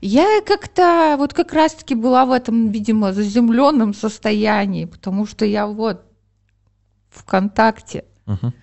я 0.00 0.40
как-то 0.46 1.16
вот 1.18 1.34
как 1.34 1.52
раз-таки 1.52 1.94
была 1.94 2.24
в 2.24 2.32
этом, 2.32 2.70
видимо, 2.70 3.12
заземленном 3.12 3.94
состоянии, 3.94 4.84
потому 4.84 5.26
что 5.26 5.44
я 5.44 5.66
вот 5.66 6.04
в 7.08 7.24
контакте. 7.24 8.04
Мгм. 8.26 8.54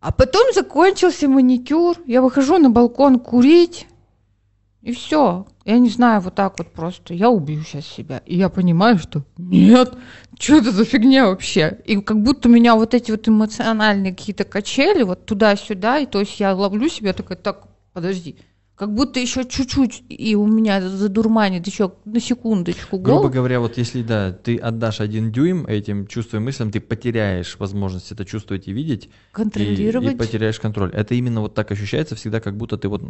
А 0.00 0.12
потом 0.12 0.52
закончился 0.52 1.28
маникюр, 1.28 1.96
я 2.06 2.20
выхожу 2.20 2.58
на 2.58 2.68
балкон 2.68 3.18
курить, 3.18 3.86
и 4.84 4.92
все. 4.92 5.46
Я 5.64 5.78
не 5.78 5.88
знаю, 5.88 6.20
вот 6.20 6.34
так 6.34 6.58
вот 6.58 6.70
просто. 6.70 7.14
Я 7.14 7.30
убью 7.30 7.62
сейчас 7.62 7.86
себя. 7.86 8.20
И 8.26 8.36
я 8.36 8.50
понимаю, 8.50 8.98
что 8.98 9.24
нет, 9.38 9.94
что 10.38 10.56
это 10.56 10.72
за 10.72 10.84
фигня 10.84 11.26
вообще? 11.26 11.78
И 11.86 11.96
как 12.02 12.22
будто 12.22 12.50
меня 12.50 12.74
вот 12.74 12.92
эти 12.92 13.10
вот 13.10 13.26
эмоциональные 13.26 14.14
какие-то 14.14 14.44
качели, 14.44 15.02
вот 15.02 15.24
туда-сюда, 15.24 16.00
и 16.00 16.06
то 16.06 16.20
есть 16.20 16.38
я 16.38 16.54
ловлю 16.54 16.90
себя 16.90 17.14
такая, 17.14 17.38
так, 17.38 17.66
подожди, 17.94 18.36
как 18.76 18.92
будто 18.92 19.20
еще 19.20 19.44
чуть-чуть, 19.44 20.02
и 20.10 20.34
у 20.34 20.46
меня 20.46 20.86
задурманит 20.86 21.66
еще 21.66 21.92
на 22.04 22.20
секундочку 22.20 22.98
Грубо 22.98 23.20
голову. 23.20 23.32
говоря, 23.32 23.60
вот 23.60 23.78
если 23.78 24.02
да, 24.02 24.32
ты 24.32 24.58
отдашь 24.58 25.00
один 25.00 25.30
дюйм 25.32 25.64
этим 25.66 26.06
чувствам 26.08 26.42
и 26.42 26.46
мыслям, 26.46 26.70
ты 26.70 26.80
потеряешь 26.80 27.56
возможность 27.58 28.12
это 28.12 28.24
чувствовать 28.24 28.68
и 28.68 28.72
видеть, 28.72 29.06
и, 29.06 29.10
контролировать. 29.32 30.14
и 30.14 30.16
потеряешь 30.16 30.60
контроль. 30.60 30.90
Это 30.92 31.14
именно 31.14 31.40
вот 31.40 31.54
так 31.54 31.70
ощущается 31.70 32.16
всегда, 32.16 32.40
как 32.40 32.56
будто 32.56 32.76
ты 32.76 32.88
вот 32.88 33.00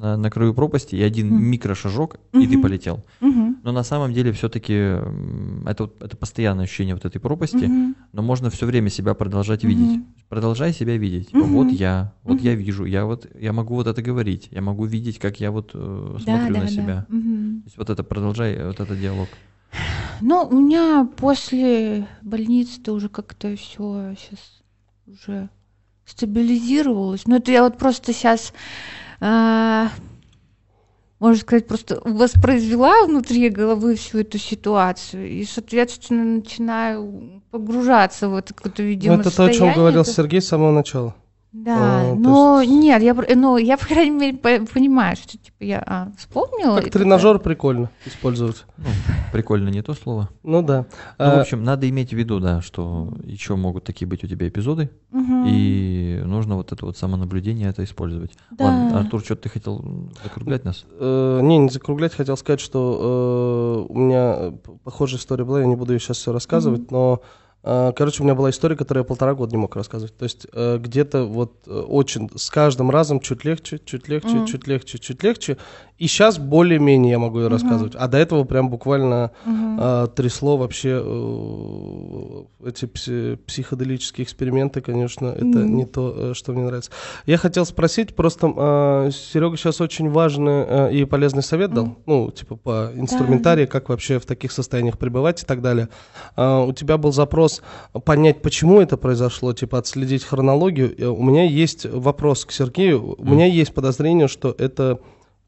на, 0.00 0.16
на 0.16 0.30
краю 0.30 0.54
пропасти, 0.54 0.96
и 0.96 1.02
один 1.02 1.28
Мгм. 1.28 1.44
микрошажок, 1.44 2.16
и 2.32 2.46
ты 2.46 2.58
полетел. 2.58 3.04
Мгм. 3.20 3.58
Но 3.62 3.72
на 3.72 3.82
самом 3.82 4.12
деле 4.12 4.32
все-таки 4.32 4.72
это, 4.72 5.90
это 6.00 6.16
постоянное 6.16 6.64
ощущение 6.64 6.94
вот 6.94 7.04
этой 7.04 7.18
пропасти, 7.20 7.64
Мгм. 7.66 7.96
но 8.12 8.22
можно 8.22 8.48
все 8.50 8.66
время 8.66 8.88
себя 8.90 9.14
продолжать 9.14 9.62
Мгм. 9.64 9.70
видеть. 9.70 10.00
Продолжай 10.28 10.72
себя 10.72 10.96
видеть. 10.96 11.32
Мгм. 11.34 11.52
Вот 11.52 11.72
я, 11.72 12.14
вот 12.22 12.36
Мгм. 12.38 12.44
я 12.46 12.54
вижу, 12.54 12.84
я 12.84 13.04
вот 13.04 13.26
я 13.38 13.52
могу 13.52 13.74
вот 13.74 13.86
это 13.86 14.00
говорить, 14.00 14.48
я 14.50 14.62
могу 14.62 14.84
видеть, 14.86 15.18
как 15.18 15.40
я 15.40 15.50
вот 15.50 15.72
э, 15.74 16.16
Да, 16.18 16.22
смотрю 16.22 16.54
да, 16.54 16.60
на 16.60 16.66
да. 16.66 16.70
себя. 16.70 17.06
Мгм. 17.08 17.60
То 17.62 17.66
есть 17.66 17.76
вот 17.78 17.90
это 17.90 18.02
продолжай 18.04 18.54
э, 18.54 18.66
вот 18.66 18.80
этот 18.80 18.98
диалог. 18.98 19.28
Ну, 20.22 20.46
у 20.50 20.60
меня 20.60 21.08
после 21.16 22.06
больницы-то 22.22 22.92
уже 22.92 23.08
как-то 23.08 23.56
все 23.56 24.14
сейчас 24.18 24.62
уже 25.06 25.48
стабилизировалось. 26.04 27.26
Ну, 27.26 27.36
это 27.36 27.50
я 27.52 27.62
вот 27.62 27.78
просто 27.78 28.12
сейчас, 28.12 28.52
можно 31.20 31.40
сказать, 31.40 31.66
просто 31.66 32.00
воспроизвела 32.04 33.04
внутри 33.06 33.50
головы 33.50 33.94
всю 33.96 34.20
эту 34.20 34.38
ситуацию 34.38 35.28
и, 35.28 35.44
соответственно, 35.44 36.24
начинаю 36.24 37.42
погружаться 37.50 38.28
в 38.30 38.36
это 38.36 38.54
какое-то, 38.54 38.82
Ну, 38.82 38.88
видимо, 38.88 39.14
это 39.16 39.34
то, 39.34 39.44
о 39.44 39.52
чем 39.52 39.74
говорил 39.74 40.00
Это- 40.02 40.10
Сергей 40.10 40.40
с 40.40 40.48
самого 40.48 40.72
начала. 40.72 41.14
Да, 41.52 42.02
А, 42.02 42.10
то 42.10 42.14
но 42.14 42.62
нет, 42.62 43.02
я, 43.02 43.12
ну, 43.34 43.56
я, 43.56 43.76
по 43.76 43.84
крайней 43.84 44.16
мере, 44.16 44.38
по- 44.38 44.72
понимаю, 44.72 45.16
что, 45.16 45.36
типа, 45.36 45.56
я 45.64 45.82
а, 45.84 46.12
вспомнила. 46.16 46.80
Как 46.80 46.92
тренажер 46.92 47.40
прикольно 47.40 47.90
использовать. 48.06 48.64
Ну, 48.76 48.86
прикольно 49.32 49.68
не 49.68 49.82
то 49.82 49.94
слово. 49.94 50.28
Ну 50.44 50.62
да. 50.62 50.86
Ну, 51.18 51.24
А, 51.24 51.36
в 51.36 51.40
общем, 51.40 51.64
надо 51.64 51.88
иметь 51.88 52.10
в 52.10 52.16
виду, 52.16 52.38
да, 52.38 52.60
что 52.60 53.12
еще 53.24 53.56
могут 53.56 53.82
такие 53.82 54.06
быть 54.06 54.22
у 54.22 54.28
тебя 54.28 54.46
эпизоды, 54.46 54.90
мгм. 55.10 55.44
и 55.48 56.22
нужно 56.24 56.54
вот 56.54 56.70
это 56.70 56.86
вот 56.86 56.96
самонаблюдение 56.96 57.68
это 57.68 57.82
использовать. 57.82 58.32
Да. 58.52 58.66
Ладно, 58.66 59.00
Артур, 59.00 59.20
что 59.20 59.34
ты 59.34 59.48
хотел 59.48 60.08
закруглять 60.22 60.64
нас? 60.64 60.84
Э, 61.00 61.40
не, 61.42 61.58
не 61.58 61.68
закруглять, 61.68 62.14
хотел 62.14 62.36
сказать, 62.36 62.60
что 62.60 63.86
э, 63.88 63.92
у 63.92 63.98
меня 63.98 64.34
э, 64.38 64.52
похожая 64.84 65.18
история 65.18 65.44
была, 65.44 65.60
я 65.60 65.66
не 65.66 65.74
буду 65.74 65.94
ее 65.94 65.98
сейчас 65.98 66.18
все 66.18 66.32
рассказывать, 66.32 66.92
но, 66.92 67.22
э, 67.22 67.39
короче, 67.62 68.22
у 68.22 68.24
меня 68.24 68.34
была 68.34 68.50
история, 68.50 68.76
которую 68.76 69.02
я 69.02 69.06
полтора 69.06 69.34
года 69.34 69.52
не 69.52 69.58
мог 69.58 69.76
рассказывать. 69.76 70.16
То 70.16 70.24
есть 70.24 70.46
э, 70.52 70.78
где-то 70.78 71.24
вот 71.24 71.52
э, 71.66 71.70
очень 71.70 72.30
с 72.36 72.50
каждым 72.50 72.90
разом 72.90 73.20
чуть 73.20 73.44
легче, 73.44 73.80
чуть 73.84 74.08
легче, 74.08 74.38
Мгм. 74.38 74.46
чуть 74.46 74.66
легче, 74.66 74.98
чуть 74.98 75.22
легче. 75.22 75.56
И 75.98 76.06
сейчас 76.06 76.38
более-менее 76.38 77.10
я 77.12 77.18
могу 77.18 77.40
ее 77.40 77.48
рассказывать. 77.48 77.94
А 77.94 78.08
до 78.08 78.16
этого 78.16 78.44
прям 78.44 78.70
буквально 78.70 79.32
э, 79.46 80.06
трясло 80.16 80.56
вообще 80.56 81.02
э, 81.04 82.44
эти 82.68 82.84
пси- 82.86 83.36
психоделические 83.46 84.24
эксперименты, 84.24 84.80
конечно, 84.80 85.26
это 85.28 85.58
Мгм. 85.60 85.76
не 85.76 85.84
то, 85.84 86.34
что 86.34 86.52
мне 86.52 86.62
нравится. 86.64 86.90
Я 87.26 87.36
хотел 87.36 87.66
спросить, 87.66 88.14
просто 88.14 88.46
Серега 89.12 89.56
сейчас 89.56 89.80
очень 89.80 90.10
важный 90.10 90.64
э, 90.66 90.92
и 90.94 91.04
полезный 91.04 91.42
совет 91.42 91.72
дал, 91.74 91.86
Мгм. 91.86 91.96
ну, 92.06 92.30
типа 92.30 92.56
по 92.56 92.90
инструментарии, 92.94 93.66
как 93.66 93.88
вообще 93.88 94.18
в 94.18 94.26
таких 94.26 94.52
состояниях 94.52 94.98
пребывать 94.98 95.42
и 95.42 95.46
так 95.46 95.60
далее. 95.60 95.88
А, 96.36 96.60
У 96.64 96.72
тебя 96.72 96.96
был 96.98 97.12
запрос 97.12 97.49
понять, 98.04 98.42
почему 98.42 98.80
это 98.80 98.96
произошло, 98.96 99.52
типа 99.52 99.78
отследить 99.78 100.24
хронологию. 100.24 100.94
Э, 100.98 101.06
У 101.06 101.22
меня 101.22 101.44
есть 101.44 101.86
вопрос 101.86 102.44
к 102.44 102.52
Сергею. 102.52 103.14
У 103.18 103.24
меня 103.24 103.46
есть 103.46 103.74
подозрение, 103.74 104.28
что 104.28 104.54
это 104.58 105.00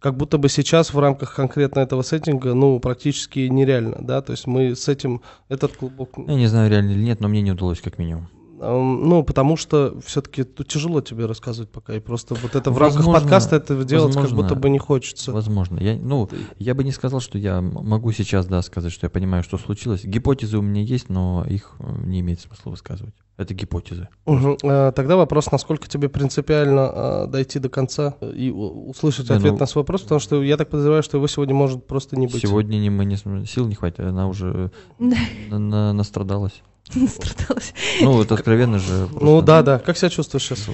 как 0.02 0.16
будто 0.16 0.36
бы 0.36 0.48
сейчас 0.48 0.92
в 0.92 0.98
рамках 0.98 1.34
конкретно 1.34 1.80
этого 1.80 2.02
сеттинга, 2.02 2.54
ну, 2.54 2.80
практически 2.80 3.40
нереально, 3.40 3.98
да, 4.00 4.20
то 4.20 4.32
есть 4.32 4.48
мы 4.48 4.74
с 4.74 4.88
этим, 4.88 5.22
этот 5.48 5.76
клубок, 5.76 6.10
Я 6.16 6.34
не 6.34 6.48
знаю, 6.48 6.68
реально 6.68 6.90
или 6.90 7.04
нет, 7.04 7.20
но 7.20 7.28
мне 7.28 7.40
не 7.40 7.52
удалось, 7.52 7.80
как 7.80 7.98
минимум. 7.98 8.28
Ну, 8.70 9.22
потому 9.24 9.56
что 9.56 9.98
все-таки 10.04 10.44
тяжело 10.44 11.00
тебе 11.00 11.26
рассказывать 11.26 11.70
пока, 11.70 11.94
и 11.94 12.00
просто 12.00 12.34
вот 12.34 12.54
это 12.54 12.70
в 12.70 12.78
рамках 12.78 12.98
Возможно, 12.98 13.20
подкаста 13.20 13.56
это 13.56 13.84
делать 13.84 14.14
как 14.14 14.22
возможно, 14.22 14.42
будто 14.48 14.54
бы 14.54 14.70
не 14.70 14.78
хочется. 14.78 15.32
Возможно. 15.32 15.78
Я, 15.80 15.96
ну, 15.96 16.28
я 16.58 16.74
бы 16.74 16.84
не 16.84 16.92
сказал, 16.92 17.20
что 17.20 17.38
я 17.38 17.60
могу 17.60 18.12
сейчас, 18.12 18.46
да, 18.46 18.62
сказать, 18.62 18.92
что 18.92 19.06
я 19.06 19.10
понимаю, 19.10 19.42
что 19.42 19.58
случилось. 19.58 20.04
Гипотезы 20.04 20.58
у 20.58 20.62
меня 20.62 20.82
есть, 20.82 21.08
но 21.08 21.44
их 21.48 21.72
э, 21.80 21.84
не 22.04 22.20
имеет 22.20 22.40
смысла 22.40 22.70
высказывать. 22.70 23.14
Это 23.38 23.54
гипотезы. 23.54 24.08
Э, 24.26 24.92
Тогда 24.94 25.16
вопрос, 25.16 25.50
насколько 25.50 25.88
тебе 25.88 26.08
принципиально 26.08 26.90
э, 26.94 27.26
дойти 27.28 27.58
до 27.58 27.68
конца 27.68 28.16
и 28.20 28.50
услышать 28.50 29.26
Да, 29.28 29.36
ответ 29.36 29.54
ну- 29.54 29.58
на 29.58 29.66
свой 29.66 29.82
вопрос, 29.82 30.02
потому 30.02 30.20
что 30.20 30.42
я 30.42 30.56
так 30.56 30.68
подозреваю, 30.70 31.02
что 31.02 31.16
его 31.16 31.26
сегодня 31.26 31.54
может 31.54 31.86
просто 31.86 32.16
не 32.16 32.26
быть. 32.26 32.42
Сегодня 32.42 32.76
не, 32.76 32.90
мы 32.90 33.04
не, 33.04 33.16
сил 33.46 33.66
не 33.66 33.74
хватит, 33.74 34.00
она 34.00 34.28
уже 34.28 34.70
Да. 34.98 35.16
на- 35.50 35.58
на- 35.58 35.92
настрадалась. 35.92 36.62
Настрадалась. 36.94 37.74
Ну, 38.00 38.12
вот 38.12 38.32
откровенно 38.32 38.78
же. 38.78 39.08
Ну 39.12 39.18
просто- 39.18 39.46
да, 39.46 39.62
да. 39.62 39.78
Как 39.78 39.96
себя 39.96 40.10
чувствуешь 40.10 40.44
сейчас? 40.44 40.68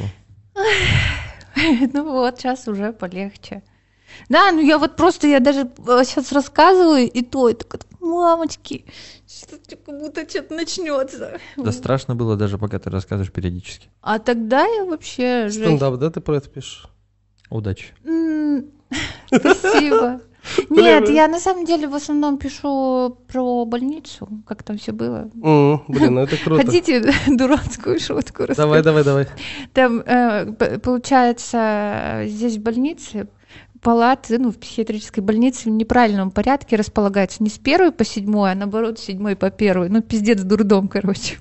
Ну 1.93 2.05
вот, 2.05 2.39
сейчас 2.39 2.69
уже 2.69 2.93
полегче. 2.93 3.63
Да, 4.29 4.53
ну 4.53 4.61
я 4.61 4.79
вот 4.79 4.97
просто, 4.97 5.27
я 5.27 5.41
даже 5.41 5.69
сейчас 6.05 6.33
рассказываю, 6.33 7.11
и 7.11 7.23
то, 7.23 7.49
и 7.49 7.55
так, 7.55 7.81
мамочки, 8.01 8.85
что-то 9.27 9.77
как 9.77 9.99
будто 9.99 10.29
что-то 10.29 10.55
начнется. 10.55 11.39
Да 11.57 11.73
страшно 11.73 12.15
было 12.15 12.37
даже, 12.37 12.59
пока 12.59 12.79
ты 12.79 12.91
рассказываешь 12.91 13.33
периодически. 13.33 13.89
А 14.01 14.19
тогда 14.19 14.65
я 14.67 14.85
вообще... 14.85 15.49
жесть. 15.49 15.59
Стендап, 15.59 15.99
да, 15.99 16.11
ты 16.11 16.21
про 16.21 16.37
это 16.37 16.49
пишешь? 16.49 16.87
Удачи. 17.51 17.93
Спасибо. 19.27 20.21
Нет, 20.71 21.09
я 21.11 21.29
на 21.29 21.41
самом 21.41 21.65
деле 21.65 21.89
в 21.89 21.95
основном 21.95 22.39
пишу 22.39 23.19
про 23.31 23.65
больницу, 23.65 24.29
как 24.47 24.63
там 24.63 24.79
все 24.79 24.93
было. 24.93 25.31
Блин, 25.89 26.15
ну 26.15 26.23
это 26.23 26.37
круто. 26.45 26.65
Хотите 26.65 27.13
дурацкую 27.27 28.01
шутку 28.01 28.47
рассказать? 28.47 28.57
Давай, 28.57 28.83
давай, 28.83 29.05
давай. 29.05 29.27
Там, 29.73 30.01
э, 30.01 30.79
получается, 30.79 32.23
здесь 32.27 32.57
в 32.57 32.63
больнице 32.63 33.29
палаты, 33.81 34.39
ну, 34.39 34.51
в 34.51 34.59
психиатрической 34.59 35.23
больнице 35.23 35.71
в 35.71 35.73
неправильном 35.73 36.31
порядке 36.31 36.77
располагаются 36.77 37.43
не 37.43 37.51
с 37.51 37.59
первой 37.59 37.93
по 37.93 38.05
седьмой, 38.05 38.53
а 38.53 38.55
наоборот, 38.55 38.99
с 38.99 39.05
седьмой 39.05 39.37
по 39.37 39.51
первой. 39.51 39.89
Ну, 39.89 40.03
пиздец, 40.03 40.43
дурдом, 40.43 40.89
короче. 40.89 41.37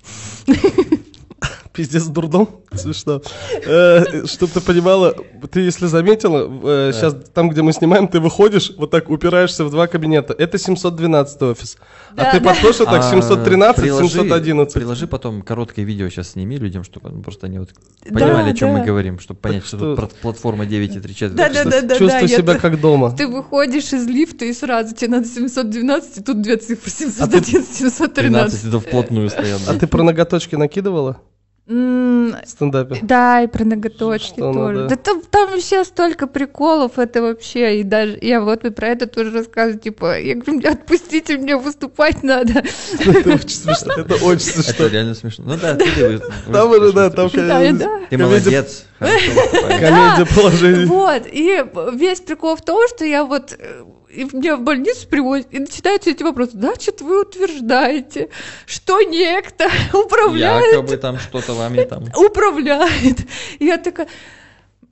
Пиздец, 1.78 2.06
дурдом. 2.08 2.49
Смешно. 2.74 3.22
Э, 3.66 4.26
Чтоб 4.26 4.49
ты 4.49 4.62
понимала, 4.62 5.14
ты 5.52 5.60
если 5.62 5.86
заметила, 5.86 6.91
сейчас 6.91 7.16
там, 7.36 7.49
где 7.49 7.62
мы 7.62 7.72
снимаем, 7.72 8.08
ты 8.08 8.20
выходишь, 8.20 8.72
вот 8.78 8.90
так 8.90 9.10
упираешься 9.12 9.64
в 9.64 9.70
два 9.70 9.86
кабинета. 9.86 10.34
Это 10.34 10.58
712 10.58 11.41
офис. 11.44 11.78
А 12.18 12.32
ты 12.32 12.41
подходишь 12.41 12.78
так, 12.78 12.88
А, 12.90 13.12
713, 13.12 13.78
приложи- 13.86 14.10
711. 14.10 14.74
Приложи 14.74 15.06
потом 15.06 15.44
короткое 15.44 15.86
видео 15.86 16.10
сейчас 16.10 16.30
сними 16.32 16.58
людям, 16.58 16.84
чтобы 16.84 17.12
просто 17.22 17.45
они 17.45 17.60
вот 17.60 17.70
понимали, 18.10 18.49
о 18.52 18.54
чем 18.56 18.70
мы 18.70 18.84
говорим, 18.84 19.20
чтобы 19.20 19.40
понять, 19.40 19.66
что 19.66 19.95
тут 19.95 20.14
платформа 20.16 20.66
9,3 20.66 21.14
четверти. 21.14 21.98
Чувствуй 21.99 22.28
себя 22.28 22.56
как 22.56 22.82
дома. 22.82 23.16
Ты 23.16 23.28
выходишь 23.28 23.94
из 23.94 24.08
лифта, 24.08 24.45
и 24.45 24.54
сразу 24.54 24.95
тебе 24.95 25.12
надо 25.12 25.28
712, 25.28 26.18
и 26.18 26.24
тут 26.24 26.41
две 26.41 26.58
цифры, 26.58 26.91
А 27.20 27.28
ты- 27.28 27.44
711, 27.44 27.76
713. 27.76 28.16
13 28.16 28.66
это 28.66 28.80
вплотную 28.80 29.30
стоят. 29.30 29.62
А 29.68 29.74
ты 29.76 29.86
про 29.86 30.02
ноготочки 30.02 30.56
накидывала 30.56 31.22
стендапе? 31.68 32.99
Да, 33.02 33.41
и 33.44 33.48
про 33.48 33.65
ноготочки 33.65 34.35
Что 34.39 34.53
тоже. 34.53 34.77
да. 34.84 34.88
Да 34.88 34.95
там, 34.95 35.22
там 35.30 35.52
вообще 35.52 35.84
столько 35.84 36.27
приколов, 36.27 36.98
это 36.98 37.22
вообще, 37.22 37.80
и 37.81 37.84
даже, 37.84 38.18
я 38.22 38.39
вот 38.41 38.64
и 38.65 38.69
про 38.69 38.88
это 38.89 39.06
тоже 39.07 39.31
рассказываю, 39.31 39.80
типа, 39.80 40.19
я 40.19 40.35
говорю, 40.35 40.60
«Бля, 40.60 40.72
отпустите, 40.72 41.38
мне 41.38 41.57
выступать 41.57 42.23
надо. 42.23 42.64
Это 42.99 43.30
очень 43.34 43.49
смешно. 43.49 43.94
Это 43.98 44.15
очень 44.23 44.49
Это 44.49 44.64
смешно. 44.64 44.88
реально 44.88 45.14
смешно. 45.15 45.45
Ну 45.48 45.57
да, 45.61 45.76
ты 45.76 46.19
Там 46.52 46.72
уже, 46.72 46.91
да, 46.94 47.10
там. 47.10 47.30
Ты 47.30 48.18
молодец. 48.18 48.85
Комедия 48.99 50.26
положений. 50.35 50.85
Вот, 50.85 51.23
и 51.31 51.64
весь 51.94 52.22
прикол 52.22 52.56
в 52.56 52.61
том, 52.64 52.88
что 52.88 53.06
я 53.06 53.23
вот, 53.26 53.53
э, 53.57 53.84
и 54.18 54.23
меня 54.23 54.56
в 54.56 54.61
больницу 54.61 55.07
приводят, 55.07 55.48
и 55.52 55.60
начинаются 55.60 56.10
эти 56.10 56.23
вопросы. 56.23 56.53
Значит, 56.53 57.02
вы 57.02 57.22
утверждаете, 57.22 58.30
что 58.65 59.02
некто 59.03 59.69
управляет 59.94 60.73
Якобы 60.73 60.98
там 60.98 61.19
что-то 61.19 61.53
вами 61.53 61.84
там. 61.84 62.06
управляет. 62.15 63.19
И 63.60 63.65
я 63.65 63.77
такая... 63.77 64.07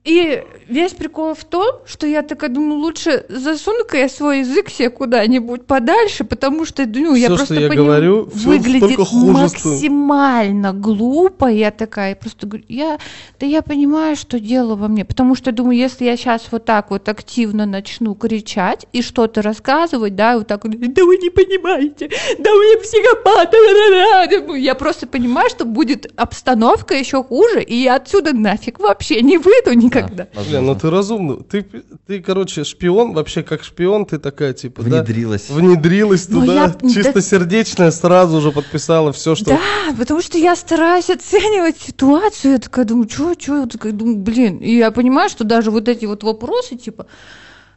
И 0.06 0.40
весь 0.68 0.92
прикол 0.92 1.34
в 1.34 1.44
том, 1.44 1.80
что 1.84 2.06
я 2.06 2.22
такая 2.22 2.48
думаю, 2.48 2.78
лучше 2.78 3.26
засуну-ка 3.28 3.96
я 3.96 4.08
свой 4.08 4.40
язык 4.40 4.70
себе 4.70 4.88
куда-нибудь 4.88 5.66
подальше, 5.66 6.22
потому 6.22 6.64
что, 6.64 6.86
ну, 6.86 7.16
я 7.16 7.26
Всё, 7.26 7.36
просто 7.36 7.54
что 7.54 7.62
я 7.62 7.68
по 7.68 7.72
нему 7.72 7.84
говорю, 7.86 8.28
выглядит 8.32 8.98
максимально 9.12 10.72
глупо. 10.72 11.46
Я 11.46 11.72
такая 11.72 12.14
просто 12.14 12.46
говорю, 12.46 12.64
я, 12.68 12.98
да 13.40 13.46
я 13.46 13.62
понимаю, 13.62 14.14
что 14.14 14.38
дело 14.38 14.76
во 14.76 14.86
мне, 14.86 15.04
потому 15.04 15.34
что 15.34 15.50
думаю, 15.50 15.76
если 15.76 16.04
я 16.04 16.16
сейчас 16.16 16.46
вот 16.52 16.64
так 16.64 16.90
вот 16.90 17.08
активно 17.08 17.66
начну 17.66 18.14
кричать 18.14 18.86
и 18.92 19.02
что-то 19.02 19.42
рассказывать, 19.42 20.14
да, 20.14 20.38
вот 20.38 20.46
так 20.46 20.64
вот, 20.64 20.72
да 20.78 21.04
вы 21.04 21.16
не 21.16 21.30
понимаете, 21.30 22.10
да 22.38 22.50
вы 22.52 22.80
психопат, 22.80 23.50
да-да-да». 23.50 24.46
Ну, 24.46 24.54
я 24.54 24.76
просто 24.76 25.08
понимаю, 25.08 25.50
что 25.50 25.64
будет 25.64 26.12
обстановка 26.14 26.94
еще 26.94 27.24
хуже, 27.24 27.60
и 27.60 27.74
я 27.74 27.96
отсюда 27.96 28.32
нафиг 28.32 28.78
вообще 28.78 29.20
не 29.20 29.38
выйду 29.38 29.72
никогда. 29.72 29.95
Да, 30.02 30.28
Блин, 30.48 30.66
ну 30.66 30.74
ты 30.74 30.90
разумный. 30.90 31.42
Ты, 31.44 31.66
ты, 32.06 32.20
короче, 32.20 32.64
шпион, 32.64 33.12
вообще 33.12 33.42
как 33.42 33.64
шпион, 33.64 34.06
ты 34.06 34.18
такая, 34.18 34.52
типа, 34.52 34.82
да? 34.82 34.88
Внедрилась. 35.02 35.48
Внедрилась 35.48 36.28
Ну, 36.28 36.40
туда, 36.40 36.76
я- 36.82 36.88
чистосердечная, 36.90 37.90
сразу 37.90 38.40
же 38.40 38.52
подписала 38.52 39.12
все, 39.12 39.34
что... 39.34 39.46
Да, 39.46 39.60
потому 39.98 40.22
что 40.22 40.38
я 40.38 40.56
стараюсь 40.56 41.10
оценивать 41.10 41.78
ситуацию. 41.80 42.52
Я 42.52 42.58
такая 42.58 42.84
думаю, 42.84 43.08
что, 43.08 43.34
что, 43.38 43.60
я 43.60 43.66
такая 43.66 43.92
думаю, 43.92 44.16
блин. 44.18 44.58
И 44.58 44.76
я 44.76 44.90
понимаю, 44.90 45.28
что 45.30 45.44
даже 45.44 45.70
вот 45.70 45.88
эти 45.88 46.04
вот 46.06 46.22
вопросы, 46.22 46.76
типа, 46.76 47.06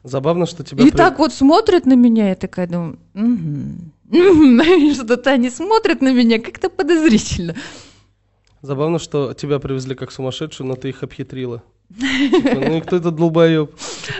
Забавно, 0.03 0.45
что 0.45 0.63
тебя... 0.63 0.83
и 0.85 0.89
при- 0.91 0.97
так 0.97 1.19
вот 1.19 1.33
смотрят 1.33 1.85
на 1.85 1.93
меня, 1.93 2.29
я 2.29 2.35
такая 2.35 2.67
думаю, 2.67 2.99
«Мгм, 3.13 3.91
мгм». 4.05 4.93
что-то 4.93 5.31
они 5.31 5.49
смотрят 5.49 6.01
на 6.01 6.13
меня 6.13 6.39
как-то 6.39 6.69
подозрительно. 6.69 7.55
Забавно, 8.61 8.99
что 8.99 9.33
тебя 9.33 9.59
привезли 9.59 9.95
как 9.95 10.11
сумасшедшую, 10.11 10.67
но 10.67 10.75
ты 10.75 10.89
их 10.89 11.03
обхитрила. 11.03 11.63
Типа, 11.97 12.55
ну 12.55 12.77
и 12.77 12.81
кто 12.81 12.97
этот 12.97 13.15
долбоеб? 13.15 13.71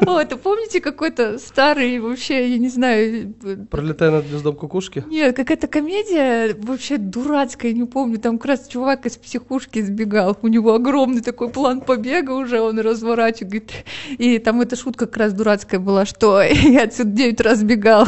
Вот, 0.02 0.32
а 0.32 0.38
помните 0.38 0.82
какой-то 0.82 1.38
старый 1.40 2.00
вообще, 2.00 2.50
я 2.50 2.58
не 2.58 2.70
знаю... 2.70 3.34
Пролетая 3.70 4.12
над 4.12 4.28
гнездом 4.28 4.56
кукушки. 4.56 5.04
Нет, 5.08 5.36
какая-то 5.36 5.68
комедия 5.68 6.56
вообще 6.56 6.98
дурацкая, 6.98 7.74
не 7.74 7.86
помню. 7.86 8.20
Там 8.20 8.38
как 8.38 8.46
раз 8.48 8.68
чувак 8.68 9.06
из 9.06 9.18
психушки 9.18 9.82
сбегал. 9.82 10.38
У 10.42 10.48
него 10.48 10.74
огромный 10.74 11.22
такой 11.22 11.50
план 11.50 11.82
побега 11.82 12.32
уже, 12.32 12.62
он 12.62 12.80
разворачивает. 12.80 13.72
И 14.18 14.40
там 14.40 14.62
эта 14.62 14.76
шутка 14.76 15.06
как 15.06 15.18
раз 15.18 15.34
дурацкая 15.34 15.80
была, 15.80 16.06
что 16.06 16.42
я 16.42 16.84
отсюда 16.84 17.12
9 17.12 17.42
раз 17.42 17.64
бегал, 17.64 18.08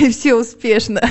и 0.00 0.10
все 0.10 0.34
успешно. 0.34 1.02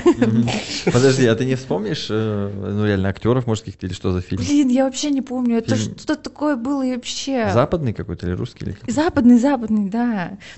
Подожди, 0.85 1.25
а 1.25 1.35
ты 1.35 1.45
не 1.45 1.55
вспомнишь, 1.55 2.07
э, 2.09 2.51
ну 2.53 2.85
реально, 2.85 3.09
актеров, 3.09 3.47
может, 3.47 3.65
каких-то 3.65 3.85
или 3.85 3.93
что 3.93 4.11
за 4.11 4.21
фильм? 4.21 4.41
Блин, 4.41 4.69
я 4.69 4.85
вообще 4.85 5.09
не 5.11 5.21
помню, 5.21 5.57
это 5.57 5.75
что 5.75 6.15
такое 6.15 6.55
было 6.55 6.83
и 6.83 6.95
вообще. 6.95 7.49
Западный 7.53 7.93
какой-то 7.93 8.27
или 8.27 8.33
русский? 8.33 8.65
Или? 8.65 8.77
Западный, 8.87 9.37
западный, 9.37 9.89
да. 9.89 10.08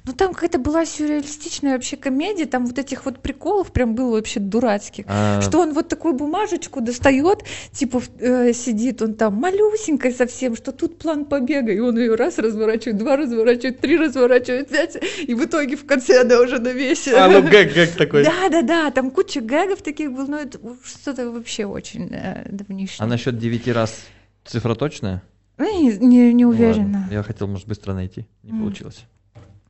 Ну 0.06 0.14
там 0.14 0.34
какая-то 0.34 0.58
была 0.60 0.86
сюрреалистичная 0.86 1.74
вообще 1.74 1.98
комедия, 1.98 2.46
там 2.46 2.66
вот 2.66 2.78
этих 2.80 3.06
вот 3.06 3.20
приколов 3.20 3.72
прям 3.72 3.96
было 3.96 4.12
вообще 4.16 4.40
дурацких. 4.40 5.06
А, 5.08 5.42
Что 5.42 5.60
он 5.60 5.74
вот 5.74 5.88
такую 5.88 6.14
бумажечку 6.14 6.82
достает, 6.82 7.44
типа 7.72 8.02
э, 8.20 8.54
сидит 8.54 9.02
он 9.02 9.14
там 9.16 9.36
малюсенькой 9.36 10.14
совсем, 10.14 10.56
что 10.56 10.72
тут 10.72 10.98
план 10.98 11.26
побега, 11.26 11.72
и 11.72 11.80
он 11.80 11.98
ее 11.98 12.16
раз 12.16 12.38
разворачивает, 12.38 12.98
два 12.98 13.18
разворачивает, 13.18 13.80
три 13.80 13.98
разворачивает, 13.98 14.70
пять, 14.70 14.98
и 15.28 15.34
в 15.34 15.46
итоге 15.46 15.76
в 15.76 15.86
конце 15.86 16.22
она 16.22 16.40
уже 16.40 16.60
на 16.60 16.70
весе. 16.70 17.16
А, 17.16 17.28
ну 17.30 17.42
гэг, 17.42 17.74
гэг 17.74 17.92
такой. 17.98 18.24
Да, 18.24 18.50
да, 18.50 18.62
да, 18.62 18.92
там 18.92 19.12
куча 19.12 19.42
гэгов 19.42 19.82
таких 19.82 20.12
было, 20.12 20.26
но 20.26 20.38
это 20.40 20.60
что-то 20.84 21.30
вообще 21.32 21.66
очень 21.66 22.10
э, 22.14 22.48
давнишнее. 22.50 22.98
а 23.04 23.08
насчет 23.08 23.38
девяти 23.38 23.72
раз 23.72 24.02
цифра 24.46 24.76
точная? 24.76 25.22
Ну, 25.58 25.66
не, 25.82 25.96
не, 25.98 26.34
не 26.34 26.44
Ну, 26.46 26.50
уверена. 26.50 27.00
ладно. 27.02 27.08
Я 27.12 27.22
хотел, 27.24 27.48
может, 27.48 27.68
быстро 27.68 27.94
найти. 27.94 28.26
Не 28.42 28.52
М. 28.52 28.60
получилось. 28.62 29.06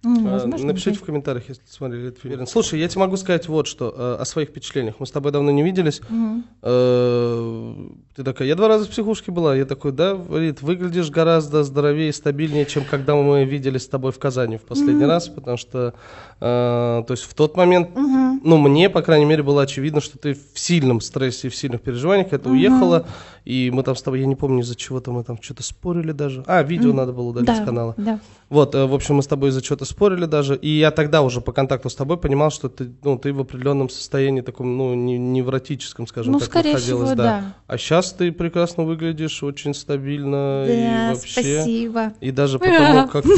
М, 0.03 0.25
А, 0.27 0.31
возможно, 0.31 0.67
Напишите 0.67 0.97
да. 0.97 1.03
в 1.03 1.05
комментариях, 1.05 1.43
если 1.49 1.61
смотрели 1.69 2.07
этот 2.07 2.21
фильм. 2.21 2.47
Слушай, 2.47 2.79
я 2.79 2.87
тебе 2.87 3.01
могу 3.01 3.17
сказать 3.17 3.47
вот 3.47 3.67
что 3.67 3.93
э, 3.95 4.17
о 4.21 4.25
своих 4.25 4.49
впечатлениях. 4.49 4.95
Мы 4.99 5.05
с 5.05 5.11
тобой 5.11 5.31
давно 5.31 5.51
не 5.51 5.61
виделись. 5.61 6.01
Мгм. 6.09 6.43
Э, 6.61 7.75
Ты 8.15 8.23
такая, 8.23 8.47
я 8.47 8.55
два 8.55 8.67
раза 8.67 8.85
в 8.85 8.89
психушке 8.89 9.31
была. 9.31 9.55
Я 9.55 9.65
такой, 9.65 9.91
да, 9.91 10.17
Рит, 10.31 10.61
выглядишь 10.61 11.09
гораздо 11.11 11.63
здоровее 11.63 12.09
и 12.09 12.11
стабильнее, 12.11 12.65
чем 12.65 12.83
когда 12.83 13.15
мы 13.15 13.45
виделись 13.45 13.83
с 13.83 13.87
тобой 13.87 14.11
в 14.11 14.19
Казани 14.19 14.57
в 14.57 14.63
последний 14.63 15.05
раз, 15.05 15.29
потому 15.29 15.55
что, 15.57 15.93
э, 16.39 17.03
то 17.05 17.05
есть 17.11 17.23
в 17.23 17.33
тот 17.33 17.55
момент, 17.55 17.95
Мгм. 17.95 18.41
ну, 18.43 18.57
мне, 18.57 18.89
по 18.89 19.01
крайней 19.01 19.25
мере, 19.25 19.43
было 19.43 19.61
очевидно, 19.61 20.01
что 20.01 20.17
ты 20.17 20.33
в 20.33 20.59
сильном 20.59 20.99
стрессе 20.99 21.47
и 21.47 21.49
в 21.51 21.55
сильных 21.55 21.81
переживаниях, 21.81 22.33
это 22.33 22.49
уехала, 22.49 23.05
и 23.45 23.71
мы 23.73 23.83
там 23.83 23.95
с 23.95 24.01
тобой, 24.01 24.19
я 24.19 24.25
не 24.25 24.35
помню, 24.35 24.61
из-за 24.61 24.75
чего-то 24.75 25.11
мы 25.11 25.23
там 25.23 25.41
что-то 25.41 25.63
спорили 25.63 26.11
даже. 26.11 26.43
А, 26.47 26.63
видео 26.63 26.89
Мгм. 26.89 26.97
надо 26.97 27.13
было 27.13 27.27
удалить 27.29 27.47
Да, 27.47 27.55
с 27.55 27.65
канала. 27.65 27.93
да. 27.97 28.19
Вот, 28.49 28.75
э, 28.75 28.85
в 28.85 28.93
общем, 28.93 29.15
мы 29.15 29.23
с 29.23 29.27
тобой 29.27 29.49
из-за 29.51 29.61
чего-то 29.61 29.85
спорили 29.91 30.25
даже, 30.25 30.55
и 30.55 30.69
я 30.69 30.89
тогда 30.91 31.21
уже 31.21 31.41
по 31.41 31.51
контакту 31.51 31.89
с 31.89 31.95
тобой 31.95 32.17
понимал, 32.17 32.49
что 32.49 32.67
ты, 32.69 32.91
ну, 33.03 33.17
ты 33.17 33.31
в 33.31 33.39
определенном 33.39 33.89
состоянии 33.89 34.41
таком, 34.41 34.77
ну, 34.77 34.93
не- 34.95 35.17
невротическом, 35.19 36.07
скажем 36.07 36.33
Ну, 36.33 36.39
так, 36.39 36.47
скорее 36.49 36.73
находилась, 36.73 37.09
всего, 37.09 37.15
да. 37.23 37.55
А 37.67 37.77
сейчас 37.77 38.13
ты 38.13 38.31
прекрасно 38.31 38.83
выглядишь, 38.83 39.43
очень 39.43 39.73
стабильно 39.73 40.65
и 40.67 40.81
Да, 41.07 41.13
вообще. 41.13 41.31
спасибо. 41.61 42.13
И 42.21 42.31
даже 42.31 42.57
потому, 42.59 43.07
как 43.07 43.23
ты... 43.23 43.31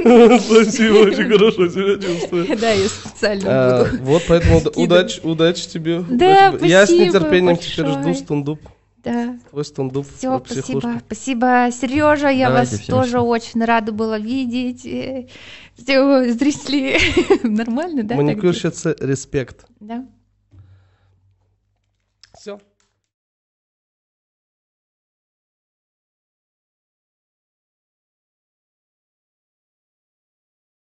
Спасибо, 0.40 0.94
очень 1.08 1.30
хорошо 1.30 1.68
себя 1.68 1.94
чувствую. 2.00 2.58
Да, 2.58 2.70
я 2.70 2.88
специально 2.88 3.44
А, 3.46 3.84
буду. 3.84 4.04
Вот, 4.04 4.22
поэтому 4.26 4.60
удачи, 4.76 5.68
тебе. 5.68 6.02
Да, 6.08 6.50
удачи. 6.54 6.70
Я 6.70 6.86
с 6.86 6.88
спасибо 6.88 7.04
нетерпением 7.06 7.56
теперь 7.56 7.86
жду 7.86 8.14
стендуп. 8.14 8.60
Да. 9.02 9.38
Твой 9.50 9.64
стендуп 9.64 10.06
Все, 10.16 10.28
про 10.38 10.40
психушку. 10.40 10.80
спасибо. 10.80 11.00
Спасибо, 11.06 11.68
Сережа, 11.72 12.28
я 12.28 12.48
Давайте, 12.48 12.72
вас 12.72 12.80
всем 12.80 12.94
тоже 12.96 13.08
всем. 13.18 13.22
очень 13.26 13.64
рада 13.64 13.92
была 13.92 14.18
видеть. 14.18 14.84
Э, 14.86 15.26
Все 15.76 16.32
зрители. 16.32 16.98
Нормально, 17.48 18.02
да? 18.02 18.14
Маникюрщица, 18.16 18.94
респект. 19.00 19.66
Да. 19.80 20.06